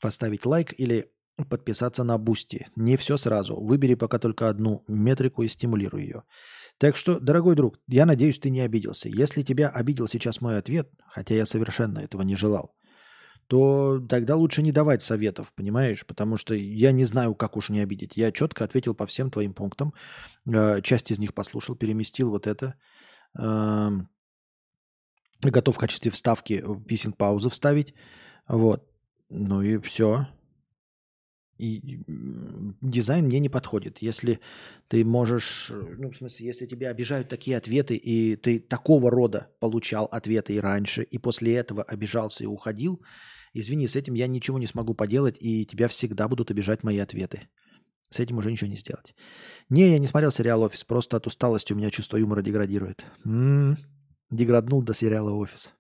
Поставить 0.02 0.46
лайк 0.46 0.74
или 0.78 1.12
подписаться 1.46 2.04
на 2.04 2.18
Boosty. 2.18 2.68
Не 2.76 2.98
все 2.98 3.18
сразу. 3.18 3.60
Выбери 3.60 3.96
пока 3.96 4.20
только 4.20 4.50
одну 4.50 4.84
метрику 4.88 5.44
и 5.44 5.48
стимулируй 5.48 6.04
ее. 6.04 6.24
Так 6.78 6.96
что, 6.96 7.20
дорогой 7.20 7.56
друг, 7.56 7.80
я 7.88 8.06
надеюсь, 8.06 8.40
ты 8.40 8.50
не 8.50 8.62
обиделся. 8.62 9.10
Если 9.10 9.44
тебя 9.44 9.70
обидел 9.70 10.08
сейчас 10.08 10.42
мой 10.42 10.58
ответ, 10.58 10.90
хотя 11.08 11.36
я 11.36 11.46
совершенно 11.46 12.00
этого 12.00 12.24
не 12.24 12.36
желал, 12.36 12.76
то 13.48 14.00
тогда 14.08 14.36
лучше 14.36 14.62
не 14.62 14.72
давать 14.72 15.04
советов, 15.04 15.52
понимаешь? 15.54 16.06
Потому 16.06 16.38
что 16.38 16.54
я 16.54 16.92
не 16.92 17.04
знаю, 17.04 17.36
как 17.36 17.58
уж 17.58 17.70
не 17.70 17.82
обидеть. 17.82 18.16
Я 18.16 18.32
четко 18.32 18.64
ответил 18.64 18.96
по 18.96 19.06
всем 19.06 19.30
твоим 19.30 19.54
пунктам. 19.54 19.94
Э, 20.50 20.82
часть 20.82 21.12
из 21.12 21.20
них 21.20 21.34
послушал, 21.34 21.76
переместил 21.76 22.30
вот 22.30 22.48
это. 22.48 22.76
Эм, 23.38 24.10
готов 25.42 25.76
в 25.76 25.80
качестве 25.80 26.12
вставки 26.12 26.64
писинг-паузы 26.88 27.50
вставить. 27.50 27.94
Вот. 28.48 28.88
Ну 29.30 29.62
и 29.62 29.78
все. 29.80 30.28
И 31.62 32.04
дизайн 32.82 33.26
мне 33.26 33.40
не 33.40 33.50
подходит. 33.50 34.00
Если 34.02 34.40
ты 34.88 35.06
можешь, 35.06 35.72
ну, 35.72 36.10
в 36.10 36.18
смысле, 36.18 36.48
если 36.48 36.66
тебя 36.66 36.90
обижают 36.90 37.30
такие 37.30 37.56
ответы, 37.56 37.96
и 37.96 38.36
ты 38.36 38.60
такого 38.60 39.12
рода 39.12 39.48
получал 39.60 40.06
ответы 40.06 40.56
и 40.56 40.60
раньше, 40.60 41.04
и 41.04 41.20
после 41.20 41.54
этого 41.54 41.84
обижался 41.84 42.44
и 42.44 42.48
уходил, 42.48 43.04
извини, 43.54 43.88
с 43.88 43.96
этим 43.96 44.16
я 44.16 44.26
ничего 44.26 44.58
не 44.58 44.66
смогу 44.66 44.96
поделать, 44.96 45.38
и 45.40 45.68
тебя 45.68 45.88
всегда 45.88 46.28
будут 46.28 46.50
обижать 46.50 46.84
мои 46.84 46.98
ответы. 46.98 47.48
С 48.10 48.20
этим 48.20 48.40
уже 48.40 48.52
ничего 48.52 48.68
не 48.68 48.76
сделать. 48.76 49.14
Не, 49.70 49.92
я 49.92 50.00
не 50.00 50.08
смотрел 50.08 50.32
сериал 50.32 50.64
«Офис», 50.64 50.84
просто 50.84 51.18
от 51.18 51.28
усталости 51.28 51.74
у 51.74 51.76
меня 51.76 51.92
чувство 51.92 52.18
юмора 52.18 52.42
деградирует. 52.42 53.06
М-м, 53.24 53.78
деграднул 54.32 54.82
до 54.82 54.96
сериала 54.96 55.32
«Офис». 55.32 55.76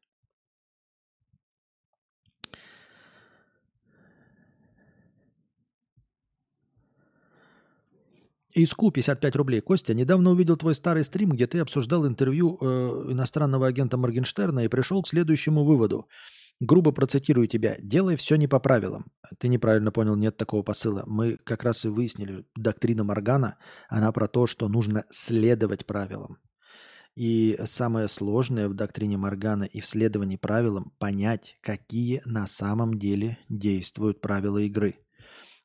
Иску 8.53 8.91
55 8.91 9.36
рублей. 9.36 9.61
Костя, 9.61 9.94
недавно 9.94 10.32
увидел 10.32 10.57
твой 10.57 10.76
старый 10.76 11.03
стрим, 11.03 11.32
где 11.32 11.48
ты 11.48 11.60
обсуждал 11.60 12.06
интервью 12.06 12.57
э, 12.60 12.65
иностранного 13.11 13.68
агента 13.68 13.98
Моргенштерна 13.98 14.65
и 14.65 14.68
пришел 14.68 15.02
к 15.02 15.07
следующему 15.07 15.64
выводу. 15.64 16.07
Грубо 16.60 16.91
процитирую 16.91 17.48
тебя. 17.48 17.78
Делай 17.80 18.15
все 18.15 18.36
не 18.36 18.48
по 18.48 18.60
правилам. 18.60 19.06
Ты 19.40 19.48
неправильно 19.48 19.91
понял, 19.91 20.15
нет 20.15 20.38
такого 20.38 20.64
посыла. 20.64 21.03
Мы 21.07 21.38
как 21.44 21.64
раз 21.64 21.86
и 21.86 21.88
выяснили, 21.88 22.45
доктрина 22.56 23.03
Моргана, 23.03 23.57
она 23.90 24.11
про 24.11 24.28
то, 24.28 24.48
что 24.48 24.68
нужно 24.68 25.06
следовать 25.10 25.86
правилам. 25.86 26.38
И 27.15 27.60
самое 27.65 28.07
сложное 28.07 28.69
в 28.69 28.73
доктрине 28.73 29.18
Моргана 29.18 29.64
и 29.64 29.82
в 29.82 29.88
следовании 29.88 30.38
правилам 30.38 30.94
понять, 30.99 31.57
какие 31.61 32.22
на 32.26 32.48
самом 32.48 32.99
деле 32.99 33.38
действуют 33.49 34.22
правила 34.22 34.60
игры. 34.60 34.95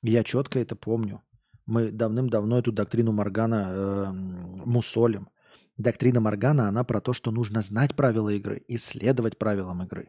Я 0.03 0.25
четко 0.25 0.59
это 0.61 0.77
помню. 0.77 1.23
Мы 1.67 1.91
давным-давно 1.91 2.59
эту 2.59 2.73
доктрину 2.73 3.13
Моргана 3.13 3.69
э, 3.69 4.13
мусолим. 4.65 5.29
Доктрина 5.77 6.21
Моргана, 6.21 6.69
она 6.69 6.85
про 6.85 7.01
то, 7.01 7.13
что 7.13 7.31
нужно 7.31 7.61
знать 7.61 7.95
правила 7.97 8.31
игры, 8.31 8.63
исследовать 8.69 9.39
правилам 9.39 9.83
игры. 9.83 10.09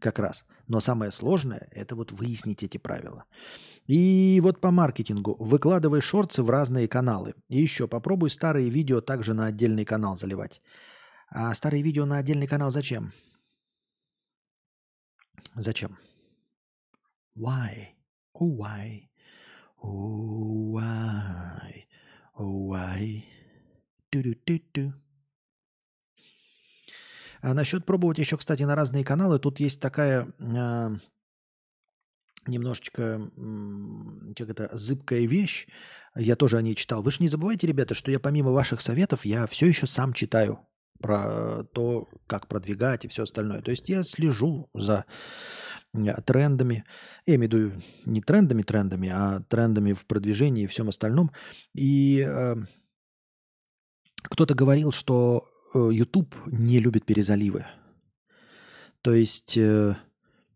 Как 0.00 0.18
раз. 0.18 0.44
Но 0.66 0.80
самое 0.80 1.10
сложное– 1.10 1.68
это 1.70 1.94
вот 1.94 2.12
выяснить 2.12 2.62
эти 2.62 2.78
правила. 2.78 3.24
И 3.86 4.40
вот 4.42 4.60
по 4.60 4.70
маркетингу. 4.70 5.36
Выкладывай 5.38 6.00
шорты 6.00 6.42
в 6.42 6.50
разные 6.50 6.88
каналы. 6.88 7.34
И 7.48 7.62
еще 7.62 7.86
попробуй 7.86 8.30
старые 8.30 8.70
видео 8.70 9.00
также 9.00 9.34
на 9.34 9.46
отдельный 9.46 9.84
канал 9.84 10.16
заливать. 10.16 10.60
А 11.28 11.54
старые 11.54 11.82
видео 11.82 12.06
на 12.06 12.18
отдельный 12.18 12.46
канал 12.46 12.70
зачем? 12.70 13.12
Зачем? 15.54 15.98
Why? 17.36 17.94
Oh, 18.34 18.56
why? 18.56 19.08
Oh, 19.84 20.72
why? 20.72 21.84
Oh, 22.38 22.68
why? 22.70 23.22
Ту-ду-ту-ту. 24.10 24.94
А 27.42 27.52
насчет 27.52 27.84
пробовать 27.84 28.18
еще, 28.18 28.38
кстати, 28.38 28.62
на 28.62 28.74
разные 28.74 29.04
каналы, 29.04 29.38
тут 29.38 29.60
есть 29.60 29.78
такая 29.80 30.32
э, 30.38 30.90
немножечко, 32.46 33.30
э, 33.36 34.34
как 34.34 34.48
это, 34.48 34.70
зыбкая 34.72 35.26
вещь. 35.26 35.68
Я 36.16 36.36
тоже 36.36 36.56
о 36.56 36.62
ней 36.62 36.74
читал. 36.74 37.02
Вы 37.02 37.10
же 37.10 37.18
не 37.20 37.28
забывайте, 37.28 37.66
ребята, 37.66 37.94
что 37.94 38.10
я 38.10 38.18
помимо 38.18 38.52
ваших 38.52 38.80
советов, 38.80 39.26
я 39.26 39.46
все 39.46 39.66
еще 39.66 39.86
сам 39.86 40.14
читаю 40.14 40.66
про 41.00 41.64
то, 41.72 42.08
как 42.26 42.48
продвигать 42.48 43.04
и 43.04 43.08
все 43.08 43.24
остальное. 43.24 43.60
То 43.62 43.70
есть 43.70 43.88
я 43.88 44.02
слежу 44.02 44.68
за 44.74 45.04
трендами, 46.26 46.84
я 47.26 47.36
имею 47.36 47.50
в 47.50 47.54
виду 47.54 47.82
не 48.06 48.20
трендами 48.20 48.62
трендами, 48.62 49.08
а 49.10 49.40
трендами 49.40 49.92
в 49.92 50.06
продвижении 50.06 50.64
и 50.64 50.68
всем 50.68 50.88
остальном. 50.88 51.30
И 51.74 52.24
э, 52.26 52.56
кто-то 54.22 54.54
говорил, 54.54 54.92
что 54.92 55.44
э, 55.74 55.78
YouTube 55.92 56.34
не 56.46 56.80
любит 56.80 57.04
перезаливы. 57.04 57.66
То 59.02 59.12
есть 59.12 59.56
э, 59.56 59.96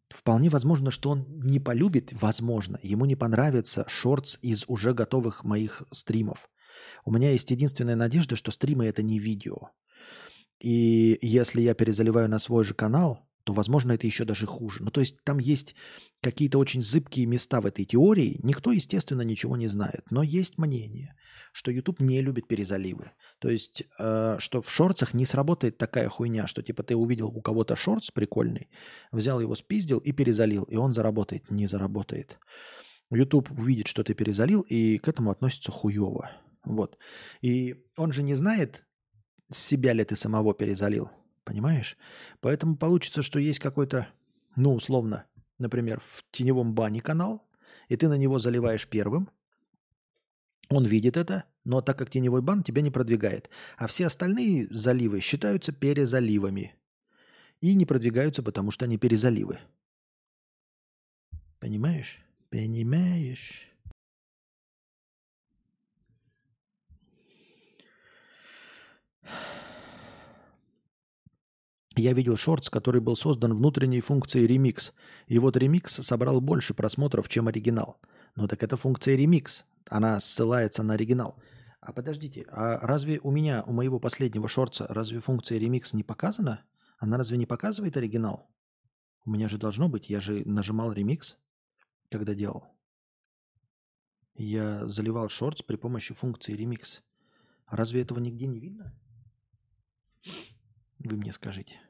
вполне 0.08 0.48
возможно, 0.48 0.90
что 0.90 1.10
он 1.10 1.26
не 1.40 1.60
полюбит, 1.60 2.12
возможно, 2.20 2.78
ему 2.82 3.04
не 3.04 3.14
понравится 3.14 3.84
шортс 3.88 4.38
из 4.42 4.64
уже 4.66 4.94
готовых 4.94 5.44
моих 5.44 5.82
стримов. 5.90 6.48
У 7.04 7.12
меня 7.12 7.30
есть 7.30 7.50
единственная 7.50 7.96
надежда, 7.96 8.36
что 8.36 8.50
стримы 8.50 8.86
это 8.86 9.02
не 9.02 9.18
видео. 9.18 9.70
И 10.60 11.18
если 11.22 11.60
я 11.60 11.74
перезаливаю 11.74 12.28
на 12.28 12.38
свой 12.38 12.64
же 12.64 12.74
канал, 12.74 13.28
то, 13.48 13.54
возможно, 13.54 13.92
это 13.92 14.06
еще 14.06 14.26
даже 14.26 14.46
хуже. 14.46 14.84
Ну, 14.84 14.90
то 14.90 15.00
есть 15.00 15.24
там 15.24 15.38
есть 15.38 15.74
какие-то 16.20 16.58
очень 16.58 16.82
зыбкие 16.82 17.24
места 17.24 17.62
в 17.62 17.66
этой 17.66 17.86
теории. 17.86 18.38
Никто, 18.42 18.72
естественно, 18.72 19.22
ничего 19.22 19.56
не 19.56 19.68
знает. 19.68 20.02
Но 20.10 20.22
есть 20.22 20.58
мнение, 20.58 21.14
что 21.52 21.70
YouTube 21.70 22.00
не 22.00 22.20
любит 22.20 22.46
перезаливы. 22.46 23.12
То 23.38 23.48
есть, 23.48 23.84
э, 23.98 24.36
что 24.38 24.60
в 24.60 24.68
шорцах 24.70 25.14
не 25.14 25.24
сработает 25.24 25.78
такая 25.78 26.10
хуйня, 26.10 26.46
что 26.46 26.62
типа 26.62 26.82
ты 26.82 26.94
увидел 26.94 27.28
у 27.28 27.40
кого-то 27.40 27.74
шортс 27.74 28.10
прикольный, 28.10 28.68
взял 29.12 29.40
его, 29.40 29.54
спиздил 29.54 29.98
и 29.98 30.12
перезалил, 30.12 30.64
и 30.64 30.76
он 30.76 30.92
заработает. 30.92 31.50
Не 31.50 31.66
заработает. 31.66 32.38
YouTube 33.10 33.50
увидит, 33.52 33.86
что 33.86 34.04
ты 34.04 34.12
перезалил, 34.12 34.60
и 34.60 34.98
к 34.98 35.08
этому 35.08 35.30
относится 35.30 35.72
хуево. 35.72 36.30
Вот. 36.64 36.98
И 37.40 37.76
он 37.96 38.12
же 38.12 38.22
не 38.22 38.34
знает, 38.34 38.84
себя 39.50 39.92
ли 39.92 40.04
ты 40.04 40.16
самого 40.16 40.54
перезалил. 40.54 41.10
Понимаешь? 41.44 41.96
Поэтому 42.40 42.76
получится, 42.76 43.22
что 43.22 43.38
есть 43.38 43.58
какой-то, 43.58 44.08
ну, 44.56 44.74
условно, 44.74 45.24
например, 45.58 46.00
в 46.00 46.24
теневом 46.30 46.74
бане 46.74 47.00
канал, 47.00 47.48
и 47.88 47.96
ты 47.96 48.08
на 48.08 48.18
него 48.18 48.38
заливаешь 48.38 48.86
первым. 48.86 49.30
Он 50.68 50.84
видит 50.84 51.16
это, 51.16 51.44
но 51.64 51.80
так 51.80 51.98
как 51.98 52.10
теневой 52.10 52.42
бан 52.42 52.62
тебя 52.62 52.82
не 52.82 52.90
продвигает. 52.90 53.48
А 53.76 53.86
все 53.86 54.06
остальные 54.06 54.68
заливы 54.70 55.20
считаются 55.20 55.72
перезаливами. 55.72 56.74
И 57.60 57.74
не 57.74 57.86
продвигаются, 57.86 58.42
потому 58.42 58.70
что 58.70 58.84
они 58.84 58.98
перезаливы. 58.98 59.58
Понимаешь? 61.58 62.22
Понимаешь? 62.50 63.68
Я 71.98 72.12
видел 72.12 72.36
шортс, 72.36 72.70
который 72.70 73.00
был 73.00 73.16
создан 73.16 73.54
внутренней 73.54 74.00
функцией 74.00 74.46
ремикс. 74.46 74.92
И 75.26 75.38
вот 75.40 75.56
ремикс 75.56 75.94
собрал 75.94 76.40
больше 76.40 76.72
просмотров, 76.72 77.28
чем 77.28 77.48
оригинал. 77.48 78.00
Но 78.36 78.46
так 78.46 78.62
это 78.62 78.76
функция 78.76 79.16
ремикс. 79.16 79.64
Она 79.90 80.20
ссылается 80.20 80.84
на 80.84 80.94
оригинал. 80.94 81.42
А 81.80 81.92
подождите, 81.92 82.44
а 82.50 82.78
разве 82.86 83.18
у 83.22 83.32
меня, 83.32 83.64
у 83.66 83.72
моего 83.72 83.98
последнего 83.98 84.46
шортса, 84.46 84.86
разве 84.88 85.20
функция 85.20 85.58
ремикс 85.58 85.92
не 85.92 86.04
показана? 86.04 86.64
Она 86.98 87.16
разве 87.16 87.36
не 87.36 87.46
показывает 87.46 87.96
оригинал? 87.96 88.48
У 89.24 89.30
меня 89.30 89.48
же 89.48 89.58
должно 89.58 89.88
быть, 89.88 90.08
я 90.08 90.20
же 90.20 90.42
нажимал 90.44 90.92
ремикс, 90.92 91.36
когда 92.10 92.34
делал. 92.34 92.64
Я 94.34 94.86
заливал 94.88 95.28
шортс 95.28 95.62
при 95.62 95.74
помощи 95.74 96.14
функции 96.14 96.52
ремикс. 96.52 97.02
Разве 97.66 98.02
этого 98.02 98.20
нигде 98.20 98.46
не 98.46 98.60
видно? 98.60 98.94
Вы 100.98 101.16
мне 101.16 101.32
скажите. 101.32 101.80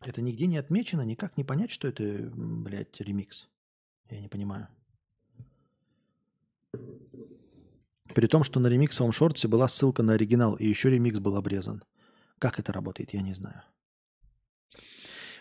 Это 0.00 0.20
нигде 0.20 0.46
не 0.46 0.56
отмечено, 0.56 1.02
никак 1.02 1.36
не 1.36 1.44
понять, 1.44 1.70
что 1.70 1.86
это, 1.86 2.02
блядь, 2.34 3.00
ремикс. 3.00 3.48
Я 4.10 4.20
не 4.20 4.28
понимаю. 4.28 4.68
При 8.14 8.26
том, 8.26 8.42
что 8.44 8.60
на 8.60 8.66
ремиксовом 8.66 9.12
шорте 9.12 9.48
была 9.48 9.68
ссылка 9.68 10.02
на 10.02 10.14
оригинал, 10.14 10.56
и 10.56 10.66
еще 10.66 10.90
ремикс 10.90 11.18
был 11.18 11.36
обрезан. 11.36 11.84
Как 12.38 12.58
это 12.58 12.72
работает, 12.72 13.14
я 13.14 13.22
не 13.22 13.32
знаю. 13.32 13.62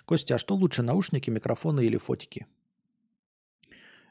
Костя, 0.05 0.35
а 0.35 0.37
что 0.37 0.55
лучше, 0.55 0.83
наушники, 0.83 1.29
микрофоны 1.29 1.85
или 1.85 1.97
фотики? 1.97 2.47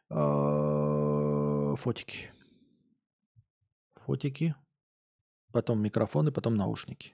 А, 0.09 1.75
фотики. 1.77 2.31
Фотики, 4.07 4.55
потом 5.53 5.83
микрофоны, 5.83 6.33
потом 6.33 6.55
наушники. 6.57 7.13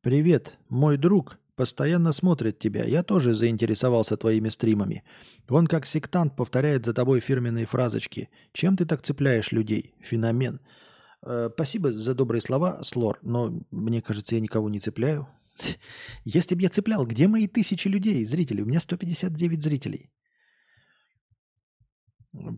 Привет, 0.00 0.58
мой 0.70 0.96
друг 0.96 1.38
постоянно 1.60 2.12
смотрит 2.12 2.58
тебя. 2.58 2.84
Я 2.84 3.02
тоже 3.02 3.34
заинтересовался 3.34 4.16
твоими 4.16 4.48
стримами. 4.48 5.02
Он 5.50 5.66
как 5.66 5.84
сектант 5.84 6.34
повторяет 6.34 6.86
за 6.86 6.94
тобой 6.94 7.20
фирменные 7.20 7.66
фразочки. 7.66 8.30
Чем 8.54 8.78
ты 8.78 8.86
так 8.86 9.02
цепляешь 9.02 9.52
людей? 9.52 9.94
Феномен. 10.00 10.60
Э, 11.22 11.50
спасибо 11.52 11.92
за 11.92 12.14
добрые 12.14 12.40
слова, 12.40 12.82
Слор, 12.82 13.18
но 13.20 13.62
мне 13.70 14.00
кажется, 14.00 14.36
я 14.36 14.40
никого 14.40 14.70
не 14.70 14.80
цепляю. 14.80 15.28
Если 16.24 16.54
бы 16.54 16.62
я 16.62 16.70
цеплял, 16.70 17.06
где 17.06 17.28
мои 17.28 17.46
тысячи 17.46 17.88
людей, 17.88 18.24
зрителей? 18.24 18.62
У 18.62 18.66
меня 18.66 18.80
159 18.80 19.62
зрителей. 19.62 20.10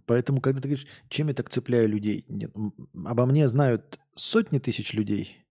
Поэтому, 0.07 0.41
когда 0.41 0.61
ты 0.61 0.69
говоришь, 0.69 0.87
чем 1.09 1.27
я 1.27 1.35
так 1.35 1.51
цепляю 1.51 1.89
людей, 1.89 2.24
нет, 2.29 2.53
обо 3.05 3.27
мне 3.27 3.49
знают 3.49 3.99
сотни 4.15 4.61
тысяч 4.61 4.95
людей, 4.95 5.45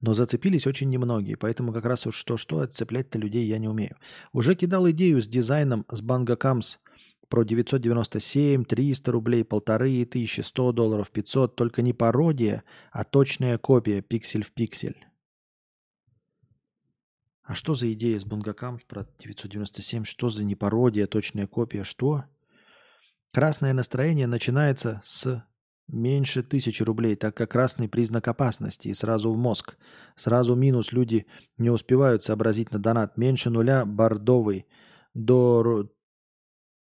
но 0.00 0.12
зацепились 0.12 0.66
очень 0.66 0.88
немногие, 0.90 1.36
поэтому 1.36 1.72
как 1.72 1.84
раз 1.84 2.06
уж 2.06 2.16
что-что, 2.16 2.60
отцеплять-то 2.60 3.18
людей 3.18 3.46
я 3.46 3.58
не 3.58 3.68
умею. 3.68 3.96
Уже 4.32 4.54
кидал 4.54 4.88
идею 4.90 5.20
с 5.20 5.26
дизайном 5.26 5.84
с 5.90 6.00
Банга 6.00 6.36
Камс 6.36 6.78
про 7.28 7.44
997, 7.44 8.64
300 8.64 9.12
рублей, 9.12 9.44
полторы 9.44 10.04
тысячи, 10.04 10.40
100 10.40 10.72
долларов, 10.72 11.10
500, 11.10 11.56
только 11.56 11.82
не 11.82 11.92
пародия, 11.92 12.64
а 12.90 13.04
точная 13.04 13.58
копия, 13.58 14.00
пиксель 14.00 14.44
в 14.44 14.52
пиксель. 14.52 14.96
А 17.42 17.54
что 17.54 17.74
за 17.74 17.90
идея 17.94 18.18
с 18.18 18.24
Бангакам 18.24 18.78
про 18.86 19.06
997? 19.18 20.04
Что 20.04 20.28
за 20.28 20.44
не 20.44 20.54
пародия, 20.54 21.06
точная 21.06 21.46
копия? 21.46 21.82
Что? 21.82 22.24
Красное 23.32 23.72
настроение 23.72 24.26
начинается 24.26 25.00
с 25.02 25.42
меньше 25.88 26.42
тысячи 26.42 26.82
рублей, 26.82 27.16
так 27.16 27.36
как 27.36 27.50
красный 27.50 27.88
признак 27.88 28.28
опасности 28.28 28.88
и 28.88 28.94
сразу 28.94 29.32
в 29.32 29.36
мозг. 29.36 29.76
Сразу 30.16 30.54
минус 30.54 30.92
люди 30.92 31.26
не 31.56 31.70
успевают 31.70 32.22
сообразить 32.22 32.72
на 32.72 32.78
донат. 32.78 33.16
Меньше 33.16 33.50
нуля 33.50 33.84
бордовый, 33.84 34.66
до 35.14 35.90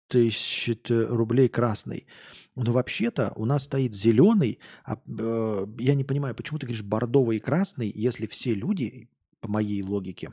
тысячи 0.08 0.78
рублей 0.88 1.48
красный. 1.48 2.06
Но 2.54 2.72
вообще-то 2.72 3.32
у 3.36 3.44
нас 3.44 3.64
стоит 3.64 3.94
зеленый. 3.94 4.60
А, 4.84 4.98
э, 5.06 5.66
я 5.78 5.94
не 5.94 6.04
понимаю, 6.04 6.34
почему 6.34 6.58
ты 6.58 6.66
говоришь 6.66 6.82
бордовый 6.82 7.36
и 7.36 7.40
красный, 7.40 7.90
если 7.94 8.26
все 8.26 8.54
люди, 8.54 9.08
по 9.40 9.48
моей 9.48 9.82
логике, 9.82 10.32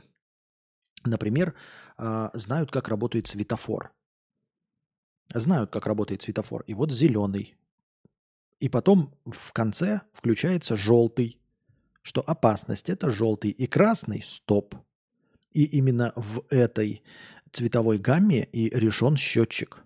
например, 1.04 1.54
э, 1.98 2.30
знают, 2.34 2.70
как 2.70 2.88
работает 2.88 3.26
светофор. 3.26 3.92
Знают, 5.34 5.70
как 5.70 5.86
работает 5.86 6.22
светофор. 6.22 6.62
И 6.66 6.74
вот 6.74 6.92
зеленый. 6.92 7.56
И 8.60 8.68
потом 8.68 9.14
в 9.26 9.52
конце 9.52 10.02
включается 10.12 10.76
желтый, 10.76 11.40
что 12.02 12.20
опасность 12.20 12.90
это 12.90 13.10
желтый 13.10 13.50
и 13.50 13.66
красный 13.66 14.22
стоп. 14.22 14.74
И 15.52 15.64
именно 15.64 16.12
в 16.16 16.44
этой 16.50 17.02
цветовой 17.52 17.98
гамме 17.98 18.44
и 18.44 18.68
решен 18.70 19.16
счетчик. 19.16 19.84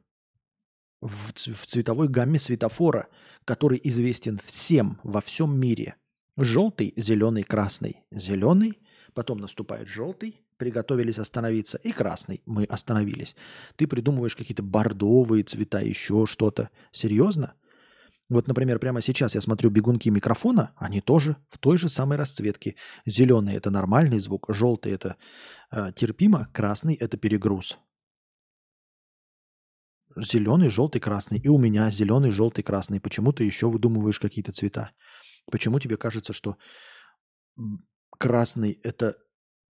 В, 1.01 1.33
в 1.33 1.67
цветовой 1.67 2.09
гамме 2.09 2.39
светофора, 2.39 3.09
который 3.45 3.81
известен 3.85 4.39
всем 4.39 4.99
во 5.05 5.21
всем 5.21 5.59
мире. 5.59 5.97
Желтый, 6.37 6.93
зеленый, 6.97 7.45
красный. 7.45 8.03
Зеленый, 8.11 8.79
потом 9.15 9.39
наступает 9.39 9.89
желтый, 9.89 10.41
приготовились 10.57 11.19
остановиться, 11.19 11.79
и 11.79 11.93
красный, 11.93 12.43
мы 12.47 12.65
остановились. 12.65 13.37
Ты 13.77 13.87
придумываешь 13.87 14.37
какие-то 14.37 14.63
бордовые 14.63 15.45
цвета, 15.45 15.81
еще 15.81 16.27
что-то. 16.27 16.71
Серьезно? 16.91 17.55
Вот, 18.31 18.47
например, 18.47 18.79
прямо 18.79 19.01
сейчас 19.01 19.35
я 19.35 19.41
смотрю 19.41 19.71
бегунки 19.71 20.11
микрофона, 20.11 20.73
они 20.77 21.01
тоже 21.01 21.37
в 21.49 21.59
той 21.59 21.79
же 21.79 21.89
самой 21.89 22.19
расцветке. 22.19 22.77
Зеленый– 23.07 23.55
это 23.57 23.71
нормальный 23.71 24.19
звук, 24.19 24.47
желтый– 24.49 24.93
это 24.95 25.17
э, 25.71 25.93
терпимо, 25.97 26.49
красный– 26.53 26.95
это 27.01 27.17
перегруз. 27.17 27.79
Зеленый, 30.17 30.69
желтый, 30.69 31.01
красный. 31.01 31.39
И 31.39 31.49
у 31.49 31.59
меня 31.59 31.91
зеленый, 31.91 32.31
желтый, 32.31 32.65
красный. 32.65 33.01
Почему 33.01 33.33
ты 33.33 33.45
еще 33.45 33.71
выдумываешь 33.71 34.21
какие-то 34.21 34.53
цвета? 34.53 34.91
Почему 35.51 35.81
тебе 35.81 35.97
кажется, 35.97 36.33
что 36.33 36.57
красный 38.19 38.79
это 38.83 39.17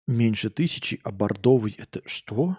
меньше 0.07 0.51
тысячи, 0.51 1.01
а 1.05 1.13
бордовый 1.13 1.73
это 1.73 2.03
что? 2.07 2.57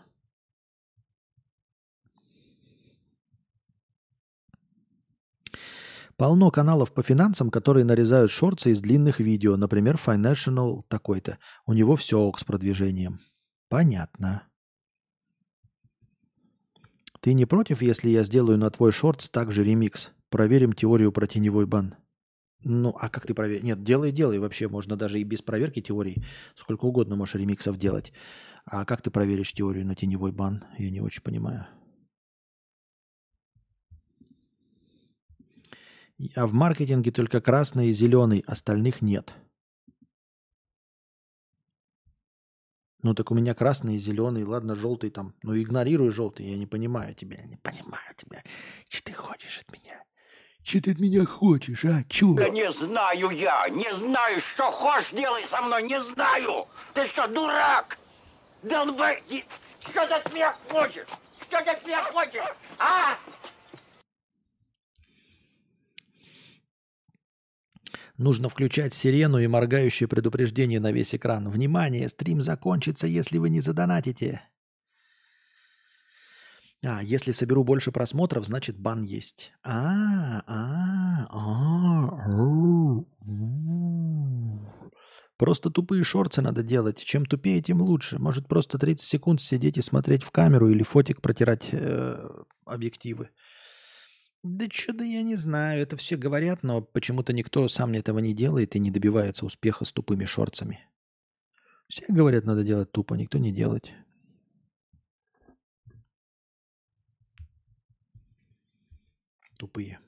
Полно 6.20 6.52
каналов 6.52 6.92
по 6.92 7.02
финансам, 7.02 7.50
которые 7.50 7.86
нарезают 7.86 8.30
шорты 8.30 8.72
из 8.72 8.82
длинных 8.82 9.22
видео. 9.22 9.56
Например, 9.56 9.96
Financial 9.96 10.82
такой-то. 10.90 11.38
У 11.66 11.72
него 11.72 11.96
все 11.96 12.20
ок 12.20 12.40
с 12.40 12.44
продвижением. 12.44 13.22
Понятно. 13.70 14.44
Ты 17.22 17.34
не 17.34 17.46
против, 17.46 17.82
если 17.82 18.10
я 18.10 18.26
сделаю 18.26 18.58
на 18.58 18.70
твой 18.70 18.92
шортс 18.92 19.30
также 19.30 19.64
ремикс? 19.64 20.12
Проверим 20.30 20.74
теорию 20.74 21.14
про 21.14 21.26
теневой 21.26 21.66
бан. 21.66 21.96
Ну, 22.66 22.94
а 23.00 23.08
как 23.08 23.26
ты 23.26 23.34
проверишь? 23.34 23.64
Нет, 23.64 23.82
делай, 23.82 24.12
делай. 24.12 24.40
Вообще 24.40 24.68
можно 24.68 24.98
даже 24.98 25.22
и 25.22 25.24
без 25.24 25.42
проверки 25.42 25.82
теории. 25.82 26.22
Сколько 26.58 26.84
угодно 26.84 27.16
можешь 27.16 27.36
ремиксов 27.36 27.78
делать. 27.78 28.12
А 28.66 28.84
как 28.84 29.02
ты 29.02 29.10
проверишь 29.10 29.54
теорию 29.54 29.86
на 29.86 29.96
теневой 29.96 30.34
бан? 30.34 30.66
Я 30.78 30.92
не 30.92 31.00
очень 31.00 31.24
понимаю. 31.24 31.66
А 36.36 36.46
в 36.46 36.54
маркетинге 36.54 37.12
только 37.12 37.40
красный 37.40 37.90
и 37.90 37.94
зеленый, 37.94 38.44
остальных 38.46 39.02
нет. 39.02 39.34
Ну 43.02 43.14
так 43.14 43.32
у 43.32 43.36
меня 43.36 43.54
красный 43.54 43.96
и 43.96 44.00
зеленый, 44.00 44.44
ладно, 44.44 44.76
желтый 44.76 45.10
там. 45.10 45.34
Ну 45.42 45.58
игнорируй 45.58 46.12
желтый, 46.12 46.48
я 46.48 46.58
не 46.58 46.66
понимаю 46.66 47.16
тебя, 47.16 47.38
я 47.40 47.46
не 47.46 47.56
понимаю 47.56 48.14
тебя. 48.18 48.44
Что 48.90 49.04
ты 49.06 49.14
хочешь 49.14 49.60
от 49.60 49.72
меня? 49.72 50.04
Что 50.62 50.82
ты 50.82 50.92
от 50.92 51.00
меня 51.00 51.26
хочешь, 51.26 51.86
а? 51.86 52.04
Чё? 52.10 52.34
Да 52.34 52.50
не 52.50 52.70
знаю 52.74 53.30
я, 53.30 53.70
не 53.70 53.94
знаю, 53.94 54.42
что 54.42 54.70
хочешь 54.70 55.12
делай 55.12 55.46
со 55.46 55.62
мной, 55.62 55.84
не 55.84 56.02
знаю. 56.02 56.68
Ты 56.94 57.08
что, 57.08 57.28
дурак? 57.30 57.98
Долбай, 58.64 59.24
что 59.80 60.06
ты 60.06 60.14
от 60.14 60.34
меня 60.34 60.54
хочешь? 60.68 61.08
Что 61.40 61.64
ты 61.64 61.72
от 61.72 61.88
меня 61.88 62.04
хочешь, 62.04 62.44
а? 62.78 63.18
Нужно 68.20 68.50
включать 68.50 68.94
сирену 68.94 69.40
и 69.40 69.48
моргающее 69.48 70.10
предупреждение 70.10 70.82
на 70.82 70.92
весь 70.92 71.16
экран. 71.16 71.50
Внимание, 71.50 72.10
стрим 72.10 72.42
закончится, 72.42 73.08
если 73.08 73.38
вы 73.38 73.50
не 73.50 73.62
задонатите. 73.62 74.42
А, 76.86 77.02
если 77.02 77.32
соберу 77.32 77.64
больше 77.64 77.94
просмотров, 77.94 78.46
значит 78.46 78.78
бан 78.78 79.04
есть. 79.04 79.54
А, 79.64 80.44
а, 80.48 81.28
а, 81.30 82.10
Просто 85.38 85.70
тупые 85.70 86.04
шорты 86.04 86.42
надо 86.42 86.62
делать. 86.62 87.00
Чем 87.00 87.26
тупее, 87.26 87.62
тем 87.62 87.82
лучше. 87.82 88.20
Может 88.20 88.50
просто 88.50 88.78
30 88.78 89.08
секунд 89.08 89.40
сидеть 89.40 89.78
и 89.78 89.82
смотреть 89.82 90.24
в 90.24 90.32
камеру 90.32 90.68
или 90.68 90.84
фотик 90.84 91.22
протирать 91.22 91.70
э, 91.72 92.30
объективы. 92.66 93.30
Да 94.44 94.68
что-то 94.72 95.04
я 95.04 95.22
не 95.22 95.36
знаю. 95.36 95.82
Это 95.82 95.98
все 95.98 96.16
говорят, 96.16 96.64
но 96.64 96.82
почему-то 96.82 97.34
никто 97.34 97.68
сам 97.68 97.92
этого 97.94 98.20
не 98.20 98.34
делает 98.34 98.76
и 98.76 98.80
не 98.80 98.90
добивается 98.90 99.46
успеха 99.46 99.84
с 99.84 99.92
тупыми 99.92 100.26
шорцами. 100.26 100.80
Все 101.88 102.06
говорят, 102.08 102.46
надо 102.46 102.64
делать 102.64 102.92
тупо, 102.92 103.16
никто 103.16 103.38
не 103.38 103.52
делает. 103.52 103.92
Тупые. 109.58 110.00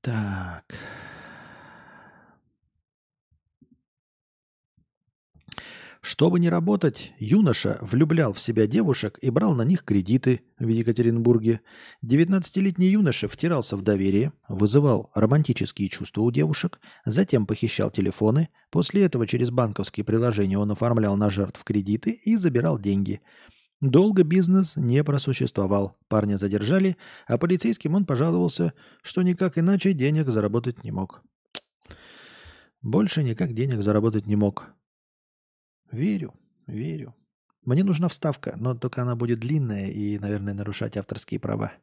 Так. 0.00 0.64
Чтобы 6.04 6.40
не 6.40 6.50
работать, 6.50 7.12
юноша 7.18 7.78
влюблял 7.80 8.32
в 8.32 8.40
себя 8.40 8.66
девушек 8.66 9.20
и 9.22 9.30
брал 9.30 9.54
на 9.54 9.62
них 9.62 9.84
кредиты 9.84 10.40
в 10.58 10.66
Екатеринбурге. 10.66 11.60
19-летний 12.04 12.88
юноша 12.88 13.28
втирался 13.28 13.76
в 13.76 13.82
доверие, 13.82 14.32
вызывал 14.48 15.12
романтические 15.14 15.88
чувства 15.88 16.22
у 16.22 16.32
девушек, 16.32 16.80
затем 17.04 17.46
похищал 17.46 17.88
телефоны. 17.92 18.48
После 18.70 19.04
этого 19.04 19.28
через 19.28 19.50
банковские 19.52 20.02
приложения 20.02 20.58
он 20.58 20.72
оформлял 20.72 21.16
на 21.16 21.30
жертв 21.30 21.62
кредиты 21.62 22.10
и 22.10 22.34
забирал 22.34 22.80
деньги. 22.80 23.20
Долго 23.80 24.24
бизнес 24.24 24.74
не 24.74 25.04
просуществовал. 25.04 25.96
Парня 26.08 26.36
задержали, 26.36 26.96
а 27.28 27.38
полицейским 27.38 27.94
он 27.94 28.06
пожаловался, 28.06 28.72
что 29.02 29.22
никак 29.22 29.56
иначе 29.56 29.92
денег 29.92 30.30
заработать 30.30 30.82
не 30.82 30.90
мог. 30.90 31.22
Больше 32.80 33.22
никак 33.22 33.54
денег 33.54 33.82
заработать 33.82 34.26
не 34.26 34.34
мог. 34.34 34.74
Верю, 35.92 36.34
верю. 36.66 37.14
Мне 37.64 37.84
нужна 37.84 38.08
вставка, 38.08 38.56
но 38.56 38.74
только 38.74 39.02
она 39.02 39.14
будет 39.14 39.40
длинная 39.40 39.88
и, 39.88 40.18
наверное, 40.18 40.54
нарушать 40.54 40.96
авторские 40.96 41.38
права. 41.38 41.74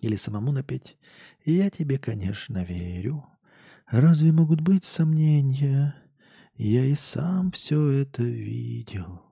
Или 0.00 0.16
самому 0.16 0.50
напеть. 0.50 0.98
Я 1.44 1.70
тебе, 1.70 1.98
конечно, 1.98 2.64
верю. 2.64 3.24
Разве 3.86 4.32
могут 4.32 4.60
быть 4.60 4.84
сомнения? 4.84 5.94
Я 6.56 6.84
и 6.84 6.96
сам 6.96 7.52
все 7.52 7.88
это 7.88 8.24
видел. 8.24 9.22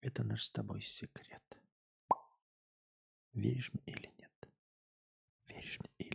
Это 0.00 0.24
наш 0.24 0.42
с 0.42 0.50
тобой 0.50 0.82
секрет. 0.82 1.42
Веришь 3.32 3.70
мне 3.72 3.94
или 3.94 4.10
нет? 4.18 4.32
Веришь 5.46 5.78
мне 5.78 6.08
или 6.08 6.11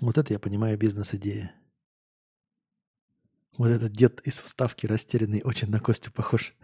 Вот 0.00 0.18
это 0.18 0.32
я 0.32 0.38
понимаю 0.38 0.76
бизнес-идея. 0.76 1.54
Вот 3.56 3.68
этот 3.68 3.92
дед 3.92 4.20
из 4.22 4.40
вставки 4.40 4.86
растерянный 4.86 5.42
очень 5.44 5.70
на 5.70 5.78
Костю 5.78 6.10
похож. 6.10 6.56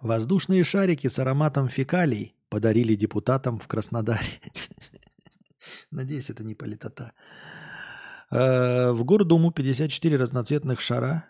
Воздушные 0.00 0.64
шарики 0.64 1.08
с 1.08 1.18
ароматом 1.18 1.68
фекалий 1.68 2.34
подарили 2.48 2.94
депутатам 2.94 3.58
в 3.58 3.68
Краснодаре. 3.68 4.40
Надеюсь, 5.90 6.30
это 6.30 6.42
не 6.42 6.54
политота. 6.54 7.12
Э, 8.30 8.92
в 8.92 9.04
Гордуму 9.04 9.50
54 9.52 10.16
разноцветных 10.16 10.80
шара 10.80 11.26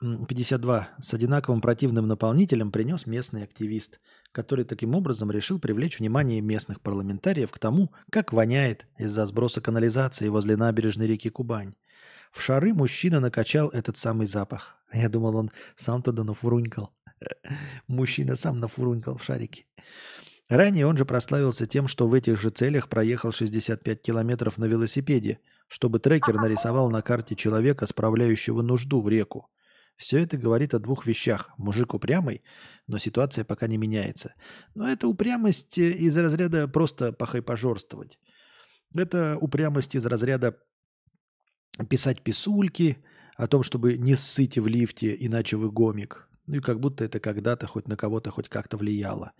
52 0.00 0.90
с 1.00 1.14
одинаковым 1.14 1.62
противным 1.62 2.06
наполнителем 2.06 2.70
принес 2.70 3.06
местный 3.06 3.44
активист, 3.44 3.98
который 4.30 4.66
таким 4.66 4.94
образом 4.94 5.30
решил 5.30 5.58
привлечь 5.58 5.98
внимание 5.98 6.42
местных 6.42 6.82
парламентариев 6.82 7.50
к 7.50 7.58
тому, 7.58 7.90
как 8.10 8.34
воняет 8.34 8.86
из-за 8.98 9.24
сброса 9.24 9.62
канализации 9.62 10.28
возле 10.28 10.56
набережной 10.56 11.06
реки 11.06 11.30
Кубань. 11.30 11.74
В 12.30 12.42
шары 12.42 12.74
мужчина 12.74 13.20
накачал 13.20 13.68
этот 13.70 13.96
самый 13.96 14.26
запах. 14.26 14.76
Я 14.92 15.08
думал, 15.08 15.34
он 15.36 15.50
сам 15.76 16.02
туда 16.02 16.24
нафурунькал. 16.24 16.92
Мужчина 17.86 18.36
сам 18.36 18.60
нафурунькал 18.60 19.16
в 19.16 19.24
шарике. 19.24 19.64
Ранее 20.50 20.86
он 20.86 20.98
же 20.98 21.06
прославился 21.06 21.66
тем, 21.66 21.88
что 21.88 22.06
в 22.06 22.12
этих 22.12 22.38
же 22.38 22.50
целях 22.50 22.90
проехал 22.90 23.32
65 23.32 24.02
километров 24.02 24.58
на 24.58 24.66
велосипеде, 24.66 25.40
чтобы 25.68 25.98
трекер 26.00 26.34
нарисовал 26.34 26.90
на 26.90 27.00
карте 27.00 27.34
человека, 27.34 27.86
справляющего 27.86 28.60
нужду 28.60 29.00
в 29.00 29.08
реку. 29.08 29.48
Все 29.96 30.18
это 30.18 30.36
говорит 30.36 30.74
о 30.74 30.78
двух 30.78 31.06
вещах. 31.06 31.50
Мужик 31.56 31.94
упрямый, 31.94 32.42
но 32.86 32.98
ситуация 32.98 33.44
пока 33.44 33.66
не 33.66 33.78
меняется. 33.78 34.34
Но 34.74 34.88
это 34.88 35.08
упрямость 35.08 35.78
э, 35.78 35.90
из 35.90 36.16
разряда 36.16 36.68
просто 36.68 37.12
похайпожорствовать. 37.12 38.18
Это 38.94 39.38
упрямость 39.40 39.94
из 39.94 40.04
разряда 40.06 40.58
писать 41.88 42.22
писульки 42.22 42.98
о 43.36 43.46
том, 43.46 43.62
чтобы 43.62 43.96
не 43.96 44.14
ссыть 44.14 44.58
в 44.58 44.66
лифте, 44.66 45.16
иначе 45.18 45.56
вы 45.56 45.70
гомик. 45.70 46.28
Ну 46.46 46.56
и 46.56 46.60
как 46.60 46.78
будто 46.78 47.04
это 47.04 47.18
когда-то 47.18 47.66
хоть 47.66 47.88
на 47.88 47.96
кого-то 47.96 48.30
хоть 48.30 48.48
как-то 48.48 48.76
влияло. 48.76 49.32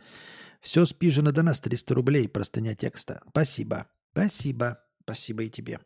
Все 0.61 0.85
спижено 0.87 1.33
до 1.33 1.43
нас 1.43 1.61
300 1.61 1.95
рублей, 1.95 2.28
простыня 2.28 2.74
текста. 2.74 3.23
Спасибо. 3.28 3.89
Спасибо. 4.12 4.81
Спасибо 5.03 5.45
и 5.45 5.51
тебе. 5.51 5.81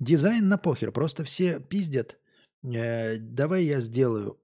Дизайн 0.00 0.48
на 0.48 0.58
похер. 0.58 0.90
Просто 0.90 1.22
все 1.22 1.60
пиздят 1.60 2.18
э, 2.62 3.18
давай 3.18 3.64
я 3.64 3.80
сделаю. 3.80 4.40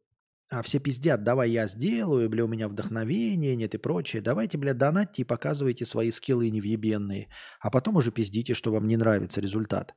А 0.48 0.62
все 0.62 0.78
пиздят, 0.78 1.24
давай 1.24 1.50
я 1.50 1.66
сделаю, 1.66 2.30
бля, 2.30 2.44
у 2.44 2.48
меня 2.48 2.68
вдохновение 2.68 3.56
нет 3.56 3.74
и 3.74 3.78
прочее. 3.78 4.22
Давайте, 4.22 4.56
бля, 4.58 4.74
донатьте 4.74 5.22
и 5.22 5.24
показывайте 5.24 5.84
свои 5.84 6.12
скиллы 6.12 6.50
невъебенные. 6.50 7.28
А 7.60 7.68
потом 7.68 7.96
уже 7.96 8.12
пиздите, 8.12 8.54
что 8.54 8.70
вам 8.70 8.86
не 8.86 8.96
нравится 8.96 9.40
результат. 9.40 9.96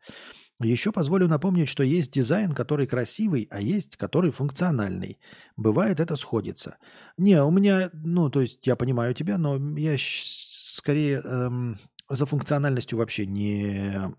Еще 0.62 0.92
позволю 0.92 1.28
напомнить, 1.28 1.70
что 1.70 1.84
есть 1.84 2.12
дизайн, 2.12 2.52
который 2.54 2.88
красивый, 2.88 3.48
а 3.52 3.62
есть, 3.62 3.96
который 3.96 4.32
функциональный. 4.32 5.20
Бывает, 5.56 6.00
это 6.00 6.16
сходится. 6.16 6.78
Не, 7.18 7.44
у 7.44 7.52
меня, 7.52 7.92
ну, 7.94 8.30
то 8.30 8.42
есть 8.42 8.66
я 8.66 8.76
понимаю 8.76 9.14
тебя, 9.14 9.38
но 9.38 9.58
я 9.78 9.96
скорее 9.98 11.22
эм, 11.24 11.78
за 12.10 12.26
функциональностью 12.26 12.98
вообще 12.98 13.26
не... 13.26 14.14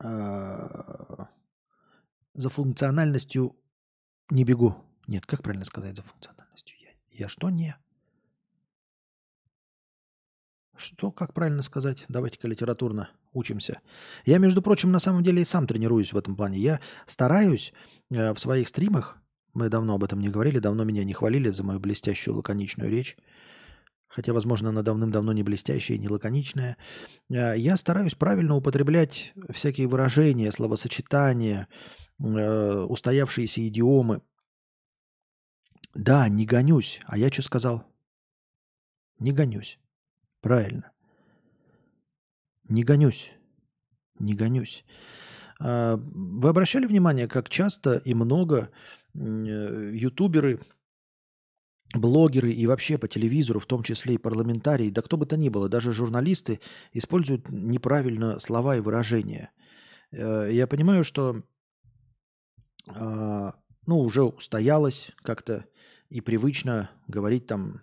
э, 0.00 1.07
за 2.38 2.50
функциональностью 2.50 3.56
не 4.30 4.44
бегу. 4.44 4.76
Нет, 5.08 5.26
как 5.26 5.42
правильно 5.42 5.64
сказать 5.64 5.96
за 5.96 6.02
функциональностью? 6.02 6.76
Я, 6.80 6.90
я 7.10 7.28
что 7.28 7.50
не? 7.50 7.76
Что, 10.76 11.10
как 11.10 11.34
правильно 11.34 11.62
сказать? 11.62 12.04
Давайте-ка 12.08 12.46
литературно 12.46 13.10
учимся. 13.32 13.80
Я, 14.24 14.38
между 14.38 14.62
прочим, 14.62 14.92
на 14.92 15.00
самом 15.00 15.24
деле 15.24 15.42
и 15.42 15.44
сам 15.44 15.66
тренируюсь 15.66 16.12
в 16.12 16.16
этом 16.16 16.36
плане. 16.36 16.58
Я 16.58 16.80
стараюсь 17.06 17.72
э, 18.10 18.32
в 18.32 18.38
своих 18.38 18.68
стримах, 18.68 19.18
мы 19.52 19.68
давно 19.68 19.96
об 19.96 20.04
этом 20.04 20.20
не 20.20 20.28
говорили, 20.28 20.60
давно 20.60 20.84
меня 20.84 21.02
не 21.02 21.14
хвалили 21.14 21.50
за 21.50 21.64
мою 21.64 21.80
блестящую 21.80 22.36
лаконичную 22.36 22.88
речь, 22.88 23.16
хотя, 24.06 24.32
возможно, 24.32 24.68
она 24.68 24.82
давным-давно 24.82 25.32
не 25.32 25.42
блестящая 25.42 25.98
и 25.98 26.00
не 26.00 26.08
лаконичная. 26.08 26.76
Э, 27.30 27.54
Я 27.56 27.76
стараюсь 27.76 28.14
правильно 28.14 28.54
употреблять 28.54 29.32
всякие 29.50 29.88
выражения, 29.88 30.52
словосочетания, 30.52 31.66
э, 32.20 32.80
устоявшиеся 32.88 33.66
идиомы. 33.66 34.22
Да, 35.94 36.28
не 36.28 36.44
гонюсь. 36.44 37.00
А 37.06 37.18
я 37.18 37.30
что 37.30 37.42
сказал? 37.42 37.84
Не 39.18 39.32
гонюсь. 39.32 39.78
Правильно. 40.40 40.92
Не 42.68 42.84
гонюсь. 42.84 43.32
Не 44.18 44.34
гонюсь. 44.34 44.84
А, 45.60 45.96
Вы 45.96 46.48
обращали 46.48 46.86
внимание, 46.86 47.26
как 47.28 47.48
часто 47.48 47.96
и 47.96 48.14
много 48.14 48.70
э, 49.14 49.90
ютуберы, 49.94 50.60
блогеры 51.94 52.52
и 52.52 52.66
вообще 52.66 52.98
по 52.98 53.08
телевизору, 53.08 53.60
в 53.60 53.66
том 53.66 53.82
числе 53.82 54.14
и 54.14 54.18
парламентарии, 54.18 54.90
да 54.90 55.02
кто 55.02 55.16
бы 55.16 55.26
то 55.26 55.36
ни 55.36 55.48
было, 55.48 55.68
даже 55.68 55.92
журналисты 55.92 56.60
используют 56.92 57.48
неправильно 57.48 58.38
слова 58.38 58.76
и 58.76 58.80
выражения. 58.80 59.50
Э, 60.12 60.48
Я 60.52 60.66
понимаю, 60.66 61.02
что 61.04 61.42
ну, 62.94 63.98
уже 64.00 64.22
устоялось 64.22 65.10
как-то 65.22 65.64
и 66.08 66.20
привычно 66.20 66.90
говорить 67.06 67.46
там, 67.46 67.82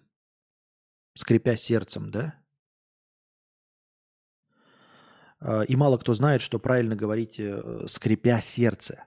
скрипя 1.15 1.55
сердцем, 1.55 2.11
да? 2.11 2.35
А, 5.39 5.63
И 5.63 5.75
мало 5.75 5.97
кто 5.97 6.13
знает, 6.13 6.41
что 6.41 6.59
правильно 6.59 6.95
говорить 6.95 7.39
э, 7.39 7.85
скрипя 7.87 8.41
сердце. 8.41 9.05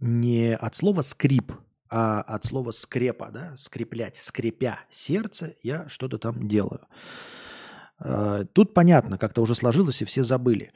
Не 0.00 0.54
от 0.56 0.74
слова 0.74 1.02
скрип, 1.02 1.52
а 1.90 2.20
от 2.20 2.44
слова 2.44 2.70
скрепа, 2.70 3.30
да, 3.30 3.56
скреплять, 3.56 4.16
скрипя 4.16 4.80
сердце, 4.90 5.54
я 5.62 5.88
что-то 5.88 6.18
там 6.18 6.46
делаю. 6.48 6.86
А, 7.98 8.44
Тут 8.44 8.74
понятно, 8.74 9.18
как-то 9.18 9.42
уже 9.42 9.54
сложилось, 9.54 10.02
и 10.02 10.04
все 10.04 10.22
забыли. 10.22 10.72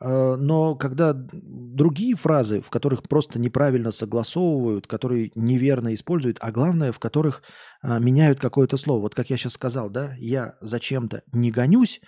А, 0.00 0.36
Но 0.36 0.74
когда 0.74 1.12
другие 1.14 2.16
фразы, 2.16 2.60
в 2.60 2.70
которых 2.70 3.02
просто 3.02 3.38
неправильно 3.38 3.90
согласовывают, 3.90 4.86
которые 4.86 5.30
неверно 5.34 5.94
используют, 5.94 6.38
а 6.40 6.50
главное, 6.50 6.92
в 6.92 6.98
которых 6.98 7.42
а, 7.82 7.98
меняют 7.98 8.40
какое-то 8.40 8.76
слово. 8.76 9.02
Вот 9.02 9.14
как 9.14 9.30
я 9.30 9.36
сейчас 9.36 9.52
сказал, 9.52 9.90
да, 9.90 10.14
я 10.18 10.56
зачем-то 10.60 11.22
не 11.32 11.50
гонюсь, 11.50 12.00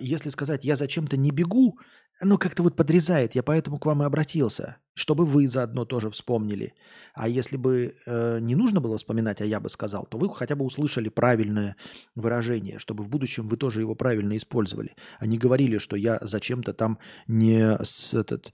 Если 0.00 0.30
сказать 0.30 0.64
«я 0.64 0.76
зачем-то 0.76 1.16
не 1.16 1.30
бегу», 1.30 1.78
ну, 2.20 2.36
как-то 2.36 2.62
вот 2.62 2.76
подрезает. 2.76 3.34
Я 3.34 3.42
поэтому 3.42 3.78
к 3.78 3.86
вам 3.86 4.02
и 4.02 4.06
обратился, 4.06 4.76
чтобы 4.94 5.24
вы 5.24 5.48
заодно 5.48 5.84
тоже 5.84 6.10
вспомнили. 6.10 6.74
А 7.14 7.28
если 7.28 7.56
бы 7.56 7.94
э, 8.06 8.38
не 8.40 8.54
нужно 8.54 8.80
было 8.80 8.98
вспоминать, 8.98 9.40
а 9.40 9.46
я 9.46 9.60
бы 9.60 9.70
сказал, 9.70 10.06
то 10.06 10.18
вы 10.18 10.28
хотя 10.28 10.54
бы 10.54 10.64
услышали 10.64 11.08
правильное 11.08 11.76
выражение, 12.14 12.78
чтобы 12.78 13.02
в 13.02 13.08
будущем 13.08 13.48
вы 13.48 13.56
тоже 13.56 13.80
его 13.80 13.94
правильно 13.94 14.36
использовали, 14.36 14.94
а 15.18 15.26
не 15.26 15.38
говорили, 15.38 15.78
что 15.78 15.96
я 15.96 16.18
зачем-то 16.20 16.74
там 16.74 16.98
не, 17.26 17.78
с, 17.82 18.12
этот, 18.12 18.52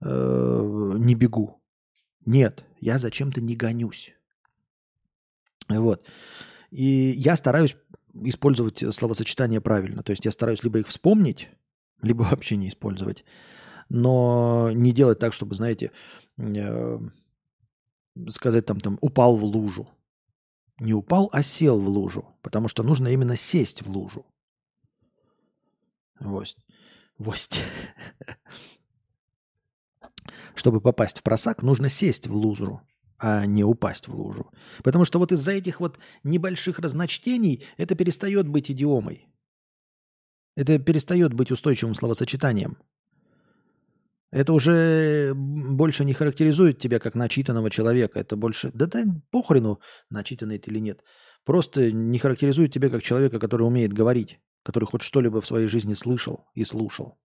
э, 0.00 0.92
не 0.96 1.14
бегу. 1.14 1.60
Нет, 2.24 2.64
я 2.80 2.98
зачем-то 2.98 3.40
не 3.40 3.54
гонюсь. 3.54 4.14
Вот. 5.68 6.06
И 6.70 7.12
я 7.16 7.36
стараюсь 7.36 7.76
использовать 8.24 8.82
словосочетания 8.94 9.60
правильно. 9.60 10.02
То 10.02 10.12
есть 10.12 10.24
я 10.24 10.30
стараюсь 10.30 10.62
либо 10.62 10.78
их 10.78 10.88
вспомнить, 10.88 11.48
либо 12.02 12.22
вообще 12.22 12.56
не 12.56 12.68
использовать. 12.68 13.24
Но 13.88 14.70
не 14.72 14.92
делать 14.92 15.18
так, 15.18 15.32
чтобы, 15.32 15.54
знаете, 15.54 15.92
э, 16.36 16.98
сказать 18.28 18.66
там, 18.66 18.80
там 18.80 18.98
упал 19.00 19.34
в 19.34 19.44
лужу. 19.44 19.88
Не 20.78 20.94
упал, 20.94 21.28
а 21.32 21.42
сел 21.42 21.80
в 21.80 21.88
лужу. 21.88 22.24
Потому 22.42 22.68
что 22.68 22.82
нужно 22.82 23.08
именно 23.08 23.36
сесть 23.36 23.82
в 23.82 23.88
лужу. 23.88 24.26
Вось. 26.20 26.56
Вось. 27.16 27.48
Чтобы 30.54 30.80
попасть 30.80 31.18
в 31.18 31.22
просак, 31.22 31.62
нужно 31.62 31.88
сесть 31.88 32.26
в 32.26 32.34
лужу, 32.34 32.80
а 33.18 33.46
не 33.46 33.64
упасть 33.64 34.08
в 34.08 34.14
лужу. 34.14 34.50
Потому 34.82 35.04
что 35.04 35.18
вот 35.18 35.32
из-за 35.32 35.52
этих 35.52 35.80
вот 35.80 35.98
небольших 36.24 36.78
разночтений 36.78 37.64
это 37.76 37.94
перестает 37.94 38.48
быть 38.48 38.70
идиомой. 38.70 39.26
Это 40.56 40.78
перестает 40.78 41.34
быть 41.34 41.50
устойчивым 41.50 41.94
словосочетанием. 41.94 42.78
Это 44.30 44.52
уже 44.52 45.32
больше 45.34 46.04
не 46.04 46.12
характеризует 46.12 46.78
тебя 46.78 46.98
как 46.98 47.14
начитанного 47.14 47.70
человека. 47.70 48.20
Это 48.20 48.36
больше... 48.36 48.70
Да 48.74 48.86
да 48.86 49.04
похрену, 49.30 49.80
начитанный 50.10 50.58
ты 50.58 50.70
или 50.70 50.80
нет. 50.80 51.02
Просто 51.44 51.92
не 51.92 52.18
характеризует 52.18 52.72
тебя 52.72 52.90
как 52.90 53.02
человека, 53.02 53.38
который 53.38 53.62
умеет 53.62 53.92
говорить, 53.92 54.38
который 54.62 54.84
хоть 54.84 55.02
что-либо 55.02 55.40
в 55.40 55.46
своей 55.46 55.66
жизни 55.66 55.94
слышал 55.94 56.44
и 56.54 56.64
слушал. 56.64 57.18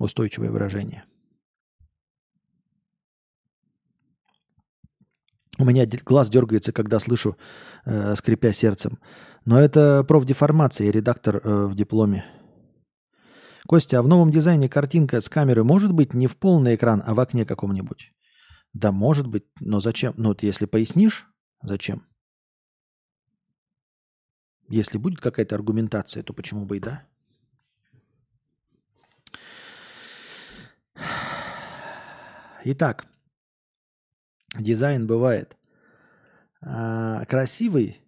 Устойчивое 0.00 0.50
выражение. 0.50 1.04
У 5.62 5.64
меня 5.64 5.86
глаз 6.04 6.28
дергается, 6.28 6.72
когда 6.72 6.98
слышу, 6.98 7.36
э, 7.84 8.16
скрипя 8.16 8.52
сердцем. 8.52 8.98
Но 9.44 9.60
это 9.60 10.02
профдеформация, 10.02 10.90
редактор 10.90 11.36
э, 11.36 11.66
в 11.66 11.76
дипломе. 11.76 12.24
Костя, 13.68 14.00
а 14.00 14.02
в 14.02 14.08
новом 14.08 14.32
дизайне 14.32 14.68
картинка 14.68 15.20
с 15.20 15.28
камеры 15.28 15.62
может 15.62 15.92
быть 15.92 16.14
не 16.14 16.26
в 16.26 16.36
полный 16.36 16.74
экран, 16.74 17.00
а 17.06 17.14
в 17.14 17.20
окне 17.20 17.44
каком-нибудь? 17.44 18.12
Да, 18.72 18.90
может 18.90 19.28
быть, 19.28 19.44
но 19.60 19.78
зачем? 19.78 20.14
Ну, 20.16 20.30
вот 20.30 20.42
если 20.42 20.66
пояснишь, 20.66 21.28
зачем? 21.62 22.08
Если 24.68 24.98
будет 24.98 25.20
какая-то 25.20 25.54
аргументация, 25.54 26.24
то 26.24 26.32
почему 26.32 26.64
бы 26.64 26.78
и 26.78 26.80
да? 26.80 27.04
Итак, 32.64 33.06
дизайн 34.58 35.06
бывает 35.06 35.56
а, 36.60 37.24
красивый, 37.26 38.00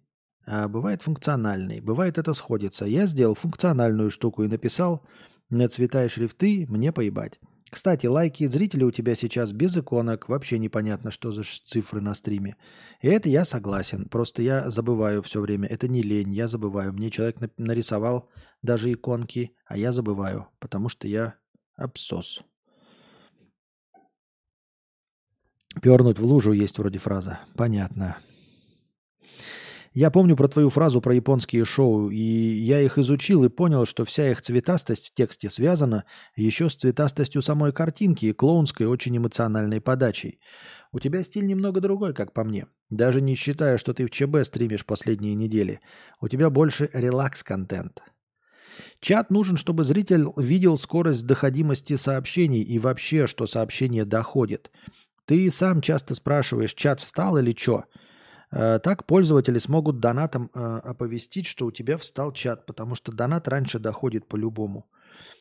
а 0.45 0.67
бывает 0.67 1.01
функциональный. 1.01 1.81
Бывает 1.81 2.17
это 2.17 2.33
сходится. 2.33 2.85
Я 2.85 3.05
сделал 3.07 3.35
функциональную 3.35 4.11
штуку 4.11 4.43
и 4.43 4.47
написал 4.47 5.05
на 5.49 5.67
цвета 5.69 6.05
и 6.05 6.07
шрифты 6.07 6.65
мне 6.69 6.91
поебать. 6.91 7.39
Кстати, 7.71 8.05
лайки 8.05 8.45
зрители 8.45 8.83
у 8.83 8.91
тебя 8.91 9.15
сейчас 9.15 9.51
без 9.51 9.75
иконок. 9.75 10.29
Вообще 10.29 10.59
непонятно, 10.59 11.11
что 11.11 11.31
за 11.31 11.43
цифры 11.43 11.99
на 11.99 12.13
стриме. 12.13 12.55
И 13.01 13.07
это 13.07 13.27
я 13.27 13.43
согласен. 13.43 14.07
Просто 14.07 14.41
я 14.41 14.69
забываю 14.69 15.21
все 15.23 15.41
время. 15.41 15.67
Это 15.67 15.87
не 15.87 16.01
лень, 16.01 16.33
я 16.33 16.47
забываю. 16.47 16.93
Мне 16.93 17.09
человек 17.09 17.37
нарисовал 17.57 18.29
даже 18.61 18.93
иконки, 18.93 19.55
а 19.65 19.77
я 19.77 19.91
забываю, 19.91 20.47
потому 20.59 20.89
что 20.89 21.07
я 21.07 21.35
абсос. 21.75 22.41
Пернуть 25.81 26.19
в 26.19 26.25
лужу 26.25 26.51
есть 26.51 26.77
вроде 26.77 26.99
фраза. 26.99 27.39
Понятно. 27.55 28.17
Я 29.95 30.11
помню 30.11 30.35
про 30.35 30.49
твою 30.49 30.69
фразу 30.69 30.99
про 30.99 31.15
японские 31.15 31.63
шоу, 31.63 32.09
и 32.09 32.19
я 32.19 32.81
их 32.81 32.97
изучил 32.97 33.45
и 33.45 33.49
понял, 33.49 33.85
что 33.85 34.03
вся 34.03 34.29
их 34.29 34.41
цветастость 34.41 35.07
в 35.07 35.13
тексте 35.13 35.49
связана 35.49 36.03
еще 36.35 36.69
с 36.69 36.75
цветастостью 36.75 37.41
самой 37.41 37.71
картинки 37.71 38.25
и 38.25 38.33
клоунской 38.33 38.87
очень 38.87 39.15
эмоциональной 39.15 39.79
подачей. 39.79 40.41
У 40.91 40.99
тебя 40.99 41.23
стиль 41.23 41.45
немного 41.45 41.79
другой, 41.79 42.13
как 42.13 42.33
по 42.33 42.43
мне. 42.43 42.67
Даже 42.89 43.21
не 43.21 43.35
считая, 43.35 43.77
что 43.77 43.93
ты 43.93 44.05
в 44.05 44.11
ЧБ 44.11 44.43
стримишь 44.43 44.85
последние 44.85 45.33
недели. 45.33 45.79
У 46.19 46.27
тебя 46.27 46.49
больше 46.49 46.89
релакс-контент. 46.91 48.01
Чат 48.99 49.29
нужен, 49.29 49.55
чтобы 49.55 49.85
зритель 49.85 50.25
видел 50.35 50.77
скорость 50.77 51.25
доходимости 51.25 51.95
сообщений 51.95 52.61
и 52.61 52.79
вообще, 52.79 53.27
что 53.27 53.47
сообщение 53.47 54.03
доходит. 54.03 54.71
Ты 55.25 55.51
сам 55.51 55.81
часто 55.81 56.15
спрашиваешь, 56.15 56.73
чат 56.73 56.99
встал 56.99 57.37
или 57.37 57.55
что? 57.57 57.85
Э, 58.51 58.79
Так 58.79 59.05
пользователи 59.05 59.59
смогут 59.59 59.99
донатом 59.99 60.49
э, 60.53 60.79
оповестить, 60.83 61.45
что 61.47 61.65
у 61.65 61.71
тебя 61.71 61.97
встал 61.97 62.31
чат, 62.31 62.65
потому 62.65 62.95
что 62.95 63.11
донат 63.11 63.47
раньше 63.47 63.79
доходит 63.79 64.27
по-любому. 64.27 64.85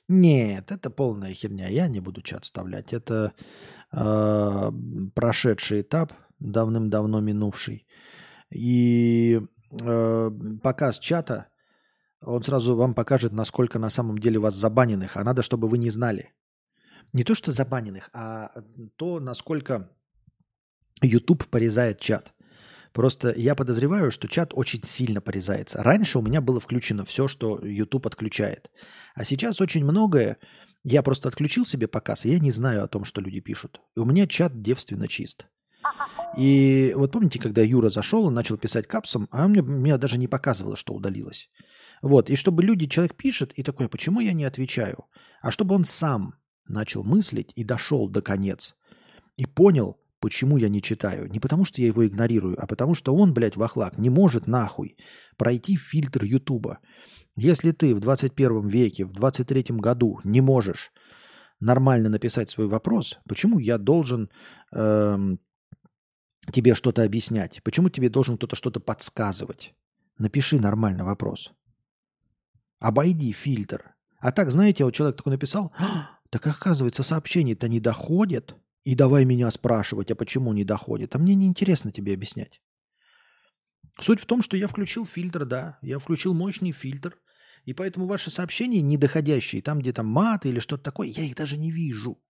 Нет, 0.08 0.70
это 0.70 0.90
полная 0.90 1.34
херня. 1.34 1.68
Я 1.68 1.88
не 1.88 2.00
буду 2.00 2.22
чат 2.22 2.44
вставлять. 2.44 2.92
Это 2.92 3.32
э, 3.92 4.70
прошедший 5.14 5.80
этап, 5.80 6.12
давным-давно 6.40 7.20
минувший. 7.20 7.86
И 8.50 9.40
э, 9.82 10.30
показ 10.62 10.98
чата, 10.98 11.48
он 12.20 12.42
сразу 12.42 12.76
вам 12.76 12.94
покажет, 12.94 13.32
насколько 13.32 13.78
на 13.78 13.90
самом 13.90 14.18
деле 14.18 14.38
вас 14.38 14.54
забаненных. 14.54 15.16
А 15.16 15.24
надо, 15.24 15.42
чтобы 15.42 15.68
вы 15.68 15.78
не 15.78 15.90
знали. 15.90 16.32
Не 17.14 17.22
то, 17.22 17.36
что 17.36 17.52
забаненных, 17.52 18.10
а 18.12 18.50
то, 18.96 19.20
насколько 19.20 19.88
YouTube 21.00 21.46
порезает 21.46 22.00
чат. 22.00 22.34
Просто 22.92 23.32
я 23.36 23.54
подозреваю, 23.54 24.10
что 24.10 24.26
чат 24.26 24.50
очень 24.52 24.82
сильно 24.82 25.20
порезается. 25.20 25.80
Раньше 25.80 26.18
у 26.18 26.22
меня 26.22 26.40
было 26.40 26.58
включено 26.58 27.04
все, 27.04 27.28
что 27.28 27.64
YouTube 27.64 28.08
отключает. 28.08 28.68
А 29.14 29.24
сейчас 29.24 29.60
очень 29.60 29.84
многое. 29.84 30.38
Я 30.82 31.04
просто 31.04 31.28
отключил 31.28 31.64
себе 31.64 31.86
показ, 31.86 32.26
и 32.26 32.30
я 32.30 32.40
не 32.40 32.50
знаю 32.50 32.82
о 32.82 32.88
том, 32.88 33.04
что 33.04 33.20
люди 33.20 33.38
пишут. 33.40 33.80
И 33.96 34.00
у 34.00 34.04
меня 34.04 34.26
чат 34.26 34.60
девственно 34.60 35.06
чист. 35.06 35.46
И 36.36 36.94
вот 36.96 37.12
помните, 37.12 37.38
когда 37.38 37.62
Юра 37.62 37.90
зашел 37.90 38.28
и 38.28 38.32
начал 38.32 38.58
писать 38.58 38.88
капсом, 38.88 39.28
а 39.30 39.46
мне, 39.46 39.62
мне 39.62 39.96
даже 39.98 40.18
не 40.18 40.26
показывало, 40.26 40.74
что 40.74 40.94
удалилось. 40.94 41.48
Вот, 42.02 42.28
и 42.28 42.34
чтобы 42.34 42.64
люди, 42.64 42.86
человек 42.86 43.16
пишет, 43.16 43.52
и 43.52 43.62
такой, 43.62 43.86
«А 43.86 43.88
почему 43.88 44.18
я 44.18 44.32
не 44.32 44.44
отвечаю? 44.44 45.04
А 45.42 45.52
чтобы 45.52 45.76
он 45.76 45.84
сам 45.84 46.34
начал 46.66 47.02
мыслить 47.02 47.52
и 47.54 47.64
дошел 47.64 48.08
до 48.08 48.22
конец. 48.22 48.74
И 49.36 49.46
понял, 49.46 49.98
почему 50.20 50.56
я 50.56 50.68
не 50.68 50.80
читаю. 50.80 51.30
Не 51.30 51.40
потому, 51.40 51.64
что 51.64 51.82
я 51.82 51.88
его 51.88 52.06
игнорирую, 52.06 52.56
а 52.58 52.66
потому, 52.66 52.94
что 52.94 53.14
он, 53.14 53.34
блядь, 53.34 53.56
вахлак, 53.56 53.98
не 53.98 54.10
может 54.10 54.46
нахуй 54.46 54.96
пройти 55.36 55.76
фильтр 55.76 56.24
Ютуба. 56.24 56.78
Если 57.36 57.72
ты 57.72 57.94
в 57.94 58.00
21 58.00 58.68
веке, 58.68 59.04
в 59.04 59.12
23 59.12 59.64
году 59.76 60.20
не 60.24 60.40
можешь 60.40 60.92
нормально 61.60 62.08
написать 62.08 62.48
свой 62.48 62.68
вопрос, 62.68 63.18
почему 63.28 63.58
я 63.58 63.76
должен 63.76 64.30
эм, 64.72 65.38
тебе 66.52 66.74
что-то 66.74 67.02
объяснять? 67.02 67.60
Почему 67.62 67.88
тебе 67.88 68.08
должен 68.08 68.36
кто-то 68.36 68.56
что-то 68.56 68.80
подсказывать? 68.80 69.74
Напиши 70.18 70.60
нормально 70.60 71.04
вопрос. 71.04 71.52
Обойди 72.78 73.32
фильтр. 73.32 73.94
А 74.20 74.32
так, 74.32 74.50
знаете, 74.50 74.84
вот 74.84 74.94
человек 74.94 75.16
такой 75.16 75.32
написал, 75.32 75.72
«А, 75.78 76.13
так 76.34 76.48
оказывается, 76.48 77.04
сообщения-то 77.04 77.68
не 77.68 77.78
доходят. 77.78 78.56
И 78.82 78.96
давай 78.96 79.24
меня 79.24 79.52
спрашивать, 79.52 80.10
а 80.10 80.16
почему 80.16 80.52
не 80.52 80.64
доходит? 80.64 81.14
А 81.14 81.20
мне 81.20 81.36
неинтересно 81.36 81.92
тебе 81.92 82.12
объяснять. 82.12 82.60
Суть 84.00 84.18
в 84.18 84.26
том, 84.26 84.42
что 84.42 84.56
я 84.56 84.66
включил 84.66 85.06
фильтр, 85.06 85.44
да. 85.44 85.78
Я 85.80 86.00
включил 86.00 86.34
мощный 86.34 86.72
фильтр. 86.72 87.16
И 87.66 87.72
поэтому 87.72 88.06
ваши 88.06 88.32
сообщения 88.32 88.80
недоходящие, 88.82 89.62
там 89.62 89.78
где 89.78 89.92
там 89.92 90.06
мат 90.06 90.44
или 90.44 90.58
что-то 90.58 90.82
такое, 90.82 91.06
я 91.06 91.22
их 91.22 91.36
даже 91.36 91.56
не 91.56 91.70
вижу. 91.70 92.20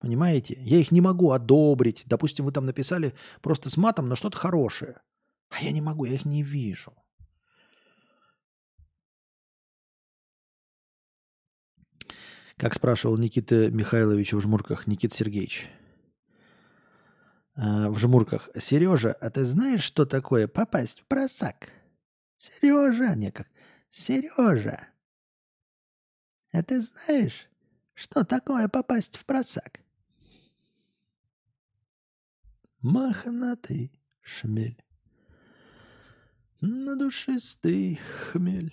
Понимаете? 0.00 0.56
Я 0.62 0.78
их 0.78 0.90
не 0.90 1.02
могу 1.02 1.32
одобрить. 1.32 2.04
Допустим, 2.06 2.46
вы 2.46 2.52
там 2.52 2.64
написали 2.64 3.12
просто 3.42 3.68
с 3.68 3.76
матом, 3.76 4.08
но 4.08 4.14
что-то 4.14 4.38
хорошее. 4.38 5.02
А 5.50 5.62
я 5.62 5.72
не 5.72 5.82
могу, 5.82 6.06
я 6.06 6.14
их 6.14 6.24
не 6.24 6.42
вижу. 6.42 6.94
Как 12.56 12.74
спрашивал 12.74 13.18
Никита 13.18 13.70
Михайлович 13.70 14.32
в 14.32 14.40
жмурках, 14.40 14.86
Никит 14.86 15.12
Сергеевич. 15.12 15.68
Э, 17.56 17.88
в 17.88 17.98
жмурках. 17.98 18.48
Сережа, 18.56 19.12
а 19.12 19.30
ты 19.30 19.44
знаешь, 19.44 19.82
что 19.82 20.06
такое 20.06 20.48
попасть 20.48 21.00
в 21.00 21.06
просак? 21.06 21.72
Сережа, 22.36 23.14
не 23.14 23.30
как. 23.30 23.48
Сережа, 23.88 24.88
а 26.54 26.62
ты 26.62 26.80
знаешь, 26.80 27.48
что 27.94 28.24
такое 28.24 28.68
попасть 28.68 29.16
в 29.16 29.24
просак? 29.24 29.80
Мохнатый 32.80 33.90
шмель. 34.20 34.80
На 36.60 36.94
душистый 36.96 37.96
хмель. 37.96 38.72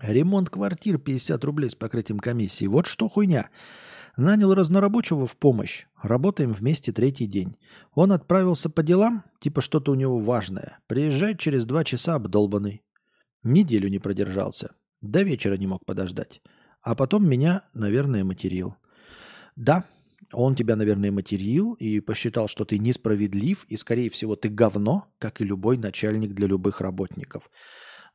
Ремонт 0.00 0.48
квартир 0.48 0.98
50 0.98 1.42
рублей 1.44 1.70
с 1.70 1.74
покрытием 1.74 2.20
комиссии. 2.20 2.66
Вот 2.66 2.86
что 2.86 3.08
хуйня. 3.08 3.50
Нанял 4.16 4.54
разнорабочего 4.54 5.26
в 5.26 5.36
помощь. 5.36 5.86
Работаем 6.02 6.52
вместе 6.52 6.92
третий 6.92 7.26
день. 7.26 7.56
Он 7.94 8.12
отправился 8.12 8.70
по 8.70 8.82
делам, 8.82 9.24
типа 9.40 9.60
что-то 9.60 9.92
у 9.92 9.96
него 9.96 10.18
важное. 10.18 10.78
Приезжает 10.86 11.38
через 11.40 11.64
два 11.64 11.84
часа 11.84 12.14
обдолбанный. 12.14 12.82
Неделю 13.42 13.88
не 13.88 13.98
продержался. 13.98 14.72
До 15.00 15.22
вечера 15.22 15.56
не 15.56 15.66
мог 15.66 15.84
подождать. 15.84 16.42
А 16.82 16.94
потом 16.94 17.28
меня, 17.28 17.62
наверное, 17.74 18.24
материл. 18.24 18.76
Да, 19.56 19.84
он 20.32 20.54
тебя, 20.54 20.76
наверное, 20.76 21.10
материл 21.10 21.74
и 21.74 22.00
посчитал, 22.00 22.48
что 22.48 22.64
ты 22.64 22.78
несправедлив, 22.78 23.64
и, 23.64 23.76
скорее 23.76 24.10
всего, 24.10 24.36
ты 24.36 24.48
говно, 24.48 25.06
как 25.18 25.40
и 25.40 25.44
любой 25.44 25.76
начальник 25.76 26.34
для 26.34 26.46
любых 26.46 26.80
работников. 26.80 27.50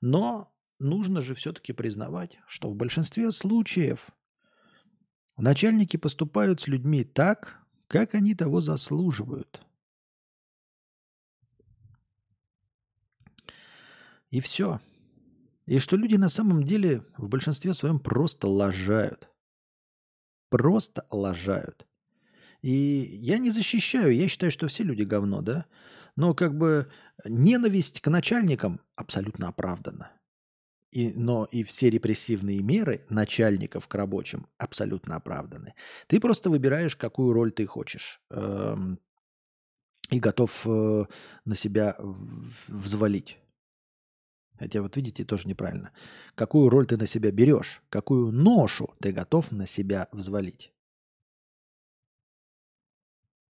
Но 0.01 0.52
нужно 0.83 1.21
же 1.21 1.33
все-таки 1.33 1.73
признавать, 1.73 2.37
что 2.47 2.69
в 2.69 2.75
большинстве 2.75 3.31
случаев 3.31 4.09
начальники 5.37 5.97
поступают 5.97 6.61
с 6.61 6.67
людьми 6.67 7.03
так, 7.03 7.59
как 7.87 8.13
они 8.15 8.35
того 8.35 8.61
заслуживают. 8.61 9.65
И 14.29 14.39
все. 14.39 14.79
И 15.65 15.79
что 15.79 15.95
люди 15.95 16.15
на 16.15 16.29
самом 16.29 16.63
деле 16.63 17.05
в 17.17 17.27
большинстве 17.27 17.73
своем 17.73 17.99
просто 17.99 18.47
лажают. 18.47 19.29
Просто 20.49 21.05
лажают. 21.09 21.87
И 22.61 22.71
я 23.21 23.37
не 23.37 23.51
защищаю, 23.51 24.15
я 24.15 24.27
считаю, 24.27 24.51
что 24.51 24.67
все 24.67 24.83
люди 24.83 25.03
говно, 25.03 25.41
да? 25.41 25.65
Но 26.15 26.33
как 26.33 26.57
бы 26.57 26.89
ненависть 27.25 28.01
к 28.01 28.09
начальникам 28.09 28.79
абсолютно 28.95 29.49
оправдана. 29.49 30.11
И, 30.93 31.11
но 31.15 31.45
и 31.45 31.63
все 31.63 31.89
репрессивные 31.89 32.61
меры 32.61 33.01
начальников 33.09 33.87
к 33.87 33.95
рабочим 33.95 34.45
абсолютно 34.59 35.15
оправданы. 35.15 35.73
Ты 36.05 36.19
просто 36.19 36.51
выбираешь, 36.51 36.95
какую 36.95 37.33
роль 37.33 37.51
ты 37.51 37.65
хочешь. 37.65 38.21
Эм, 38.29 38.99
и 40.11 40.19
готов 40.19 40.67
э, 40.67 41.05
на 41.45 41.55
себя 41.55 41.95
взвалить. 42.67 43.39
Хотя 44.59 44.83
вот 44.83 44.95
видите, 44.95 45.25
тоже 45.25 45.47
неправильно. 45.47 45.91
Какую 46.35 46.69
роль 46.69 46.85
ты 46.85 46.95
на 46.95 47.07
себя 47.07 47.31
берешь, 47.31 47.81
какую 47.89 48.31
ношу 48.31 48.93
ты 49.01 49.11
готов 49.11 49.51
на 49.51 49.65
себя 49.65 50.07
взвалить. 50.11 50.71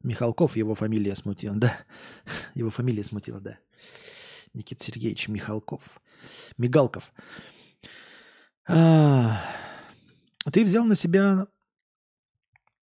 Михалков, 0.01 0.55
его 0.55 0.75
фамилия 0.75 1.15
смутила, 1.15 1.55
да. 1.57 1.77
Его 2.55 2.69
фамилия 2.69 3.03
смутила, 3.03 3.41
да. 3.41 3.57
Никита 4.53 4.83
Сергеевич 4.83 5.27
Михалков. 5.27 6.01
Мигалков. 6.57 7.11
А, 8.67 9.41
ты 10.51 10.63
взял 10.63 10.85
на 10.85 10.95
себя 10.95 11.47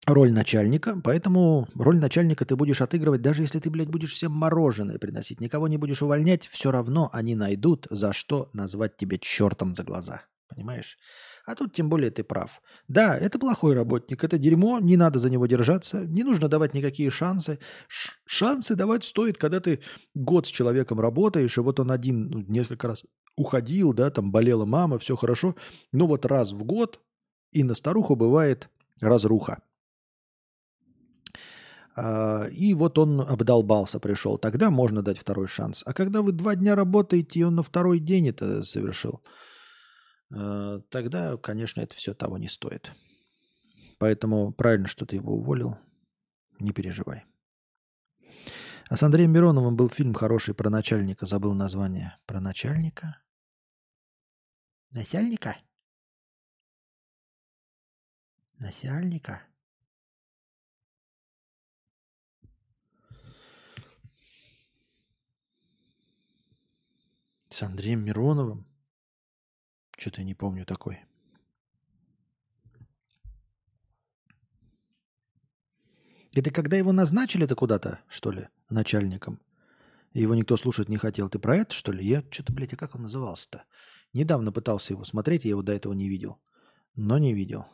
роль 0.05 0.31
начальника, 0.33 0.99
поэтому 1.03 1.67
роль 1.75 1.99
начальника 1.99 2.45
ты 2.45 2.55
будешь 2.55 2.81
отыгрывать, 2.81 3.21
даже 3.21 3.43
если 3.43 3.59
ты, 3.59 3.69
блядь, 3.69 3.89
будешь 3.89 4.13
всем 4.13 4.31
мороженое 4.31 4.97
приносить, 4.97 5.39
никого 5.39 5.67
не 5.67 5.77
будешь 5.77 6.01
увольнять, 6.01 6.47
все 6.47 6.71
равно 6.71 7.09
они 7.13 7.35
найдут, 7.35 7.87
за 7.89 8.13
что 8.13 8.49
назвать 8.53 8.97
тебя 8.97 9.17
чертом 9.19 9.73
за 9.75 9.83
глаза. 9.83 10.23
Понимаешь? 10.47 10.97
А 11.49 11.55
тут 11.55 11.73
тем 11.73 11.89
более 11.89 12.11
ты 12.11 12.23
прав. 12.23 12.61
Да, 12.87 13.17
это 13.17 13.39
плохой 13.39 13.73
работник, 13.73 14.23
это 14.23 14.37
дерьмо, 14.37 14.79
не 14.79 14.97
надо 14.97 15.17
за 15.17 15.31
него 15.31 15.47
держаться, 15.47 16.05
не 16.05 16.23
нужно 16.23 16.47
давать 16.47 16.75
никакие 16.75 17.09
шансы. 17.09 17.57
Ш- 17.87 18.11
шансы 18.27 18.75
давать 18.75 19.03
стоит, 19.03 19.39
когда 19.39 19.59
ты 19.59 19.79
год 20.13 20.45
с 20.45 20.49
человеком 20.51 20.99
работаешь, 20.99 21.57
и 21.57 21.61
вот 21.61 21.79
он 21.79 21.89
один 21.89 22.29
ну, 22.29 22.45
несколько 22.47 22.87
раз 22.87 23.03
уходил, 23.35 23.93
да, 23.93 24.11
там 24.11 24.31
болела 24.31 24.65
мама, 24.65 24.99
все 24.99 25.15
хорошо. 25.15 25.55
Но 25.91 26.05
вот 26.05 26.27
раз 26.27 26.51
в 26.51 26.63
год 26.65 26.99
и 27.51 27.63
на 27.63 27.73
старуху 27.73 28.15
бывает 28.15 28.69
разруха. 29.01 29.63
А, 31.95 32.45
и 32.45 32.75
вот 32.75 32.99
он 32.99 33.21
обдолбался, 33.21 33.99
пришел. 33.99 34.37
Тогда 34.37 34.69
можно 34.69 35.01
дать 35.01 35.17
второй 35.17 35.47
шанс. 35.47 35.81
А 35.83 35.93
когда 35.93 36.21
вы 36.21 36.31
два 36.31 36.53
дня 36.53 36.75
работаете, 36.75 37.39
и 37.39 37.43
он 37.43 37.55
на 37.55 37.63
второй 37.63 37.97
день 37.97 38.27
это 38.27 38.61
совершил– 38.61 39.23
Э, 40.31 40.81
тогда, 40.89 41.37
конечно, 41.37 41.81
это 41.81 41.95
все 41.95 42.13
того 42.13 42.37
не 42.37 42.47
стоит. 42.47 42.91
Поэтому 43.97 44.51
правильно, 44.53 44.87
что 44.87 45.05
ты 45.05 45.17
его 45.17 45.33
уволил. 45.33 45.77
Не 46.59 46.71
переживай. 46.71 47.25
А 48.89 48.97
с 48.97 49.03
Андреем 49.03 49.31
Мироновым 49.31 49.75
был 49.75 49.89
фильм 49.89 50.13
хороший 50.13 50.55
про 50.55 50.69
начальника. 50.69 51.25
Забыл 51.25 51.53
название. 51.53 52.17
Про 52.25 52.39
начальника? 52.39 53.21
Начальника? 54.91 55.57
Начальника? 58.57 59.43
С 67.49 67.63
Андреем 67.63 68.03
Мироновым? 68.03 68.68
Что-то 69.99 70.23
не 70.23 70.33
помню 70.33 70.65
такой. 70.65 70.99
Это 76.33 76.51
когда 76.51 76.77
его 76.77 76.93
назначили-то 76.93 77.53
куда-то, 77.55 77.99
что 78.07 78.31
ли, 78.31 78.47
начальником? 78.69 79.41
Его 80.13 80.35
никто 80.35 80.55
слушать 80.55 80.87
не 80.87 80.95
хотел. 80.95 81.27
Ты 81.27 81.37
про 81.37 81.57
это, 81.57 81.73
что 81.73 81.91
ли? 81.91 82.05
Я 82.05 82.23
что-то, 82.31 82.53
блядь, 82.53 82.71
а 82.71 82.77
как 82.77 82.95
он 82.95 83.01
назывался-то? 83.01 83.65
Недавно 84.13 84.53
пытался 84.53 84.93
его 84.93 85.03
смотреть, 85.03 85.43
я 85.43 85.49
его 85.49 85.63
до 85.63 85.73
этого 85.73 85.91
не 85.91 86.07
видел. 86.07 86.39
Но 86.95 87.17
не 87.17 87.33
видел. 87.33 87.65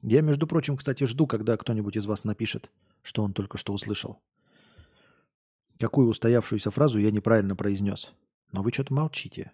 Я, 0.00 0.22
между 0.22 0.46
прочим, 0.46 0.78
кстати, 0.78 1.04
жду, 1.04 1.26
когда 1.26 1.58
кто-нибудь 1.58 1.96
из 1.96 2.06
вас 2.06 2.24
напишет, 2.24 2.70
что 3.02 3.22
он 3.22 3.34
только 3.34 3.58
что 3.58 3.74
услышал. 3.74 4.22
Какую 5.78 6.08
устоявшуюся 6.08 6.70
фразу 6.70 6.98
я 6.98 7.10
неправильно 7.10 7.54
произнес. 7.54 8.12
Но 8.52 8.62
вы 8.62 8.72
что-то 8.72 8.92
молчите. 8.94 9.52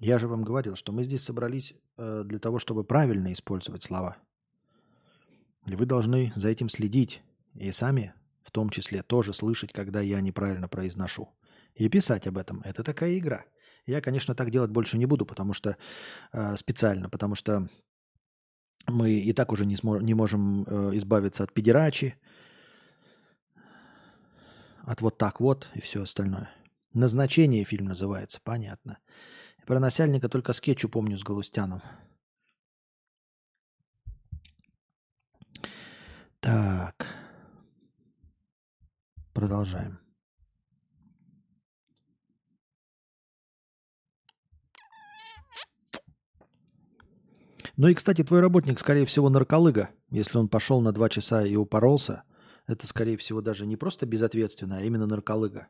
Я 0.00 0.18
же 0.18 0.28
вам 0.28 0.44
говорил, 0.44 0.76
что 0.76 0.92
мы 0.92 1.04
здесь 1.04 1.22
собрались 1.22 1.74
э, 1.96 2.22
для 2.24 2.38
того, 2.38 2.58
чтобы 2.58 2.84
правильно 2.84 3.32
использовать 3.32 3.82
слова. 3.82 4.16
И 5.66 5.76
вы 5.76 5.86
должны 5.86 6.32
за 6.34 6.48
этим 6.48 6.68
следить. 6.68 7.22
И 7.54 7.70
сами, 7.70 8.14
в 8.42 8.50
том 8.50 8.70
числе, 8.70 9.02
тоже 9.02 9.32
слышать, 9.32 9.72
когда 9.72 10.00
я 10.00 10.20
неправильно 10.20 10.68
произношу. 10.68 11.28
И 11.74 11.88
писать 11.88 12.26
об 12.26 12.38
этом. 12.38 12.60
Это 12.62 12.82
такая 12.82 13.18
игра. 13.18 13.44
Я, 13.86 14.00
конечно, 14.00 14.34
так 14.34 14.50
делать 14.50 14.70
больше 14.70 14.98
не 14.98 15.06
буду, 15.06 15.26
потому 15.26 15.52
что 15.52 15.76
э, 16.32 16.56
специально, 16.56 17.08
потому 17.10 17.34
что 17.34 17.68
мы 18.86 19.12
и 19.12 19.32
так 19.32 19.52
уже 19.52 19.66
не, 19.66 19.74
смо- 19.74 20.02
не 20.02 20.14
можем 20.14 20.64
э, 20.64 20.96
избавиться 20.96 21.44
от 21.44 21.52
педерачи, 21.52 22.14
от 24.86 25.00
вот 25.00 25.18
так 25.18 25.40
вот 25.40 25.68
и 25.74 25.80
все 25.80 26.02
остальное. 26.02 26.50
Назначение 26.92 27.64
фильм 27.64 27.86
называется, 27.86 28.40
понятно. 28.42 28.98
Про 29.66 29.80
насяльника 29.80 30.28
только 30.28 30.52
скетчу 30.52 30.88
помню 30.88 31.18
с 31.18 31.22
Галустяном. 31.22 31.82
Так. 36.40 37.14
Продолжаем. 39.32 39.98
Ну 47.76 47.88
и, 47.88 47.94
кстати, 47.94 48.22
твой 48.22 48.40
работник, 48.40 48.78
скорее 48.78 49.04
всего, 49.04 49.28
нарколыга. 49.30 49.90
Если 50.10 50.38
он 50.38 50.48
пошел 50.48 50.80
на 50.80 50.92
два 50.92 51.08
часа 51.08 51.44
и 51.44 51.56
упоролся, 51.56 52.22
это, 52.66 52.86
скорее 52.86 53.16
всего, 53.16 53.40
даже 53.40 53.66
не 53.66 53.76
просто 53.76 54.06
безответственно, 54.06 54.78
а 54.78 54.80
именно 54.80 55.06
нарколыга. 55.06 55.68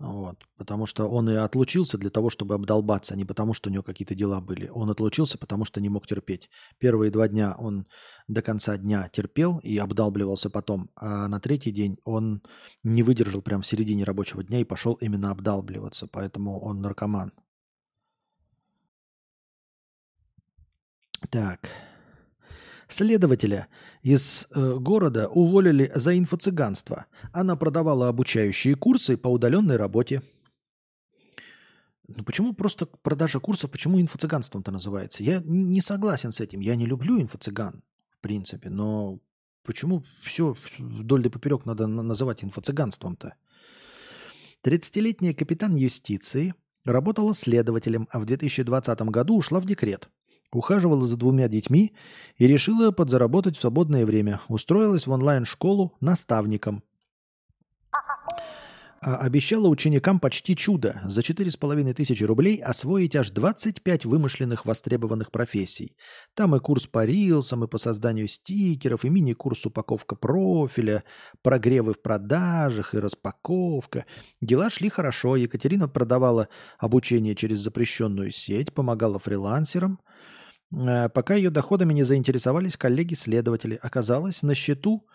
Вот. 0.00 0.46
Потому 0.56 0.86
что 0.86 1.06
он 1.10 1.28
и 1.28 1.34
отлучился 1.34 1.98
для 1.98 2.08
того, 2.08 2.30
чтобы 2.30 2.54
обдолбаться, 2.54 3.12
а 3.12 3.16
не 3.18 3.26
потому, 3.26 3.52
что 3.52 3.68
у 3.68 3.72
него 3.72 3.82
какие-то 3.82 4.14
дела 4.14 4.40
были. 4.40 4.68
Он 4.68 4.88
отлучился, 4.88 5.36
потому 5.36 5.66
что 5.66 5.78
не 5.78 5.90
мог 5.90 6.06
терпеть. 6.06 6.48
Первые 6.78 7.10
два 7.10 7.28
дня 7.28 7.54
он 7.58 7.86
до 8.26 8.40
конца 8.40 8.78
дня 8.78 9.10
терпел 9.10 9.58
и 9.58 9.76
обдалбливался 9.76 10.48
потом, 10.48 10.90
а 10.96 11.28
на 11.28 11.38
третий 11.38 11.70
день 11.70 11.98
он 12.04 12.42
не 12.82 13.02
выдержал 13.02 13.42
прямо 13.42 13.62
в 13.62 13.66
середине 13.66 14.04
рабочего 14.04 14.42
дня 14.42 14.60
и 14.60 14.64
пошел 14.64 14.94
именно 14.94 15.30
обдалбливаться. 15.30 16.06
Поэтому 16.06 16.58
он 16.60 16.80
наркоман. 16.80 17.32
Так. 21.28 21.68
Следователя 22.90 23.68
из 24.02 24.48
э, 24.50 24.74
города 24.74 25.28
уволили 25.28 25.92
за 25.94 26.18
инфо-цыганство. 26.18 27.06
Она 27.32 27.54
продавала 27.54 28.08
обучающие 28.08 28.74
курсы 28.74 29.16
по 29.16 29.28
удаленной 29.28 29.76
работе. 29.76 30.22
Ну 32.08 32.24
почему 32.24 32.52
просто 32.52 32.86
продажа 32.86 33.38
курсов, 33.38 33.70
почему 33.70 34.00
инфо-цыганством-то 34.00 34.72
называется? 34.72 35.22
Я 35.22 35.40
не 35.44 35.80
согласен 35.80 36.32
с 36.32 36.40
этим. 36.40 36.58
Я 36.58 36.74
не 36.74 36.84
люблю 36.84 37.20
инфо-цыган, 37.20 37.84
в 38.10 38.20
принципе, 38.20 38.70
но 38.70 39.20
почему 39.62 40.02
все 40.20 40.56
вдоль 40.78 41.22
да 41.22 41.30
поперек 41.30 41.66
надо 41.66 41.86
называть 41.86 42.42
инфо-цыганством-то? 42.42 43.34
30-летняя 44.64 45.32
капитан 45.32 45.76
юстиции 45.76 46.54
работала 46.84 47.34
следователем, 47.34 48.08
а 48.10 48.18
в 48.18 48.24
2020 48.24 49.00
году 49.02 49.36
ушла 49.36 49.60
в 49.60 49.64
декрет– 49.64 50.08
Ухаживала 50.52 51.06
за 51.06 51.16
двумя 51.16 51.48
детьми 51.48 51.92
и 52.36 52.46
решила 52.46 52.90
подзаработать 52.90 53.56
в 53.56 53.60
свободное 53.60 54.04
время. 54.04 54.40
Устроилась 54.48 55.06
в 55.06 55.12
онлайн-школу 55.12 55.96
наставником. 56.00 56.82
А 59.02 59.16
обещала 59.16 59.68
ученикам 59.68 60.20
почти 60.20 60.54
чудо– 60.54 61.00
за 61.06 61.22
4,5 61.22 61.94
тысячи 61.94 62.22
рублей 62.22 62.58
освоить 62.58 63.16
аж 63.16 63.30
25 63.30 64.04
вымышленных 64.04 64.66
востребованных 64.66 65.30
профессий. 65.30 65.96
Там 66.34 66.54
и 66.54 66.60
курс 66.60 66.86
по 66.86 67.06
рилсам, 67.06 67.64
и 67.64 67.66
по 67.66 67.78
созданию 67.78 68.28
стикеров, 68.28 69.06
и 69.06 69.08
мини-курс 69.08 69.64
упаковка 69.64 70.16
профиля, 70.16 71.04
прогревы 71.40 71.94
в 71.94 72.02
продажах 72.02 72.94
и 72.94 72.98
распаковка. 72.98 74.04
Дела 74.42 74.68
шли 74.68 74.90
хорошо. 74.90 75.36
Екатерина 75.36 75.88
продавала 75.88 76.48
обучение 76.78 77.34
через 77.34 77.60
запрещенную 77.60 78.32
сеть, 78.32 78.74
помогала 78.74 79.18
фрилансерам– 79.18 80.00
пока 80.70 81.34
ее 81.34 81.50
доходами 81.50 81.92
не 81.92 82.02
заинтересовались 82.04 82.76
коллеги-следователи. 82.76 83.78
Оказалось, 83.82 84.42
на 84.42 84.54
счету 84.54 85.06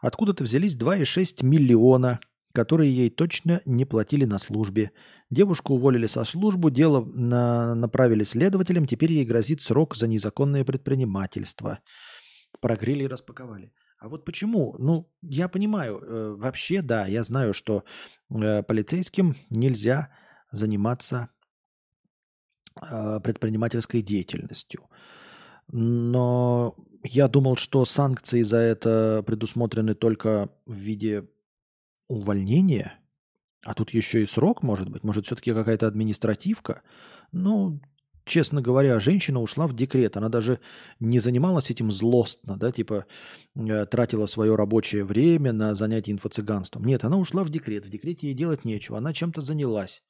откуда-то 0.00 0.44
взялись 0.44 0.76
2,6 0.76 1.44
миллиона, 1.44 2.20
которые 2.52 2.90
ей 2.94 3.10
точно 3.10 3.60
не 3.66 3.84
платили 3.84 4.24
на 4.24 4.38
службе. 4.38 4.92
Девушку 5.30 5.74
уволили 5.74 6.06
со 6.06 6.24
службы, 6.24 6.70
дело 6.70 7.04
на... 7.04 7.74
направили 7.74 8.24
следователям, 8.24 8.86
теперь 8.86 9.12
ей 9.12 9.26
грозит 9.26 9.60
срок 9.60 9.94
за 9.94 10.08
незаконное 10.08 10.64
предпринимательство. 10.64 11.80
Прогрели 12.60 13.04
и 13.04 13.08
распаковали. 13.08 13.72
А 13.98 14.08
вот 14.08 14.24
почему? 14.24 14.74
Ну, 14.78 15.10
я 15.22 15.48
понимаю, 15.48 15.98
э, 15.98 16.34
вообще, 16.38 16.80
да, 16.82 17.06
я 17.06 17.22
знаю, 17.24 17.52
что 17.54 17.84
э, 18.30 18.62
полицейским 18.62 19.36
нельзя 19.50 20.10
заниматься 20.52 21.16
э, 21.16 21.35
предпринимательской 23.22 24.02
деятельностью. 24.02 24.88
Но 25.72 26.76
я 27.02 27.28
думал, 27.28 27.56
что 27.56 27.84
санкции 27.84 28.42
за 28.42 28.58
это 28.58 29.24
предусмотрены 29.26 29.94
только 29.94 30.50
в 30.64 30.74
виде 30.74 31.28
увольнения, 32.08 32.98
а 33.64 33.74
тут 33.74 33.90
еще 33.90 34.22
и 34.22 34.26
срок 34.26 34.62
может 34.62 34.88
быть, 34.88 35.02
может 35.02 35.26
все-таки 35.26 35.52
какая-то 35.52 35.88
административка. 35.88 36.82
Ну, 37.32 37.80
честно 38.24 38.62
говоря, 38.62 39.00
женщина 39.00 39.40
ушла 39.40 39.66
в 39.66 39.74
декрет, 39.74 40.16
она 40.16 40.28
даже 40.28 40.60
не 41.00 41.18
занималась 41.18 41.70
этим 41.70 41.90
злостно, 41.90 42.56
да, 42.56 42.70
типа 42.70 43.06
э, 43.54 43.86
тратила 43.86 44.26
свое 44.26 44.54
рабочее 44.54 45.04
время 45.04 45.52
на 45.52 45.74
занятие 45.74 46.12
инфо-цыганством. 46.12 46.84
Нет, 46.84 47.04
она 47.04 47.16
ушла 47.16 47.42
в 47.44 47.50
декрет, 47.50 47.86
в 47.86 47.90
декрете 47.90 48.28
ей 48.28 48.34
делать 48.34 48.64
нечего, 48.64 48.98
она 48.98 49.12
чем-то 49.12 49.40
занялась. 49.40 50.02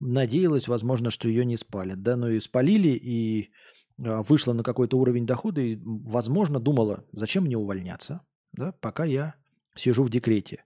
Надеялась, 0.00 0.68
возможно, 0.68 1.10
что 1.10 1.28
ее 1.28 1.44
не 1.44 1.56
спалят, 1.56 2.02
да, 2.02 2.16
но 2.16 2.28
и 2.28 2.40
спалили, 2.40 2.88
и 2.88 3.50
а, 4.02 4.22
вышла 4.22 4.52
на 4.52 4.62
какой-то 4.62 4.98
уровень 4.98 5.26
дохода 5.26 5.60
и, 5.60 5.78
возможно, 5.84 6.60
думала, 6.60 7.04
зачем 7.12 7.44
мне 7.44 7.56
увольняться, 7.56 8.20
да, 8.52 8.72
пока 8.80 9.04
я 9.04 9.34
сижу 9.74 10.02
в 10.04 10.10
декрете 10.10 10.64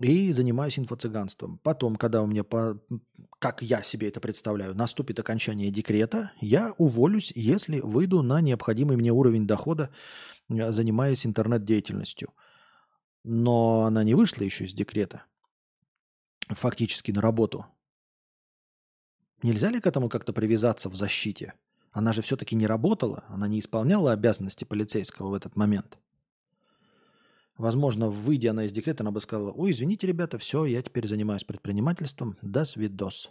и 0.00 0.32
занимаюсь 0.32 0.78
инфо-цыганством. 0.78 1.58
Потом, 1.62 1.96
когда 1.96 2.22
у 2.22 2.26
меня, 2.26 2.42
по, 2.42 2.80
как 3.38 3.62
я 3.62 3.82
себе 3.82 4.08
это 4.08 4.20
представляю, 4.20 4.74
наступит 4.74 5.18
окончание 5.18 5.70
декрета, 5.70 6.32
я 6.40 6.72
уволюсь, 6.78 7.32
если 7.34 7.80
выйду 7.80 8.22
на 8.22 8.40
необходимый 8.40 8.96
мне 8.96 9.12
уровень 9.12 9.46
дохода, 9.46 9.90
а, 10.48 10.72
занимаясь 10.72 11.26
интернет-деятельностью. 11.26 12.32
Но 13.24 13.82
она 13.82 14.02
не 14.02 14.14
вышла 14.14 14.42
еще 14.42 14.64
из 14.64 14.72
декрета, 14.72 15.24
фактически 16.54 17.10
на 17.10 17.20
работу. 17.20 17.66
Нельзя 19.42 19.70
ли 19.70 19.80
к 19.80 19.86
этому 19.86 20.08
как-то 20.08 20.32
привязаться 20.32 20.88
в 20.88 20.94
защите? 20.94 21.54
Она 21.92 22.12
же 22.12 22.22
все-таки 22.22 22.54
не 22.54 22.66
работала, 22.66 23.24
она 23.28 23.48
не 23.48 23.58
исполняла 23.58 24.12
обязанности 24.12 24.64
полицейского 24.64 25.30
в 25.30 25.34
этот 25.34 25.56
момент. 25.56 25.98
Возможно, 27.56 28.08
выйдя 28.08 28.50
она 28.50 28.64
из 28.64 28.72
декрета, 28.72 29.02
она 29.02 29.10
бы 29.10 29.20
сказала, 29.20 29.50
ой, 29.50 29.72
извините, 29.72 30.06
ребята, 30.06 30.38
все, 30.38 30.64
я 30.64 30.82
теперь 30.82 31.06
занимаюсь 31.06 31.44
предпринимательством, 31.44 32.38
до 32.42 32.64
свидос. 32.64 33.30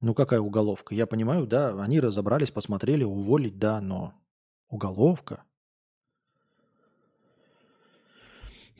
Ну 0.00 0.14
какая 0.14 0.40
уголовка? 0.40 0.94
Я 0.94 1.06
понимаю, 1.06 1.46
да, 1.46 1.70
они 1.82 1.98
разобрались, 1.98 2.50
посмотрели, 2.50 3.04
уволить, 3.04 3.58
да, 3.58 3.80
но 3.80 4.14
уголовка? 4.68 5.44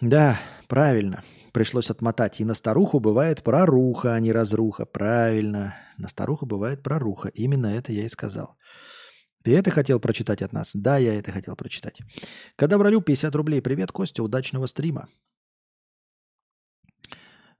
Да, 0.00 0.38
правильно. 0.68 1.24
Пришлось 1.52 1.90
отмотать. 1.90 2.40
И 2.40 2.44
на 2.44 2.54
старуху 2.54 3.00
бывает 3.00 3.42
проруха, 3.42 4.14
а 4.14 4.20
не 4.20 4.30
разруха. 4.30 4.84
Правильно. 4.84 5.76
На 5.96 6.08
старуху 6.08 6.46
бывает 6.46 6.82
проруха. 6.82 7.28
Именно 7.28 7.66
это 7.66 7.92
я 7.92 8.04
и 8.04 8.08
сказал. 8.08 8.56
Ты 9.42 9.56
это 9.56 9.70
хотел 9.70 9.98
прочитать 9.98 10.42
от 10.42 10.52
нас? 10.52 10.72
Да, 10.74 10.98
я 10.98 11.14
это 11.14 11.32
хотел 11.32 11.56
прочитать. 11.56 12.00
Когда 12.56 12.78
вралю 12.78 13.00
50 13.00 13.34
рублей. 13.34 13.62
Привет, 13.62 13.90
Костя, 13.90 14.22
удачного 14.22 14.66
стрима. 14.66 15.08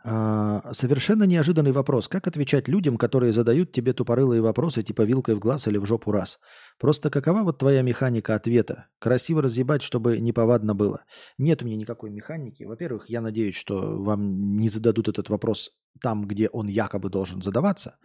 А, 0.04 0.72
совершенно 0.72 1.24
неожиданный 1.24 1.72
вопрос. 1.72 2.06
Как 2.06 2.28
отвечать 2.28 2.68
людям, 2.68 2.96
которые 2.96 3.32
задают 3.32 3.72
тебе 3.72 3.92
тупорылые 3.92 4.40
вопросы, 4.40 4.82
типа 4.82 5.02
вилкой 5.02 5.34
в 5.34 5.40
глаз 5.40 5.66
или 5.66 5.78
в 5.78 5.84
жопу 5.84 6.12
раз? 6.12 6.38
Просто 6.78 7.10
какова 7.10 7.42
вот 7.42 7.58
твоя 7.58 7.82
механика 7.82 8.36
ответа? 8.36 8.86
Красиво 9.00 9.42
разъебать, 9.42 9.82
чтобы 9.82 10.20
неповадно 10.20 10.74
было. 10.74 11.04
Нет 11.36 11.62
у 11.62 11.66
меня 11.66 11.76
никакой 11.76 12.10
механики. 12.10 12.62
Во-первых, 12.62 13.10
я 13.10 13.20
надеюсь, 13.20 13.56
что 13.56 14.00
вам 14.00 14.56
не 14.56 14.68
зададут 14.68 15.08
этот 15.08 15.30
вопрос 15.30 15.70
там, 16.00 16.28
где 16.28 16.48
он 16.48 16.68
якобы 16.68 17.10
должен 17.10 17.42
задаваться. 17.42 17.96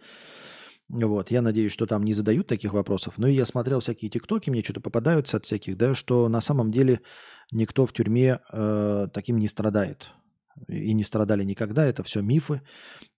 Вот, 0.88 1.30
я 1.30 1.42
надеюсь, 1.42 1.72
что 1.72 1.86
там 1.86 2.02
не 2.02 2.12
задают 2.12 2.48
таких 2.48 2.72
вопросов. 2.72 3.14
Но 3.18 3.28
и 3.28 3.34
я 3.34 3.46
смотрел 3.46 3.80
всякие 3.80 4.10
тиктоки, 4.10 4.50
мне 4.50 4.62
что-то 4.62 4.80
попадаются 4.80 5.36
от 5.36 5.46
всяких, 5.46 5.78
да, 5.78 5.94
что 5.94 6.28
на 6.28 6.40
самом 6.40 6.72
деле 6.72 7.00
никто 7.52 7.86
в 7.86 7.92
тюрьме 7.92 8.40
э, 8.52 9.06
таким 9.12 9.38
не 9.38 9.48
страдает 9.48 10.12
и 10.68 10.92
не 10.92 11.04
страдали 11.04 11.44
никогда, 11.44 11.84
это 11.84 12.02
все 12.02 12.22
мифы. 12.22 12.62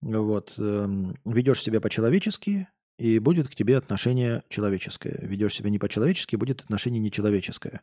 Вот. 0.01 0.55
Эм, 0.59 1.17
Ведешь 1.25 1.63
себя 1.63 1.81
по-человечески, 1.81 2.69
и 2.99 3.19
будет 3.19 3.49
к 3.49 3.55
тебе 3.55 3.77
отношение 3.77 4.43
человеческое. 4.49 5.19
Ведешь 5.23 5.55
себя 5.55 5.71
не 5.71 5.79
по-человечески, 5.79 6.37
будет 6.37 6.63
отношение 6.63 7.01
нечеловеческое. 7.01 7.83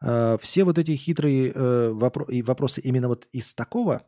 А, 0.00 0.38
все 0.38 0.64
вот 0.64 0.78
эти 0.78 0.94
хитрые 0.94 1.52
э, 1.54 1.90
вопросы 1.90 2.80
именно 2.80 3.08
вот 3.08 3.26
из 3.32 3.54
такого, 3.54 4.02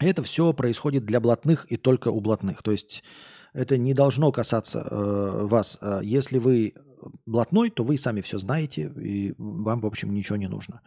это 0.00 0.22
все 0.22 0.52
происходит 0.52 1.04
для 1.04 1.20
блатных 1.20 1.70
и 1.70 1.76
только 1.76 2.08
у 2.08 2.20
блатных. 2.20 2.62
То 2.62 2.72
есть 2.72 3.04
это 3.52 3.76
не 3.76 3.94
должно 3.94 4.32
касаться 4.32 4.86
э, 4.90 5.46
вас. 5.46 5.78
А 5.80 6.00
если 6.00 6.38
вы 6.38 6.74
блатной, 7.26 7.70
то 7.70 7.84
вы 7.84 7.98
сами 7.98 8.20
все 8.20 8.38
знаете, 8.38 8.92
и 8.96 9.34
вам, 9.36 9.80
в 9.80 9.86
общем, 9.86 10.12
ничего 10.12 10.36
не 10.36 10.48
нужно. 10.48 10.80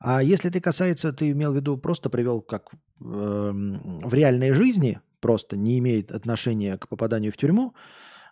А 0.00 0.22
если 0.22 0.48
ты 0.48 0.60
касается, 0.60 1.12
ты 1.12 1.30
имел 1.30 1.52
в 1.52 1.56
виду, 1.56 1.76
просто 1.76 2.08
привел 2.08 2.40
как 2.40 2.70
э, 2.72 2.76
в 3.00 4.14
реальной 4.14 4.52
жизни, 4.52 5.00
просто 5.20 5.56
не 5.56 5.78
имеет 5.78 6.12
отношения 6.12 6.78
к 6.78 6.88
попаданию 6.88 7.32
в 7.32 7.36
тюрьму, 7.36 7.74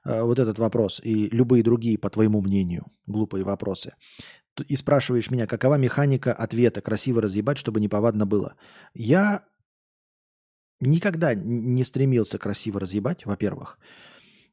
э, 0.04 0.22
вот 0.22 0.38
этот 0.38 0.58
вопрос 0.58 1.00
и 1.02 1.28
любые 1.28 1.64
другие, 1.64 1.98
по 1.98 2.08
твоему 2.08 2.40
мнению, 2.40 2.86
глупые 3.06 3.44
вопросы, 3.44 3.94
и 4.68 4.76
спрашиваешь 4.76 5.30
меня, 5.30 5.46
какова 5.46 5.74
механика 5.74 6.32
ответа, 6.32 6.80
красиво 6.80 7.20
разъебать, 7.20 7.58
чтобы 7.58 7.80
неповадно 7.80 8.26
было. 8.26 8.54
Я 8.94 9.44
никогда 10.80 11.34
не 11.34 11.82
стремился 11.82 12.38
красиво 12.38 12.78
разъебать, 12.78 13.26
во-первых. 13.26 13.78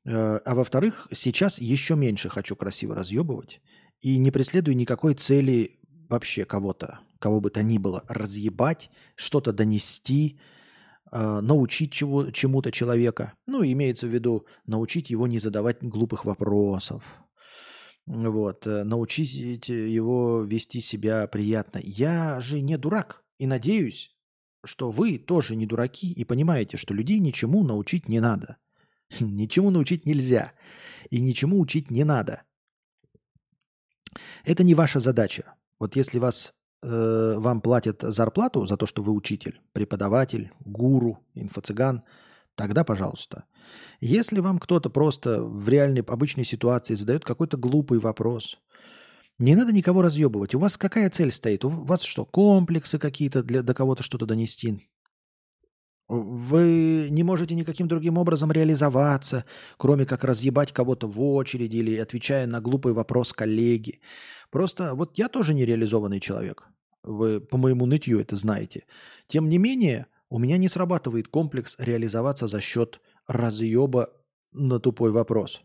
Э, 0.05 0.39
а 0.43 0.55
во-вторых, 0.55 1.07
сейчас 1.11 1.59
еще 1.61 1.95
меньше 1.95 2.29
хочу 2.29 2.55
красиво 2.55 2.95
разъебывать 2.95 3.61
и 4.01 4.17
не 4.17 4.31
преследую 4.31 4.75
никакой 4.75 5.13
цели 5.13 5.79
вообще 6.09 6.45
кого-то, 6.45 6.99
кого 7.19 7.39
бы 7.39 7.49
то 7.49 7.63
ни 7.63 7.77
было, 7.77 8.03
разъебать, 8.07 8.89
что-то 9.15 9.53
донести, 9.53 10.39
э, 11.11 11.39
научить 11.41 11.91
чего, 11.91 12.31
чему-то 12.31 12.71
человека. 12.71 13.33
Ну, 13.47 13.63
имеется 13.63 14.07
в 14.07 14.13
виду 14.13 14.45
научить 14.65 15.09
его 15.09 15.27
не 15.27 15.39
задавать 15.39 15.83
глупых 15.83 16.25
вопросов. 16.25 17.03
Вот, 18.05 18.67
э, 18.67 18.83
научить 18.83 19.69
его 19.69 20.41
вести 20.41 20.81
себя 20.81 21.27
приятно. 21.27 21.79
Я 21.83 22.39
же 22.41 22.61
не 22.61 22.77
дурак 22.77 23.23
и 23.37 23.47
надеюсь, 23.47 24.15
что 24.65 24.91
вы 24.91 25.17
тоже 25.17 25.55
не 25.55 25.65
дураки 25.65 26.11
и 26.11 26.25
понимаете, 26.25 26.77
что 26.77 26.93
людей 26.93 27.19
ничему 27.19 27.63
научить 27.63 28.09
не 28.09 28.19
надо. 28.19 28.57
Ничему 29.19 29.69
научить 29.69 30.05
нельзя. 30.05 30.53
И 31.09 31.21
ничему 31.21 31.59
учить 31.59 31.91
не 31.91 32.03
надо. 32.03 32.43
Это 34.43 34.63
не 34.63 34.75
ваша 34.75 34.99
задача. 34.99 35.55
Вот 35.83 35.97
если 35.97 36.17
вас, 36.17 36.53
э, 36.81 37.35
вам 37.37 37.59
платят 37.59 38.03
зарплату 38.03 38.65
за 38.65 38.77
то, 38.77 38.85
что 38.85 39.03
вы 39.03 39.11
учитель, 39.11 39.59
преподаватель, 39.73 40.49
гуру, 40.63 41.17
инфо-цыган, 41.35 42.03
тогда 42.55 42.85
пожалуйста. 42.85 43.43
Если 43.99 44.39
вам 44.39 44.59
кто-то 44.59 44.89
просто 44.89 45.43
в 45.43 45.67
реальной 45.67 46.01
обычной 46.01 46.45
ситуации 46.45 46.95
задает 46.95 47.25
какой-то 47.25 47.57
глупый 47.57 47.99
вопрос, 47.99 48.59
не 49.39 49.55
надо 49.55 49.73
никого 49.73 50.01
разъебывать. 50.01 50.55
У 50.55 50.59
вас 50.59 50.77
какая 50.77 51.09
цель 51.09 51.31
стоит? 51.31 51.65
У 51.65 51.69
вас 51.69 52.01
что, 52.03 52.23
комплексы 52.23 52.97
какие-то 52.97 53.43
для 53.43 53.61
до 53.61 53.73
кого-то 53.73 54.03
что-то 54.03 54.25
донести? 54.25 54.87
Вы 56.07 57.07
не 57.11 57.23
можете 57.23 57.55
никаким 57.55 57.87
другим 57.87 58.17
образом 58.17 58.51
реализоваться, 58.51 59.45
кроме 59.77 60.05
как 60.05 60.23
разъебать 60.23 60.71
кого-то 60.71 61.07
в 61.07 61.21
очереди 61.21 61.77
или 61.77 61.97
отвечая 61.97 62.45
на 62.45 62.61
глупый 62.61 62.93
вопрос 62.93 63.33
коллеги. 63.33 63.99
Просто 64.53 64.93
вот 64.93 65.17
я 65.17 65.29
тоже 65.29 65.55
нереализованный 65.55 66.19
человек. 66.19 66.67
Вы 67.01 67.41
по 67.41 67.57
моему 67.57 67.87
нытью 67.87 68.19
это 68.19 68.35
знаете. 68.35 68.85
Тем 69.25 69.49
не 69.49 69.57
менее, 69.57 70.05
у 70.29 70.37
меня 70.37 70.57
не 70.57 70.69
срабатывает 70.69 71.27
комплекс 71.27 71.75
реализоваться 71.79 72.47
за 72.47 72.61
счет 72.61 73.01
разъеба 73.25 74.11
на 74.53 74.79
тупой 74.79 75.09
вопрос. 75.09 75.63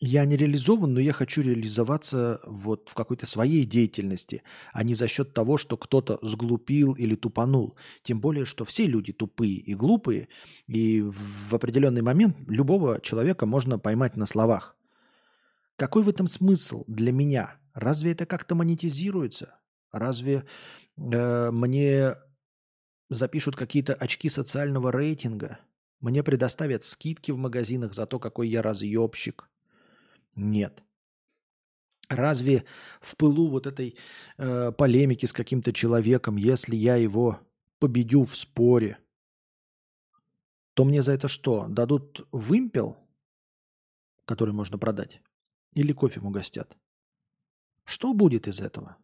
Я 0.00 0.26
не 0.26 0.36
реализован, 0.36 0.92
но 0.92 1.00
я 1.00 1.14
хочу 1.14 1.40
реализоваться 1.40 2.42
вот 2.44 2.90
в 2.90 2.94
какой-то 2.94 3.24
своей 3.24 3.64
деятельности, 3.64 4.42
а 4.74 4.84
не 4.84 4.92
за 4.92 5.08
счет 5.08 5.32
того, 5.32 5.56
что 5.56 5.78
кто-то 5.78 6.18
сглупил 6.20 6.92
или 6.92 7.16
тупанул. 7.16 7.74
Тем 8.02 8.20
более, 8.20 8.44
что 8.44 8.66
все 8.66 8.84
люди 8.84 9.14
тупые 9.14 9.54
и 9.54 9.72
глупые, 9.72 10.28
и 10.66 11.00
в 11.00 11.54
определенный 11.54 12.02
момент 12.02 12.36
любого 12.48 13.00
человека 13.00 13.46
можно 13.46 13.78
поймать 13.78 14.16
на 14.16 14.26
словах. 14.26 14.76
Какой 15.80 16.02
в 16.02 16.10
этом 16.10 16.26
смысл 16.26 16.84
для 16.88 17.10
меня? 17.10 17.58
Разве 17.72 18.12
это 18.12 18.26
как-то 18.26 18.54
монетизируется? 18.54 19.58
Разве 19.90 20.44
э, 20.98 21.50
мне 21.50 22.16
запишут 23.08 23.56
какие-то 23.56 23.94
очки 23.94 24.28
социального 24.28 24.92
рейтинга? 24.92 25.58
Мне 26.00 26.22
предоставят 26.22 26.84
скидки 26.84 27.30
в 27.30 27.38
магазинах 27.38 27.94
за 27.94 28.04
то, 28.04 28.18
какой 28.18 28.50
я 28.50 28.60
разъебщик? 28.60 29.48
Нет. 30.34 30.84
Разве 32.10 32.66
в 33.00 33.16
пылу 33.16 33.48
вот 33.48 33.66
этой 33.66 33.96
э, 34.36 34.72
полемики 34.72 35.24
с 35.24 35.32
каким-то 35.32 35.72
человеком, 35.72 36.36
если 36.36 36.76
я 36.76 36.96
его 36.96 37.40
победю 37.78 38.26
в 38.26 38.36
споре, 38.36 38.98
то 40.74 40.84
мне 40.84 41.00
за 41.00 41.12
это 41.12 41.28
что? 41.28 41.68
Дадут 41.70 42.28
вымпел, 42.32 42.98
который 44.26 44.52
можно 44.52 44.76
продать? 44.76 45.22
Или 45.72 45.92
кофе 45.92 46.20
угостят? 46.20 46.76
Что 47.84 48.12
будет 48.12 48.48
из 48.48 48.60
этого? 48.60 48.96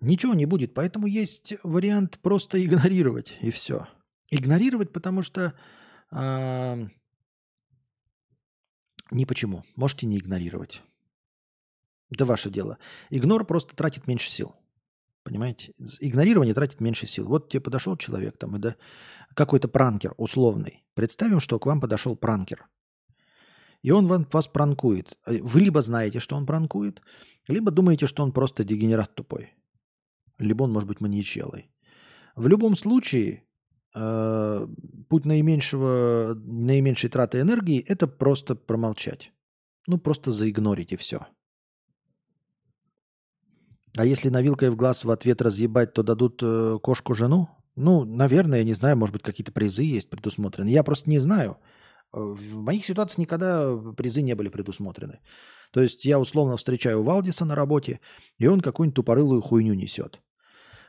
Ничего 0.00 0.34
не 0.34 0.46
будет, 0.46 0.74
поэтому 0.74 1.06
есть 1.06 1.54
вариант 1.64 2.18
просто 2.20 2.64
игнорировать 2.64 3.36
и 3.40 3.50
все. 3.50 3.88
Игнорировать, 4.30 4.92
потому 4.92 5.22
что 5.22 5.54
э, 6.12 6.88
ни 9.10 9.24
почему. 9.24 9.64
Можете 9.74 10.06
не 10.06 10.18
игнорировать. 10.18 10.82
Это 12.10 12.24
ваше 12.24 12.50
дело. 12.50 12.78
Игнор 13.10 13.44
просто 13.44 13.74
тратит 13.74 14.06
меньше 14.06 14.30
сил. 14.30 14.54
Понимаете? 15.24 15.74
Игнорирование 16.00 16.54
тратит 16.54 16.80
меньше 16.80 17.06
сил. 17.06 17.26
Вот 17.26 17.50
тебе 17.50 17.60
подошел 17.60 17.96
человек, 17.96 18.38
там, 18.38 18.56
и 18.56 18.58
да, 18.58 18.76
какой-то 19.34 19.68
пранкер 19.68 20.14
условный. 20.16 20.84
Представим, 20.94 21.40
что 21.40 21.58
к 21.58 21.66
вам 21.66 21.80
подошел 21.80 22.16
пранкер. 22.16 22.66
И 23.82 23.90
он 23.90 24.06
вас 24.06 24.48
пранкует. 24.48 25.16
Вы 25.26 25.60
либо 25.60 25.82
знаете, 25.82 26.18
что 26.18 26.36
он 26.36 26.46
пранкует, 26.46 27.02
либо 27.46 27.70
думаете, 27.70 28.06
что 28.06 28.22
он 28.22 28.32
просто 28.32 28.64
дегенерат 28.64 29.14
тупой. 29.14 29.54
Либо 30.38 30.64
он 30.64 30.72
может 30.72 30.88
быть 30.88 31.00
маньячелой. 31.00 31.70
В 32.36 32.46
любом 32.48 32.76
случае, 32.76 33.48
Э, 33.94 34.66
путь 35.08 35.24
наименьшего, 35.24 36.34
наименьшей 36.36 37.10
траты 37.10 37.40
энергии– 37.40 37.84
это 37.88 38.06
просто 38.06 38.54
промолчать. 38.54 39.32
Ну, 39.86 39.98
просто 39.98 40.30
заигнорить 40.30 40.92
и 40.92 40.96
все. 40.96 41.26
А 43.96 44.04
если 44.04 44.28
на 44.28 44.42
вилкой 44.42 44.70
в 44.70 44.76
глаз 44.76 45.04
в 45.04 45.10
ответ 45.10 45.42
разъебать, 45.42 45.94
то 45.94 46.02
дадут 46.02 46.40
э, 46.42 46.78
кошку 46.82 47.14
жену? 47.14 47.48
Ну, 47.74 48.04
наверное, 48.04 48.58
я 48.58 48.64
не 48.64 48.74
знаю, 48.74 48.96
может 48.96 49.14
быть, 49.14 49.22
какие-то 49.22 49.52
призы 49.52 49.82
есть 49.82 50.10
предусмотрены. 50.10 50.68
Я 50.68 50.84
просто 50.84 51.08
не 51.10 51.18
знаю. 51.18 51.56
В 52.12 52.60
моих 52.60 52.84
ситуациях 52.84 53.18
никогда 53.18 53.76
призы 53.96 54.22
не 54.22 54.34
были 54.34 54.48
предусмотрены. 54.48 55.20
То 55.72 55.80
есть 55.82 56.04
я 56.04 56.18
условно 56.18 56.56
встречаю 56.56 57.02
Валдиса 57.02 57.44
на 57.44 57.54
работе, 57.54 58.00
и 58.38 58.46
он 58.46 58.60
какую-нибудь 58.60 58.96
тупорылую 58.96 59.42
хуйню 59.42 59.74
несет. 59.74 60.20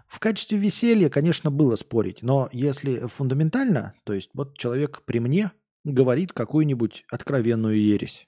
В 0.08 0.20
качестве 0.20 0.58
веселья, 0.58 1.10
конечно, 1.10 1.52
было 1.52 1.76
спорить, 1.76 2.24
но 2.24 2.50
если 2.52 3.08
фундаментально, 3.08 3.94
то 4.06 4.14
есть 4.14 4.32
вот 4.34 4.58
человек 4.58 5.04
при 5.06 5.20
мне 5.20 5.52
говорит 5.84 6.34
какую-нибудь 6.34 7.06
откровенную 7.12 7.80
ересь. 7.80 8.26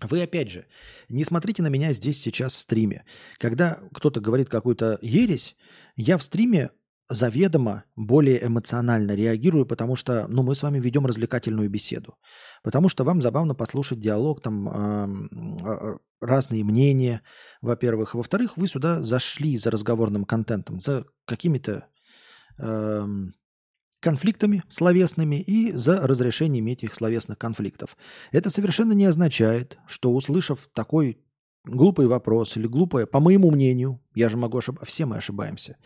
Вы, 0.00 0.22
опять 0.22 0.50
же, 0.50 0.66
не 1.08 1.24
смотрите 1.24 1.62
на 1.62 1.68
меня 1.68 1.92
здесь 1.92 2.20
сейчас 2.20 2.54
в 2.54 2.60
стриме. 2.60 3.04
Когда 3.38 3.78
кто-то 3.92 4.20
говорит 4.20 4.48
какую-то 4.48 4.98
ересь, 5.00 5.56
я 5.96 6.18
в 6.18 6.22
стриме 6.22 6.70
заведомо 7.12 7.84
более 7.96 8.44
эмоционально 8.46 9.12
реагирую, 9.12 9.66
потому 9.66 9.96
что 9.96 10.26
ну, 10.28 10.42
мы 10.42 10.54
с 10.54 10.62
вами 10.62 10.80
ведем 10.80 11.06
развлекательную 11.06 11.68
беседу. 11.68 12.16
Потому 12.62 12.88
что 12.88 13.04
вам 13.04 13.22
забавно 13.22 13.54
послушать 13.54 14.00
диалог, 14.00 14.40
там 14.40 14.68
э, 14.68 15.98
разные 16.20 16.64
мнения, 16.64 17.22
во-первых. 17.60 18.14
Во-вторых, 18.14 18.56
вы 18.56 18.68
сюда 18.68 19.02
зашли 19.02 19.58
за 19.58 19.70
разговорным 19.70 20.24
контентом, 20.24 20.80
за 20.80 21.06
какими-то 21.26 21.86
э, 22.58 23.06
конфликтами 24.00 24.64
словесными 24.68 25.36
и 25.36 25.72
за 25.72 26.06
разрешением 26.06 26.66
этих 26.66 26.94
словесных 26.94 27.38
конфликтов. 27.38 27.96
Это 28.32 28.50
совершенно 28.50 28.92
не 28.92 29.04
означает, 29.04 29.78
что 29.86 30.12
услышав 30.12 30.68
такой 30.74 31.18
глупый 31.64 32.06
вопрос 32.06 32.56
или 32.56 32.66
глупое, 32.66 33.06
по 33.06 33.20
моему 33.20 33.50
мнению, 33.50 34.00
я 34.14 34.28
же 34.28 34.36
могу 34.36 34.58
ошибаться, 34.58 34.86
все 34.86 35.06
мы 35.06 35.16
ошибаемся, 35.16 35.76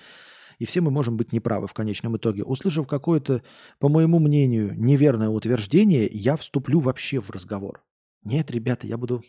и 0.58 0.64
все 0.64 0.80
мы 0.80 0.90
можем 0.90 1.16
быть 1.16 1.32
неправы 1.32 1.66
в 1.66 1.74
конечном 1.74 2.16
итоге. 2.16 2.44
Услышав 2.44 2.86
какое-то, 2.86 3.42
по 3.78 3.88
моему 3.88 4.18
мнению, 4.18 4.74
неверное 4.78 5.28
утверждение, 5.28 6.06
я 6.06 6.36
вступлю 6.36 6.80
вообще 6.80 7.20
в 7.20 7.30
разговор. 7.30 7.82
Нет, 8.24 8.50
ребята, 8.50 8.86
я 8.86 8.96
буду 8.96 9.22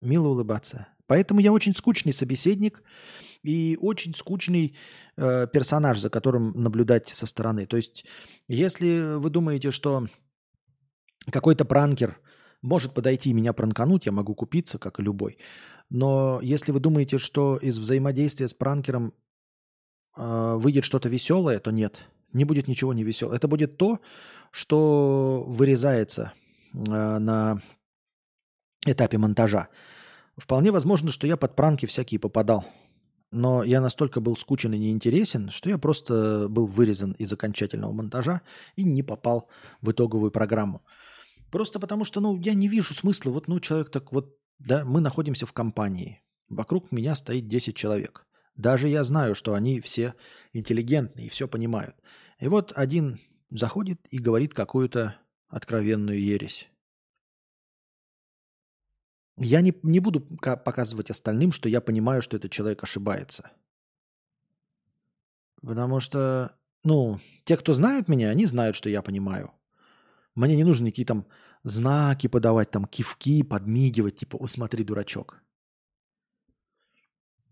мило 0.00 0.28
улыбаться. 0.28 0.88
Поэтому 1.06 1.40
я 1.40 1.52
очень 1.52 1.74
скучный 1.74 2.12
собеседник 2.12 2.82
и 3.42 3.76
очень 3.80 4.14
скучный 4.14 4.76
э, 5.16 5.46
персонаж, 5.52 5.98
за 5.98 6.10
которым 6.10 6.52
наблюдать 6.52 7.08
со 7.08 7.26
стороны. 7.26 7.66
То 7.66 7.76
есть, 7.76 8.04
если 8.48 9.16
вы 9.16 9.30
думаете, 9.30 9.70
что 9.70 10.06
какой-то 11.30 11.64
пранкер 11.64 12.18
может 12.62 12.94
подойти 12.94 13.30
и 13.30 13.34
меня 13.34 13.52
пранкануть, 13.52 14.06
я 14.06 14.12
могу 14.12 14.34
купиться, 14.34 14.78
как 14.78 14.98
и 14.98 15.02
любой. 15.02 15.38
Но 15.90 16.40
если 16.42 16.72
вы 16.72 16.80
думаете, 16.80 17.18
что 17.18 17.58
из 17.58 17.78
взаимодействия 17.78 18.48
с 18.48 18.54
пранкером 18.54 19.12
э, 20.16 20.54
выйдет 20.56 20.84
что-то 20.84 21.08
веселое, 21.08 21.58
то 21.58 21.70
нет, 21.70 22.08
не 22.32 22.44
будет 22.44 22.68
ничего 22.68 22.92
не 22.92 23.04
веселого. 23.04 23.34
Это 23.34 23.48
будет 23.48 23.76
то, 23.76 24.00
что 24.50 25.44
вырезается 25.46 26.32
э, 26.72 27.18
на 27.18 27.62
этапе 28.86 29.18
монтажа. 29.18 29.68
Вполне 30.36 30.72
возможно, 30.72 31.10
что 31.10 31.26
я 31.26 31.36
под 31.36 31.54
пранки 31.56 31.86
всякие 31.86 32.18
попадал. 32.18 32.64
Но 33.30 33.64
я 33.64 33.80
настолько 33.80 34.20
был 34.20 34.36
скучен 34.36 34.72
и 34.74 34.78
неинтересен, 34.78 35.50
что 35.50 35.68
я 35.68 35.78
просто 35.78 36.46
был 36.48 36.66
вырезан 36.66 37.12
из 37.12 37.32
окончательного 37.32 37.92
монтажа 37.92 38.42
и 38.76 38.84
не 38.84 39.02
попал 39.02 39.48
в 39.80 39.90
итоговую 39.90 40.30
программу. 40.30 40.82
Просто 41.50 41.80
потому 41.80 42.04
что, 42.04 42.20
ну, 42.20 42.36
я 42.36 42.54
не 42.54 42.68
вижу 42.68 42.94
смысла. 42.94 43.30
Вот, 43.30 43.48
ну, 43.48 43.58
человек 43.58 43.90
так 43.90 44.12
вот, 44.12 44.36
да, 44.58 44.84
мы 44.84 45.00
находимся 45.00 45.46
в 45.46 45.52
компании. 45.52 46.20
Вокруг 46.48 46.92
меня 46.92 47.14
стоит 47.14 47.48
10 47.48 47.74
человек. 47.74 48.26
Даже 48.56 48.88
я 48.88 49.02
знаю, 49.04 49.34
что 49.34 49.54
они 49.54 49.80
все 49.80 50.14
интеллигентные 50.52 51.26
и 51.26 51.28
все 51.28 51.48
понимают. 51.48 51.96
И 52.38 52.48
вот 52.48 52.72
один 52.76 53.20
заходит 53.50 54.00
и 54.10 54.18
говорит 54.18 54.54
какую-то 54.54 55.16
откровенную 55.48 56.20
ересь. 56.20 56.68
Я 59.36 59.60
не, 59.60 59.74
не 59.82 59.98
буду 59.98 60.20
показывать 60.20 61.10
остальным, 61.10 61.50
что 61.50 61.68
я 61.68 61.80
понимаю, 61.80 62.22
что 62.22 62.36
этот 62.36 62.52
человек 62.52 62.82
ошибается. 62.84 63.50
Потому 65.60 65.98
что, 65.98 66.56
ну, 66.84 67.18
те, 67.44 67.56
кто 67.56 67.72
знают 67.72 68.06
меня, 68.06 68.28
они 68.28 68.46
знают, 68.46 68.76
что 68.76 68.88
я 68.88 69.02
понимаю. 69.02 69.52
Мне 70.36 70.56
не 70.56 70.64
нужно 70.64 70.86
никакие 70.86 71.06
там 71.06 71.26
знаки 71.64 72.28
подавать, 72.28 72.70
там 72.70 72.84
кивки, 72.84 73.42
подмигивать, 73.42 74.16
типа, 74.16 74.36
о, 74.36 74.46
смотри, 74.46 74.84
дурачок. 74.84 75.42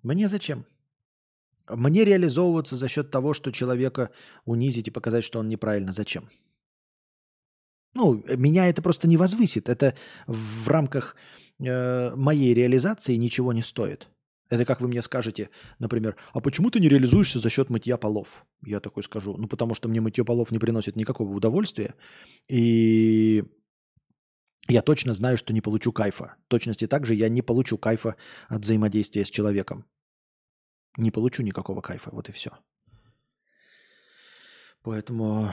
Мне 0.03 0.29
зачем? 0.29 0.67
Мне 1.69 2.05
реализовываться 2.05 2.77
за 2.77 2.89
счет 2.89 3.11
того, 3.11 3.35
что 3.35 3.53
человека 3.53 4.11
унизить 4.45 4.89
и 4.89 4.91
показать, 4.91 5.25
что 5.25 5.39
он 5.39 5.49
неправильно. 5.49 5.93
Зачем? 5.93 6.29
Ну, 7.95 8.25
меня 8.37 8.69
это 8.69 8.83
просто 8.83 9.09
не 9.09 9.17
возвысит. 9.17 9.69
Это 9.69 9.95
в 10.27 10.69
рамках 10.69 11.17
э, 11.59 12.15
моей 12.17 12.55
реализации 12.55 13.17
ничего 13.17 13.53
не 13.53 13.63
стоит. 13.63 14.09
Это 14.53 14.67
как 14.67 14.83
вы 14.83 14.89
мне 14.89 15.01
скажете, 15.01 15.49
например, 15.79 16.17
а 16.35 16.41
почему 16.41 16.71
ты 16.71 16.79
не 16.79 16.91
реализуешься 16.91 17.39
за 17.39 17.49
счет 17.49 17.71
мытья 17.71 17.97
полов? 17.97 18.45
Я 18.63 18.81
такой 18.81 19.03
скажу, 19.03 19.35
ну 19.39 19.49
потому 19.49 19.75
что 19.75 19.89
мне 19.89 20.03
мытье 20.03 20.27
полов 20.27 20.51
не 20.51 20.59
приносит 20.59 20.95
никакого 20.95 21.33
удовольствия, 21.33 21.95
и 22.49 23.45
я 24.69 24.83
точно 24.83 25.15
знаю, 25.15 25.39
что 25.39 25.55
не 25.55 25.63
получу 25.63 25.91
кайфа. 25.91 26.35
В 26.45 26.49
точности 26.49 26.87
также 26.87 27.15
я 27.15 27.31
не 27.31 27.41
получу 27.41 27.79
кайфа 27.79 28.17
от 28.49 28.61
взаимодействия 28.61 29.25
с 29.25 29.31
человеком. 29.31 29.87
Не 30.97 31.11
получу 31.11 31.43
никакого 31.43 31.81
кайфа, 31.81 32.11
вот 32.13 32.29
и 32.29 32.33
все. 32.33 32.51
Поэтому, 34.83 35.53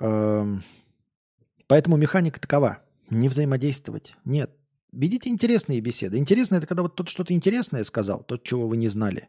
э, 0.00 0.56
поэтому 1.66 1.96
механика 1.96 2.40
такова. 2.40 2.82
Не 3.08 3.28
взаимодействовать. 3.28 4.16
Нет, 4.24 4.50
Ведите 4.96 5.28
интересные 5.28 5.80
беседы. 5.80 6.16
Интересно 6.16 6.56
это 6.56 6.66
когда 6.66 6.82
вот 6.82 6.94
тот 6.94 7.10
что-то 7.10 7.34
интересное 7.34 7.84
сказал, 7.84 8.22
тот, 8.22 8.44
чего 8.44 8.66
вы 8.66 8.78
не 8.78 8.88
знали. 8.88 9.28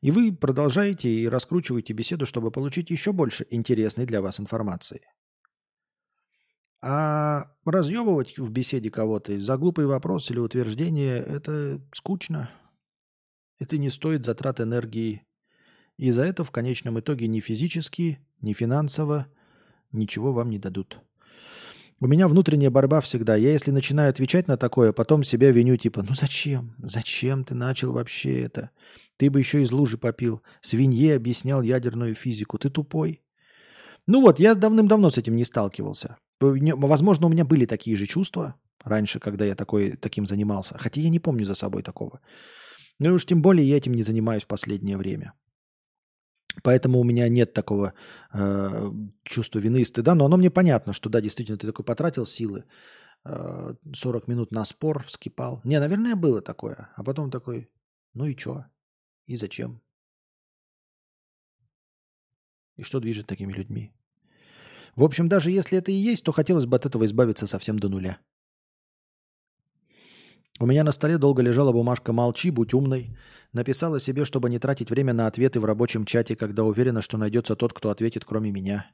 И 0.00 0.12
вы 0.12 0.32
продолжаете 0.32 1.08
и 1.08 1.28
раскручиваете 1.28 1.92
беседу, 1.92 2.24
чтобы 2.24 2.52
получить 2.52 2.90
еще 2.90 3.12
больше 3.12 3.44
интересной 3.50 4.06
для 4.06 4.22
вас 4.22 4.38
информации. 4.38 5.00
А 6.80 7.46
разъебывать 7.64 8.38
в 8.38 8.50
беседе 8.50 8.90
кого-то 8.90 9.38
за 9.40 9.56
глупый 9.56 9.86
вопрос 9.86 10.30
или 10.30 10.38
утверждение– 10.38 11.18
это 11.18 11.80
скучно. 11.92 12.50
Это 13.62 13.78
не 13.78 13.90
стоит 13.90 14.24
затрат 14.24 14.60
энергии. 14.60 15.22
И 15.96 16.10
за 16.10 16.24
это 16.24 16.42
в 16.42 16.50
конечном 16.50 16.98
итоге 16.98 17.28
ни 17.28 17.38
физически, 17.38 18.18
ни 18.40 18.54
финансово 18.54 19.28
ничего 19.92 20.32
вам 20.32 20.50
не 20.50 20.58
дадут. 20.58 20.98
У 22.00 22.08
меня 22.08 22.26
внутренняя 22.26 22.70
борьба 22.70 23.00
всегда. 23.00 23.36
Я 23.36 23.52
если 23.52 23.70
начинаю 23.70 24.10
отвечать 24.10 24.48
на 24.48 24.56
такое, 24.56 24.92
потом 24.92 25.22
себя 25.22 25.52
виню, 25.52 25.76
типа, 25.76 26.02
ну 26.02 26.12
зачем? 26.12 26.74
Зачем 26.78 27.44
ты 27.44 27.54
начал 27.54 27.92
вообще 27.92 28.40
это? 28.40 28.70
Ты 29.16 29.30
бы 29.30 29.38
еще 29.38 29.62
из 29.62 29.70
лужи 29.70 29.96
попил. 29.96 30.42
Свинье 30.60 31.14
объяснял 31.14 31.62
ядерную 31.62 32.16
физику. 32.16 32.58
Ты 32.58 32.68
тупой. 32.68 33.22
Ну 34.08 34.22
вот, 34.22 34.40
я 34.40 34.56
давным-давно 34.56 35.08
с 35.10 35.18
этим 35.18 35.36
не 35.36 35.44
сталкивался. 35.44 36.16
Возможно, 36.40 37.26
у 37.26 37.30
меня 37.30 37.44
были 37.44 37.66
такие 37.66 37.94
же 37.94 38.06
чувства 38.06 38.56
раньше, 38.82 39.20
когда 39.20 39.44
я 39.44 39.54
такой, 39.54 39.92
таким 39.92 40.26
занимался. 40.26 40.76
Хотя 40.78 41.00
я 41.00 41.10
не 41.10 41.20
помню 41.20 41.44
за 41.44 41.54
собой 41.54 41.84
такого. 41.84 42.18
Ну 43.02 43.08
и 43.08 43.12
уж 43.12 43.26
тем 43.26 43.42
более 43.42 43.68
я 43.68 43.76
этим 43.76 43.94
не 43.94 44.04
занимаюсь 44.04 44.44
в 44.44 44.46
последнее 44.46 44.96
время. 44.96 45.32
Поэтому 46.62 47.00
у 47.00 47.04
меня 47.04 47.28
нет 47.28 47.52
такого 47.52 47.94
э, 48.32 48.90
чувства 49.24 49.58
вины 49.58 49.80
и 49.80 49.84
стыда, 49.84 50.14
но 50.14 50.26
оно 50.26 50.36
мне 50.36 50.50
понятно, 50.50 50.92
что 50.92 51.10
да, 51.10 51.20
действительно, 51.20 51.58
ты 51.58 51.66
такой 51.66 51.84
потратил 51.84 52.24
силы, 52.24 52.64
э, 53.24 53.74
40 53.92 54.28
минут 54.28 54.52
на 54.52 54.64
спор, 54.64 55.02
вскипал. 55.02 55.60
Не, 55.64 55.80
наверное, 55.80 56.14
было 56.14 56.40
такое. 56.40 56.90
А 56.94 57.02
потом 57.02 57.32
такой, 57.32 57.68
ну 58.14 58.26
и 58.26 58.36
чё? 58.36 58.66
И 59.26 59.34
зачем? 59.34 59.82
И 62.76 62.84
что 62.84 63.00
движет 63.00 63.26
такими 63.26 63.52
людьми? 63.52 63.92
В 64.94 65.02
общем, 65.02 65.28
даже 65.28 65.50
если 65.50 65.76
это 65.76 65.90
и 65.90 65.94
есть, 65.94 66.22
то 66.22 66.30
хотелось 66.30 66.66
бы 66.66 66.76
от 66.76 66.86
этого 66.86 67.04
избавиться 67.04 67.48
совсем 67.48 67.80
до 67.80 67.88
нуля. 67.88 68.20
У 70.60 70.66
меня 70.66 70.84
на 70.84 70.92
столе 70.92 71.18
долго 71.18 71.42
лежала 71.42 71.72
бумажка 71.72 72.12
«Молчи, 72.12 72.50
будь 72.50 72.74
умной». 72.74 73.16
Написала 73.52 73.98
себе, 73.98 74.24
чтобы 74.24 74.48
не 74.48 74.58
тратить 74.58 74.90
время 74.90 75.12
на 75.12 75.26
ответы 75.26 75.60
в 75.60 75.64
рабочем 75.64 76.04
чате, 76.04 76.36
когда 76.36 76.62
уверена, 76.64 77.02
что 77.02 77.18
найдется 77.18 77.56
тот, 77.56 77.72
кто 77.72 77.90
ответит, 77.90 78.24
кроме 78.24 78.52
меня. 78.52 78.90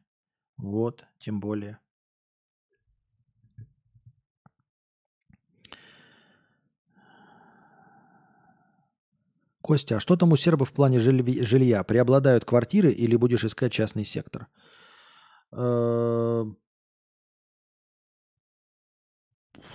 Вот, 0.57 1.05
тем 1.19 1.41
более. 1.41 1.79
Костя, 9.61 9.97
а 9.97 10.01
что 10.01 10.17
там 10.17 10.33
у 10.33 10.37
сербов 10.37 10.71
в 10.71 10.73
плане 10.73 10.99
жилья? 10.99 11.85
Преобладают 11.85 12.45
квартиры 12.47 12.91
или 12.91 13.17
будешь 13.17 13.45
искать 13.45 13.73
частный 13.73 14.05
сектор? 14.05 14.47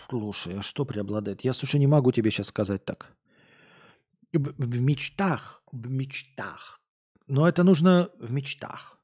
Слушай, 0.10 0.60
а 0.60 0.62
что 0.62 0.86
преобладает? 0.86 1.42
Я, 1.44 1.54
слушай, 1.54 1.80
не 1.80 1.88
могу 1.88 2.12
тебе 2.12 2.32
сейчас 2.32 2.48
сказать 2.48 2.86
так. 2.86 3.16
В 4.32 4.82
мечтах, 4.82 5.64
в 5.72 5.90
мечтах. 5.90 6.82
Но 7.28 7.48
это 7.48 7.64
нужно 7.64 8.10
в 8.20 8.32
мечтах. 8.32 9.00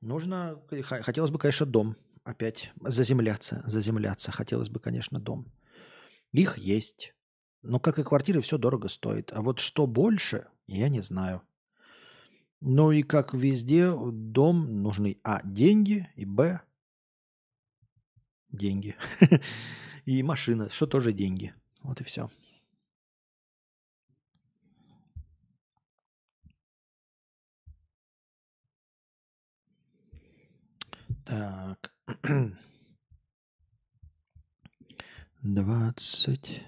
Нужно, 0.00 0.60
хотелось 0.82 1.30
бы, 1.30 1.38
конечно, 1.38 1.66
дом. 1.66 1.96
Опять 2.24 2.72
заземляться, 2.80 3.62
заземляться. 3.66 4.32
Хотелось 4.32 4.68
бы, 4.68 4.80
конечно, 4.80 5.18
дом. 5.20 5.52
Их 6.32 6.58
есть. 6.58 7.14
Но, 7.62 7.80
как 7.80 7.98
и 7.98 8.04
квартиры, 8.04 8.40
все 8.40 8.58
дорого 8.58 8.88
стоит. 8.88 9.32
А 9.32 9.42
вот 9.42 9.58
что 9.58 9.86
больше, 9.86 10.46
я 10.66 10.88
не 10.88 11.00
знаю. 11.00 11.42
Ну 12.60 12.90
и 12.90 13.02
как 13.02 13.34
везде, 13.34 13.90
дом 13.90 14.82
нужны 14.82 15.20
А. 15.22 15.40
Деньги 15.44 16.08
и 16.16 16.24
Б 16.24 16.60
деньги. 18.56 18.96
И 20.04 20.22
машина, 20.22 20.68
что 20.70 20.86
тоже 20.86 21.12
деньги. 21.12 21.52
Вот 21.82 22.00
и 22.00 22.04
все. 22.04 22.30
Так. 31.24 31.92
Двадцать. 35.42 36.62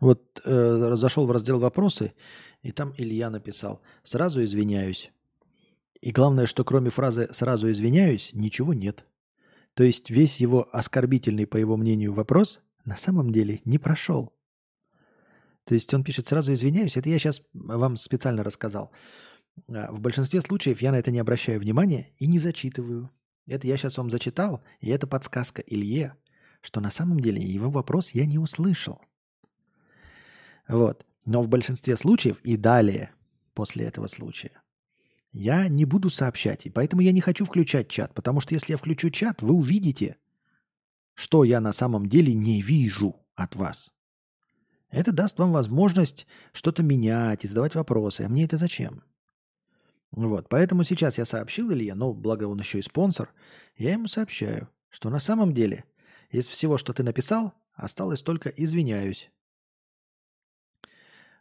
Вот 0.00 0.40
э, 0.44 0.94
зашел 0.94 1.26
в 1.26 1.30
раздел 1.30 1.58
вопросы, 1.58 2.14
и 2.62 2.70
там 2.70 2.94
Илья 2.96 3.30
написал. 3.30 3.80
Сразу 4.02 4.44
извиняюсь. 4.44 5.10
И 6.00 6.12
главное, 6.12 6.46
что 6.46 6.64
кроме 6.64 6.90
фразы 6.90 7.28
«сразу 7.32 7.70
извиняюсь» 7.70 8.30
ничего 8.32 8.72
нет. 8.72 9.04
То 9.74 9.84
есть 9.84 10.10
весь 10.10 10.40
его 10.40 10.68
оскорбительный, 10.72 11.46
по 11.46 11.56
его 11.56 11.76
мнению, 11.76 12.14
вопрос 12.14 12.60
на 12.84 12.96
самом 12.96 13.32
деле 13.32 13.60
не 13.64 13.78
прошел. 13.78 14.32
То 15.64 15.74
есть 15.74 15.92
он 15.92 16.04
пишет 16.04 16.26
«сразу 16.26 16.52
извиняюсь». 16.52 16.96
Это 16.96 17.08
я 17.08 17.18
сейчас 17.18 17.42
вам 17.52 17.96
специально 17.96 18.42
рассказал. 18.42 18.90
А, 19.68 19.92
в 19.92 20.00
большинстве 20.00 20.40
случаев 20.40 20.80
я 20.80 20.92
на 20.92 20.96
это 20.96 21.10
не 21.10 21.18
обращаю 21.18 21.60
внимания 21.60 22.08
и 22.18 22.26
не 22.26 22.38
зачитываю. 22.38 23.10
Это 23.46 23.66
я 23.66 23.76
сейчас 23.76 23.98
вам 23.98 24.10
зачитал, 24.10 24.62
и 24.80 24.90
это 24.90 25.06
подсказка 25.06 25.62
Илье, 25.62 26.14
что 26.60 26.80
на 26.80 26.90
самом 26.90 27.20
деле 27.20 27.42
его 27.42 27.70
вопрос 27.70 28.12
я 28.12 28.26
не 28.26 28.38
услышал. 28.38 29.00
Вот. 30.68 31.06
Но 31.24 31.42
в 31.42 31.48
большинстве 31.48 31.96
случаев 31.96 32.40
и 32.42 32.56
далее, 32.56 33.10
после 33.54 33.86
этого 33.86 34.06
случая, 34.06 34.52
я 35.32 35.68
не 35.68 35.84
буду 35.84 36.10
сообщать. 36.10 36.66
И 36.66 36.70
поэтому 36.70 37.02
я 37.02 37.12
не 37.12 37.20
хочу 37.20 37.44
включать 37.44 37.88
чат. 37.88 38.14
Потому 38.14 38.40
что 38.40 38.54
если 38.54 38.72
я 38.72 38.78
включу 38.78 39.10
чат, 39.10 39.42
вы 39.42 39.54
увидите, 39.54 40.16
что 41.14 41.44
я 41.44 41.60
на 41.60 41.72
самом 41.72 42.08
деле 42.08 42.34
не 42.34 42.62
вижу 42.62 43.16
от 43.34 43.56
вас. 43.56 43.92
Это 44.90 45.12
даст 45.12 45.38
вам 45.38 45.52
возможность 45.52 46.26
что-то 46.52 46.82
менять 46.82 47.44
и 47.44 47.48
задавать 47.48 47.74
вопросы. 47.74 48.22
А 48.22 48.28
мне 48.28 48.44
это 48.44 48.56
зачем? 48.56 49.02
Вот, 50.10 50.48
поэтому 50.48 50.84
сейчас 50.84 51.18
я 51.18 51.26
сообщил 51.26 51.70
Илье, 51.70 51.94
ну, 51.94 52.14
благо 52.14 52.44
он 52.44 52.58
еще 52.58 52.78
и 52.78 52.82
спонсор, 52.82 53.30
я 53.76 53.92
ему 53.92 54.06
сообщаю, 54.06 54.68
что 54.88 55.10
на 55.10 55.18
самом 55.18 55.52
деле 55.52 55.84
из 56.30 56.48
всего, 56.48 56.78
что 56.78 56.94
ты 56.94 57.02
написал, 57.02 57.52
осталось 57.74 58.22
только 58.22 58.48
«извиняюсь». 58.48 59.30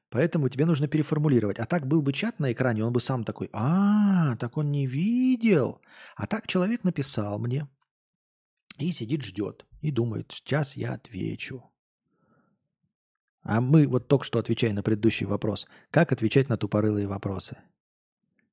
Поэтому 0.10 0.48
тебе 0.48 0.66
нужно 0.66 0.88
переформулировать. 0.88 1.60
А 1.60 1.66
так 1.66 1.86
был 1.86 2.02
бы 2.02 2.14
чат 2.14 2.40
на 2.40 2.52
экране, 2.54 2.86
он 2.86 2.94
бы 2.94 3.02
сам 3.02 3.24
такой, 3.24 3.50
а, 3.52 4.36
так 4.38 4.58
он 4.58 4.72
не 4.72 4.88
видел. 4.88 5.82
А 6.16 6.28
так 6.28 6.48
человек 6.48 6.84
написал 6.84 7.40
мне 7.40 7.68
и 8.78 8.92
сидит, 8.92 9.24
ждет. 9.24 9.66
И 9.82 9.92
думает, 9.92 10.32
сейчас 10.32 10.78
я 10.78 10.94
отвечу. 10.94 11.64
А 13.44 13.62
мы 13.62 13.88
вот 13.88 14.08
только 14.08 14.26
что 14.26 14.40
отвечая 14.40 14.74
на 14.74 14.84
предыдущий 14.84 15.26
вопрос, 15.26 15.68
как 15.92 16.12
отвечать 16.12 16.50
на 16.50 16.58
тупорылые 16.58 17.08
вопросы. 17.08 17.58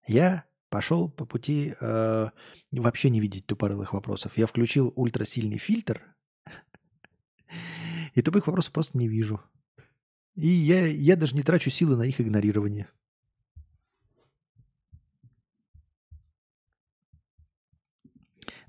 Я 0.06 0.44
пошел 0.68 1.09
по 1.09 1.24
пути 1.24 1.74
э, 1.81 2.28
вообще 2.72 3.10
не 3.10 3.20
видеть 3.20 3.47
тупорылых 3.47 3.93
вопросов. 3.93 4.36
Я 4.36 4.47
включил 4.47 4.93
ультрасильный 4.97 5.59
фильтр, 5.59 6.02
и 8.14 8.22
тупых 8.22 8.47
вопросов 8.47 8.72
просто 8.72 8.98
не 8.98 9.09
вижу. 9.09 9.40
И 10.36 10.48
я, 10.48 10.86
я 10.86 11.16
даже 11.16 11.36
не 11.36 11.43
трачу 11.43 11.70
силы 11.70 11.97
на 11.97 12.02
их 12.02 12.20
игнорирование. 12.20 12.89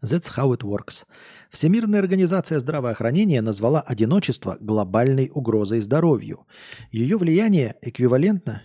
That's 0.02 0.30
how 0.38 0.56
it 0.56 0.62
works. 0.62 1.06
Всемирная 1.50 2.00
организация 2.00 2.60
здравоохранения 2.60 3.42
назвала 3.42 3.82
одиночество 3.82 4.58
глобальной 4.60 5.32
угрозой 5.34 5.80
здоровью. 5.80 6.46
Ее 6.92 7.18
влияние 7.18 7.76
эквивалентно 7.82 8.62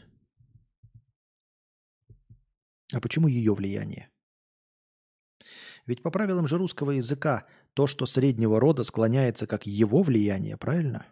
а 2.92 3.00
почему 3.00 3.28
ее 3.28 3.54
влияние? 3.54 4.10
Ведь 5.86 6.02
по 6.02 6.10
правилам 6.10 6.46
же 6.46 6.58
русского 6.58 6.92
языка 6.92 7.46
то, 7.74 7.86
что 7.86 8.06
среднего 8.06 8.60
рода 8.60 8.84
склоняется 8.84 9.46
как 9.46 9.66
его 9.66 10.02
влияние, 10.02 10.56
правильно? 10.56 11.06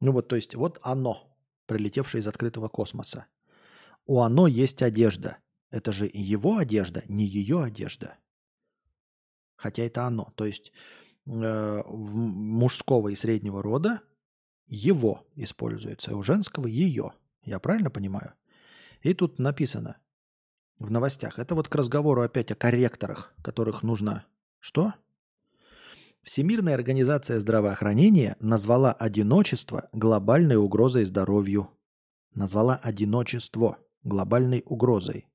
Ну 0.00 0.12
вот, 0.12 0.28
то 0.28 0.36
есть, 0.36 0.54
вот 0.54 0.78
оно, 0.82 1.30
прилетевшее 1.66 2.20
из 2.20 2.28
открытого 2.28 2.68
космоса. 2.68 3.26
У 4.06 4.20
оно 4.20 4.46
есть 4.46 4.82
одежда. 4.82 5.38
Это 5.70 5.92
же 5.92 6.10
его 6.12 6.56
одежда, 6.56 7.04
не 7.06 7.24
ее 7.24 7.62
одежда. 7.62 8.16
Хотя 9.56 9.84
это 9.84 10.06
оно. 10.06 10.32
То 10.34 10.46
есть 10.46 10.72
э, 11.26 11.82
мужского 11.86 13.08
и 13.08 13.14
среднего 13.14 13.62
рода 13.62 14.00
его 14.66 15.26
используется, 15.36 16.12
а 16.12 16.16
у 16.16 16.22
женского 16.22 16.66
ее. 16.66 17.12
Я 17.44 17.58
правильно 17.58 17.90
понимаю? 17.90 18.32
И 19.02 19.14
тут 19.14 19.38
написано 19.38 19.98
в 20.78 20.90
новостях. 20.90 21.38
Это 21.38 21.54
вот 21.54 21.68
к 21.68 21.74
разговору 21.74 22.22
опять 22.22 22.50
о 22.50 22.54
корректорах, 22.54 23.34
которых 23.42 23.82
нужно... 23.82 24.26
Что? 24.58 24.94
Всемирная 26.30 26.74
организация 26.74 27.40
здравоохранения 27.40 28.36
назвала 28.38 28.92
одиночество 28.92 29.88
глобальной 29.92 30.54
угрозой 30.54 31.04
здоровью. 31.04 31.70
Назвала 32.34 32.76
одиночество 32.76 33.78
глобальной 34.04 34.62
угрозой. 34.64 35.26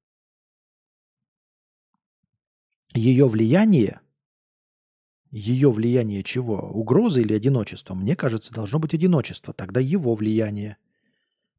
Ее 2.93 3.27
влияние, 3.27 3.99
ее 5.31 5.69
влияние 5.69 6.23
чего? 6.23 6.61
Угрозы 6.71 7.23
или 7.23 7.33
одиночество? 7.33 7.93
Мне 7.93 8.15
кажется, 8.15 8.53
должно 8.53 8.79
быть 8.79 8.93
одиночество. 8.93 9.53
Тогда 9.53 9.81
его 9.81 10.15
влияние. 10.15 10.77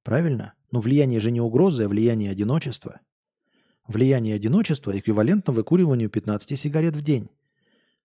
Правильно? 0.02 0.54
Но 0.70 0.80
влияние 0.80 1.20
же 1.20 1.30
не 1.30 1.42
угрозы, 1.42 1.82
а 1.82 1.88
влияние 1.90 2.30
одиночества. 2.30 3.00
Влияние 3.86 4.34
одиночества 4.34 4.98
эквивалентно 4.98 5.52
выкуриванию 5.52 6.08
15 6.08 6.58
сигарет 6.58 6.96
в 6.96 7.04
день. 7.04 7.28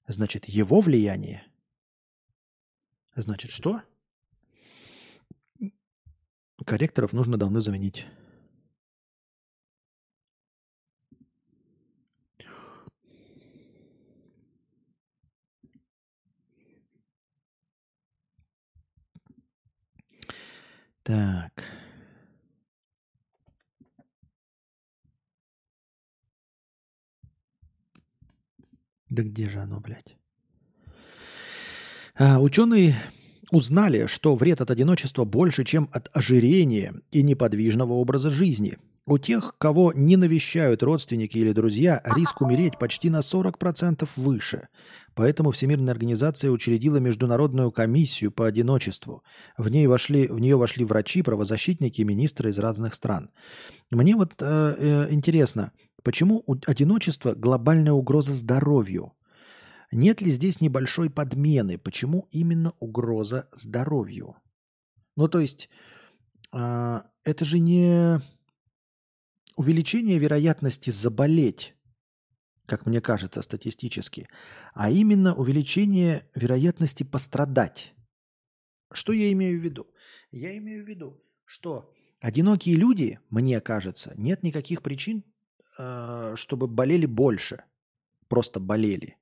Значит, 0.07 0.45
его 0.45 0.81
влияние. 0.81 1.43
Значит, 3.15 3.51
что? 3.51 3.81
Корректоров 6.65 7.13
нужно 7.13 7.37
давно 7.37 7.59
заменить. 7.59 8.05
Так. 21.03 21.50
Да 29.11 29.23
где 29.23 29.49
же 29.49 29.59
оно, 29.59 29.81
блядь? 29.81 30.15
А, 32.17 32.39
ученые 32.39 32.95
узнали, 33.51 34.05
что 34.07 34.35
вред 34.35 34.61
от 34.61 34.71
одиночества 34.71 35.25
больше, 35.25 35.65
чем 35.65 35.89
от 35.91 36.09
ожирения 36.15 36.95
и 37.11 37.21
неподвижного 37.21 37.91
образа 37.93 38.29
жизни. 38.29 38.77
У 39.05 39.17
тех, 39.17 39.55
кого 39.57 39.91
не 39.93 40.15
навещают 40.15 40.83
родственники 40.83 41.37
или 41.37 41.51
друзья, 41.51 42.01
риск 42.15 42.39
умереть 42.39 42.77
почти 42.79 43.09
на 43.09 43.19
40% 43.19 44.07
выше. 44.15 44.69
Поэтому 45.15 45.51
Всемирная 45.51 45.91
организация 45.91 46.51
учредила 46.51 46.97
международную 46.97 47.71
комиссию 47.71 48.31
по 48.31 48.45
одиночеству. 48.47 49.23
В, 49.57 49.67
ней 49.67 49.87
вошли, 49.87 50.27
в 50.27 50.39
нее 50.39 50.55
вошли 50.55 50.85
врачи, 50.85 51.23
правозащитники, 51.23 52.03
министры 52.03 52.51
из 52.51 52.59
разных 52.59 52.93
стран. 52.93 53.31
Мне 53.89 54.15
вот 54.15 54.35
э, 54.39 54.75
э, 54.77 55.07
интересно, 55.11 55.73
Почему 56.03 56.43
одиночество– 56.65 57.33
глобальная 57.35 57.93
угроза 57.93 58.33
здоровью? 58.33 59.13
Нет 59.91 60.21
ли 60.21 60.31
здесь 60.31 60.61
небольшой 60.61 61.09
подмены? 61.09 61.77
Почему 61.77 62.27
именно 62.31 62.73
угроза 62.79 63.49
здоровью? 63.51 64.35
Ну, 65.15 65.27
то 65.27 65.39
есть, 65.39 65.69
э, 66.53 67.01
это 67.23 67.45
же 67.45 67.59
не 67.59 68.19
увеличение 69.55 70.17
вероятности 70.17 70.89
заболеть, 70.89 71.75
как 72.65 72.85
мне 72.85 73.01
кажется 73.01 73.41
статистически, 73.41 74.27
а 74.73 74.89
именно 74.89 75.35
увеличение 75.35 76.25
вероятности 76.33 77.03
пострадать. 77.03 77.93
Что 78.91 79.13
я 79.13 79.31
имею 79.33 79.59
в 79.59 79.63
виду? 79.63 79.87
Я 80.31 80.57
имею 80.57 80.83
в 80.83 80.87
виду, 80.87 81.21
что 81.45 81.93
одинокие 82.21 82.75
люди, 82.75 83.19
мне 83.29 83.59
кажется, 83.61 84.13
нет 84.15 84.41
никаких 84.41 84.81
причин 84.81 85.25
чтобы 85.75 86.67
болели 86.67 87.05
больше. 87.05 87.63
Просто 88.27 88.59
болели. 88.59 89.17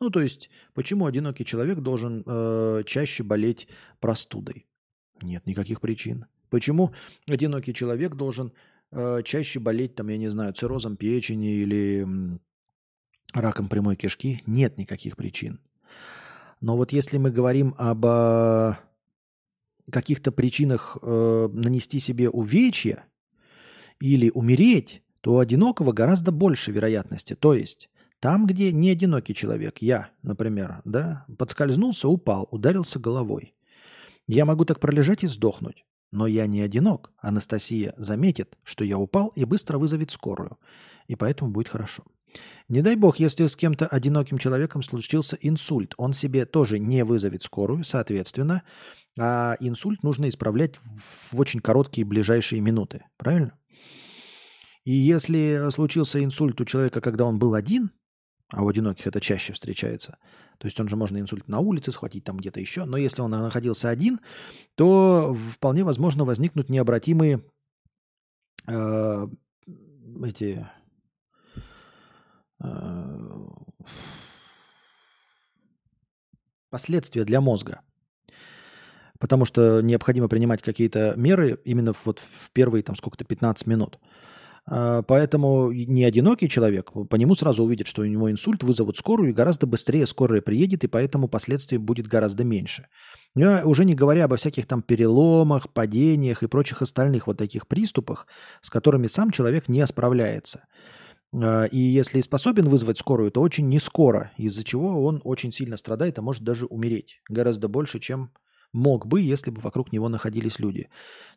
Ну, 0.00 0.10
то 0.10 0.20
есть, 0.20 0.50
почему 0.74 1.06
одинокий 1.06 1.44
человек 1.44 1.78
должен 1.78 2.22
э, 2.24 2.82
чаще 2.86 3.24
болеть 3.24 3.68
простудой? 4.00 4.66
Нет 5.20 5.46
никаких 5.46 5.80
причин. 5.80 6.26
Почему 6.50 6.92
одинокий 7.26 7.74
человек 7.74 8.14
должен 8.14 8.52
э, 8.92 9.22
чаще 9.24 9.58
болеть, 9.58 9.96
там, 9.96 10.08
я 10.08 10.16
не 10.16 10.28
знаю, 10.28 10.52
циррозом 10.52 10.96
печени 10.96 11.62
или 11.62 12.02
м, 12.02 12.40
раком 13.34 13.68
прямой 13.68 13.96
кишки? 13.96 14.42
Нет 14.46 14.78
никаких 14.78 15.16
причин. 15.16 15.60
Но 16.60 16.76
вот 16.76 16.92
если 16.92 17.18
мы 17.18 17.30
говорим 17.32 17.74
об 17.76 18.06
э, 18.06 18.76
каких-то 19.90 20.30
причинах 20.30 20.96
э, 21.02 21.48
нанести 21.52 21.98
себе 21.98 22.30
увечья, 22.30 23.04
или 24.00 24.30
умереть, 24.30 25.02
то 25.20 25.34
у 25.34 25.38
одинокого 25.38 25.92
гораздо 25.92 26.32
больше 26.32 26.72
вероятности. 26.72 27.34
То 27.34 27.54
есть 27.54 27.90
там, 28.20 28.46
где 28.46 28.72
не 28.72 28.90
одинокий 28.90 29.34
человек, 29.34 29.78
я, 29.78 30.10
например, 30.22 30.82
да, 30.84 31.24
подскользнулся, 31.38 32.08
упал, 32.08 32.48
ударился 32.50 32.98
головой. 32.98 33.54
Я 34.26 34.44
могу 34.44 34.64
так 34.64 34.80
пролежать 34.80 35.24
и 35.24 35.26
сдохнуть. 35.26 35.84
Но 36.10 36.26
я 36.26 36.46
не 36.46 36.62
одинок. 36.62 37.12
Анастасия 37.18 37.94
заметит, 37.98 38.56
что 38.62 38.84
я 38.84 38.98
упал 38.98 39.28
и 39.34 39.44
быстро 39.44 39.78
вызовет 39.78 40.10
скорую. 40.10 40.58
И 41.06 41.16
поэтому 41.16 41.50
будет 41.50 41.68
хорошо. 41.68 42.04
Не 42.68 42.82
дай 42.82 42.96
бог, 42.96 43.18
если 43.18 43.46
с 43.46 43.56
кем-то 43.56 43.86
одиноким 43.86 44.38
человеком 44.38 44.82
случился 44.82 45.38
инсульт, 45.40 45.94
он 45.96 46.12
себе 46.12 46.44
тоже 46.44 46.78
не 46.78 47.04
вызовет 47.04 47.42
скорую, 47.42 47.84
соответственно, 47.84 48.62
а 49.18 49.56
инсульт 49.60 50.02
нужно 50.02 50.28
исправлять 50.28 50.76
в 51.32 51.40
очень 51.40 51.60
короткие 51.60 52.06
ближайшие 52.06 52.60
минуты. 52.60 53.04
Правильно? 53.16 53.58
И 54.88 54.92
если 54.92 55.70
случился 55.70 56.24
инсульт 56.24 56.58
у 56.62 56.64
человека, 56.64 57.02
когда 57.02 57.26
он 57.26 57.38
был 57.38 57.52
один, 57.52 57.90
а 58.50 58.64
у 58.64 58.68
одиноких 58.68 59.06
это 59.06 59.20
чаще 59.20 59.52
встречается, 59.52 60.16
то 60.56 60.66
есть 60.66 60.80
он 60.80 60.88
же 60.88 60.96
можно 60.96 61.18
инсульт 61.20 61.46
на 61.46 61.58
улице 61.58 61.92
схватить, 61.92 62.24
там 62.24 62.38
где-то 62.38 62.58
еще, 62.58 62.86
но 62.86 62.96
если 62.96 63.20
он 63.20 63.32
находился 63.32 63.90
один, 63.90 64.18
то 64.76 65.34
вполне 65.34 65.84
возможно 65.84 66.24
возникнут 66.24 66.70
необратимые 66.70 67.44
э, 68.66 69.26
эти 70.24 70.66
э, 72.64 73.46
последствия 76.70 77.24
для 77.24 77.42
мозга. 77.42 77.82
Потому 79.18 79.44
что 79.44 79.82
необходимо 79.82 80.28
принимать 80.28 80.62
какие-то 80.62 81.12
меры 81.18 81.60
именно 81.66 81.92
вот 82.06 82.20
в 82.20 82.50
первые 82.52 82.82
там 82.82 82.96
сколько-то 82.96 83.26
15 83.26 83.66
минут. 83.66 83.98
Поэтому 84.68 85.72
не 85.72 86.04
одинокий 86.04 86.48
человек, 86.48 86.92
по 87.08 87.16
нему 87.16 87.34
сразу 87.34 87.64
увидит, 87.64 87.86
что 87.86 88.02
у 88.02 88.04
него 88.04 88.30
инсульт, 88.30 88.62
вызовут 88.62 88.96
скорую, 88.96 89.30
и 89.30 89.34
гораздо 89.34 89.66
быстрее 89.66 90.06
скорая 90.06 90.42
приедет, 90.42 90.84
и 90.84 90.88
поэтому 90.88 91.28
последствий 91.28 91.78
будет 91.78 92.06
гораздо 92.06 92.44
меньше. 92.44 92.86
Ну, 93.34 93.60
уже 93.64 93.84
не 93.84 93.94
говоря 93.94 94.24
обо 94.24 94.36
всяких 94.36 94.66
там 94.66 94.82
переломах, 94.82 95.72
падениях 95.72 96.42
и 96.42 96.48
прочих 96.48 96.82
остальных 96.82 97.26
вот 97.26 97.38
таких 97.38 97.66
приступах, 97.66 98.26
с 98.60 98.68
которыми 98.68 99.06
сам 99.06 99.30
человек 99.30 99.68
не 99.68 99.86
справляется. 99.86 100.64
А, 101.34 101.64
и 101.64 101.78
если 101.78 102.20
способен 102.20 102.68
вызвать 102.68 102.98
скорую, 102.98 103.30
то 103.30 103.40
очень 103.40 103.68
не 103.68 103.80
скоро, 103.80 104.32
из-за 104.36 104.64
чего 104.64 105.04
он 105.04 105.20
очень 105.24 105.52
сильно 105.52 105.76
страдает, 105.76 106.18
а 106.18 106.22
может 106.22 106.42
даже 106.42 106.66
умереть. 106.66 107.20
Гораздо 107.28 107.68
больше, 107.68 108.00
чем 108.00 108.32
мог 108.72 109.06
бы, 109.06 109.22
если 109.22 109.50
бы 109.50 109.60
вокруг 109.62 109.92
него 109.92 110.08
находились 110.08 110.58
люди. 110.58 110.88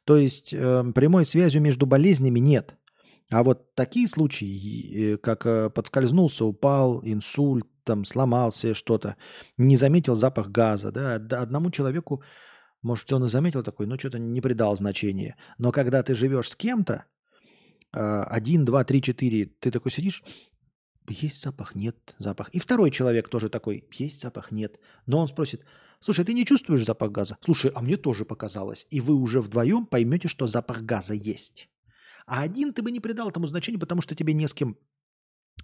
То 0.03 0.17
есть 0.17 0.53
э, 0.53 0.83
прямой 0.93 1.25
связью 1.25 1.61
между 1.61 1.85
болезнями 1.85 2.39
нет– 2.39 2.75
а 3.31 3.43
вот 3.43 3.73
такие 3.75 4.09
случаи, 4.09 5.15
как 5.23 5.45
э, 5.45 5.69
подскользнулся, 5.69 6.43
упал, 6.43 7.01
инсульт, 7.03 7.65
там 7.85 8.03
сломался 8.03 8.73
что-то, 8.73 9.15
не 9.57 9.77
заметил 9.77 10.15
запах 10.15 10.49
газа, 10.49 10.91
да, 10.91 11.15
одному 11.15 11.71
человеку, 11.71 12.21
может, 12.81 13.11
он 13.13 13.23
и 13.23 13.27
заметил 13.27 13.63
такой, 13.63 13.87
но 13.87 13.97
что-то 13.97 14.19
не 14.19 14.41
придал 14.41 14.75
значения. 14.75 15.37
Но 15.57 15.71
когда 15.71 16.03
ты 16.03 16.13
живешь 16.13 16.49
с 16.49 16.55
кем-то, 16.57 17.05
а, 17.93 18.23
один, 18.25 18.65
два, 18.65 18.83
три, 18.83 19.01
четыре, 19.01 19.45
ты 19.45 19.71
такой 19.71 19.91
сидишь, 19.91 20.23
есть 21.07 21.41
запах, 21.41 21.73
нет 21.73 22.15
запах. 22.17 22.49
И 22.49 22.59
второй 22.59 22.91
человек 22.91 23.29
тоже 23.29 23.49
такой, 23.49 23.87
есть 23.93 24.21
запах, 24.21 24.51
нет. 24.51 24.79
Но 25.05 25.19
он 25.19 25.27
спросит, 25.27 25.63
слушай, 25.99 26.25
ты 26.25 26.33
не 26.33 26.45
чувствуешь 26.45 26.85
запах 26.85 27.11
газа? 27.11 27.37
Слушай, 27.43 27.71
а 27.75 27.81
мне 27.81 27.97
тоже 27.97 28.25
показалось. 28.25 28.87
И 28.89 28.99
вы 28.99 29.15
уже 29.15 29.41
вдвоем 29.41 29.85
поймете, 29.85 30.27
что 30.27 30.47
запах 30.47 30.81
газа 30.81 31.13
есть. 31.13 31.69
А 32.25 32.41
один 32.41 32.73
ты 32.73 32.81
бы 32.81 32.91
не 32.91 32.99
придал 32.99 33.29
этому 33.29 33.47
значения, 33.47 33.79
потому 33.79 34.01
что 34.01 34.15
тебе 34.15 34.33
не 34.33 34.47
с 34.47 34.53
кем 34.53 34.77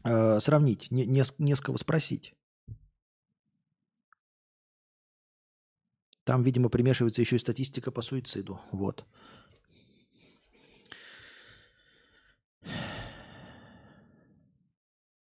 э, 0.04 0.40
сравнить, 0.40 0.92
не, 0.92 1.06
не, 1.06 1.24
не 1.38 1.56
с 1.56 1.62
кого 1.62 1.78
спросить. 1.78 2.34
Там, 6.24 6.44
видимо, 6.44 6.70
примешивается 6.70 7.22
еще 7.22 7.36
и 7.36 7.40
статистика 7.40 7.92
по 7.92 8.02
суициду. 8.02 8.60
Вот. 8.72 9.06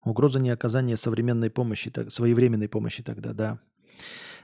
Угроза 0.06 0.40
неоказания 0.40 0.98
современной 0.98 1.50
помощи, 1.50 1.92
так, 1.92 2.12
своевременной 2.12 2.70
помощи 2.70 3.04
тогда, 3.04 3.34
да. 3.34 3.60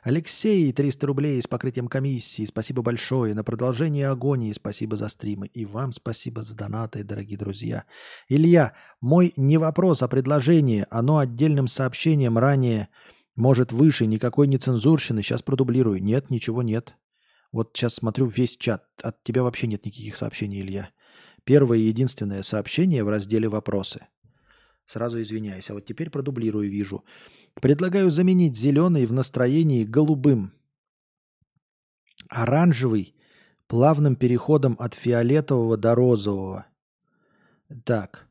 Алексей, 0.03 0.71
300 0.71 1.07
рублей 1.07 1.41
с 1.41 1.47
покрытием 1.47 1.87
комиссии. 1.87 2.45
Спасибо 2.45 2.81
большое. 2.81 3.33
На 3.33 3.43
продолжение 3.43 4.09
агонии 4.09 4.53
спасибо 4.53 4.95
за 4.95 5.09
стримы. 5.09 5.47
И 5.47 5.65
вам 5.65 5.91
спасибо 5.91 6.41
за 6.41 6.55
донаты, 6.55 7.03
дорогие 7.03 7.37
друзья. 7.37 7.83
Илья, 8.29 8.73
мой 9.01 9.33
не 9.35 9.57
вопрос, 9.57 10.01
а 10.01 10.07
предложение. 10.07 10.87
Оно 10.89 11.17
отдельным 11.17 11.67
сообщением 11.67 12.37
ранее 12.37 12.87
может 13.35 13.71
выше, 13.71 14.05
никакой 14.05 14.47
не 14.47 14.57
цензурщины. 14.57 15.21
Сейчас 15.21 15.41
продублирую. 15.41 16.01
Нет, 16.01 16.29
ничего 16.29 16.63
нет. 16.63 16.95
Вот 17.51 17.71
сейчас 17.73 17.95
смотрю 17.95 18.27
весь 18.27 18.55
чат. 18.55 18.85
От 19.03 19.23
тебя 19.23 19.43
вообще 19.43 19.67
нет 19.67 19.85
никаких 19.85 20.15
сообщений, 20.15 20.61
Илья. 20.61 20.89
Первое 21.43 21.79
и 21.79 21.83
единственное 21.83 22.43
сообщение 22.43 23.03
в 23.03 23.09
разделе 23.09 23.49
«Вопросы». 23.49 24.07
Сразу 24.85 25.21
извиняюсь. 25.21 25.69
А 25.69 25.73
вот 25.73 25.85
теперь 25.85 26.09
продублирую, 26.09 26.69
вижу. 26.69 27.03
Предлагаю 27.61 28.09
заменить 28.09 28.55
зеленый 28.55 29.05
в 29.05 29.11
настроении 29.11 29.83
голубым. 29.83 30.53
Оранжевый 32.29 33.15
плавным 33.67 34.15
переходом 34.15 34.77
от 34.79 34.93
фиолетового 34.93 35.75
до 35.75 35.93
розового. 35.93 36.65
Так. 37.83 38.27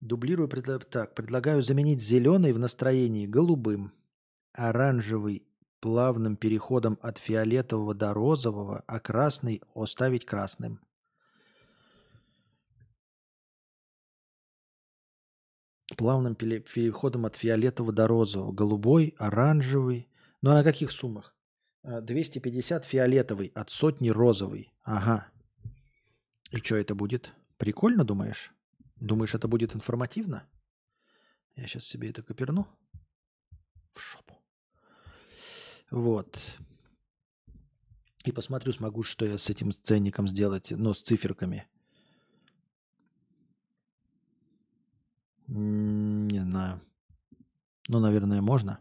Дублирую. 0.00 0.48
Предла... 0.48 0.78
Так. 0.78 1.14
Предлагаю 1.14 1.60
заменить 1.62 2.02
зеленый 2.02 2.52
в 2.52 2.58
настроении 2.58 3.26
голубым. 3.26 3.92
Оранжевый 4.54 5.44
плавным 5.80 6.36
переходом 6.36 6.98
от 7.02 7.18
фиолетового 7.18 7.94
до 7.94 8.14
розового, 8.14 8.82
а 8.86 8.98
красный 8.98 9.60
оставить 9.74 10.24
красным. 10.24 10.80
Плавным 15.96 16.34
переходом 16.34 17.26
от 17.26 17.36
фиолетового 17.36 17.92
до 17.92 18.06
розового. 18.06 18.52
Голубой, 18.52 19.14
оранжевый. 19.18 20.08
Ну 20.42 20.50
а 20.50 20.54
на 20.54 20.64
каких 20.64 20.90
суммах? 20.92 21.34
250 21.82 22.82
а, 22.82 22.86
фиолетовый, 22.86 23.52
от 23.54 23.70
сотни 23.70 24.10
розовый. 24.10 24.72
Ага. 24.82 25.28
И 26.50 26.58
что 26.58 26.76
это 26.76 26.94
будет? 26.94 27.32
Прикольно, 27.56 28.04
думаешь? 28.04 28.52
Думаешь, 28.96 29.34
это 29.34 29.48
будет 29.48 29.74
информативно? 29.74 30.46
Я 31.56 31.66
сейчас 31.66 31.84
себе 31.84 32.10
это 32.10 32.22
коперну. 32.22 32.66
В 33.92 34.00
шопу. 34.00 34.38
Вот. 35.90 36.38
И 38.24 38.32
посмотрю, 38.32 38.72
смогу, 38.72 39.02
что 39.02 39.24
я 39.24 39.38
с 39.38 39.48
этим 39.48 39.72
ценником 39.72 40.28
сделать, 40.28 40.70
но 40.70 40.92
с 40.92 41.00
циферками. 41.00 41.66
Не 45.48 46.40
знаю. 46.40 46.80
Ну, 47.88 48.00
наверное, 48.00 48.42
можно. 48.42 48.80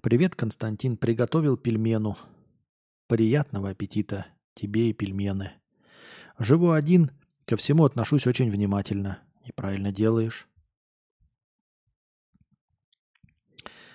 Привет, 0.00 0.36
Константин. 0.36 0.96
Приготовил 0.96 1.56
пельмену. 1.56 2.16
Приятного 3.08 3.70
аппетита 3.70 4.26
тебе 4.54 4.90
и 4.90 4.92
пельмены. 4.92 5.54
Живу 6.38 6.70
один, 6.70 7.10
ко 7.46 7.56
всему 7.56 7.84
отношусь 7.84 8.28
очень 8.28 8.48
внимательно. 8.48 9.18
И 9.44 9.50
правильно 9.50 9.90
делаешь. 9.90 10.46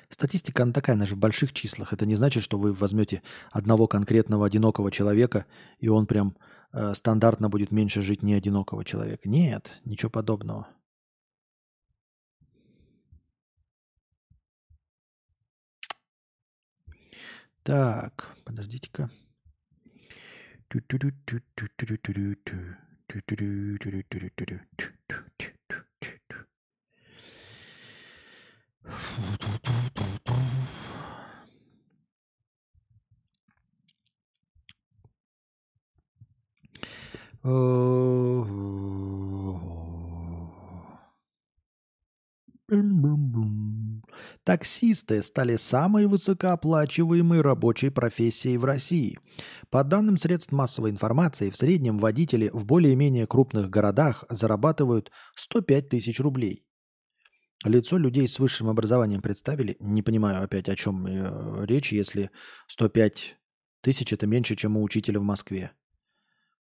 Статистика, 0.10 0.64
она 0.64 0.74
такая, 0.74 0.98
она 0.98 1.06
же 1.06 1.16
в 1.16 1.20
больших 1.20 1.54
числах. 1.54 1.94
Это 1.94 2.06
не 2.06 2.16
значит, 2.16 2.44
что 2.44 2.58
вы 2.58 2.74
возьмете 2.74 3.24
одного 3.50 3.88
конкретного 3.88 4.46
одинокого 4.46 4.92
человека, 4.92 5.46
и 5.80 5.88
он 5.88 6.06
прям 6.06 6.36
Э, 6.74 6.94
стандартно 6.94 7.50
будет 7.50 7.72
меньше 7.72 8.02
жить 8.02 8.24
не 8.24 8.34
одинокого 8.34 8.86
человека. 8.86 9.28
Нет, 9.28 9.82
ничего 9.86 10.10
подобного. 10.10 10.68
Так, 17.64 18.36
подождите-ка. 18.44 19.10
Э, 37.44 38.44
Таксисты 44.44 45.22
стали 45.22 45.56
самой 45.58 46.08
высокооплачиваемой 46.08 47.42
рабочей 47.42 47.90
профессией 47.90 48.58
в 48.58 48.66
России. 48.66 49.20
По 49.70 49.84
данным 49.84 50.18
средств 50.18 50.52
массовой 50.52 50.92
информации, 50.92 51.50
в 51.50 51.58
среднем 51.58 52.00
водители 52.00 52.50
в 52.54 52.66
более-менее 52.66 53.28
крупных 53.28 53.70
городах 53.70 54.24
зарабатывают 54.30 55.12
105 55.36 55.90
тысяч 55.90 56.20
рублей. 56.20 56.66
Лицо 57.64 57.98
людей 57.98 58.28
с 58.28 58.40
высшим 58.40 58.70
образованием 58.70 59.22
представили. 59.22 59.78
Не 59.80 60.02
понимаю 60.02 60.44
опять, 60.44 60.70
о 60.70 60.76
чем 60.76 61.06
э, 61.06 61.66
речь, 61.66 61.94
если 61.94 62.32
105 62.68 63.38
тысяч– 63.82 64.14
это 64.14 64.26
меньше, 64.26 64.56
чем 64.56 64.78
у 64.78 64.84
учителя 64.84 65.20
в 65.20 65.24
Москве. 65.24 65.72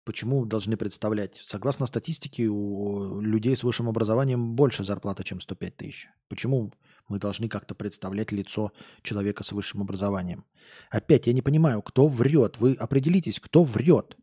Почему 0.06 0.46
должны 0.46 0.78
представлять? 0.78 1.36
Согласно 1.42 1.88
статистике, 1.88 2.46
у 2.48 3.20
людей 3.22 3.56
с 3.56 3.64
высшим 3.64 3.90
образованием 3.90 4.56
больше 4.56 4.84
зарплата, 4.84 5.24
чем 5.24 5.42
105 5.42 5.78
тысяч. 5.78 6.08
Почему 6.30 6.72
мы 7.08 7.18
должны 7.18 7.50
как-то 7.50 7.74
представлять 7.74 8.32
лицо 8.32 8.72
человека 9.02 9.44
с 9.44 9.52
высшим 9.52 9.82
образованием? 9.82 10.46
Опять 10.92 11.26
я 11.26 11.34
не 11.34 11.42
понимаю, 11.42 11.82
кто 11.82 12.08
врет. 12.08 12.58
Вы 12.60 12.76
определитесь, 12.76 13.40
кто 13.40 13.64
врет. 13.64 14.16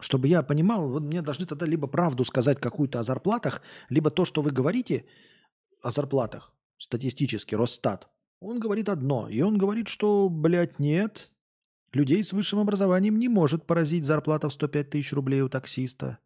Чтобы 0.00 0.26
я 0.26 0.42
понимал, 0.42 0.88
вы 0.88 1.00
мне 1.00 1.22
должны 1.22 1.46
тогда 1.46 1.64
либо 1.64 1.86
правду 1.86 2.24
сказать 2.24 2.60
какую-то 2.60 2.98
о 2.98 3.04
зарплатах, 3.04 3.62
либо 3.88 4.10
то, 4.10 4.24
что 4.24 4.42
вы 4.42 4.50
говорите 4.50 5.06
о 5.82 5.92
зарплатах, 5.92 6.52
статистически, 6.76 7.54
Росстат, 7.54 8.08
он 8.40 8.58
говорит 8.58 8.88
одно. 8.88 9.28
И 9.28 9.42
он 9.42 9.58
говорит, 9.58 9.86
что, 9.86 10.28
блядь, 10.28 10.80
нет, 10.80 11.32
Людей 11.92 12.22
с 12.22 12.32
высшим 12.32 12.58
образованием 12.58 13.18
не 13.18 13.28
может 13.28 13.64
поразить 13.64 14.04
зарплата 14.04 14.48
в 14.48 14.52
105 14.52 14.90
тысяч 14.90 15.12
рублей 15.12 15.40
у 15.40 15.48
таксиста. 15.48 16.18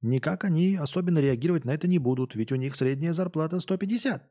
Никак 0.00 0.44
они 0.44 0.76
особенно 0.76 1.18
реагировать 1.18 1.64
на 1.64 1.72
это 1.72 1.88
не 1.88 1.98
будут, 1.98 2.34
ведь 2.34 2.52
у 2.52 2.56
них 2.56 2.74
средняя 2.76 3.12
зарплата 3.12 3.60
150. 3.60 4.30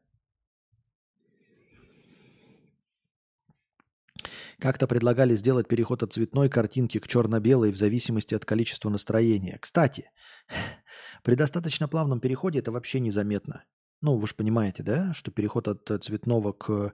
Как-то 4.59 4.87
предлагали 4.87 5.35
сделать 5.35 5.67
переход 5.67 6.03
от 6.03 6.13
цветной 6.13 6.49
картинки 6.49 6.99
к 6.99 7.07
черно-белой 7.07 7.71
в 7.71 7.77
зависимости 7.77 8.33
от 8.33 8.45
количества 8.45 8.89
настроения. 8.89 9.57
Кстати, 9.59 10.09
при 11.23 11.35
достаточно 11.35 11.87
плавном 11.87 12.19
переходе 12.19 12.59
это 12.59 12.71
вообще 12.71 12.99
незаметно. 12.99 13.63
Ну, 14.01 14.17
вы 14.17 14.27
же 14.27 14.35
понимаете, 14.35 14.83
да, 14.83 15.13
что 15.13 15.31
переход 15.31 15.67
от 15.67 16.03
цветного 16.03 16.51
к 16.51 16.93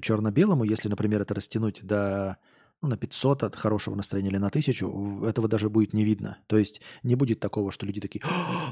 черно-белому, 0.00 0.64
если, 0.64 0.88
например, 0.88 1.22
это 1.22 1.34
растянуть 1.34 1.84
до 1.84 2.38
на 2.82 2.96
500 2.96 3.42
от 3.42 3.56
хорошего 3.56 3.94
настроения 3.94 4.30
или 4.30 4.38
на 4.38 4.48
1000, 4.48 5.26
этого 5.26 5.48
даже 5.48 5.68
будет 5.68 5.92
не 5.92 6.04
видно. 6.04 6.38
То 6.46 6.58
есть 6.58 6.80
не 7.02 7.14
будет 7.14 7.40
такого, 7.40 7.70
что 7.70 7.86
люди 7.86 8.00
такие, 8.00 8.22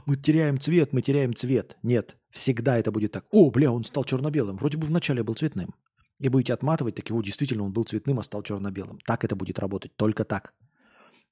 мы 0.06 0.16
теряем 0.16 0.58
цвет, 0.58 0.92
мы 0.92 1.02
теряем 1.02 1.34
цвет. 1.34 1.76
Нет, 1.82 2.16
всегда 2.30 2.78
это 2.78 2.90
будет 2.90 3.12
так. 3.12 3.26
О, 3.30 3.50
бля, 3.50 3.70
он 3.70 3.84
стал 3.84 4.04
черно-белым. 4.04 4.56
Вроде 4.56 4.78
бы 4.78 4.86
вначале 4.86 5.22
был 5.22 5.34
цветным. 5.34 5.74
И 6.20 6.28
будете 6.28 6.52
отматывать, 6.52 6.96
так 6.96 7.10
его 7.10 7.22
действительно 7.22 7.64
он 7.64 7.72
был 7.72 7.84
цветным, 7.84 8.18
а 8.18 8.22
стал 8.22 8.42
черно-белым. 8.42 8.98
Так 9.06 9.24
это 9.24 9.36
будет 9.36 9.58
работать, 9.58 9.94
только 9.96 10.24
так. 10.24 10.52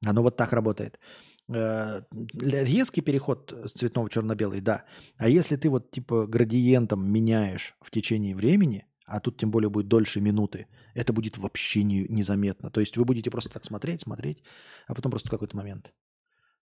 Оно 0.05 0.23
вот 0.23 0.37
так 0.37 0.53
работает. 0.53 1.01
Э, 1.49 2.03
резкий 2.35 3.01
переход 3.01 3.55
с 3.65 3.73
цветного 3.73 4.07
в 4.07 4.11
черно-белый, 4.11 4.61
да. 4.61 4.85
А 5.17 5.29
если 5.29 5.57
ты 5.57 5.71
вот 5.71 5.91
типа 5.91 6.27
градиентом 6.27 7.11
меняешь 7.11 7.75
в 7.81 7.91
течение 7.91 8.35
времени, 8.35 8.87
а 9.07 9.21
тут 9.21 9.39
тем 9.39 9.51
более 9.51 9.71
будет 9.71 9.89
дольше 9.89 10.21
минуты, 10.21 10.67
это 10.95 11.13
будет 11.13 11.39
вообще 11.39 11.83
не, 11.85 12.07
незаметно. 12.09 12.71
То 12.71 12.81
есть 12.81 12.97
вы 12.97 13.05
будете 13.05 13.31
просто 13.31 13.51
так 13.51 13.65
смотреть, 13.65 14.03
смотреть, 14.03 14.43
а 14.87 14.95
потом 14.95 15.11
просто 15.11 15.29
в 15.29 15.31
какой-то 15.31 15.57
момент. 15.57 15.95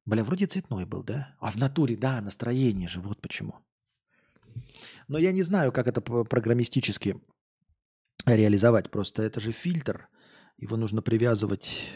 Бля, 0.04 0.22
вроде 0.22 0.46
цветной 0.46 0.84
был, 0.84 1.02
да? 1.02 1.34
А 1.40 1.50
в 1.50 1.56
натуре, 1.56 1.96
да, 1.96 2.20
настроение 2.20 2.88
же, 2.88 3.00
вот 3.00 3.20
почему. 3.22 3.54
Но 5.08 5.18
я 5.18 5.32
не 5.32 5.42
знаю, 5.42 5.72
как 5.72 5.88
это 5.88 6.00
программистически 6.00 7.20
реализовать. 8.26 8.90
Просто 8.90 9.22
это 9.22 9.40
же 9.40 9.52
фильтр. 9.52 10.08
Его 10.58 10.76
нужно 10.76 11.02
привязывать... 11.02 11.90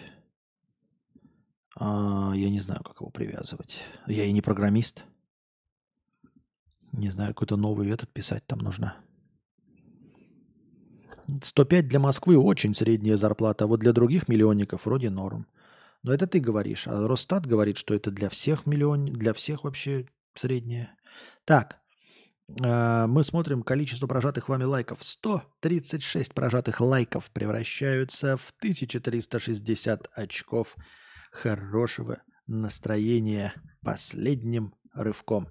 А, 1.80 2.32
я 2.34 2.50
не 2.50 2.58
знаю, 2.58 2.82
как 2.82 3.00
его 3.00 3.10
привязывать. 3.10 3.84
Я 4.06 4.24
и 4.24 4.32
не 4.32 4.42
программист. 4.42 5.04
Не 6.92 7.10
знаю, 7.10 7.34
какой-то 7.34 7.56
новый 7.56 7.90
этот 7.90 8.12
писать 8.12 8.44
там 8.46 8.58
нужно. 8.58 8.96
105 11.42 11.88
для 11.88 11.98
Москвы 11.98 12.38
очень 12.38 12.74
средняя 12.74 13.16
зарплата, 13.16 13.64
а 13.64 13.66
вот 13.66 13.80
для 13.80 13.92
других 13.92 14.28
миллионников 14.28 14.86
вроде 14.86 15.10
норм. 15.10 15.46
Но 16.02 16.12
это 16.12 16.26
ты 16.26 16.40
говоришь, 16.40 16.86
а 16.86 17.06
Росстат 17.06 17.46
говорит, 17.46 17.76
что 17.76 17.94
это 17.94 18.10
для 18.10 18.28
всех 18.28 18.66
миллион, 18.66 19.06
для 19.06 19.34
всех 19.34 19.64
вообще 19.64 20.06
средняя. 20.34 20.96
Так, 21.44 21.80
э, 22.62 23.06
мы 23.06 23.22
смотрим 23.24 23.62
количество 23.62 24.06
прожатых 24.06 24.48
вами 24.48 24.64
лайков. 24.64 25.02
136 25.02 26.34
прожатых 26.34 26.80
лайков 26.80 27.30
превращаются 27.32 28.36
в 28.36 28.52
1360 28.60 30.08
очков 30.12 30.76
хорошего 31.32 32.22
настроения 32.46 33.54
последним 33.82 34.74
рывком. 34.94 35.48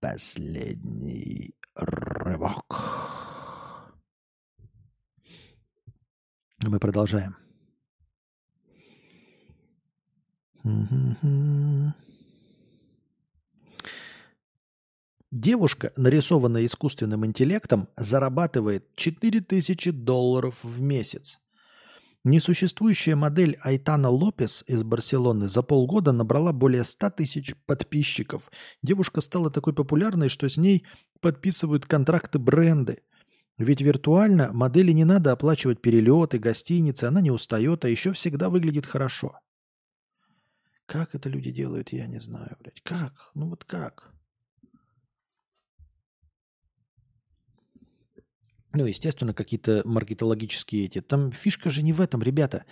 Последний 0.00 1.54
рывок. 1.74 3.15
Мы 6.66 6.80
продолжаем. 6.80 7.36
Девушка, 15.30 15.92
нарисованная 15.96 16.66
искусственным 16.66 17.24
интеллектом, 17.24 17.88
зарабатывает 17.96 18.96
4000 18.96 19.92
долларов 19.92 20.58
в 20.64 20.80
месяц. 20.80 21.38
Несуществующая 22.24 23.14
модель 23.14 23.56
Айтана 23.62 24.08
Лопес 24.10 24.64
из 24.66 24.82
Барселоны 24.82 25.46
за 25.46 25.62
полгода 25.62 26.10
набрала 26.10 26.52
более 26.52 26.82
100 26.82 27.10
тысяч 27.10 27.54
подписчиков. 27.66 28.50
Девушка 28.82 29.20
стала 29.20 29.52
такой 29.52 29.72
популярной, 29.72 30.28
что 30.28 30.48
с 30.48 30.56
ней 30.56 30.84
подписывают 31.20 31.86
контракты 31.86 32.40
бренды– 32.40 33.02
ведь 33.58 33.80
виртуально 33.80 34.52
модели 34.52 34.92
не 34.92 35.04
надо 35.04 35.32
оплачивать 35.32 35.80
перелеты, 35.80 36.38
гостиницы, 36.38 37.04
она 37.04 37.20
не 37.20 37.30
устает, 37.30 37.84
а 37.84 37.88
еще 37.88 38.12
всегда 38.12 38.50
выглядит 38.50 38.86
хорошо. 38.86 39.38
Как 40.84 41.14
это 41.14 41.28
люди 41.28 41.50
делают, 41.50 41.92
я 41.92 42.06
не 42.06 42.20
знаю, 42.20 42.56
блядь. 42.60 42.80
Как? 42.82 43.30
Ну 43.34 43.48
вот 43.48 43.64
как? 43.64 44.12
Ну, 48.72 48.84
естественно, 48.84 49.32
какие-то 49.32 49.82
маркетологические 49.84 50.84
эти. 50.84 51.00
Там 51.00 51.32
фишка 51.32 51.70
же 51.70 51.82
не 51.82 51.94
в 51.94 52.00
этом, 52.00 52.22
ребята. 52.22 52.66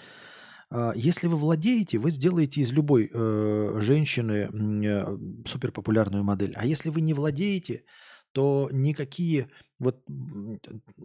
А, 0.71 0.93
если 0.95 1.29
вы 1.29 1.37
владеете, 1.37 1.99
вы 1.99 2.11
сделаете 2.11 2.61
из 2.61 2.73
любой 2.73 3.11
э, 3.13 3.81
женщины 3.81 4.51
э, 4.85 5.17
суперпопулярную 5.47 6.23
модель. 6.23 6.53
А 6.57 6.67
если 6.67 6.91
вы 6.91 7.01
не 7.01 7.15
владеете, 7.15 7.85
то 8.35 8.69
никакие... 8.73 9.49
Вот 9.79 10.05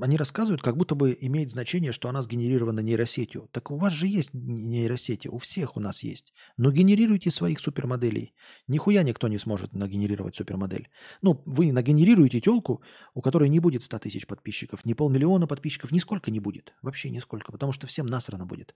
они 0.01 0.17
рассказывают, 0.17 0.61
как 0.61 0.77
будто 0.77 0.95
бы 0.95 1.15
имеет 1.21 1.49
значение, 1.49 1.91
что 1.91 2.09
она 2.09 2.21
сгенерирована 2.21 2.79
нейросетью. 2.79 3.49
Так 3.51 3.71
у 3.71 3.77
вас 3.77 3.93
же 3.93 4.07
есть 4.07 4.33
нейросети, 4.33 5.27
у 5.27 5.37
всех 5.37 5.77
у 5.77 5.79
нас 5.79 6.03
есть. 6.03 6.33
Но 6.57 6.71
генерируйте 6.71 7.29
своих 7.29 7.59
супермоделей. 7.59 8.33
Нихуя 8.67 9.03
никто 9.03 9.27
не 9.27 9.37
сможет 9.37 9.73
нагенерировать 9.73 10.35
супермодель. 10.35 10.89
Ну, 11.21 11.43
вы 11.45 11.71
нагенерируете 11.71 12.41
телку, 12.41 12.81
у 13.13 13.21
которой 13.21 13.49
не 13.49 13.59
будет 13.59 13.83
100 13.83 13.99
тысяч 13.99 14.25
подписчиков, 14.25 14.83
ни 14.85 14.93
полмиллиона 14.93 15.45
подписчиков, 15.45 15.91
нисколько 15.91 16.31
не 16.31 16.39
будет. 16.39 16.73
Вообще 16.81 17.11
нисколько, 17.11 17.51
потому 17.51 17.73
что 17.73 17.85
всем 17.85 18.07
насрано 18.07 18.45
будет. 18.45 18.75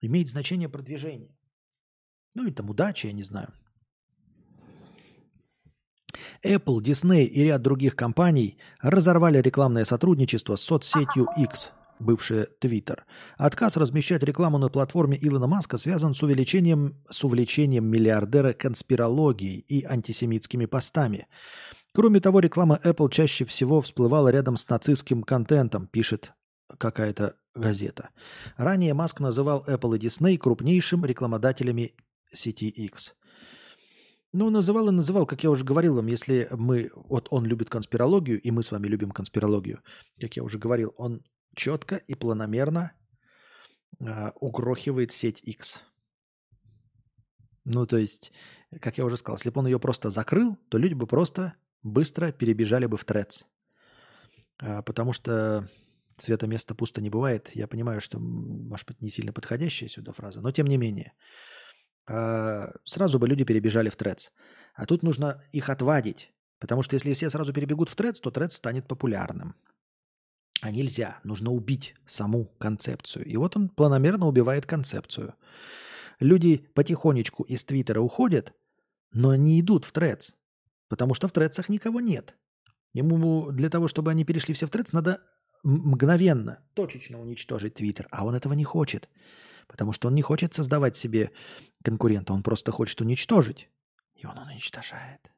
Имеет 0.00 0.28
значение 0.28 0.68
продвижение. 0.68 1.36
Ну 2.34 2.46
и 2.46 2.50
там 2.50 2.70
удачи, 2.70 3.06
я 3.06 3.12
не 3.12 3.22
знаю. 3.22 3.52
Apple, 6.44 6.78
Disney 6.80 7.24
и 7.24 7.44
ряд 7.44 7.62
других 7.62 7.96
компаний 7.96 8.58
разорвали 8.80 9.40
рекламное 9.40 9.84
сотрудничество 9.84 10.56
с 10.56 10.62
соцсетью 10.62 11.26
X, 11.36 11.72
бывшая 11.98 12.48
Twitter. 12.60 13.00
Отказ 13.36 13.76
размещать 13.76 14.22
рекламу 14.22 14.58
на 14.58 14.68
платформе 14.68 15.18
Илона 15.20 15.46
Маска 15.46 15.78
связан 15.78 16.14
с 16.14 16.22
увеличением, 16.22 16.94
с 17.08 17.22
увлечением 17.24 17.86
миллиардера 17.86 18.52
конспирологией 18.52 19.64
и 19.68 19.84
антисемитскими 19.84 20.66
постами. 20.66 21.28
Кроме 21.92 22.20
того, 22.20 22.40
реклама 22.40 22.78
Apple 22.84 23.10
чаще 23.10 23.44
всего 23.44 23.80
всплывала 23.80 24.28
рядом 24.28 24.56
с 24.56 24.68
нацистским 24.68 25.22
контентом, 25.22 25.86
пишет 25.86 26.32
какая-то 26.78 27.34
газета. 27.54 28.10
Ранее 28.56 28.94
Маск 28.94 29.20
называл 29.20 29.64
Apple 29.66 29.96
и 29.96 30.06
Disney 30.06 30.38
крупнейшим 30.38 31.04
рекламодателями 31.04 31.94
сети 32.32 32.68
X. 32.68 33.14
Ну, 34.32 34.48
называл 34.50 34.88
и 34.88 34.92
называл, 34.92 35.26
как 35.26 35.42
я 35.42 35.50
уже 35.50 35.64
говорил 35.64 35.96
вам, 35.96 36.06
если 36.06 36.48
мы, 36.52 36.90
вот 36.94 37.26
он 37.30 37.44
любит 37.46 37.68
конспирологию, 37.68 38.40
и 38.40 38.50
мы 38.52 38.62
с 38.62 38.70
вами 38.70 38.86
любим 38.86 39.10
конспирологию, 39.10 39.82
как 40.20 40.36
я 40.36 40.44
уже 40.44 40.58
говорил, 40.58 40.94
он 40.96 41.24
четко 41.56 41.96
и 41.96 42.14
планомерно 42.14 42.92
э, 43.98 44.30
угрохивает 44.36 45.10
сеть 45.10 45.40
X. 45.42 45.82
Ну, 47.64 47.86
то 47.86 47.96
есть, 47.96 48.32
как 48.80 48.98
я 48.98 49.04
уже 49.04 49.16
сказал, 49.16 49.36
если 49.36 49.50
бы 49.50 49.60
он 49.60 49.66
ее 49.66 49.80
просто 49.80 50.10
закрыл, 50.10 50.56
то 50.68 50.78
люди 50.78 50.94
бы 50.94 51.06
просто 51.06 51.54
быстро 51.82 52.30
перебежали 52.30 52.86
бы 52.86 52.96
в 52.96 53.04
трец. 53.04 53.46
А, 54.58 54.82
потому 54.82 55.12
что 55.12 55.68
цвета 56.16 56.46
места 56.46 56.74
пусто 56.74 57.00
не 57.00 57.10
бывает. 57.10 57.50
Я 57.54 57.66
понимаю, 57.66 58.00
что, 58.00 58.18
может 58.18 58.86
быть, 58.86 59.00
не 59.00 59.10
сильно 59.10 59.32
подходящая 59.32 59.88
сюда 59.88 60.12
фраза, 60.12 60.40
но 60.40 60.52
тем 60.52 60.66
не 60.66 60.76
менее. 60.76 61.14
А, 62.10 62.72
сразу 62.84 63.18
бы 63.18 63.28
люди 63.28 63.44
перебежали 63.44 63.88
в 63.88 63.96
трец. 63.96 64.32
А 64.74 64.84
тут 64.84 65.02
нужно 65.02 65.40
их 65.52 65.68
отвадить. 65.70 66.32
Потому 66.58 66.82
что 66.82 66.94
если 66.94 67.12
все 67.14 67.30
сразу 67.30 67.52
перебегут 67.52 67.88
в 67.88 67.94
трец, 67.94 68.18
то 68.18 68.30
трец 68.30 68.54
станет 68.54 68.88
популярным. 68.88 69.54
А 70.60 70.70
нельзя. 70.70 71.20
Нужно 71.24 71.52
убить 71.52 71.94
саму 72.06 72.46
концепцию. 72.58 73.24
И 73.26 73.36
вот 73.36 73.56
он 73.56 73.68
планомерно 73.68 74.26
убивает 74.26 74.66
концепцию. 74.66 75.34
Люди 76.18 76.68
потихонечку 76.74 77.44
из 77.44 77.64
Твиттера 77.64 78.00
уходят, 78.00 78.52
но 79.12 79.36
не 79.36 79.60
идут 79.60 79.84
в 79.84 79.92
трец. 79.92 80.34
Потому 80.88 81.14
что 81.14 81.28
в 81.28 81.32
трецах 81.32 81.68
никого 81.68 82.00
нет. 82.00 82.34
Ему 82.92 83.52
для 83.52 83.70
того, 83.70 83.86
чтобы 83.86 84.10
они 84.10 84.24
перешли 84.24 84.52
все 84.52 84.66
в 84.66 84.70
трец, 84.70 84.92
надо 84.92 85.22
мгновенно, 85.62 86.58
точечно 86.74 87.20
уничтожить 87.20 87.74
Твиттер. 87.74 88.08
А 88.10 88.26
он 88.26 88.34
этого 88.34 88.54
не 88.54 88.64
хочет. 88.64 89.08
Потому 89.70 89.92
что 89.92 90.08
он 90.08 90.14
не 90.16 90.22
хочет 90.22 90.52
создавать 90.52 90.96
себе 90.96 91.30
конкурента. 91.84 92.32
Он 92.32 92.42
просто 92.42 92.72
хочет 92.72 93.00
уничтожить. 93.00 93.68
И 94.16 94.26
он 94.26 94.36
уничтожает. 94.36 95.30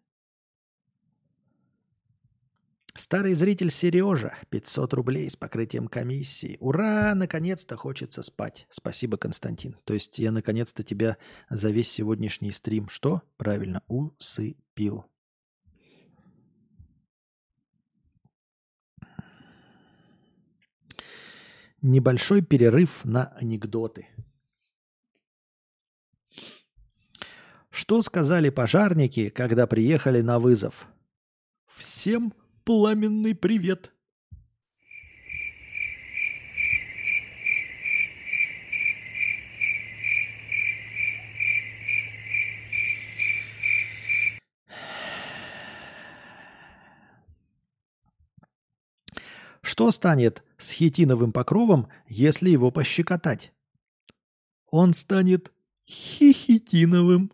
Старый 2.94 3.34
зритель 3.34 3.70
Сережа, 3.70 4.36
500 4.50 4.94
рублей 4.94 5.30
с 5.30 5.36
покрытием 5.36 5.86
комиссии. 5.88 6.56
Ура, 6.60 7.14
наконец-то 7.14 7.76
хочется 7.76 8.22
спать. 8.22 8.66
Спасибо, 8.68 9.16
Константин. 9.16 9.76
То 9.84 9.94
есть 9.94 10.18
я 10.18 10.30
наконец-то 10.30 10.82
тебя 10.82 11.16
за 11.48 11.70
весь 11.70 11.90
сегодняшний 11.90 12.50
стрим, 12.50 12.88
что? 12.88 13.22
Правильно, 13.36 13.82
усыпил. 13.86 15.06
Небольшой 21.80 22.42
перерыв 22.42 23.04
на 23.04 23.28
анекдоты. 23.36 24.06
Что 27.72 28.02
сказали 28.02 28.50
пожарники, 28.50 29.30
когда 29.30 29.66
приехали 29.66 30.20
на 30.20 30.38
вызов? 30.38 30.88
Всем 31.74 32.34
пламенный 32.64 33.34
привет. 33.34 33.90
Что 49.62 49.90
станет 49.92 50.44
с 50.58 50.72
хитиновым 50.72 51.32
покровом, 51.32 51.88
если 52.06 52.50
его 52.50 52.70
пощекотать? 52.70 53.50
Он 54.66 54.92
станет 54.92 55.50
хихитиновым. 55.88 57.32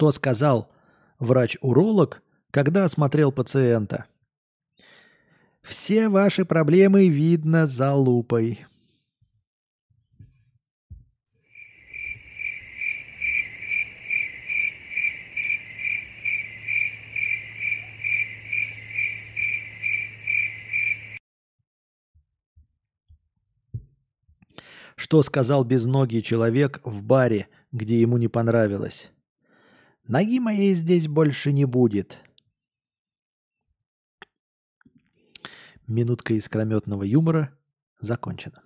Что 0.00 0.12
сказал 0.12 0.70
врач-уролог, 1.18 2.22
когда 2.50 2.86
осмотрел 2.86 3.32
пациента? 3.32 4.06
Все 5.60 6.08
ваши 6.08 6.46
проблемы 6.46 7.10
видно 7.10 7.66
за 7.66 7.92
лупой. 7.92 8.64
Что 24.96 25.22
сказал 25.22 25.62
безногий 25.64 26.22
человек 26.22 26.80
в 26.84 27.02
баре, 27.02 27.48
где 27.70 28.00
ему 28.00 28.16
не 28.16 28.28
понравилось? 28.28 29.10
Ноги 30.10 30.40
моей 30.40 30.74
здесь 30.74 31.06
больше 31.06 31.52
не 31.52 31.66
будет. 31.66 32.18
Минутка 35.86 36.34
искрометного 36.34 37.04
юмора 37.04 37.56
закончена. 38.00 38.60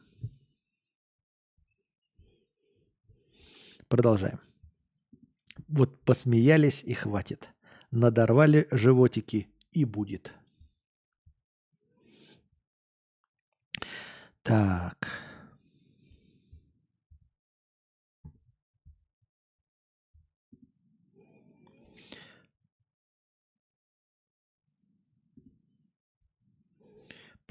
Продолжаем. 3.89 4.41
Вот 5.69 6.01
посмеялись 6.05 6.83
и 6.83 6.95
хватит. 6.95 7.53
Надорвали 7.91 8.67
животики 8.71 9.47
и 9.71 9.85
будет. 9.85 10.33
Так. 14.43 15.24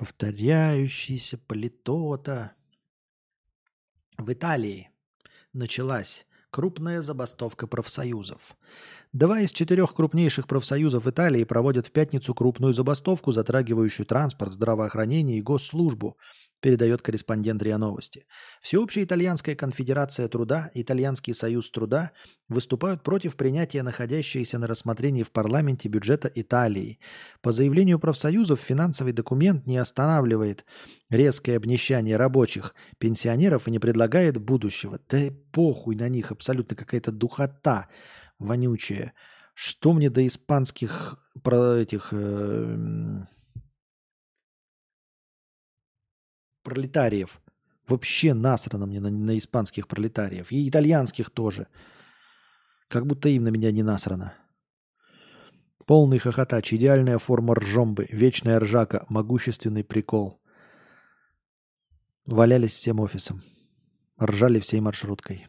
Повторяющийся 0.03 1.37
политота. 1.37 2.51
В 4.17 4.33
Италии 4.33 4.89
началась 5.53 6.25
крупная 6.51 7.01
забастовка 7.01 7.67
профсоюзов. 7.67 8.57
Два 9.13 9.39
из 9.39 9.53
четырех 9.53 9.93
крупнейших 9.93 10.45
профсоюзов 10.45 11.07
Италии 11.07 11.45
проводят 11.45 11.87
в 11.87 11.91
пятницу 11.91 12.33
крупную 12.35 12.73
забастовку, 12.73 13.31
затрагивающую 13.31 14.05
транспорт, 14.05 14.51
здравоохранение 14.51 15.37
и 15.37 15.41
госслужбу, 15.41 16.17
передает 16.63 17.01
корреспондент 17.01 17.61
РИА 17.61 17.77
Новости. 17.77 18.25
Всеобщая 18.61 19.03
итальянская 19.03 19.53
конфедерация 19.53 20.29
труда, 20.29 20.71
Итальянский 20.73 21.33
союз 21.33 21.69
труда 21.69 22.11
выступают 22.47 23.03
против 23.03 23.35
принятия 23.35 23.83
находящегося 23.83 24.57
на 24.59 24.67
рассмотрении 24.67 25.23
в 25.23 25.31
парламенте 25.31 25.89
бюджета 25.89 26.31
Италии. 26.33 26.99
По 27.41 27.51
заявлению 27.51 27.99
профсоюзов, 27.99 28.61
финансовый 28.61 29.11
документ 29.11 29.67
не 29.67 29.77
останавливает 29.77 30.63
резкое 31.09 31.57
обнищание 31.57 32.15
рабочих, 32.15 32.75
пенсионеров 32.97 33.67
и 33.67 33.71
не 33.71 33.79
предлагает 33.79 34.37
будущего. 34.37 35.01
Да 35.09 35.19
похуй 35.51 35.97
на 35.97 36.07
них, 36.07 36.31
абсолютно 36.31 36.77
какая-то 36.77 37.11
духота 37.11 37.89
вонючая. 38.39 39.11
Что 39.53 39.91
мне 39.91 40.09
до 40.09 40.25
испанских 40.25 41.17
про 41.43 41.75
этих 41.75 42.09
э, 42.13 43.25
пролетариев. 46.63 47.39
Вообще 47.87 48.33
насрано 48.33 48.85
мне 48.85 48.99
на, 48.99 49.09
на 49.09 49.37
испанских 49.37 49.87
пролетариев. 49.87 50.51
И 50.51 50.67
итальянских 50.67 51.29
тоже. 51.29 51.67
Как 52.87 53.05
будто 53.05 53.29
им 53.29 53.43
на 53.43 53.49
меня 53.49 53.71
не 53.71 53.83
насрано. 53.83 54.33
Полный 55.85 56.17
хохотач, 56.17 56.73
идеальная 56.73 57.17
форма 57.17 57.55
ржомбы, 57.55 58.07
вечная 58.09 58.59
ржака, 58.59 59.05
могущественный 59.09 59.83
прикол. 59.83 60.39
Валялись 62.25 62.71
всем 62.71 63.01
офисом. 63.01 63.43
Ржали 64.21 64.59
всей 64.61 64.79
маршруткой. 64.79 65.47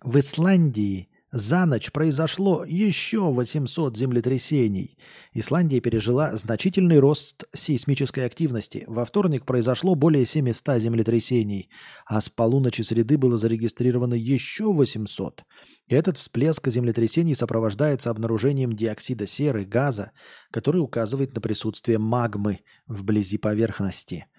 В 0.00 0.18
Исландии 0.18 1.08
за 1.38 1.66
ночь 1.66 1.92
произошло 1.92 2.64
еще 2.66 3.20
800 3.20 3.96
землетрясений. 3.96 4.98
Исландия 5.32 5.80
пережила 5.80 6.36
значительный 6.36 6.98
рост 6.98 7.44
сейсмической 7.54 8.26
активности. 8.26 8.84
Во 8.88 9.04
вторник 9.04 9.46
произошло 9.46 9.94
более 9.94 10.26
700 10.26 10.80
землетрясений, 10.80 11.70
а 12.06 12.20
с 12.20 12.28
полуночи 12.28 12.82
среды 12.82 13.18
было 13.18 13.36
зарегистрировано 13.36 14.14
еще 14.14 14.72
800. 14.72 15.44
Этот 15.88 16.18
всплеск 16.18 16.66
землетрясений 16.68 17.34
сопровождается 17.34 18.10
обнаружением 18.10 18.72
диоксида 18.72 19.26
серы, 19.26 19.64
газа, 19.64 20.10
который 20.50 20.82
указывает 20.82 21.34
на 21.34 21.40
присутствие 21.40 21.98
магмы 21.98 22.60
вблизи 22.86 23.38
поверхности– 23.38 24.26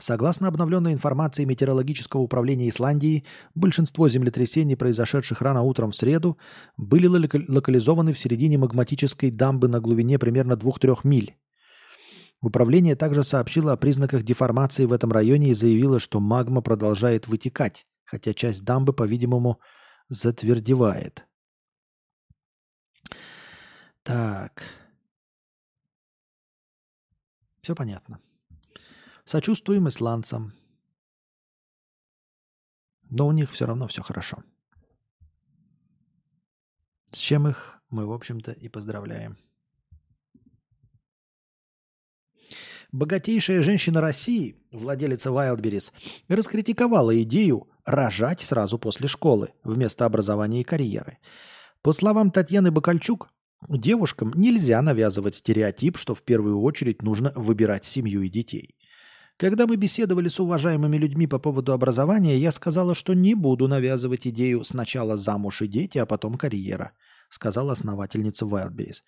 Согласно 0.00 0.48
обновленной 0.48 0.94
информации 0.94 1.44
Метеорологического 1.44 2.22
управления 2.22 2.68
Исландии, 2.70 3.24
большинство 3.54 4.08
землетрясений, 4.08 4.74
произошедших 4.74 5.42
рано 5.42 5.62
утром 5.62 5.90
в 5.90 5.96
среду, 5.96 6.38
были 6.78 7.06
локализованы 7.06 8.14
в 8.14 8.18
середине 8.18 8.56
магматической 8.56 9.30
дамбы 9.30 9.68
на 9.68 9.78
глубине 9.78 10.18
примерно 10.18 10.54
2-3 10.54 11.00
миль. 11.04 11.36
Управление 12.40 12.96
также 12.96 13.22
сообщило 13.22 13.72
о 13.72 13.76
признаках 13.76 14.22
деформации 14.22 14.86
в 14.86 14.94
этом 14.94 15.12
районе 15.12 15.50
и 15.50 15.54
заявило, 15.54 15.98
что 15.98 16.18
магма 16.18 16.62
продолжает 16.62 17.28
вытекать, 17.28 17.86
хотя 18.06 18.32
часть 18.32 18.64
дамбы, 18.64 18.94
по-видимому, 18.94 19.60
затвердевает. 20.08 21.26
Так. 24.02 24.62
Все 27.60 27.74
понятно. 27.74 28.18
Сочувствуем 29.30 29.86
исландцам. 29.86 30.54
Но 33.10 33.28
у 33.28 33.30
них 33.30 33.52
все 33.52 33.64
равно 33.64 33.86
все 33.86 34.02
хорошо. 34.02 34.42
С 37.12 37.18
чем 37.18 37.46
их 37.46 37.80
мы, 37.90 38.06
в 38.06 38.12
общем-то, 38.12 38.50
и 38.50 38.68
поздравляем. 38.68 39.38
Богатейшая 42.90 43.62
женщина 43.62 44.00
России, 44.00 44.56
владелица 44.72 45.30
Wildberries, 45.30 45.92
раскритиковала 46.26 47.22
идею 47.22 47.68
рожать 47.84 48.40
сразу 48.40 48.80
после 48.80 49.06
школы 49.06 49.52
вместо 49.62 50.06
образования 50.06 50.62
и 50.62 50.64
карьеры. 50.64 51.18
По 51.82 51.92
словам 51.92 52.32
Татьяны 52.32 52.72
Бакальчук, 52.72 53.28
девушкам 53.68 54.32
нельзя 54.34 54.82
навязывать 54.82 55.36
стереотип, 55.36 55.98
что 55.98 56.16
в 56.16 56.24
первую 56.24 56.60
очередь 56.60 57.02
нужно 57.02 57.32
выбирать 57.36 57.84
семью 57.84 58.22
и 58.22 58.28
детей. 58.28 58.74
Когда 59.40 59.66
мы 59.66 59.76
беседовали 59.76 60.28
с 60.28 60.38
уважаемыми 60.38 60.98
людьми 60.98 61.26
по 61.26 61.38
поводу 61.38 61.72
образования, 61.72 62.36
я 62.36 62.52
сказала, 62.52 62.94
что 62.94 63.14
не 63.14 63.34
буду 63.34 63.68
навязывать 63.68 64.26
идею 64.26 64.64
сначала 64.64 65.16
замуж 65.16 65.62
и 65.62 65.66
дети, 65.66 65.96
а 65.96 66.04
потом 66.04 66.34
карьера– 66.34 66.92
сказала 67.30 67.72
основательница 67.72 68.44
Wildberries. 68.44 68.98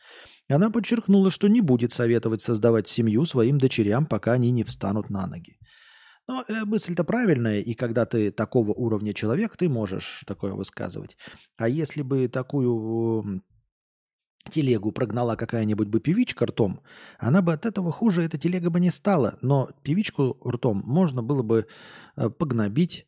Она 0.49 0.71
подчеркнула, 0.71 1.31
что 1.31 1.49
не 1.49 1.61
будет 1.61 1.93
советовать 1.93 2.41
создавать 2.41 2.89
семью 2.89 3.27
своим 3.27 3.59
дочерям, 3.59 4.07
пока 4.07 4.33
они 4.33 4.51
не 4.53 4.65
встанут 4.65 5.11
на 5.11 5.27
ноги. 5.27 5.59
Но 6.27 6.43
э, 6.49 6.65
мысль-то 6.65 7.05
правильная, 7.05 7.61
и 7.61 7.75
когда 7.75 8.07
ты 8.07 8.31
такого 8.31 8.73
уровня 8.73 9.13
человек, 9.13 9.59
ты 9.59 9.69
можешь 9.69 10.23
такое 10.27 10.55
высказывать. 10.55 11.19
А 11.59 11.69
если 11.69 12.01
бы 12.01 12.27
такую 12.29 13.43
телегу 14.51 14.93
прогнала 14.93 15.37
какая-нибудь 15.37 15.89
бы 15.89 16.01
певичка 16.01 16.47
ртом, 16.47 16.81
она 17.19 17.43
бы 17.43 17.53
от 17.53 17.67
этого 17.67 17.93
хуже 17.93 18.23
эта 18.23 18.39
телега 18.39 18.71
бы 18.71 18.81
не 18.81 18.91
стала. 18.91 19.39
Но 19.41 19.71
певичку 19.83 20.39
ртом 20.47 20.83
можно 20.85 21.23
было 21.23 21.43
бы 21.43 21.67
э, 22.17 22.31
погнобить, 22.31 23.07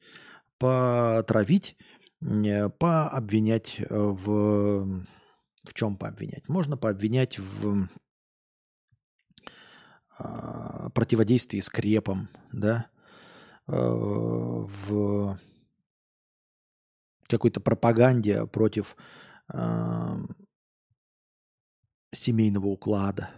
потравить, 0.59 1.77
Э, 2.25 2.69
пообвинять 2.71 3.81
э, 3.81 3.85
в... 3.91 5.05
В 5.65 5.73
чем 5.73 5.97
пообвинять? 5.97 6.47
Можно 6.51 6.77
пообвинять 6.77 7.39
в 7.39 7.89
а, 10.19 10.91
противодействии 10.91 11.61
скрепам, 11.61 12.29
да, 12.53 12.89
в 13.67 15.39
какой-то 17.27 17.63
пропаганде 17.63 18.47
против 18.47 18.95
семейного 22.15 22.67
уклада. 22.67 23.31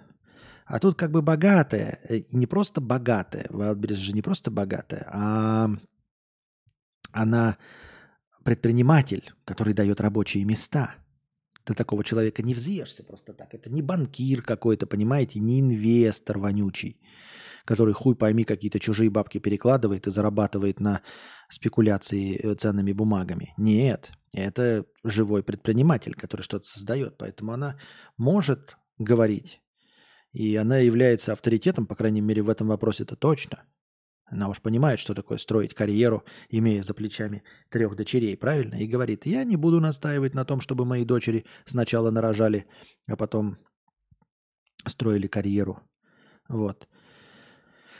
А 0.67 0.79
тут 0.79 0.97
как 0.97 1.13
бы 1.13 1.23
богатая, 1.23 2.01
и 2.09 2.37
не 2.37 2.47
просто 2.47 2.81
богатая, 2.81 3.47
Wildberries 3.51 3.97
же 3.97 4.13
не 4.13 4.23
просто 4.23 4.51
богатая, 4.51 5.09
а 5.13 5.71
она 7.13 7.57
предприниматель, 8.45 9.33
который 9.45 9.75
дает 9.75 10.01
рабочие 10.01 10.45
места. 10.45 10.95
Ты 11.65 11.75
такого 11.75 12.05
человека 12.05 12.43
не 12.43 12.55
взъешься 12.55 13.03
просто 13.03 13.33
так. 13.33 13.55
Это 13.55 13.71
не 13.71 13.83
банкир 13.83 14.43
какой-то, 14.43 14.87
понимаете, 14.87 15.41
не 15.41 15.61
инвестор 15.61 16.39
вонючий, 16.39 17.01
который 17.67 17.93
хуй 17.93 18.15
пойми 18.15 18.45
какие-то 18.45 18.79
чужие 18.79 19.11
бабки 19.11 19.39
перекладывает 19.39 20.07
и 20.07 20.11
зарабатывает 20.11 20.81
на 20.81 21.03
спекуляции 21.51 22.37
э, 22.37 22.55
ценными 22.55 22.93
бумагами. 22.93 23.53
Нет, 23.59 24.13
это 24.33 24.87
живой 25.05 25.43
предприниматель, 25.43 26.15
который 26.15 26.43
что-то 26.43 26.65
создает. 26.65 27.19
Поэтому 27.19 27.53
она 27.53 27.77
может 28.17 28.77
говорить. 28.99 29.61
И 30.33 30.55
она 30.57 30.79
является 30.79 31.33
авторитетом, 31.33 31.87
по 31.87 31.97
крайней 31.97 32.21
мере, 32.21 32.43
в 32.43 32.51
этом 32.51 32.69
вопросе 32.69 33.03
это 33.03 33.17
точно. 33.17 33.65
Она 34.27 34.49
уж 34.49 34.61
понимает, 34.61 34.99
что 34.99 35.15
такое 35.15 35.39
строить 35.39 35.75
карьеру, 35.75 36.25
имея 36.51 36.83
за 36.83 36.95
плечами 36.95 37.43
трех 37.69 37.95
дочерей, 37.97 38.37
правильно? 38.37 38.75
И 38.75 38.87
говорит, 38.87 39.27
я 39.27 39.45
не 39.45 39.57
буду 39.57 39.81
настаивать 39.81 40.35
на 40.35 40.45
том, 40.45 40.61
чтобы 40.61 40.85
мои 40.85 41.05
дочери 41.05 41.45
сначала 41.65 42.11
нарожали, 42.11 42.67
а 43.07 43.17
потом 43.17 43.57
строили 44.87 45.27
карьеру. 45.27 45.81
Вот. 46.49 46.89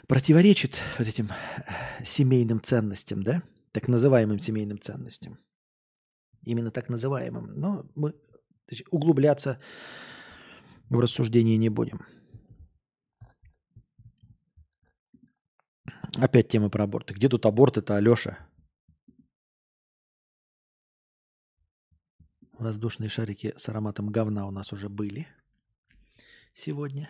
Противоречит 0.05 0.79
вот 0.99 1.07
этим 1.07 1.29
э, 1.31 2.03
семейным 2.03 2.61
ценностям, 2.61 3.23
да? 3.23 3.41
Так 3.71 3.87
называемым 3.87 4.39
семейным 4.39 4.79
ценностям. 4.79 5.39
Именно 6.43 6.71
так 6.71 6.89
называемым. 6.89 7.59
Но 7.59 7.85
мы 7.95 8.13
углубляться 8.91 9.59
в 10.89 10.99
рассуждении 10.99 11.57
не 11.57 11.69
будем. 11.69 12.05
Опять 16.17 16.47
тема 16.47 16.69
про 16.69 16.83
аборты. 16.83 17.13
Где 17.13 17.29
тут 17.29 17.45
аборт 17.45 17.77
это 17.77 17.97
Алеша? 17.97 18.37
Воздушные 22.53 23.09
шарики 23.09 23.53
с 23.55 23.69
ароматом 23.69 24.09
говна 24.09 24.47
у 24.47 24.51
нас 24.51 24.73
уже 24.73 24.89
были 24.89 25.27
сегодня. 26.53 27.09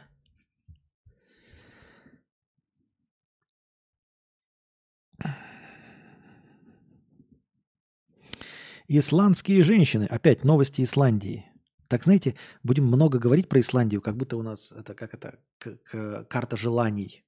Исландские 8.88 9.64
женщины. 9.64 10.06
Опять 10.06 10.44
новости 10.44 10.82
Исландии. 10.82 11.46
Так, 11.88 12.04
знаете, 12.04 12.36
будем 12.64 12.86
много 12.86 13.20
говорить 13.20 13.50
про 13.50 13.60
Исландию, 13.60 14.02
как 14.02 14.18
будто 14.18 14.38
у 14.38 14.42
нас 14.42 14.72
это 14.72 14.94
как 14.94 15.14
это 15.14 15.40
к- 15.58 15.78
к- 15.84 16.24
карта 16.26 16.58
желаний. 16.58 17.24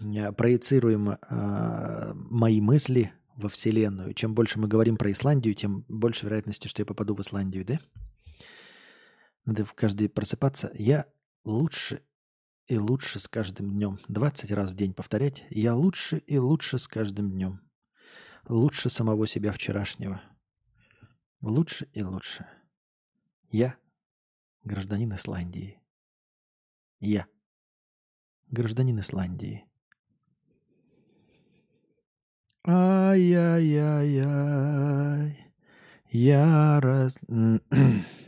Э, 0.00 0.32
проецируем 0.32 1.10
э, 1.10 2.12
мои 2.14 2.60
мысли 2.60 3.12
во 3.36 3.48
Вселенную. 3.48 4.14
Чем 4.14 4.34
больше 4.34 4.58
мы 4.58 4.68
говорим 4.68 4.96
про 4.96 5.10
Исландию, 5.10 5.54
тем 5.54 5.84
больше 5.88 6.26
вероятности, 6.26 6.68
что 6.68 6.82
я 6.82 6.86
попаду 6.86 7.14
в 7.14 7.20
Исландию, 7.20 7.64
да? 7.64 7.80
Надо 9.44 9.64
в 9.64 9.72
каждый 9.74 10.08
просыпаться. 10.08 10.70
Я 10.74 11.06
лучше 11.44 12.02
и 12.68 12.78
лучше 12.78 13.18
с 13.18 13.26
каждым 13.28 13.72
днем. 13.72 13.98
20 14.08 14.52
раз 14.52 14.70
в 14.70 14.76
день 14.76 14.94
повторять. 14.94 15.46
Я 15.50 15.74
лучше 15.74 16.18
и 16.18 16.38
лучше 16.38 16.78
с 16.78 16.86
каждым 16.86 17.30
днем. 17.30 17.60
Лучше 18.46 18.90
самого 18.90 19.26
себя 19.26 19.50
вчерашнего. 19.52 20.22
Лучше 21.40 21.88
и 21.94 22.02
лучше. 22.02 22.46
Я 23.50 23.76
гражданин 24.64 25.14
Исландии. 25.14 25.80
Я 27.00 27.26
гражданин 28.48 29.00
Исландии. 29.00 29.64
Ай-яй-яй-яй. 32.66 33.78
Я 36.10 36.80
раз... 36.80 37.18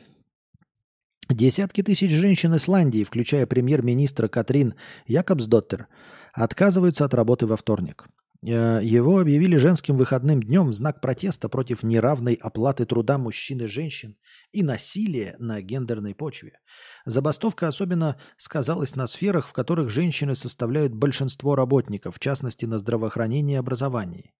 Десятки 1.30 1.84
тысяч 1.84 2.10
женщин 2.10 2.56
Исландии, 2.56 3.04
включая 3.04 3.46
премьер-министра 3.46 4.26
Катрин 4.26 4.74
Якобсдоттер, 5.06 5.86
отказываются 6.32 7.04
от 7.04 7.14
работы 7.14 7.46
во 7.46 7.56
вторник. 7.56 8.08
Э, 8.42 8.80
его 8.82 9.20
объявили 9.20 9.56
женским 9.56 9.96
выходным 9.96 10.42
днем 10.42 10.70
в 10.70 10.74
знак 10.74 11.00
протеста 11.00 11.48
против 11.48 11.84
неравной 11.84 12.34
оплаты 12.34 12.84
труда 12.84 13.16
мужчин 13.16 13.60
и 13.60 13.66
женщин 13.66 14.16
и 14.50 14.64
насилия 14.64 15.36
на 15.38 15.62
гендерной 15.62 16.16
почве. 16.16 16.58
Забастовка 17.04 17.68
особенно 17.68 18.16
сказалась 18.36 18.96
на 18.96 19.06
сферах, 19.06 19.46
в 19.46 19.52
которых 19.52 19.88
женщины 19.88 20.34
составляют 20.34 20.94
большинство 20.94 21.54
работников, 21.54 22.16
в 22.16 22.18
частности 22.18 22.64
на 22.64 22.78
здравоохранении 22.78 23.54
и 23.54 23.58
образовании. 23.58 24.34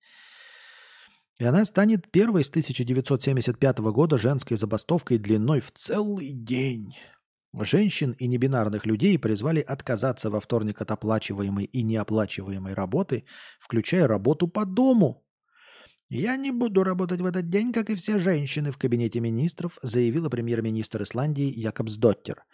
И 1.41 1.45
она 1.45 1.65
станет 1.65 2.11
первой 2.11 2.45
с 2.45 2.51
1975 2.51 3.79
года 3.79 4.19
женской 4.19 4.59
забастовкой 4.59 5.17
длиной 5.17 5.61
в 5.61 5.73
целый 5.73 6.33
день. 6.33 6.95
Женщин 7.59 8.13
и 8.13 8.27
небинарных 8.27 8.85
людей 8.85 9.19
призвали 9.19 9.61
отказаться 9.61 10.29
во 10.29 10.41
вторник 10.41 10.83
от 10.83 10.91
оплачиваемой 10.91 11.65
и 11.65 11.83
неоплачиваемой 11.83 12.75
работы, 12.75 13.25
включая 13.59 14.07
работу 14.07 14.49
по 14.49 14.67
дому. 14.67 15.25
«Я 16.11 16.37
не 16.37 16.51
буду 16.51 16.85
работать 16.85 17.23
в 17.23 17.25
этот 17.25 17.49
день, 17.49 17.73
как 17.73 17.89
и 17.89 17.95
все 17.95 18.19
женщины 18.19 18.71
в 18.71 18.77
кабинете 18.77 19.21
министров», 19.21 19.79
заявила 19.81 20.29
премьер-министр 20.29 21.05
Исландии 21.05 21.51
Якобсдоттер. 21.59 22.45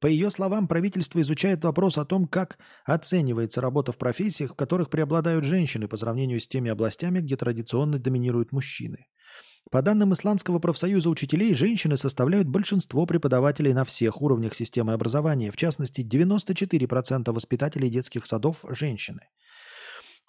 По 0.00 0.06
ее 0.06 0.30
словам, 0.30 0.68
правительство 0.68 1.20
изучает 1.20 1.64
вопрос 1.64 1.96
о 1.98 2.04
том, 2.04 2.26
как 2.26 2.58
оценивается 2.84 3.60
работа 3.60 3.92
в 3.92 3.98
профессиях, 3.98 4.52
в 4.52 4.56
которых 4.56 4.90
преобладают 4.90 5.44
женщины 5.44 5.88
по 5.88 5.96
сравнению 5.96 6.40
с 6.40 6.48
теми 6.48 6.70
областями, 6.70 7.20
где 7.20 7.36
традиционно 7.36 7.98
доминируют 7.98 8.52
мужчины. 8.52 9.06
По 9.70 9.82
данным 9.82 10.12
Исландского 10.14 10.60
профсоюза 10.60 11.10
учителей, 11.10 11.52
женщины 11.54 11.96
составляют 11.96 12.46
большинство 12.46 13.04
преподавателей 13.04 13.72
на 13.72 13.84
всех 13.84 14.22
уровнях 14.22 14.54
системы 14.54 14.92
образования. 14.92 15.50
В 15.50 15.56
частности, 15.56 16.02
94% 16.02 17.32
воспитателей 17.32 17.90
детских 17.90 18.26
садов– 18.26 18.64
женщины. 18.68 19.22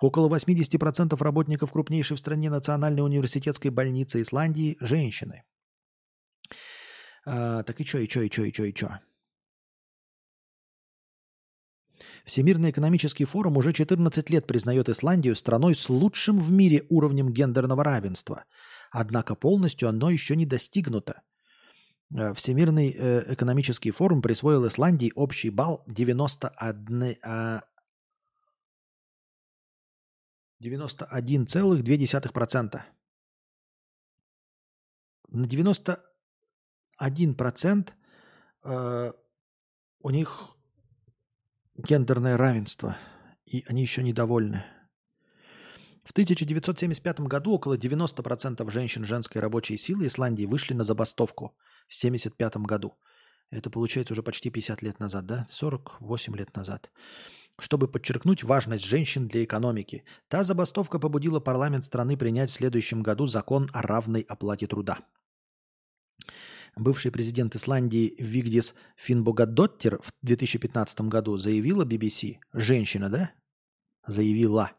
Около 0.01 0.29
80% 0.35 1.15
работников 1.23 1.71
крупнейшей 1.71 2.17
в 2.17 2.19
стране 2.19 2.49
Национальной 2.49 3.03
университетской 3.03 3.69
больницы 3.69 4.21
Исландии– 4.21 4.77
женщины. 4.79 5.43
А, 7.25 7.61
так 7.63 7.79
и 7.79 7.85
чё, 7.85 7.99
и 7.99 8.07
чё, 8.07 8.21
и 8.21 8.29
чё, 8.29 8.43
и 8.43 8.51
чё, 8.51 8.63
и 8.63 8.73
чё. 8.73 8.89
Всемирный 12.27 12.69
экономический 12.71 13.23
форум 13.23 13.55
уже 13.55 13.71
14 13.71 14.29
лет 14.29 14.45
признает 14.45 14.89
Исландию 14.89 15.33
страной 15.33 15.75
с 15.75 15.87
лучшим 15.87 16.39
в 16.39 16.51
мире 16.51 16.85
уровнем 16.89 17.31
гендерного 17.31 17.85
равенства. 17.85 18.43
Однако 18.91 19.33
полностью 19.33 19.87
оно 19.87 20.09
еще 20.09 20.35
не 20.35 20.45
достигнуто. 20.45 21.21
Э, 22.13 22.33
Всемирный 22.33 22.91
э, 22.91 23.33
экономический 23.33 23.91
форум 23.91 24.21
присвоил 24.21 24.67
Исландии 24.67 25.13
общий 25.15 25.49
балл 25.49 25.85
91, 25.87 27.15
а, 27.23 27.61
91,2%. 30.61 32.81
На 35.29 35.45
91% 35.45 37.93
э, 38.65 39.13
у 40.01 40.09
них 40.09 40.56
гендерное 41.77 42.37
равенство, 42.37 42.97
и 43.45 43.63
они 43.67 43.81
еще 43.81 44.01
недовольны. 44.01 44.65
В 46.03 46.11
1975 46.11 47.19
году 47.21 47.51
около 47.51 47.77
90% 47.77 48.69
женщин 48.71 49.05
женской 49.05 49.41
рабочей 49.41 49.77
силы 49.77 50.07
Исландии 50.07 50.45
вышли 50.45 50.73
на 50.73 50.83
забастовку 50.83 51.55
в 51.87 51.95
1975 52.03 52.57
году. 52.65 52.97
Это 53.51 53.69
получается 53.69 54.13
уже 54.13 54.23
почти 54.23 54.49
50 54.49 54.81
лет 54.81 54.99
назад, 54.99 55.25
да? 55.25 55.45
48 55.49 56.35
лет 56.35 56.55
назад. 56.55 56.91
Чтобы 57.59 57.87
подчеркнуть 57.87 58.43
важность 58.43 58.85
женщин 58.85 59.27
для 59.27 59.43
экономики, 59.43 60.03
та 60.29 60.43
забастовка 60.43 60.99
побудила 60.99 61.39
парламент 61.39 61.83
страны 61.83 62.17
принять 62.17 62.49
в 62.49 62.53
следующем 62.53 63.03
году 63.03 63.25
закон 63.25 63.69
о 63.73 63.81
равной 63.81 64.21
оплате 64.21 64.67
труда. 64.67 64.99
Бывший 66.77 67.09
президент 67.11 67.55
Исландии 67.55 68.13
Вигдис 68.19 68.75
Финбогадоттер 68.97 69.99
в 69.99 70.13
2015 70.21 71.01
году 71.01 71.35
заявила 71.37 71.83
BBC, 71.83 72.37
женщина, 72.53 73.09
да? 73.09 73.31
Заявила, 74.05 74.73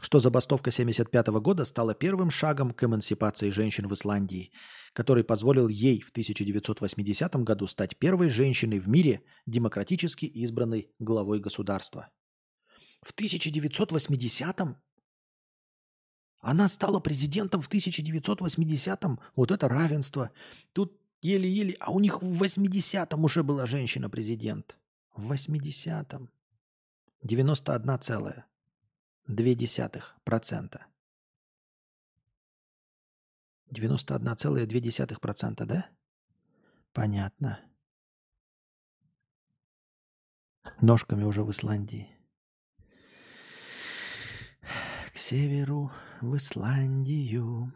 что 0.00 0.20
забастовка 0.20 0.70
1975 0.70 1.42
года 1.42 1.64
стала 1.64 1.92
первым 1.92 2.30
шагом 2.30 2.70
к 2.72 2.84
эмансипации 2.84 3.50
женщин 3.50 3.88
в 3.88 3.94
Исландии, 3.94 4.52
который 4.92 5.24
позволил 5.24 5.66
ей 5.66 6.00
в 6.00 6.10
1980 6.10 7.34
году 7.42 7.66
стать 7.66 7.98
первой 7.98 8.28
женщиной 8.28 8.78
в 8.78 8.88
мире, 8.88 9.24
демократически 9.44 10.26
избранной 10.26 10.92
главой 11.00 11.40
государства. 11.40 12.10
В 13.02 13.12
1980-м? 13.12 14.76
Она 16.38 16.68
стала 16.68 17.00
президентом 17.00 17.60
в 17.60 17.68
1980-м. 17.68 19.18
Вот 19.34 19.50
это 19.50 19.68
равенство. 19.68 20.30
Тут 20.72 21.00
еле-еле, 21.24 21.74
а 21.80 21.90
у 21.90 22.00
них 22.00 22.22
в 22.22 22.42
80-м 22.42 23.24
уже 23.24 23.42
была 23.42 23.66
женщина-президент. 23.66 24.76
В 25.16 25.32
80-м. 25.32 26.30
91 27.22 27.98
целая. 28.00 28.46
0,2%. 29.28 30.80
91,2%, 33.70 35.64
да? 35.64 35.88
Понятно. 36.92 37.60
Ножками 40.80 41.24
уже 41.24 41.42
в 41.42 41.50
Исландии. 41.50 42.10
К 45.12 45.16
северу 45.16 45.90
в 46.20 46.36
Исландию. 46.36 47.72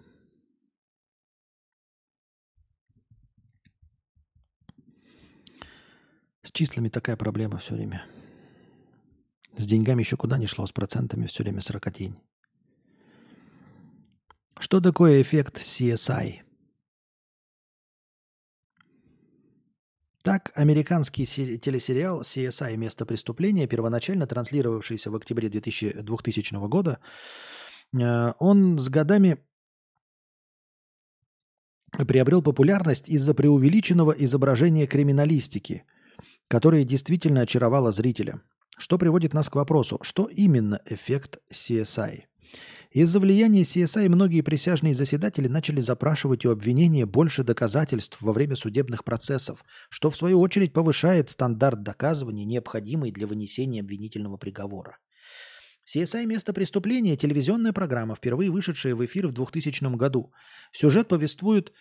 С 6.43 6.53
числами 6.53 6.89
такая 6.89 7.17
проблема 7.17 7.59
все 7.59 7.75
время. 7.75 8.07
С 9.57 9.67
деньгами 9.67 10.03
еще 10.03 10.17
куда 10.17 10.39
не 10.39 10.47
шло, 10.47 10.67
с 10.67 10.73
процентами 10.73 11.27
все 11.27 11.43
время 11.43 11.61
сорокотень. 11.61 12.19
Что 14.59 14.81
такое 14.81 15.23
эффект 15.23 15.59
CSI? 15.59 16.43
Так, 20.23 20.53
американский 20.55 21.25
телесериал 21.25 22.21
CSI 22.21 22.77
«Место 22.77 23.07
преступления», 23.07 23.67
первоначально 23.67 24.27
транслировавшийся 24.27 25.11
в 25.11 25.17
октябре 25.17 25.49
2000, 25.49 26.03
2000 26.03 26.69
года, 26.69 26.99
э, 27.99 28.33
он 28.39 28.79
с 28.79 28.89
годами 28.89 29.39
приобрел 32.07 32.43
популярность 32.43 33.09
из-за 33.09 33.33
преувеличенного 33.33 34.13
изображения 34.13 34.87
криминалистики, 34.87 35.85
которое 36.49 36.85
действительно 36.85 37.43
очаровало 37.43 37.93
зрителя– 37.93 38.41
что 38.79 38.97
приводит 38.97 39.35
нас 39.35 39.51
к 39.51 39.57
вопросу, 39.57 39.99
что 40.03 40.27
именно 40.27 40.81
эффект 40.87 41.39
CSI? 41.53 42.23
Из-за 42.93 43.21
влияния 43.21 43.63
CSI 43.63 44.09
многие 44.09 44.41
присяжные 44.41 44.95
заседатели 44.95 45.49
начали 45.49 45.81
запрашивать 45.81 46.47
у 46.47 46.51
обвинения 46.51 47.05
больше 47.05 47.43
доказательств 47.43 48.23
во 48.23 48.33
время 48.33 48.55
судебных 48.55 49.05
процессов, 49.05 49.65
что 49.91 50.11
в 50.11 50.17
свою 50.17 50.41
очередь 50.41 50.73
повышает 50.73 51.29
стандарт 51.29 51.83
доказывания, 51.83 52.45
необходимый 52.45 53.11
для 53.11 53.27
вынесения 53.27 53.81
обвинительного 53.81 54.37
приговора. 54.37 54.99
CSI 55.85 56.25
«Место 56.25 56.53
преступления»– 56.53 57.17
телевизионная 57.19 57.73
программа, 57.73 58.15
впервые 58.15 58.51
вышедшая 58.51 58.95
в 58.95 59.05
эфир 59.05 59.27
в 59.27 59.33
2000 59.33 59.97
году. 59.97 60.33
Сюжет 60.71 61.09
повествует 61.09 61.73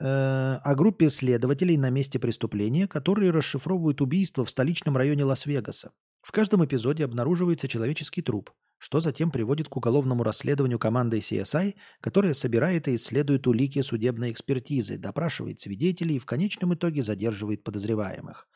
о 0.00 0.74
группе 0.74 1.10
следователей 1.10 1.76
на 1.76 1.90
месте 1.90 2.18
преступления, 2.18 2.86
которые 2.86 3.30
расшифровывают 3.30 4.00
убийство 4.00 4.44
в 4.44 4.50
столичном 4.50 4.96
районе 4.96 5.24
Лас-Вегаса. 5.24 5.92
В 6.22 6.32
каждом 6.32 6.64
эпизоде 6.64 7.04
обнаруживается 7.04 7.68
человеческий 7.68 8.22
труп, 8.22 8.50
что 8.78 9.00
затем 9.00 9.30
приводит 9.30 9.68
к 9.68 9.76
уголовному 9.76 10.22
расследованию 10.22 10.78
командой 10.78 11.20
CSI, 11.20 11.74
которая 12.00 12.34
собирает 12.34 12.86
и 12.88 12.94
исследует 12.94 13.46
улики 13.46 13.82
судебной 13.82 14.30
экспертизы, 14.30 14.98
допрашивает 14.98 15.60
свидетелей 15.60 16.16
и 16.16 16.20
в 16.20 16.26
конечном 16.26 16.74
итоге 16.74 17.02
задерживает 17.02 17.64
подозреваемых. 17.64 18.46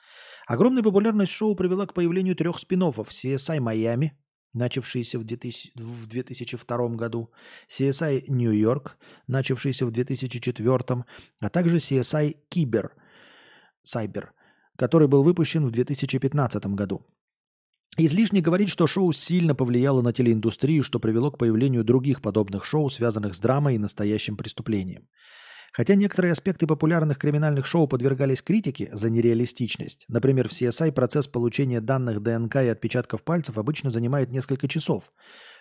Огромная 0.47 0.83
популярность 0.83 1.33
шоу 1.33 1.55
привела 1.55 1.87
к 1.87 1.95
появлению 1.95 2.37
трех 2.37 2.59
спин 2.59 2.83
CSI 2.83 3.61
Майами, 3.61 4.19
начавшийся 4.53 5.19
в, 5.19 5.25
2000, 5.25 5.73
в 5.77 6.07
2002 6.07 6.89
году, 6.89 7.31
CSI 7.69 8.25
Нью-Йорк, 8.29 8.97
начавшийся 9.27 9.87
в 9.87 9.91
2004, 9.91 11.05
а 11.41 11.49
также 11.49 11.79
CSI 11.79 12.37
Кибер, 12.49 12.93
Cyber, 13.85 14.29
который 14.77 15.09
был 15.09 15.23
выпущен 15.23 15.67
в 15.67 15.71
2015 15.71 16.67
году. 16.67 17.07
Излишне 17.99 18.41
говорить, 18.41 18.71
что 18.71 18.87
шоу 18.87 19.13
сильно 19.13 19.55
повлияло 19.55 20.01
на 20.01 20.13
телеиндустрию, 20.13 20.83
что 20.83 20.99
привело 20.99 21.31
к 21.31 21.39
появлению 21.39 21.85
других 21.85 22.23
подобных 22.23 22.65
шоу, 22.65 22.89
связанных 22.89 23.35
с 23.35 23.41
драмой 23.41 23.75
и 23.75 23.79
настоящим 23.79 24.37
преступлением. 24.37 25.09
Хотя 25.73 25.95
некоторые 25.95 26.33
аспекты 26.33 26.67
популярных 26.67 27.19
криминальных 27.19 27.65
шоу 27.65 27.89
подвергались 27.89 28.43
критике 28.43 28.91
за 28.93 29.09
нереалистичность, 29.09 30.05
например, 30.09 30.49
в 30.49 30.53
CSI 30.53 30.93
процесс 30.93 31.27
получения 31.27 31.81
данных 31.81 32.23
ДНК 32.23 32.57
и 32.57 32.69
отпечатков 32.69 33.25
пальцев 33.25 33.57
обычно 33.57 33.89
занимает 33.89 34.31
несколько 34.31 34.69
часов. 34.69 35.13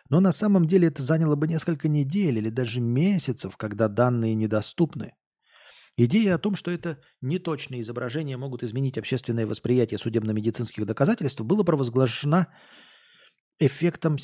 Но 0.09 0.19
на 0.19 0.33
самом 0.33 0.65
деле 0.65 0.90
это 0.90 1.01
заняло 1.01 1.35
бы 1.35 1.48
несколько 1.48 1.88
недель 1.88 2.38
или 2.40 2.49
даже 2.49 2.81
месяцев, 2.81 3.56
когда 3.56 3.88
данные 3.88 4.35
недоступны. 4.35 5.14
Идея 5.95 6.35
о 6.35 6.40
том, 6.40 6.56
что 6.56 6.72
это 6.72 6.99
неточные 7.22 7.81
изображения 7.81 8.35
могут 8.35 8.64
изменить 8.64 8.98
общественное 8.98 9.48
восприятие 9.48 9.98
судебно-медицинских 9.98 10.85
доказательств, 10.85 11.41
была 11.41 11.64
провозглашена 11.64 12.48
эффектом... 13.59 14.17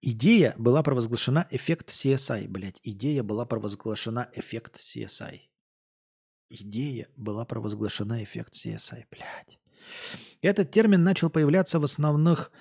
Идея 0.00 0.54
была 0.58 0.82
провозглашена 0.82 1.46
эффект 1.50 1.88
CSI, 1.90 2.48
блядь. 2.48 2.80
Идея 2.84 3.22
была 3.22 3.44
провозглашена 3.46 4.30
эффект 4.34 4.76
CSI. 4.76 5.40
Идея 6.50 7.08
была 7.16 7.44
провозглашена 7.44 8.22
эффект 8.22 8.54
CSI, 8.54 9.04
блядь. 9.10 9.58
Этот 10.40 10.70
термин 10.70 11.02
начал 11.02 11.30
появляться 11.30 11.80
в 11.80 11.84
основных 11.84 12.52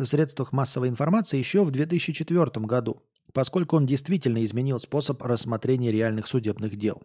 средствах 0.00 0.52
массовой 0.52 0.88
информации 0.88 1.38
еще 1.38 1.64
в 1.64 1.70
2004 1.70 2.66
году 2.66 3.02
поскольку 3.32 3.76
он 3.76 3.86
действительно 3.86 4.44
изменил 4.44 4.78
способ 4.78 5.22
рассмотрения 5.22 5.90
реальных 5.90 6.26
судебных 6.26 6.76
дел. 6.76 7.02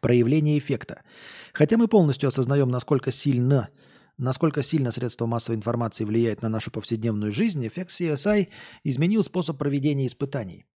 Проявление 0.00 0.58
эффекта. 0.58 1.02
Хотя 1.52 1.76
мы 1.76 1.88
полностью 1.88 2.28
осознаем, 2.28 2.68
насколько 2.68 3.10
сильно, 3.10 3.68
насколько 4.18 4.62
сильно 4.62 4.90
средства 4.90 5.26
массовой 5.26 5.56
информации 5.56 6.04
влияет 6.04 6.42
на 6.42 6.48
нашу 6.48 6.70
повседневную 6.70 7.32
жизнь, 7.32 7.66
эффект 7.66 7.90
CSI 7.90 8.48
изменил 8.84 9.22
способ 9.22 9.58
проведения 9.58 10.06
испытаний. 10.06 10.66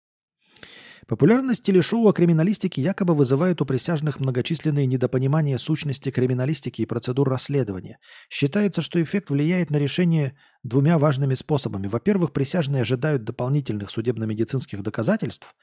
Популярность 1.07 1.65
телешоу 1.65 2.07
о 2.09 2.12
криминалистике 2.12 2.83
якобы 2.83 3.15
вызывает 3.15 3.60
у 3.60 3.67
присяжных 3.67 4.20
многочисленные 4.20 4.86
недопонимания 4.86 5.59
сущности 5.59 6.10
криминалистики 6.10 6.83
и 6.83 6.86
процедур 6.86 7.28
расследования. 7.28 7.99
Считается, 8.28 8.81
что 8.81 9.02
эффект 9.02 9.31
влияет 9.31 9.70
на 9.70 9.78
решение 9.78 10.36
двумя 10.62 10.99
важными 10.99 11.35
способами. 11.35 11.89
Во-первых, 11.89 12.33
присяжные 12.33 12.83
ожидают 12.83 13.25
дополнительных 13.25 13.91
судебно-медицинских 13.91 14.83
доказательств, 14.83 15.57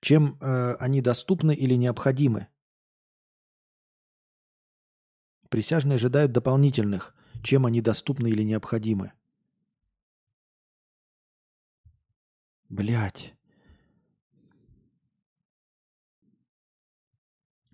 чем 0.00 0.36
э, 0.40 0.76
они 0.78 1.02
доступны 1.02 1.54
или 1.54 1.74
необходимы. 1.74 2.46
Присяжные 5.50 5.96
ожидают 5.96 6.30
дополнительных, 6.30 7.12
чем 7.42 7.66
они 7.66 7.80
доступны 7.80 8.28
или 8.28 8.44
необходимы. 8.44 9.12
Блять. 12.68 13.34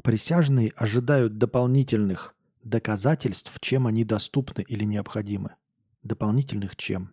Присяжные 0.02 0.72
ожидают 0.74 1.36
дополнительных 1.36 2.34
доказательств, 2.62 3.52
чем 3.60 3.86
они 3.86 4.04
доступны 4.04 4.62
или 4.62 4.84
необходимы. 4.84 5.56
Дополнительных 6.02 6.76
чем? 6.76 7.12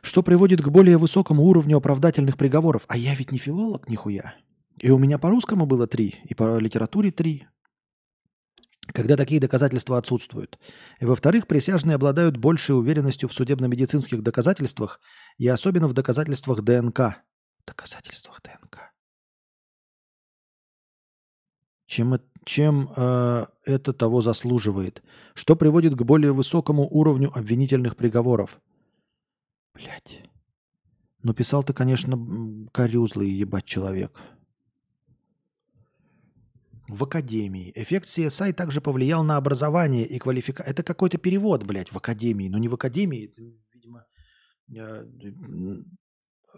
Что 0.00 0.22
приводит 0.22 0.62
к 0.62 0.68
более 0.68 0.96
высокому 0.96 1.42
уровню 1.44 1.76
оправдательных 1.76 2.38
приговоров. 2.38 2.86
А 2.88 2.96
я 2.96 3.14
ведь 3.14 3.30
не 3.30 3.38
филолог 3.38 3.90
нихуя. 3.90 4.34
И 4.78 4.90
у 4.90 4.98
меня 4.98 5.18
по 5.18 5.28
русскому 5.28 5.66
было 5.66 5.86
три, 5.86 6.16
и 6.24 6.34
по 6.34 6.58
литературе 6.58 7.10
три. 7.10 7.46
Когда 8.92 9.16
такие 9.16 9.40
доказательства 9.40 9.98
отсутствуют. 9.98 10.58
И 11.00 11.04
во-вторых, 11.04 11.46
присяжные 11.46 11.94
обладают 11.94 12.36
большей 12.36 12.76
уверенностью 12.78 13.28
в 13.28 13.34
судебно-медицинских 13.34 14.22
доказательствах 14.22 15.00
и 15.38 15.48
особенно 15.48 15.88
в 15.88 15.94
доказательствах 15.94 16.62
ДНК. 16.62 17.16
Доказательствах 17.66 18.42
ДНК. 18.42 18.92
Чем, 21.86 22.20
чем 22.44 22.88
э, 22.96 23.46
это 23.64 23.92
того 23.92 24.20
заслуживает? 24.20 25.02
Что 25.34 25.56
приводит 25.56 25.94
к 25.94 26.02
более 26.02 26.32
высокому 26.32 26.86
уровню 26.88 27.30
обвинительных 27.34 27.96
приговоров? 27.96 28.60
Блять. 29.74 30.22
Ну, 31.22 31.32
писал 31.32 31.62
ты, 31.62 31.72
конечно, 31.72 32.68
корюзлый 32.72 33.30
ебать 33.30 33.64
человек. 33.64 34.20
В 36.88 37.04
академии. 37.04 37.72
Эффект 37.74 38.06
CSI 38.06 38.52
также 38.52 38.80
повлиял 38.80 39.24
на 39.24 39.36
образование 39.36 40.06
и 40.06 40.18
квалификацию. 40.18 40.70
Это 40.70 40.82
какой-то 40.82 41.18
перевод, 41.18 41.64
блядь, 41.64 41.90
в 41.90 41.96
академии. 41.96 42.48
Но 42.48 42.58
не 42.58 42.68
в 42.68 42.74
академии. 42.74 43.24
Это, 43.24 43.42
видимо, 43.72 44.06
э, 44.68 45.06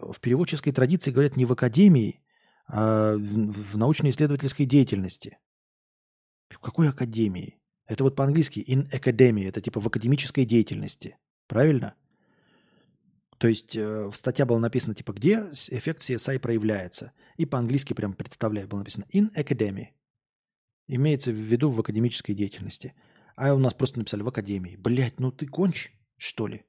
в 0.01 0.19
переводческой 0.19 0.73
традиции 0.73 1.11
говорят 1.11 1.37
не 1.37 1.45
в 1.45 1.53
академии, 1.53 2.21
а 2.67 3.15
в, 3.15 3.77
научно-исследовательской 3.77 4.65
деятельности. 4.65 5.37
В 6.49 6.59
какой 6.59 6.89
академии? 6.89 7.61
Это 7.85 8.03
вот 8.03 8.15
по-английски 8.15 8.59
in 8.67 8.89
academy, 8.91 9.47
это 9.47 9.61
типа 9.61 9.79
в 9.79 9.87
академической 9.87 10.45
деятельности. 10.45 11.17
Правильно? 11.47 11.95
То 13.37 13.47
есть 13.47 13.75
э, 13.75 14.11
статья 14.13 14.45
была 14.45 14.59
написана 14.59 14.95
типа 14.95 15.13
где 15.13 15.49
эффект 15.69 16.01
CSI 16.01 16.39
проявляется. 16.39 17.13
И 17.37 17.45
по-английски 17.45 17.93
прям 17.93 18.13
представляю, 18.13 18.67
было 18.67 18.79
написано 18.79 19.05
in 19.13 19.29
academy. 19.37 19.89
Имеется 20.87 21.31
в 21.31 21.35
виду 21.35 21.69
в 21.69 21.79
академической 21.79 22.33
деятельности. 22.33 22.93
А 23.35 23.53
у 23.53 23.59
нас 23.59 23.73
просто 23.73 23.99
написали 23.99 24.21
в 24.23 24.27
академии. 24.27 24.77
Блять, 24.77 25.19
ну 25.19 25.31
ты 25.31 25.45
конч, 25.45 25.91
что 26.17 26.47
ли? 26.47 26.63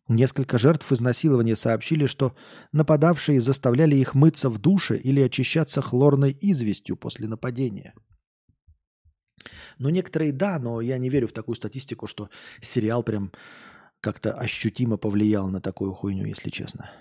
Несколько 0.07 0.57
жертв 0.57 0.91
изнасилования 0.91 1.55
сообщили, 1.55 2.07
что 2.07 2.35
нападавшие 2.71 3.39
заставляли 3.39 3.95
их 3.95 4.15
мыться 4.15 4.49
в 4.49 4.57
душе 4.57 4.97
или 4.97 5.21
очищаться 5.21 5.83
хлорной 5.83 6.35
известью 6.41 6.97
после 6.97 7.27
нападения. 7.27 7.93
Ну, 9.77 9.89
некоторые 9.89 10.31
да, 10.31 10.57
но 10.57 10.81
я 10.81 10.97
не 10.97 11.09
верю 11.09 11.27
в 11.27 11.31
такую 11.31 11.55
статистику, 11.55 12.07
что 12.07 12.29
сериал 12.59 13.03
прям 13.03 13.31
как-то 14.03 14.33
ощутимо 14.33 14.97
повлиял 14.97 15.47
на 15.47 15.61
такую 15.61 15.93
хуйню, 15.93 16.25
если 16.25 16.49
честно. 16.49 16.91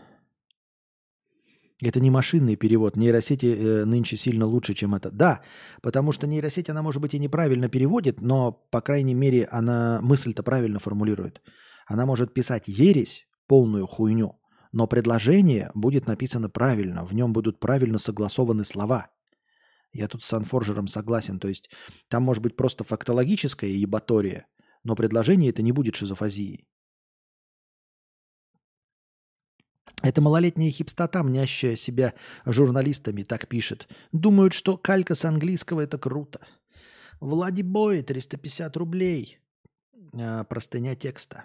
Это 1.80 1.98
не 1.98 2.10
машинный 2.10 2.54
перевод. 2.54 2.96
Нейросети 2.96 3.46
э, 3.46 3.84
нынче 3.84 4.16
сильно 4.16 4.46
лучше, 4.46 4.72
чем 4.72 4.94
это. 4.94 5.10
Да, 5.10 5.40
потому 5.82 6.12
что 6.12 6.28
нейросеть, 6.28 6.70
она, 6.70 6.80
может 6.80 7.02
быть, 7.02 7.14
и 7.14 7.18
неправильно 7.18 7.68
переводит, 7.68 8.20
но, 8.20 8.52
по 8.52 8.80
крайней 8.80 9.14
мере, 9.14 9.48
она 9.50 9.98
мысль-то 10.00 10.44
правильно 10.44 10.78
формулирует. 10.78 11.42
Она 11.88 12.06
может 12.06 12.32
писать 12.32 12.68
ересь, 12.68 13.26
полную 13.48 13.88
хуйню, 13.88 14.38
но 14.70 14.86
предложение 14.86 15.72
будет 15.74 16.06
написано 16.06 16.48
правильно, 16.48 17.04
в 17.04 17.14
нем 17.14 17.32
будут 17.32 17.58
правильно 17.58 17.98
согласованы 17.98 18.62
слова. 18.62 19.08
Я 19.92 20.06
тут 20.06 20.22
с 20.22 20.32
Анфоржером 20.32 20.86
согласен. 20.86 21.40
То 21.40 21.48
есть 21.48 21.68
там 22.08 22.22
может 22.22 22.44
быть 22.44 22.54
просто 22.54 22.84
фактологическая 22.84 23.70
ебатория, 23.70 24.46
но 24.84 24.94
предложение 24.94 25.50
это 25.50 25.62
не 25.62 25.72
будет 25.72 25.96
шизофазией. 25.96 26.68
Это 30.02 30.20
малолетняя 30.20 30.70
хипстота, 30.70 31.22
мнящая 31.22 31.76
себя 31.76 32.14
журналистами, 32.44 33.22
так 33.22 33.46
пишет. 33.46 33.88
Думают, 34.10 34.52
что 34.52 34.76
калька 34.76 35.14
с 35.14 35.24
английского– 35.24 35.80
это 35.82 35.96
круто. 35.96 36.40
Влади 37.20 37.62
Бой, 37.62 38.02
350 38.02 38.76
рублей. 38.76 39.38
А, 40.12 40.42
простыня 40.44 40.96
текста. 40.96 41.44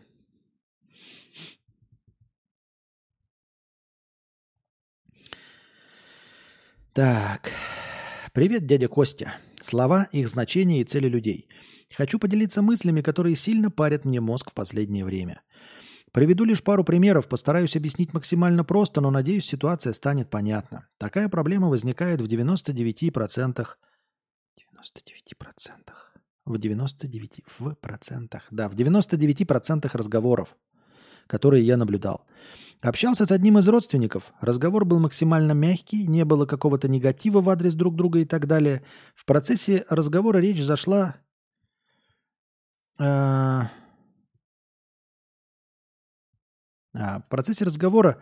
Так. 6.93 7.51
Привет, 8.33 8.65
дядя 8.65 8.87
Костя. 8.87 9.35
Слова, 9.61 10.07
их 10.11 10.27
значение 10.27 10.81
и 10.81 10.83
цели 10.83 11.07
людей. 11.07 11.47
Хочу 11.95 12.17
поделиться 12.17 12.63
мыслями, 12.63 13.01
которые 13.01 13.35
сильно 13.35 13.69
парят 13.69 14.03
мне 14.03 14.19
мозг 14.19 14.49
в 14.49 14.53
последнее 14.55 15.05
время. 15.05 15.41
Приведу 16.17 16.45
лишь 16.45 16.63
пару 16.63 16.83
примеров, 16.83 17.27
постараюсь 17.27 17.75
объяснить 17.75 18.11
максимально 18.11 18.63
просто, 18.63 19.01
но 19.01 19.11
надеюсь, 19.11 19.45
ситуация 19.45 19.93
станет 19.93 20.31
понятна. 20.31 20.87
Такая 20.97 21.29
проблема 21.29 21.69
возникает 21.69 22.21
в 22.21 22.25
99%. 22.25 23.67
99%. 24.73 25.75
В 26.45 26.57
99 26.57 27.43
в 27.59 27.75
процентах. 27.75 28.47
Да, 28.49 28.67
в 28.67 28.73
99% 28.73 29.91
разговоров. 29.93 30.57
которые 31.27 31.63
я 31.63 31.77
наблюдал. 31.77 32.25
Общался 32.81 33.27
с 33.27 33.31
одним 33.31 33.59
из 33.59 33.67
родственников. 33.67 34.33
Разговор 34.41 34.85
был 34.85 34.97
максимально 34.97 35.51
мягкий, 35.51 36.07
не 36.07 36.25
было 36.25 36.47
какого-то 36.47 36.87
негатива 36.87 37.41
в 37.41 37.49
адрес 37.51 37.75
друг 37.75 37.95
друга 37.95 38.17
и 38.17 38.25
так 38.25 38.47
далее. 38.47 38.81
В 39.13 39.23
процессе 39.25 39.85
разговора 39.87 40.39
речь 40.39 40.63
зашла... 40.63 41.17
э, 42.97 43.61
в 46.93 47.29
процессе 47.29 47.65
разговора 47.65 48.21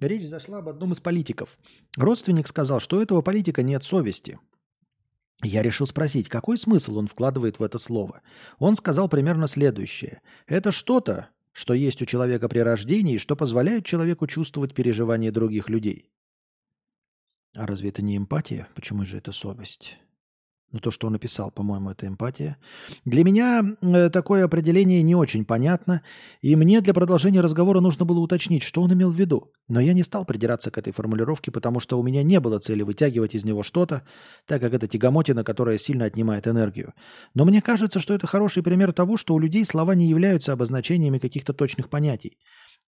речь 0.00 0.28
зашла 0.28 0.58
об 0.58 0.68
одном 0.68 0.92
из 0.92 1.00
политиков. 1.00 1.58
Родственник 1.96 2.46
сказал, 2.46 2.80
что 2.80 2.98
у 2.98 3.00
этого 3.00 3.22
политика 3.22 3.62
нет 3.62 3.84
совести. 3.84 4.38
Я 5.42 5.62
решил 5.62 5.86
спросить, 5.86 6.28
какой 6.28 6.56
смысл 6.56 6.98
он 6.98 7.08
вкладывает 7.08 7.58
в 7.58 7.62
это 7.64 7.78
слово. 7.78 8.22
Он 8.58 8.76
сказал 8.76 9.08
примерно 9.08 9.48
следующее. 9.48 10.22
Это 10.46 10.70
что-то, 10.70 11.30
что 11.50 11.74
есть 11.74 12.00
у 12.00 12.06
человека 12.06 12.48
при 12.48 12.60
рождении, 12.60 13.18
что 13.18 13.34
позволяет 13.34 13.84
человеку 13.84 14.26
чувствовать 14.28 14.72
переживания 14.72 15.32
других 15.32 15.68
людей. 15.68 16.10
А 17.54 17.66
разве 17.66 17.88
это 17.90 18.02
не 18.02 18.16
эмпатия? 18.16 18.68
Почему 18.74 19.04
же 19.04 19.18
это 19.18 19.32
совесть? 19.32 19.98
Ну, 20.72 20.80
то, 20.80 20.90
что 20.90 21.06
он 21.06 21.12
написал, 21.12 21.50
по-моему, 21.50 21.90
это 21.90 22.06
эмпатия. 22.06 22.56
Для 23.04 23.24
меня 23.24 23.62
э, 23.82 24.08
такое 24.08 24.42
определение 24.42 25.02
не 25.02 25.14
очень 25.14 25.44
понятно, 25.44 26.00
и 26.40 26.56
мне 26.56 26.80
для 26.80 26.94
продолжения 26.94 27.42
разговора 27.42 27.80
нужно 27.80 28.06
было 28.06 28.20
уточнить, 28.20 28.62
что 28.62 28.80
он 28.80 28.90
имел 28.94 29.10
в 29.10 29.14
виду. 29.14 29.52
Но 29.68 29.80
я 29.80 29.92
не 29.92 30.02
стал 30.02 30.24
придираться 30.24 30.70
к 30.70 30.78
этой 30.78 30.94
формулировке, 30.94 31.50
потому 31.50 31.78
что 31.78 32.00
у 32.00 32.02
меня 32.02 32.22
не 32.22 32.40
было 32.40 32.58
цели 32.58 32.82
вытягивать 32.82 33.34
из 33.34 33.44
него 33.44 33.62
что-то, 33.62 34.06
так 34.46 34.62
как 34.62 34.72
это 34.72 34.88
тягомотина, 34.88 35.44
которая 35.44 35.76
сильно 35.76 36.06
отнимает 36.06 36.48
энергию. 36.48 36.94
Но 37.34 37.44
мне 37.44 37.60
кажется, 37.60 38.00
что 38.00 38.14
это 38.14 38.26
хороший 38.26 38.62
пример 38.62 38.94
того, 38.94 39.18
что 39.18 39.34
у 39.34 39.38
людей 39.38 39.66
слова 39.66 39.94
не 39.94 40.06
являются 40.06 40.54
обозначениями 40.54 41.18
каких-то 41.18 41.52
точных 41.52 41.90
понятий. 41.90 42.38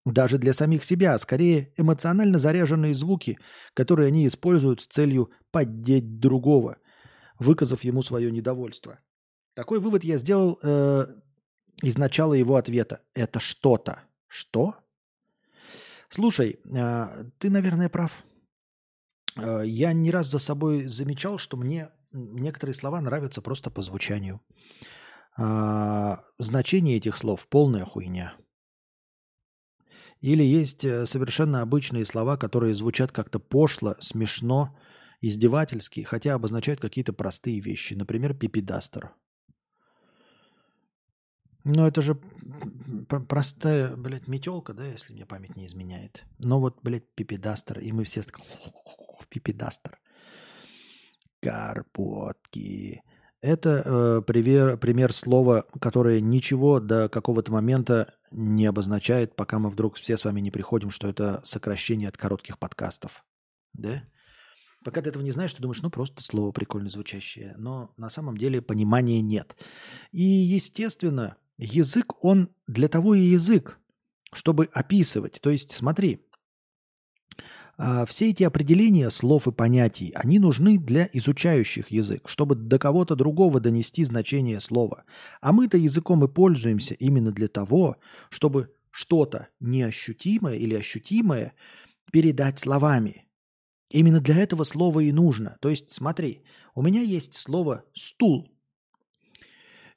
Даже 0.06 0.38
для 0.38 0.54
самих 0.54 0.84
себя, 0.84 1.14
а 1.14 1.18
скорее 1.18 1.70
эмоционально 1.76 2.38
заряженные 2.38 2.94
звуки, 2.94 3.38
которые 3.74 4.08
они 4.08 4.26
используют 4.26 4.80
с 4.80 4.86
целью 4.86 5.30
поддеть 5.50 6.18
другого– 6.18 6.78
выказав 7.38 7.84
ему 7.84 8.02
свое 8.02 8.30
недовольство. 8.30 8.98
Такой 9.54 9.80
вывод 9.80 10.04
я 10.04 10.18
сделал 10.18 10.58
э, 10.62 11.06
из 11.82 11.96
начала 11.96 12.34
его 12.34 12.56
ответа. 12.56 13.02
Это 13.14 13.40
что-то. 13.40 14.02
Что? 14.26 14.74
Слушай, 16.08 16.60
э, 16.64 17.24
ты, 17.38 17.50
наверное, 17.50 17.88
прав. 17.88 18.24
Э, 19.36 19.62
я 19.64 19.92
не 19.92 20.10
раз 20.10 20.26
за 20.28 20.38
собой 20.38 20.86
замечал, 20.86 21.38
что 21.38 21.56
мне 21.56 21.90
некоторые 22.12 22.74
слова 22.74 23.00
нравятся 23.00 23.42
просто 23.42 23.70
по 23.70 23.82
звучанию. 23.82 24.40
Э, 25.38 26.16
значение 26.38 26.96
этих 26.96 27.16
слов 27.16 27.46
полная 27.48 27.84
хуйня. 27.84 28.34
Или 30.20 30.42
есть 30.42 30.84
э, 30.84 31.06
совершенно 31.06 31.60
обычные 31.60 32.04
слова, 32.04 32.36
которые 32.36 32.74
звучат 32.74 33.12
как-то 33.12 33.38
пошло, 33.38 33.94
смешно, 33.98 34.76
издевательски, 35.20 36.02
хотя 36.02 36.34
обозначают 36.34 36.80
какие-то 36.80 37.12
простые 37.12 37.60
вещи. 37.60 37.94
Например, 37.94 38.34
пипидастер. 38.34 39.12
Но 41.64 41.88
это 41.88 42.02
же 42.02 42.20
простая, 43.28 43.96
блядь, 43.96 44.28
метелка, 44.28 44.74
да, 44.74 44.84
если 44.84 45.14
мне 45.14 45.24
память 45.24 45.56
не 45.56 45.66
изменяет. 45.66 46.24
Но 46.38 46.60
вот, 46.60 46.78
блядь, 46.82 47.08
пипидастер, 47.14 47.80
и 47.80 47.90
мы 47.90 48.04
все 48.04 48.22
пипидастер. 49.30 49.98
Карпотки. 51.40 53.02
Это 53.40 53.82
э, 53.84 54.22
пример, 54.26 54.78
пример 54.78 55.12
слова, 55.12 55.66
которое 55.80 56.20
ничего 56.20 56.80
до 56.80 57.08
какого-то 57.08 57.52
момента 57.52 58.14
не 58.30 58.66
обозначает, 58.66 59.36
пока 59.36 59.58
мы 59.58 59.70
вдруг 59.70 59.96
все 59.96 60.16
с 60.16 60.24
вами 60.24 60.40
не 60.40 60.50
приходим, 60.50 60.90
что 60.90 61.08
это 61.08 61.40
сокращение 61.44 62.08
от 62.08 62.16
коротких 62.16 62.58
подкастов. 62.58 63.24
Да? 63.74 64.02
Пока 64.84 65.00
ты 65.00 65.08
этого 65.08 65.22
не 65.22 65.30
знаешь, 65.30 65.54
ты 65.54 65.62
думаешь, 65.62 65.82
ну 65.82 65.88
просто 65.88 66.22
слово 66.22 66.52
прикольно 66.52 66.90
звучащее. 66.90 67.54
Но 67.56 67.90
на 67.96 68.10
самом 68.10 68.36
деле 68.36 68.60
понимания 68.60 69.22
нет. 69.22 69.56
И, 70.12 70.22
естественно, 70.22 71.36
язык, 71.56 72.22
он 72.22 72.50
для 72.66 72.88
того 72.88 73.14
и 73.14 73.22
язык, 73.22 73.78
чтобы 74.32 74.68
описывать. 74.72 75.40
То 75.40 75.48
есть, 75.48 75.70
смотри, 75.72 76.20
а, 77.78 78.04
все 78.04 78.28
эти 78.28 78.42
определения 78.42 79.08
слов 79.08 79.48
и 79.48 79.52
понятий, 79.52 80.12
они 80.14 80.38
нужны 80.38 80.78
для 80.78 81.08
изучающих 81.14 81.90
язык, 81.90 82.28
чтобы 82.28 82.54
до 82.54 82.78
кого-то 82.78 83.16
другого 83.16 83.60
донести 83.60 84.04
значение 84.04 84.60
слова. 84.60 85.04
А 85.40 85.52
мы-то 85.52 85.78
языком 85.78 86.22
и 86.24 86.28
пользуемся 86.28 86.92
именно 86.92 87.32
для 87.32 87.48
того, 87.48 87.96
чтобы 88.28 88.70
что-то 88.90 89.48
неощутимое 89.60 90.56
или 90.56 90.74
ощутимое 90.74 91.54
передать 92.12 92.58
словами– 92.58 93.22
Именно 93.90 94.20
для 94.20 94.36
этого 94.36 94.64
слова 94.64 95.00
и 95.00 95.12
нужно. 95.12 95.56
То 95.60 95.68
есть, 95.70 95.90
смотри, 95.92 96.42
у 96.74 96.82
меня 96.82 97.00
есть 97.00 97.34
слово 97.34 97.84
«стул». 97.94 98.50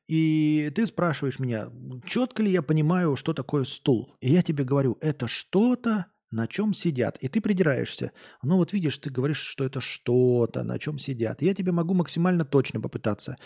И 0.07 0.71
ты 0.73 0.85
спрашиваешь 0.85 1.37
меня, 1.37 1.69
четко 2.05 2.41
ли 2.41 2.49
я 2.49 2.61
понимаю, 2.61 3.17
что 3.17 3.33
такое 3.33 3.65
стул. 3.65 4.15
И 4.21 4.31
я 4.31 4.41
тебе 4.41 4.63
говорю, 4.63 4.97
это 5.01 5.27
что-то, 5.27 6.05
на 6.31 6.47
чем 6.47 6.73
сидят. 6.73 7.17
И 7.17 7.27
ты 7.27 7.41
придираешься. 7.41 8.11
Ну 8.41 8.57
вот 8.57 8.73
видишь, 8.73 8.97
ты 8.97 9.09
говоришь, 9.09 9.39
что 9.39 9.65
это 9.65 9.81
что-то, 9.81 10.63
на 10.63 10.79
чем 10.79 10.97
сидят. 10.97 11.41
Я 11.41 11.53
тебе 11.53 11.71
могу 11.71 11.93
максимально 11.93 12.45
точно 12.45 12.79
попытаться. 12.81 13.37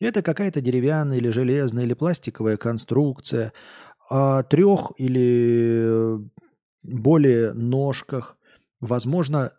Это 0.00 0.22
какая-то 0.22 0.60
деревянная 0.60 1.18
или 1.18 1.28
железная 1.28 1.84
или 1.84 1.94
пластиковая 1.94 2.56
конструкция 2.56 3.52
о 4.08 4.42
трех 4.42 4.92
или 4.96 6.18
более 6.82 7.52
ножках. 7.52 8.38
Возможно, 8.80 9.52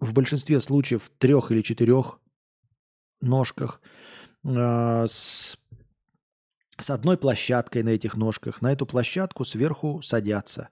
в 0.00 0.12
большинстве 0.12 0.60
случаев 0.60 1.10
трех 1.18 1.50
или 1.50 1.62
четырех 1.62 2.20
ножках 3.20 3.80
э, 4.44 5.04
с, 5.06 5.58
с 6.78 6.90
одной 6.90 7.18
площадкой 7.18 7.82
на 7.82 7.90
этих 7.90 8.16
ножках. 8.16 8.62
На 8.62 8.72
эту 8.72 8.86
площадку 8.86 9.44
сверху 9.44 10.00
садятся 10.02 10.68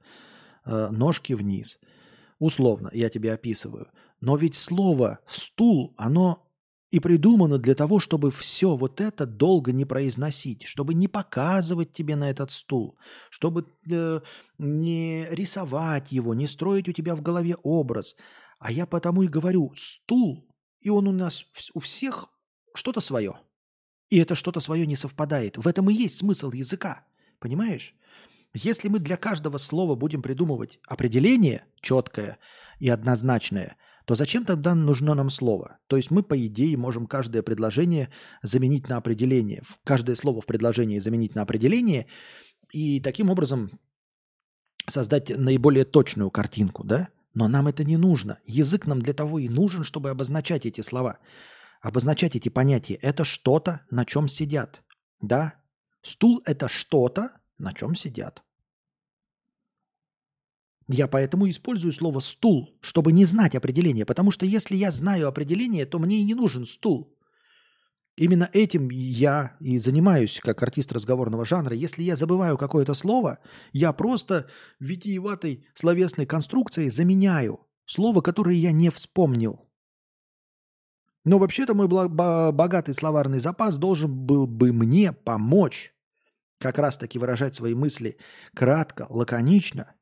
э, 0.64 0.88
ножки 0.90 1.32
вниз. 1.32 1.78
Условно, 2.38 2.90
я 2.92 3.08
тебе 3.08 3.32
описываю. 3.32 3.88
Но 4.20 4.36
ведь 4.36 4.54
слово 4.54 5.20
«стул», 5.26 5.94
оно 5.96 6.46
и 6.90 7.00
придумано 7.00 7.58
для 7.58 7.74
того, 7.74 7.98
чтобы 7.98 8.30
все 8.30 8.76
вот 8.76 9.00
это 9.00 9.26
долго 9.26 9.72
не 9.72 9.84
произносить, 9.84 10.64
чтобы 10.64 10.94
не 10.94 11.08
показывать 11.08 11.92
тебе 11.92 12.16
на 12.16 12.30
этот 12.30 12.52
стул, 12.52 12.96
чтобы 13.28 13.66
э, 13.90 14.20
не 14.58 15.26
рисовать 15.30 16.12
его, 16.12 16.32
не 16.34 16.46
строить 16.46 16.88
у 16.88 16.92
тебя 16.92 17.16
в 17.16 17.22
голове 17.22 17.56
образ, 17.62 18.16
а 18.58 18.72
я 18.72 18.86
потому 18.86 19.22
и 19.22 19.28
говорю 19.28 19.72
стул, 19.76 20.48
и 20.80 20.90
он 20.90 21.08
у 21.08 21.12
нас 21.12 21.44
у 21.74 21.80
всех 21.80 22.28
что-то 22.74 23.00
свое. 23.00 23.36
И 24.08 24.18
это 24.18 24.34
что-то 24.34 24.60
свое 24.60 24.86
не 24.86 24.96
совпадает. 24.96 25.56
В 25.56 25.66
этом 25.66 25.90
и 25.90 25.94
есть 25.94 26.18
смысл 26.18 26.52
языка. 26.52 27.04
Понимаешь? 27.40 27.94
Если 28.54 28.88
мы 28.88 29.00
для 29.00 29.16
каждого 29.16 29.58
слова 29.58 29.96
будем 29.96 30.22
придумывать 30.22 30.78
определение 30.86 31.64
четкое 31.80 32.38
и 32.78 32.88
однозначное, 32.88 33.76
то 34.06 34.14
зачем 34.14 34.44
тогда 34.44 34.74
нужно 34.74 35.14
нам 35.14 35.28
слово? 35.28 35.78
То 35.88 35.96
есть 35.96 36.10
мы, 36.10 36.22
по 36.22 36.46
идее, 36.46 36.76
можем 36.76 37.06
каждое 37.06 37.42
предложение 37.42 38.10
заменить 38.42 38.88
на 38.88 38.96
определение, 38.96 39.62
каждое 39.84 40.14
слово 40.14 40.40
в 40.40 40.46
предложении 40.46 41.00
заменить 41.00 41.34
на 41.34 41.42
определение, 41.42 42.06
и 42.72 43.00
таким 43.00 43.30
образом 43.30 43.80
создать 44.86 45.36
наиболее 45.36 45.84
точную 45.84 46.30
картинку, 46.30 46.84
да? 46.84 47.08
Но 47.36 47.48
нам 47.48 47.66
это 47.66 47.84
не 47.84 47.98
нужно. 47.98 48.38
Язык 48.46 48.86
нам 48.86 49.02
для 49.02 49.12
того 49.12 49.38
и 49.38 49.50
нужен, 49.50 49.84
чтобы 49.84 50.08
обозначать 50.08 50.64
эти 50.64 50.80
слова, 50.80 51.18
обозначать 51.82 52.34
эти 52.34 52.48
понятия. 52.48 52.94
Это 52.94 53.24
что-то, 53.24 53.82
на 53.90 54.06
чем 54.06 54.26
сидят. 54.26 54.82
Да? 55.20 55.52
Стул– 56.00 56.40
это 56.46 56.66
что-то, 56.66 57.32
на 57.58 57.74
чем 57.74 57.94
сидят. 57.94 58.42
Я 60.88 61.08
поэтому 61.08 61.50
использую 61.50 61.92
слово 61.92 62.20
«стул», 62.20 62.74
чтобы 62.80 63.12
не 63.12 63.26
знать 63.26 63.54
определение, 63.54 64.06
потому 64.06 64.30
что 64.30 64.46
если 64.46 64.74
я 64.74 64.90
знаю 64.90 65.28
определение, 65.28 65.84
то 65.84 65.98
мне 65.98 66.20
и 66.20 66.24
не 66.24 66.34
нужен 66.34 66.64
стул. 66.64 67.15
Именно 68.16 68.48
этим 68.54 68.88
я 68.90 69.56
и 69.60 69.76
занимаюсь 69.76 70.40
как 70.42 70.62
артист 70.62 70.90
разговорного 70.92 71.44
жанра. 71.44 71.76
Если 71.76 72.02
я 72.02 72.16
забываю 72.16 72.56
какое-то 72.56 72.94
слово, 72.94 73.38
я 73.72 73.92
просто 73.92 74.48
витиеватой 74.80 75.66
словесной 75.74 76.24
конструкцией 76.24 76.88
заменяю 76.88 77.60
слово, 77.84 78.22
которое 78.22 78.56
я 78.56 78.72
не 78.72 78.88
вспомнил. 78.88 79.68
Но 81.24 81.38
вообще-то 81.38 81.74
мой 81.74 81.88
богатый 81.88 82.94
словарный 82.94 83.40
запас 83.40 83.76
должен 83.76 84.14
был 84.14 84.46
бы 84.46 84.72
мне 84.72 85.12
помочь 85.12 85.92
как 86.58 86.78
раз-таки 86.78 87.18
выражать 87.18 87.54
свои 87.54 87.74
мысли 87.74 88.16
кратко, 88.54 89.06
лаконично, 89.10 89.94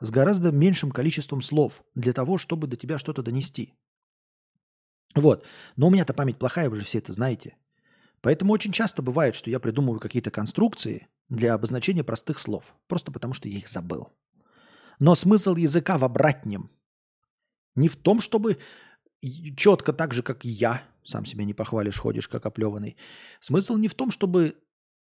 с 0.00 0.10
гораздо 0.10 0.52
меньшим 0.52 0.90
количеством 0.90 1.42
слов 1.42 1.82
для 1.94 2.14
того, 2.14 2.38
чтобы 2.38 2.66
до 2.66 2.76
тебя 2.76 2.96
что-то 2.96 3.22
донести. 3.22 3.74
Вот. 5.14 5.44
Но 5.76 5.88
у 5.88 5.90
меня-то 5.90 6.14
память 6.14 6.38
плохая, 6.38 6.70
вы 6.70 6.76
же 6.76 6.84
все 6.84 6.98
это 6.98 7.12
знаете. 7.12 7.56
Поэтому 8.20 8.52
очень 8.52 8.72
часто 8.72 9.02
бывает, 9.02 9.34
что 9.34 9.50
я 9.50 9.60
придумываю 9.60 10.00
какие-то 10.00 10.30
конструкции, 10.30 11.08
для 11.28 11.54
обозначения 11.54 12.04
простых 12.04 12.38
слов, 12.38 12.74
просто 12.86 13.12
потому 13.12 13.34
что 13.34 13.48
я 13.48 13.58
их 13.58 13.68
забыл. 13.68 14.12
Но 14.98 15.14
смысл 15.14 15.54
языка 15.54 15.98
в 15.98 16.04
обратнем. 16.04 16.70
Не 17.74 17.88
в 17.88 17.96
том, 17.96 18.20
чтобы 18.20 18.58
четко 19.56 19.92
так 19.92 20.12
же, 20.12 20.22
как 20.22 20.44
я, 20.44 20.82
сам 21.04 21.24
себя 21.24 21.44
не 21.44 21.54
похвалишь, 21.54 21.98
ходишь 21.98 22.28
как 22.28 22.46
оплеванный. 22.46 22.96
Смысл 23.40 23.76
не 23.76 23.88
в 23.88 23.94
том, 23.94 24.10
чтобы 24.10 24.56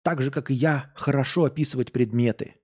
так 0.01 0.21
же, 0.21 0.31
как 0.31 0.49
и 0.49 0.53
я, 0.53 0.91
хорошо 0.95 1.45
описывать 1.45 1.91
предметы. 1.91 2.55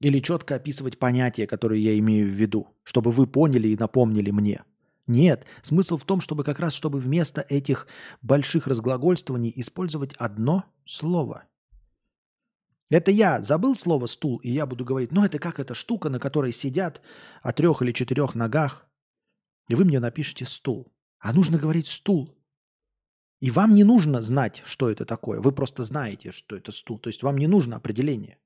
Или 0.00 0.18
четко 0.18 0.56
описывать 0.56 0.98
понятия, 0.98 1.46
которые 1.46 1.82
я 1.82 1.98
имею 1.98 2.28
в 2.28 2.34
виду, 2.34 2.68
чтобы 2.82 3.10
вы 3.10 3.26
поняли 3.26 3.68
и 3.68 3.76
напомнили 3.76 4.30
мне. 4.30 4.62
Нет, 5.06 5.46
смысл 5.62 5.96
в 5.96 6.04
том, 6.04 6.20
чтобы 6.20 6.42
как 6.42 6.58
раз, 6.58 6.74
чтобы 6.74 6.98
вместо 6.98 7.40
этих 7.42 7.86
больших 8.22 8.66
разглагольствований 8.66 9.52
использовать 9.54 10.14
одно 10.14 10.64
слово. 10.84 11.44
Это 12.88 13.10
я 13.10 13.42
забыл 13.42 13.76
слово 13.76 14.06
стул, 14.06 14.38
и 14.38 14.50
я 14.50 14.66
буду 14.66 14.84
говорить, 14.84 15.12
ну 15.12 15.24
это 15.24 15.38
как 15.38 15.58
эта 15.60 15.74
штука, 15.74 16.08
на 16.08 16.18
которой 16.18 16.52
сидят 16.52 17.02
о 17.42 17.52
трех 17.52 17.82
или 17.82 17.92
четырех 17.92 18.34
ногах, 18.34 18.86
и 19.68 19.74
вы 19.74 19.84
мне 19.84 20.00
напишите 20.00 20.44
стул. 20.44 20.92
А 21.18 21.32
нужно 21.32 21.58
говорить 21.58 21.88
стул. 21.88 22.36
И 23.40 23.50
вам 23.50 23.74
не 23.74 23.84
нужно 23.84 24.22
знать, 24.22 24.62
что 24.64 24.90
это 24.90 25.04
такое. 25.04 25.40
Вы 25.40 25.52
просто 25.52 25.82
знаете, 25.82 26.30
что 26.30 26.56
это 26.56 26.72
стул. 26.72 26.98
То 26.98 27.08
есть 27.08 27.22
вам 27.22 27.36
не 27.36 27.46
нужно 27.46 27.76
определение. 27.76 28.38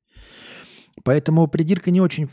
Поэтому 1.05 1.49
придирка 1.49 1.91
не 1.91 2.01
очень 2.01 2.29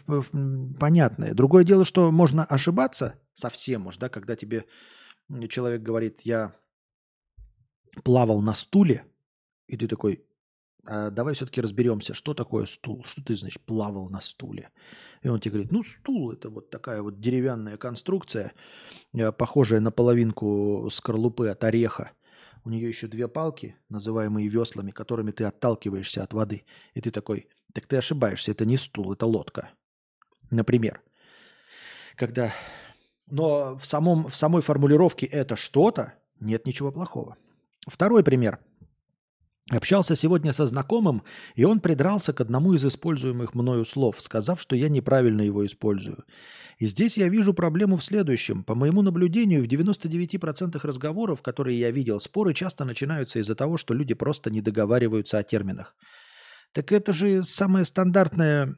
понятная. 0.75 1.33
Другое 1.33 1.63
дело, 1.63 1.85
что 1.85 2.11
можно 2.11 2.43
ошибаться 2.43 3.19
совсем 3.33 3.87
уж, 3.87 3.97
да, 3.97 4.09
когда 4.09 4.35
тебе 4.35 4.65
человек 5.49 5.81
говорит, 5.81 6.21
я 6.21 6.55
плавал 8.03 8.41
на 8.41 8.53
стуле, 8.53 9.05
и 9.67 9.77
ты 9.77 9.87
такой, 9.87 10.23
а 10.85 11.09
давай 11.09 11.33
все-таки 11.33 11.59
разберемся, 11.59 12.13
что 12.13 12.33
такое 12.33 12.65
стул, 12.65 13.03
что 13.05 13.21
ты, 13.21 13.35
значит, 13.35 13.61
плавал 13.65 14.09
на 14.09 14.21
стуле. 14.21 14.69
И 15.21 15.27
он 15.27 15.39
тебе 15.39 15.53
говорит, 15.53 15.71
ну, 15.71 15.83
стул– 15.83 16.31
это 16.33 16.49
вот 16.49 16.69
такая 16.69 17.01
вот 17.01 17.19
деревянная 17.19 17.75
конструкция, 17.75 18.53
э, 19.13 19.31
похожая 19.33 19.81
на 19.81 19.91
половинку 19.91 20.87
скорлупы 20.89 21.49
от 21.49 21.63
ореха. 21.65 22.11
У 22.63 22.69
нее 22.69 22.87
еще 22.87 23.07
две 23.07 23.27
палки, 23.27 23.75
называемые 23.89 24.47
веслами, 24.47 24.91
которыми 24.91 25.31
ты 25.31 25.43
отталкиваешься 25.43 26.23
от 26.23 26.33
воды. 26.33 26.63
И 26.93 27.01
ты 27.01 27.11
такой, 27.11 27.49
так 27.77 27.85
ты 27.85 27.97
ошибаешься, 27.97 28.49
это 28.49 28.65
не 28.65 28.75
стул, 28.75 29.14
это 29.14 29.27
лодка. 29.27 29.69
Например. 30.49 30.99
Когда... 32.15 32.51
Но 33.27 33.75
в, 33.75 33.85
самом, 33.85 34.30
в 34.30 34.35
самой 34.35 34.64
формулировке 34.64 35.27
это 35.27 35.56
что-то, 35.56 36.15
нет 36.39 36.65
ничего 36.65 36.91
плохого. 36.91 37.38
Второй 37.88 38.23
пример– 38.23 38.57
Общался 39.69 40.15
сегодня 40.15 40.53
со 40.53 40.65
знакомым, 40.65 41.23
и 41.56 41.65
он 41.65 41.81
придрался 41.81 42.31
к 42.31 42.39
одному 42.39 42.73
из 42.73 42.85
используемых 42.85 43.53
мною 43.53 43.83
слов, 43.83 44.22
сказав, 44.22 44.61
что 44.61 44.77
я 44.77 44.88
неправильно 44.88 45.41
его 45.41 45.65
использую. 45.65 46.23
И 46.80 46.88
здесь 46.88 47.17
я 47.17 47.27
вижу 47.27 47.53
проблему 47.53 47.97
в 47.97 48.03
следующем. 48.03 48.64
По 48.64 48.75
моему 48.75 49.01
наблюдению, 49.01 49.61
в 49.61 49.67
99% 49.67 50.80
разговоров, 50.81 51.41
которые 51.41 51.77
я 51.77 51.91
видел, 51.91 52.22
споры 52.22 52.53
часто 52.53 52.85
начинаются 52.85 53.39
из-за 53.39 53.56
того, 53.56 53.75
что 53.75 53.93
люди 53.93 54.14
просто 54.14 54.49
не 54.49 54.61
договариваются 54.61 55.38
о 55.38 55.43
терминах. 55.43 55.97
Так 56.77 56.91
это 56.91 57.11
же 57.11 57.41
самая 57.41 57.85
стандартная 57.85 58.72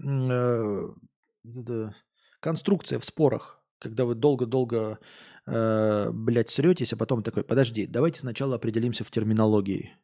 э, 1.43 1.91
конструкция 2.39 2.97
в 2.97 3.03
спорах, 3.03 3.61
когда 3.77 4.05
вы 4.05 4.15
долго-долго, 4.15 4.99
э, 5.45 6.09
блядь, 6.09 6.49
сретесь, 6.49 6.93
а 6.93 6.95
потом 6.95 7.23
такой, 7.23 7.43
подожди, 7.43 7.85
давайте 7.85 8.21
сначала 8.21 8.55
определимся 8.55 9.03
в 9.03 9.11
терминологии. 9.11 9.97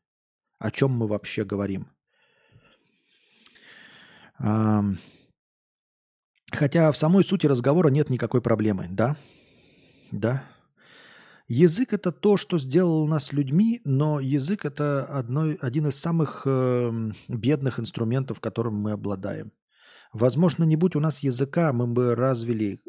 О 0.60 0.72
чем 0.72 0.92
мы 0.92 1.08
вообще 1.08 1.46
говорим? 1.46 1.88
Хотя 6.52 6.92
в 6.92 6.98
самой 6.98 7.24
сути 7.24 7.48
разговора 7.48 7.88
нет 7.88 8.10
никакой 8.10 8.42
проблемы, 8.42 8.88
да? 8.90 9.16
Да. 10.12 10.44
Язык 11.48 11.94
это 11.94 12.12
то, 12.12 12.38
что 12.38 12.58
сделал 12.58 13.06
нас 13.08 13.32
людьми, 13.32 13.80
но 13.86 14.20
язык 14.20 14.66
это 14.66 15.06
одно, 15.06 15.54
один 15.62 15.88
из 15.88 15.96
самых 16.00 16.42
э, 16.46 17.12
бедных 17.28 17.80
инструментов, 17.80 18.40
которым 18.40 18.76
мы 18.76 18.92
обладаем. 18.94 19.52
Возможно, 20.12 20.64
не 20.64 20.76
будь 20.76 20.96
у 20.96 21.00
нас 21.00 21.22
языка, 21.22 21.72
мы 21.72 21.86
бы 21.86 22.16
развили 22.16 22.82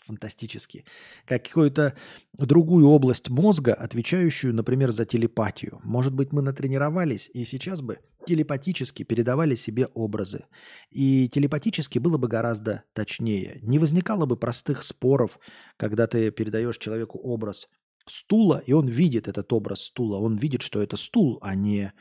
фантастически, 0.00 0.84
какую-то 1.26 1.96
другую 2.32 2.86
область 2.88 3.28
мозга, 3.28 3.74
отвечающую, 3.74 4.54
например, 4.54 4.90
за 4.90 5.04
телепатию. 5.04 5.80
Может 5.82 6.14
быть, 6.14 6.32
мы 6.32 6.42
натренировались 6.42 7.30
и 7.32 7.44
сейчас 7.44 7.82
бы 7.82 7.98
телепатически 8.26 9.02
передавали 9.02 9.54
себе 9.54 9.86
образы. 9.94 10.44
И 10.90 11.28
телепатически 11.28 11.98
было 11.98 12.18
бы 12.18 12.28
гораздо 12.28 12.84
точнее. 12.92 13.58
Не 13.62 13.78
возникало 13.78 14.26
бы 14.26 14.36
простых 14.36 14.82
споров, 14.82 15.38
когда 15.76 16.06
ты 16.06 16.30
передаешь 16.30 16.78
человеку 16.78 17.18
образ 17.18 17.68
стула, 18.06 18.62
и 18.64 18.72
он 18.72 18.86
видит 18.86 19.28
этот 19.28 19.52
образ 19.52 19.82
стула. 19.82 20.18
Он 20.18 20.36
видит, 20.36 20.62
что 20.62 20.82
это 20.82 20.96
стул, 20.96 21.38
а 21.40 21.54
не, 21.54 21.92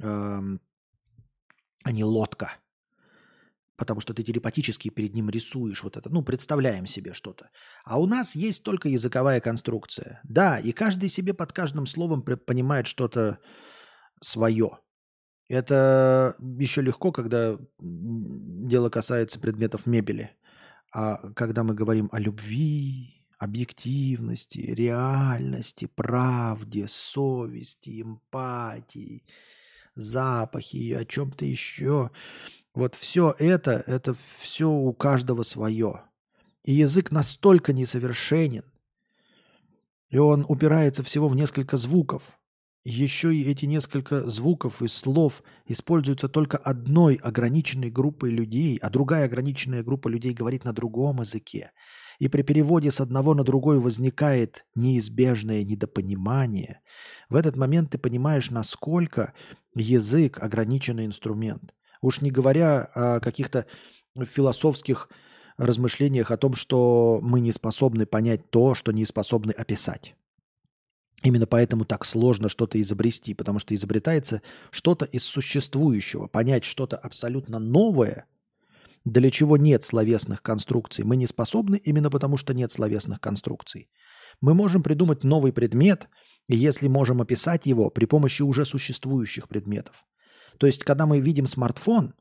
э, 0.00 0.40
а 1.84 1.92
не 1.92 2.04
лодка 2.04 2.58
потому 3.76 4.00
что 4.00 4.14
ты 4.14 4.22
телепатически 4.22 4.88
перед 4.88 5.14
ним 5.14 5.30
рисуешь 5.30 5.82
вот 5.82 5.96
это, 5.96 6.08
ну, 6.10 6.22
представляем 6.22 6.86
себе 6.86 7.12
что-то. 7.12 7.50
А 7.84 8.00
у 8.00 8.06
нас 8.06 8.34
есть 8.34 8.62
только 8.62 8.88
языковая 8.88 9.40
конструкция. 9.40 10.20
Да, 10.24 10.58
и 10.58 10.72
каждый 10.72 11.08
себе 11.08 11.34
под 11.34 11.52
каждым 11.52 11.86
словом 11.86 12.22
понимает 12.22 12.86
что-то 12.86 13.38
свое. 14.20 14.78
Это 15.48 16.34
еще 16.58 16.82
легко, 16.82 17.12
когда 17.12 17.58
дело 17.78 18.90
касается 18.90 19.38
предметов 19.38 19.86
мебели. 19.86 20.36
А 20.92 21.30
когда 21.34 21.62
мы 21.62 21.74
говорим 21.74 22.08
о 22.12 22.18
любви, 22.18 23.16
объективности, 23.38 24.58
реальности, 24.58 25.88
правде, 25.94 26.86
совести, 26.88 28.02
эмпатии, 28.02 29.24
запахи, 29.94 30.92
о 30.92 31.04
чем-то 31.04 31.44
еще, 31.44 32.10
вот 32.76 32.94
все 32.94 33.34
это, 33.38 33.82
это 33.86 34.14
все 34.14 34.70
у 34.70 34.92
каждого 34.92 35.42
свое. 35.42 36.02
И 36.62 36.74
язык 36.74 37.10
настолько 37.10 37.72
несовершенен, 37.72 38.64
и 40.10 40.18
он 40.18 40.44
упирается 40.46 41.02
всего 41.02 41.26
в 41.26 41.34
несколько 41.34 41.78
звуков. 41.78 42.38
Еще 42.84 43.34
и 43.34 43.50
эти 43.50 43.64
несколько 43.64 44.28
звуков 44.28 44.82
и 44.82 44.88
слов 44.88 45.42
используются 45.64 46.28
только 46.28 46.58
одной 46.58 47.14
ограниченной 47.14 47.90
группой 47.90 48.30
людей, 48.30 48.76
а 48.76 48.90
другая 48.90 49.24
ограниченная 49.24 49.82
группа 49.82 50.08
людей 50.08 50.34
говорит 50.34 50.64
на 50.64 50.72
другом 50.72 51.20
языке. 51.20 51.72
И 52.18 52.28
при 52.28 52.42
переводе 52.42 52.90
с 52.90 53.00
одного 53.00 53.34
на 53.34 53.42
другой 53.42 53.80
возникает 53.80 54.66
неизбежное 54.74 55.64
недопонимание. 55.64 56.80
В 57.30 57.36
этот 57.36 57.56
момент 57.56 57.90
ты 57.90 57.98
понимаешь, 57.98 58.50
насколько 58.50 59.32
язык 59.74 60.38
ограниченный 60.40 61.06
инструмент. 61.06 61.75
Уж 62.00 62.20
не 62.20 62.30
говоря 62.30 62.90
о 62.94 63.20
каких-то 63.20 63.66
философских 64.16 65.08
размышлениях 65.56 66.30
о 66.30 66.36
том, 66.36 66.54
что 66.54 67.18
мы 67.22 67.40
не 67.40 67.52
способны 67.52 68.06
понять 68.06 68.50
то, 68.50 68.74
что 68.74 68.92
не 68.92 69.04
способны 69.04 69.52
описать. 69.52 70.14
Именно 71.22 71.46
поэтому 71.46 71.84
так 71.84 72.04
сложно 72.04 72.48
что-то 72.48 72.80
изобрести, 72.80 73.34
потому 73.34 73.58
что 73.58 73.74
изобретается 73.74 74.42
что-то 74.70 75.06
из 75.06 75.24
существующего. 75.24 76.26
Понять 76.26 76.64
что-то 76.64 76.96
абсолютно 76.96 77.58
новое, 77.58 78.26
для 79.06 79.30
чего 79.30 79.56
нет 79.56 79.82
словесных 79.82 80.42
конструкций, 80.42 81.04
мы 81.04 81.16
не 81.16 81.26
способны 81.26 81.76
именно 81.76 82.10
потому, 82.10 82.36
что 82.36 82.52
нет 82.52 82.70
словесных 82.70 83.20
конструкций. 83.20 83.88
Мы 84.40 84.52
можем 84.52 84.82
придумать 84.82 85.24
новый 85.24 85.52
предмет, 85.52 86.08
если 86.48 86.88
можем 86.88 87.22
описать 87.22 87.66
его 87.66 87.88
при 87.88 88.04
помощи 88.04 88.42
уже 88.42 88.64
существующих 88.64 89.48
предметов. 89.48 90.04
То 90.58 90.66
есть, 90.66 90.84
когда 90.84 91.06
мы 91.06 91.20
видим 91.20 91.46
смартфон, 91.46 92.14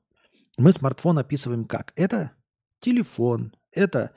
мы 0.58 0.72
смартфон 0.72 1.20
описываем 1.20 1.66
как? 1.66 1.94
Это 1.96 2.32
телефон, 2.80 3.54
это 3.72 4.12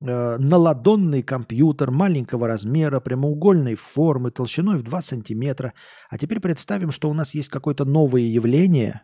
э, 0.00 0.36
наладонный 0.38 1.22
компьютер 1.22 1.90
маленького 1.90 2.48
размера, 2.48 3.00
прямоугольной 3.00 3.74
формы, 3.74 4.30
толщиной 4.30 4.76
в 4.76 4.82
2 4.82 5.02
сантиметра. 5.02 5.74
А 6.10 6.18
теперь 6.18 6.40
представим, 6.40 6.90
что 6.90 7.10
у 7.10 7.14
нас 7.14 7.34
есть 7.34 7.48
какое-то 7.48 7.84
новое 7.84 8.22
явление, 8.22 9.02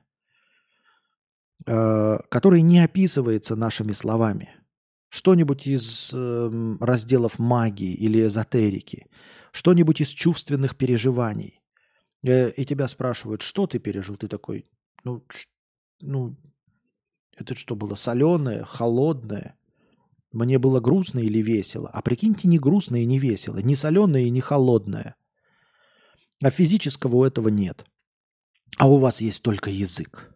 э, 1.67 2.19
которое 2.29 2.63
не 2.63 2.81
описывается 2.81 3.57
нашими 3.57 3.93
словами. 3.93 4.51
Что-нибудь 5.09 5.67
из 5.67 6.11
э, 6.13 6.77
разделов 6.81 7.41
магии 7.41 7.95
или 7.95 8.25
эзотерики, 8.25 9.07
что-нибудь 9.53 10.01
из 10.01 10.09
чувственных 10.09 10.77
переживаний. 10.77 11.60
Э, 12.25 12.51
и 12.51 12.65
тебя 12.65 12.89
спрашивают, 12.89 13.43
что 13.43 13.67
ты 13.67 13.79
пережил? 13.79 14.17
Ты 14.17 14.29
такой, 14.29 14.67
ну, 15.05 15.25
ну 16.01 16.37
это 17.37 17.55
что 17.55 17.77
было, 17.77 17.95
соленое, 17.95 18.65
холодное? 18.65 19.57
Мне 20.33 20.59
было 20.59 20.81
грустно 20.81 21.19
или 21.19 21.43
весело? 21.43 21.89
А 21.89 22.03
прикиньте, 22.03 22.47
не 22.47 22.59
грустно 22.59 23.03
и 23.03 23.05
не 23.05 23.19
весело, 23.19 23.59
не 23.59 23.75
соленое 23.75 24.27
и 24.27 24.31
не 24.31 24.41
холодное. 24.41 25.17
А 26.43 26.51
физического 26.51 27.17
у 27.17 27.25
этого 27.25 27.49
нет. 27.49 27.85
а 28.79 28.89
у 28.89 28.99
вас 28.99 29.21
есть 29.21 29.43
только 29.43 29.71
язык. 29.71 30.33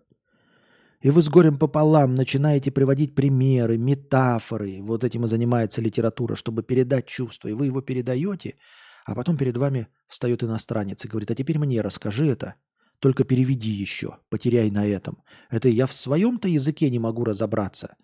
И 1.00 1.10
вы 1.10 1.20
с 1.20 1.28
горем 1.28 1.58
пополам 1.58 2.14
начинаете 2.14 2.70
приводить 2.70 3.14
примеры, 3.14 3.76
метафоры. 3.76 4.82
Вот 4.82 5.04
этим 5.04 5.24
и 5.24 5.28
занимается 5.28 5.82
литература, 5.82 6.34
чтобы 6.34 6.62
передать 6.62 7.06
чувство. 7.06 7.48
И 7.48 7.52
вы 7.52 7.66
его 7.66 7.82
передаете, 7.82 8.56
а 9.04 9.14
потом 9.14 9.36
перед 9.36 9.56
вами 9.56 9.88
встает 10.08 10.42
иностранец 10.42 11.04
и 11.04 11.08
говорит, 11.08 11.30
а 11.30 11.34
теперь 11.34 11.58
мне 11.58 11.80
расскажи 11.80 12.26
это, 12.26 12.54
только 12.98 13.24
переведи 13.24 13.70
еще, 13.70 14.18
потеряй 14.30 14.70
на 14.70 14.86
этом. 14.86 15.22
Это 15.50 15.68
я 15.68 15.86
в 15.86 15.92
своем-то 15.92 16.48
языке 16.48 16.88
не 16.90 16.98
могу 16.98 17.24
разобраться. 17.24 17.96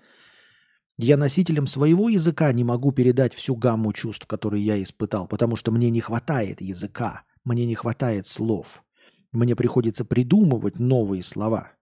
Я 0.99 1.17
носителем 1.17 1.67
своего 1.67 2.11
языка 2.11 2.53
не 2.53 2.65
могу 2.65 2.93
передать 2.93 3.33
всю 3.33 3.57
гамму 3.57 3.93
чувств, 3.95 4.27
которые 4.27 4.63
я 4.63 4.83
испытал, 4.83 5.27
потому 5.27 5.57
что 5.57 5.73
мне 5.73 5.89
не 5.89 6.01
хватает 6.01 6.61
языка, 6.61 7.23
мне 7.45 7.65
не 7.65 7.75
хватает 7.75 8.27
слов. 8.27 8.85
Мне 9.33 9.57
приходится 9.57 10.05
придумывать 10.05 10.79
новые 10.79 11.23
слова. 11.23 11.73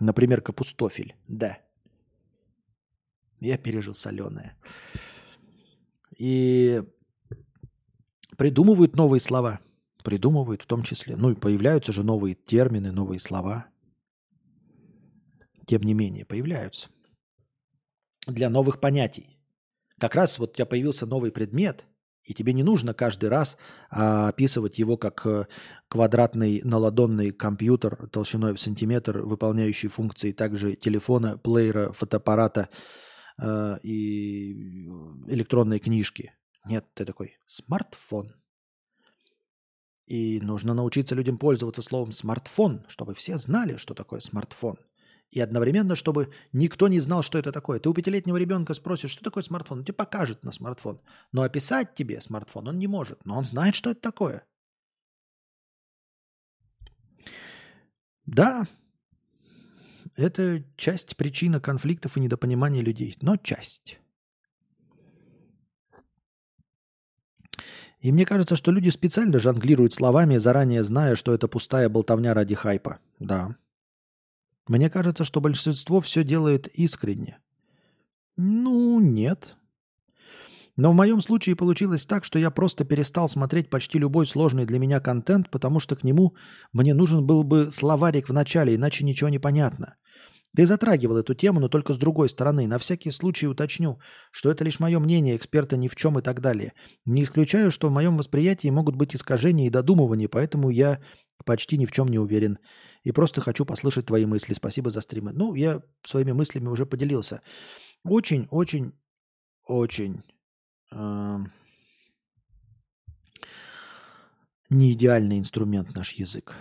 Например, 0.00 0.40
капустофель. 0.40 1.14
Да. 1.28 1.58
Я 3.38 3.58
пережил 3.58 3.94
соленое. 3.94 4.56
И 6.16 6.82
придумывают 8.36 8.96
новые 8.96 9.20
слова. 9.20 9.60
Придумывают 10.02 10.62
в 10.62 10.66
том 10.66 10.82
числе. 10.82 11.16
Ну 11.16 11.30
и 11.30 11.34
появляются 11.34 11.92
же 11.92 12.02
новые 12.02 12.34
термины, 12.34 12.92
новые 12.92 13.18
слова. 13.18 13.66
Тем 15.66 15.82
не 15.82 15.94
менее, 15.94 16.24
появляются. 16.24 16.90
Для 18.26 18.50
новых 18.50 18.80
понятий. 18.80 19.38
Как 19.98 20.14
раз 20.14 20.38
вот 20.38 20.50
у 20.50 20.54
тебя 20.54 20.66
появился 20.66 21.06
новый 21.06 21.30
предмет, 21.30 21.86
и 22.24 22.34
тебе 22.34 22.52
не 22.52 22.62
нужно 22.62 22.94
каждый 22.94 23.28
раз 23.28 23.56
а, 23.90 24.28
описывать 24.28 24.78
его 24.78 24.96
как 24.96 25.26
э, 25.26 25.46
квадратный 25.88 26.62
наладонный 26.64 27.32
компьютер 27.32 28.08
толщиной 28.10 28.54
в 28.54 28.60
сантиметр, 28.60 29.18
выполняющий 29.18 29.88
функции 29.88 30.32
также 30.32 30.74
телефона, 30.74 31.36
плеера, 31.36 31.92
фотоаппарата 31.92 32.70
э, 33.38 33.78
и 33.82 34.86
электронной 35.28 35.78
книжки. 35.78 36.32
Нет, 36.64 36.86
ты 36.94 37.04
такой 37.04 37.36
смартфон. 37.46 38.32
И 40.06 40.40
нужно 40.40 40.74
научиться 40.74 41.14
людям 41.14 41.38
пользоваться 41.38 41.82
словом 41.82 42.12
смартфон, 42.12 42.84
чтобы 42.88 43.14
все 43.14 43.38
знали, 43.38 43.76
что 43.76 43.94
такое 43.94 44.20
смартфон– 44.20 44.78
и 45.34 45.40
одновременно, 45.40 45.96
чтобы 45.96 46.32
никто 46.52 46.86
не 46.86 47.00
знал, 47.00 47.22
что 47.22 47.38
это 47.38 47.50
такое. 47.50 47.80
Ты 47.80 47.88
у 47.88 47.94
пятилетнего 47.94 48.36
ребенка 48.36 48.72
спросишь, 48.72 49.10
что 49.10 49.24
такое 49.24 49.42
смартфон, 49.42 49.78
он 49.80 49.84
тебе 49.84 49.94
покажет 49.94 50.44
на 50.44 50.52
смартфон. 50.52 51.00
Но 51.32 51.42
описать 51.42 51.94
тебе 51.94 52.20
смартфон 52.20 52.68
он 52.68 52.78
не 52.78 52.86
может, 52.86 53.24
но 53.24 53.36
он 53.38 53.44
знает, 53.44 53.74
что 53.74 53.90
это 53.90 54.00
такое. 54.00 54.46
Да, 58.26 58.66
это 60.16 60.64
часть 60.76 61.16
причины 61.16 61.60
конфликтов 61.60 62.16
и 62.16 62.20
недопонимания 62.20 62.82
людей, 62.82 63.16
но 63.20 63.36
часть. 63.36 63.98
И 68.00 68.12
мне 68.12 68.26
кажется, 68.26 68.56
что 68.56 68.70
люди 68.70 68.90
специально 68.90 69.38
жонглируют 69.38 69.94
словами, 69.94 70.36
заранее 70.36 70.84
зная, 70.84 71.16
что 71.16 71.32
это 71.32 71.48
пустая 71.48 71.88
болтовня 71.88 72.34
ради 72.34 72.54
хайпа. 72.54 72.98
Да. 73.18 73.56
Мне 74.66 74.90
кажется, 74.90 75.24
что 75.24 75.40
большинство 75.40 76.00
все 76.00 76.22
делает 76.22 76.68
искренне. 76.68 77.38
Ну, 78.36 79.00
нет. 79.00 79.56
Но 80.76 80.90
в 80.90 80.94
моем 80.94 81.20
случае 81.20 81.54
получилось 81.54 82.04
так, 82.04 82.24
что 82.24 82.38
я 82.38 82.50
просто 82.50 82.84
перестал 82.84 83.28
смотреть 83.28 83.70
почти 83.70 83.98
любой 83.98 84.26
сложный 84.26 84.66
для 84.66 84.78
меня 84.78 85.00
контент, 85.00 85.48
потому 85.50 85.78
что 85.78 85.94
к 85.94 86.02
нему 86.02 86.34
мне 86.72 86.94
нужен 86.94 87.24
был 87.24 87.44
бы 87.44 87.70
словарик 87.70 88.28
в 88.28 88.32
начале, 88.32 88.74
иначе 88.74 89.04
ничего 89.04 89.30
не 89.30 89.38
понятно. 89.38 89.96
Ты 90.56 90.66
затрагивал 90.66 91.16
эту 91.16 91.34
тему, 91.34 91.60
но 91.60 91.68
только 91.68 91.94
с 91.94 91.98
другой 91.98 92.28
стороны. 92.28 92.66
На 92.66 92.78
всякий 92.78 93.10
случай 93.10 93.48
уточню, 93.48 93.98
что 94.30 94.50
это 94.50 94.64
лишь 94.64 94.78
мое 94.80 95.00
мнение, 95.00 95.36
эксперта 95.36 95.76
ни 95.76 95.88
в 95.88 95.96
чем 95.96 96.18
и 96.18 96.22
так 96.22 96.40
далее. 96.40 96.72
Не 97.04 97.24
исключаю, 97.24 97.70
что 97.70 97.88
в 97.88 97.92
моем 97.92 98.16
восприятии 98.16 98.68
могут 98.68 98.94
быть 98.96 99.16
искажения 99.16 99.66
и 99.66 99.70
додумывания, 99.70 100.28
поэтому 100.28 100.70
я 100.70 101.00
почти 101.44 101.76
ни 101.76 101.86
в 101.86 101.92
чем 101.92 102.06
не 102.08 102.18
уверен 102.18 102.58
и 103.02 103.12
просто 103.12 103.40
хочу 103.40 103.66
послушать 103.66 104.06
твои 104.06 104.26
мысли. 104.26 104.54
Спасибо 104.54 104.90
за 104.90 105.00
стримы. 105.00 105.32
Ну, 105.32 105.54
я 105.54 105.82
своими 106.04 106.32
мыслями 106.32 106.68
уже 106.68 106.86
поделился. 106.86 107.42
Очень, 108.04 108.46
очень, 108.50 108.92
очень 109.66 110.22
э, 110.92 111.38
не 114.70 114.92
идеальный 114.92 115.38
инструмент 115.38 115.94
наш 115.94 116.12
язык. 116.12 116.54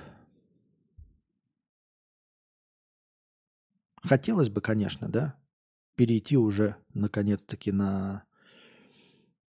Хотелось 4.03 4.49
бы, 4.49 4.61
конечно, 4.61 5.09
да, 5.09 5.35
перейти 5.95 6.37
уже 6.37 6.75
наконец-таки 6.93 7.71
на 7.71 8.23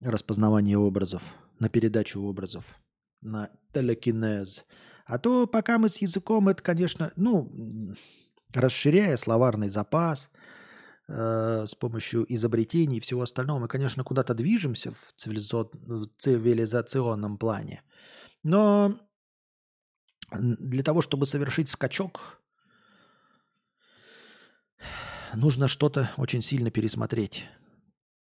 распознавание 0.01 0.79
образов, 0.79 1.23
на 1.59 1.69
передачу 1.69 2.21
образов, 2.21 2.65
на 3.21 3.51
телекинез– 3.73 4.65
а 5.07 5.19
то 5.19 5.47
пока 5.47 5.79
мы 5.79 5.89
с 5.89 5.99
языком, 5.99 6.49
это, 6.49 6.63
конечно, 6.63 7.13
ну, 7.17 7.53
расширяя 8.53 9.17
словарный 9.17 9.69
запас 9.69 10.31
э, 11.09 11.65
с 11.67 11.75
помощью 11.75 12.25
изобретений 12.33 12.99
и 12.99 13.01
всего 13.01 13.23
остального, 13.23 13.59
мы, 13.59 13.69
конечно, 13.69 14.03
куда-то 14.03 14.35
движемся 14.35 14.93
в, 14.93 15.13
цивилизо... 15.17 15.69
в 15.73 16.07
цивилизационном 16.19 17.37
плане. 17.37 17.83
Но 18.43 18.95
для 20.33 20.83
того, 20.83 21.03
чтобы 21.03 21.27
совершить 21.27 21.69
скачок, 21.69 22.41
нужно 25.35 25.69
что-то 25.69 26.11
очень 26.17 26.43
сильно 26.43 26.71
пересмотреть. 26.71 27.47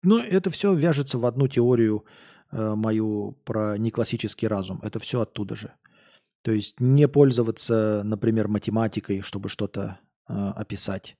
Но 0.02 0.18
это 0.18 0.50
все 0.50 0.74
вяжется 0.74 1.18
в 1.18 1.26
одну 1.26 1.48
теорию 1.48 2.04
э, 2.52 2.74
мою 2.74 3.32
про 3.44 3.76
неклассический 3.78 4.46
разум. 4.46 4.80
Это 4.82 4.98
все 4.98 5.22
оттуда 5.22 5.56
же. 5.56 5.72
То 6.42 6.52
есть 6.52 6.78
не 6.78 7.08
пользоваться, 7.08 8.02
например, 8.04 8.46
математикой, 8.48 9.20
чтобы 9.22 9.48
что-то 9.48 9.98
э, 10.28 10.32
описать. 10.32 11.16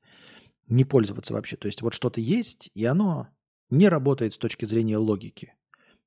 Не 0.68 0.84
пользоваться 0.84 1.32
вообще. 1.32 1.56
То 1.56 1.66
есть 1.66 1.82
вот 1.82 1.94
что-то 1.94 2.20
есть, 2.20 2.70
и 2.74 2.84
оно 2.84 3.28
не 3.70 3.89
работает 3.89 4.34
с 4.34 4.39
точки 4.39 4.65
зрения 4.65 4.98
логики. 4.98 5.55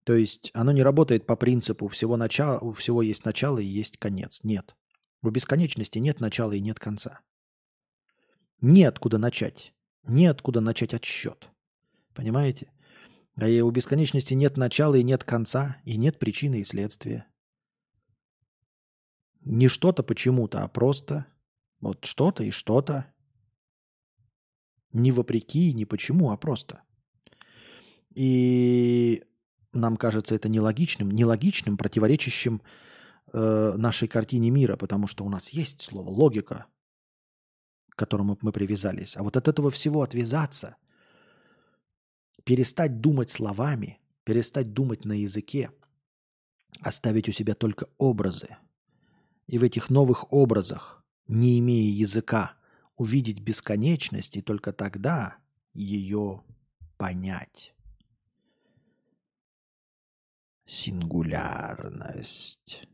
То 0.06 0.14
есть 0.14 0.52
оно 0.54 0.72
не 0.72 0.84
работает 0.84 1.26
по 1.26 1.36
принципу 1.36 1.88
всего 1.88 2.18
начала, 2.18 2.60
у 2.60 2.72
всего 2.72 3.02
есть 3.02 3.26
начало 3.26 3.60
и 3.60 3.66
есть 3.66 3.98
конец. 3.98 4.42
Нет. 4.44 4.76
У 5.22 5.30
бесконечности 5.30 5.98
нет 5.98 6.20
начала 6.22 6.54
и 6.54 6.62
нет 6.62 6.80
конца. 6.80 7.20
Неоткуда 8.62 9.18
начать. 9.18 9.74
Неоткуда 10.04 10.62
начать 10.62 10.94
отсчет. 10.94 11.50
Понимаете? 12.14 12.72
А 13.36 13.46
у 13.64 13.72
бесконечности 13.72 14.34
нет 14.34 14.58
начала 14.58 14.96
и 14.96 15.04
нет 15.04 15.24
конца, 15.24 15.78
и 15.86 15.98
нет 15.98 16.20
причины 16.20 16.60
и 16.60 16.64
следствия. 16.64 17.26
Не 19.42 19.70
что-то 19.70 20.04
почему-то, 20.04 20.64
а 20.64 20.68
просто 20.68 21.26
вот 21.80 22.04
что-то 22.04 22.44
и 22.44 22.52
что-то. 22.52 23.06
Не 24.92 25.12
вопреки, 25.12 25.74
не 25.74 25.86
почему, 25.86 26.32
а 26.32 26.38
просто. 26.38 26.82
И 28.14 29.24
нам 29.72 29.98
кажется 29.98 30.36
это 30.36 30.50
нелогичным, 30.50 31.12
нелогичным, 31.12 31.78
противоречащим 31.78 32.62
э, 33.32 33.74
нашей 33.78 34.08
картине 34.08 34.50
мира, 34.50 34.76
потому 34.76 35.08
что 35.08 35.24
у 35.24 35.30
нас 35.30 35.50
есть 35.50 35.82
слово 35.82 36.10
логика, 36.10 36.66
которому 38.00 38.38
мы 38.42 38.52
привязались. 38.52 39.16
А 39.18 39.24
вот 39.24 39.38
от 39.38 39.48
этого 39.48 39.70
всего 39.70 40.02
отвязаться, 40.02 40.78
перестать 42.44 43.02
думать 43.02 43.30
словами, 43.30 44.00
перестать 44.24 44.74
думать 44.74 45.06
на 45.06 45.14
языке, 45.14 45.72
оставить 46.82 47.30
у 47.30 47.32
себя 47.32 47.54
только 47.54 47.88
образы– 47.98 48.58
и 49.50 49.58
в 49.58 49.64
этих 49.64 49.90
новых 49.90 50.32
образах, 50.32 51.04
не 51.28 51.58
имея 51.58 51.92
языка, 51.92 52.54
увидеть 52.98 53.40
бесконечность 53.40 54.38
и 54.38 54.44
только 54.44 54.72
тогда 54.72 55.38
ее 55.74 56.44
понять. 56.98 57.74
Сингулярность. 60.68 62.88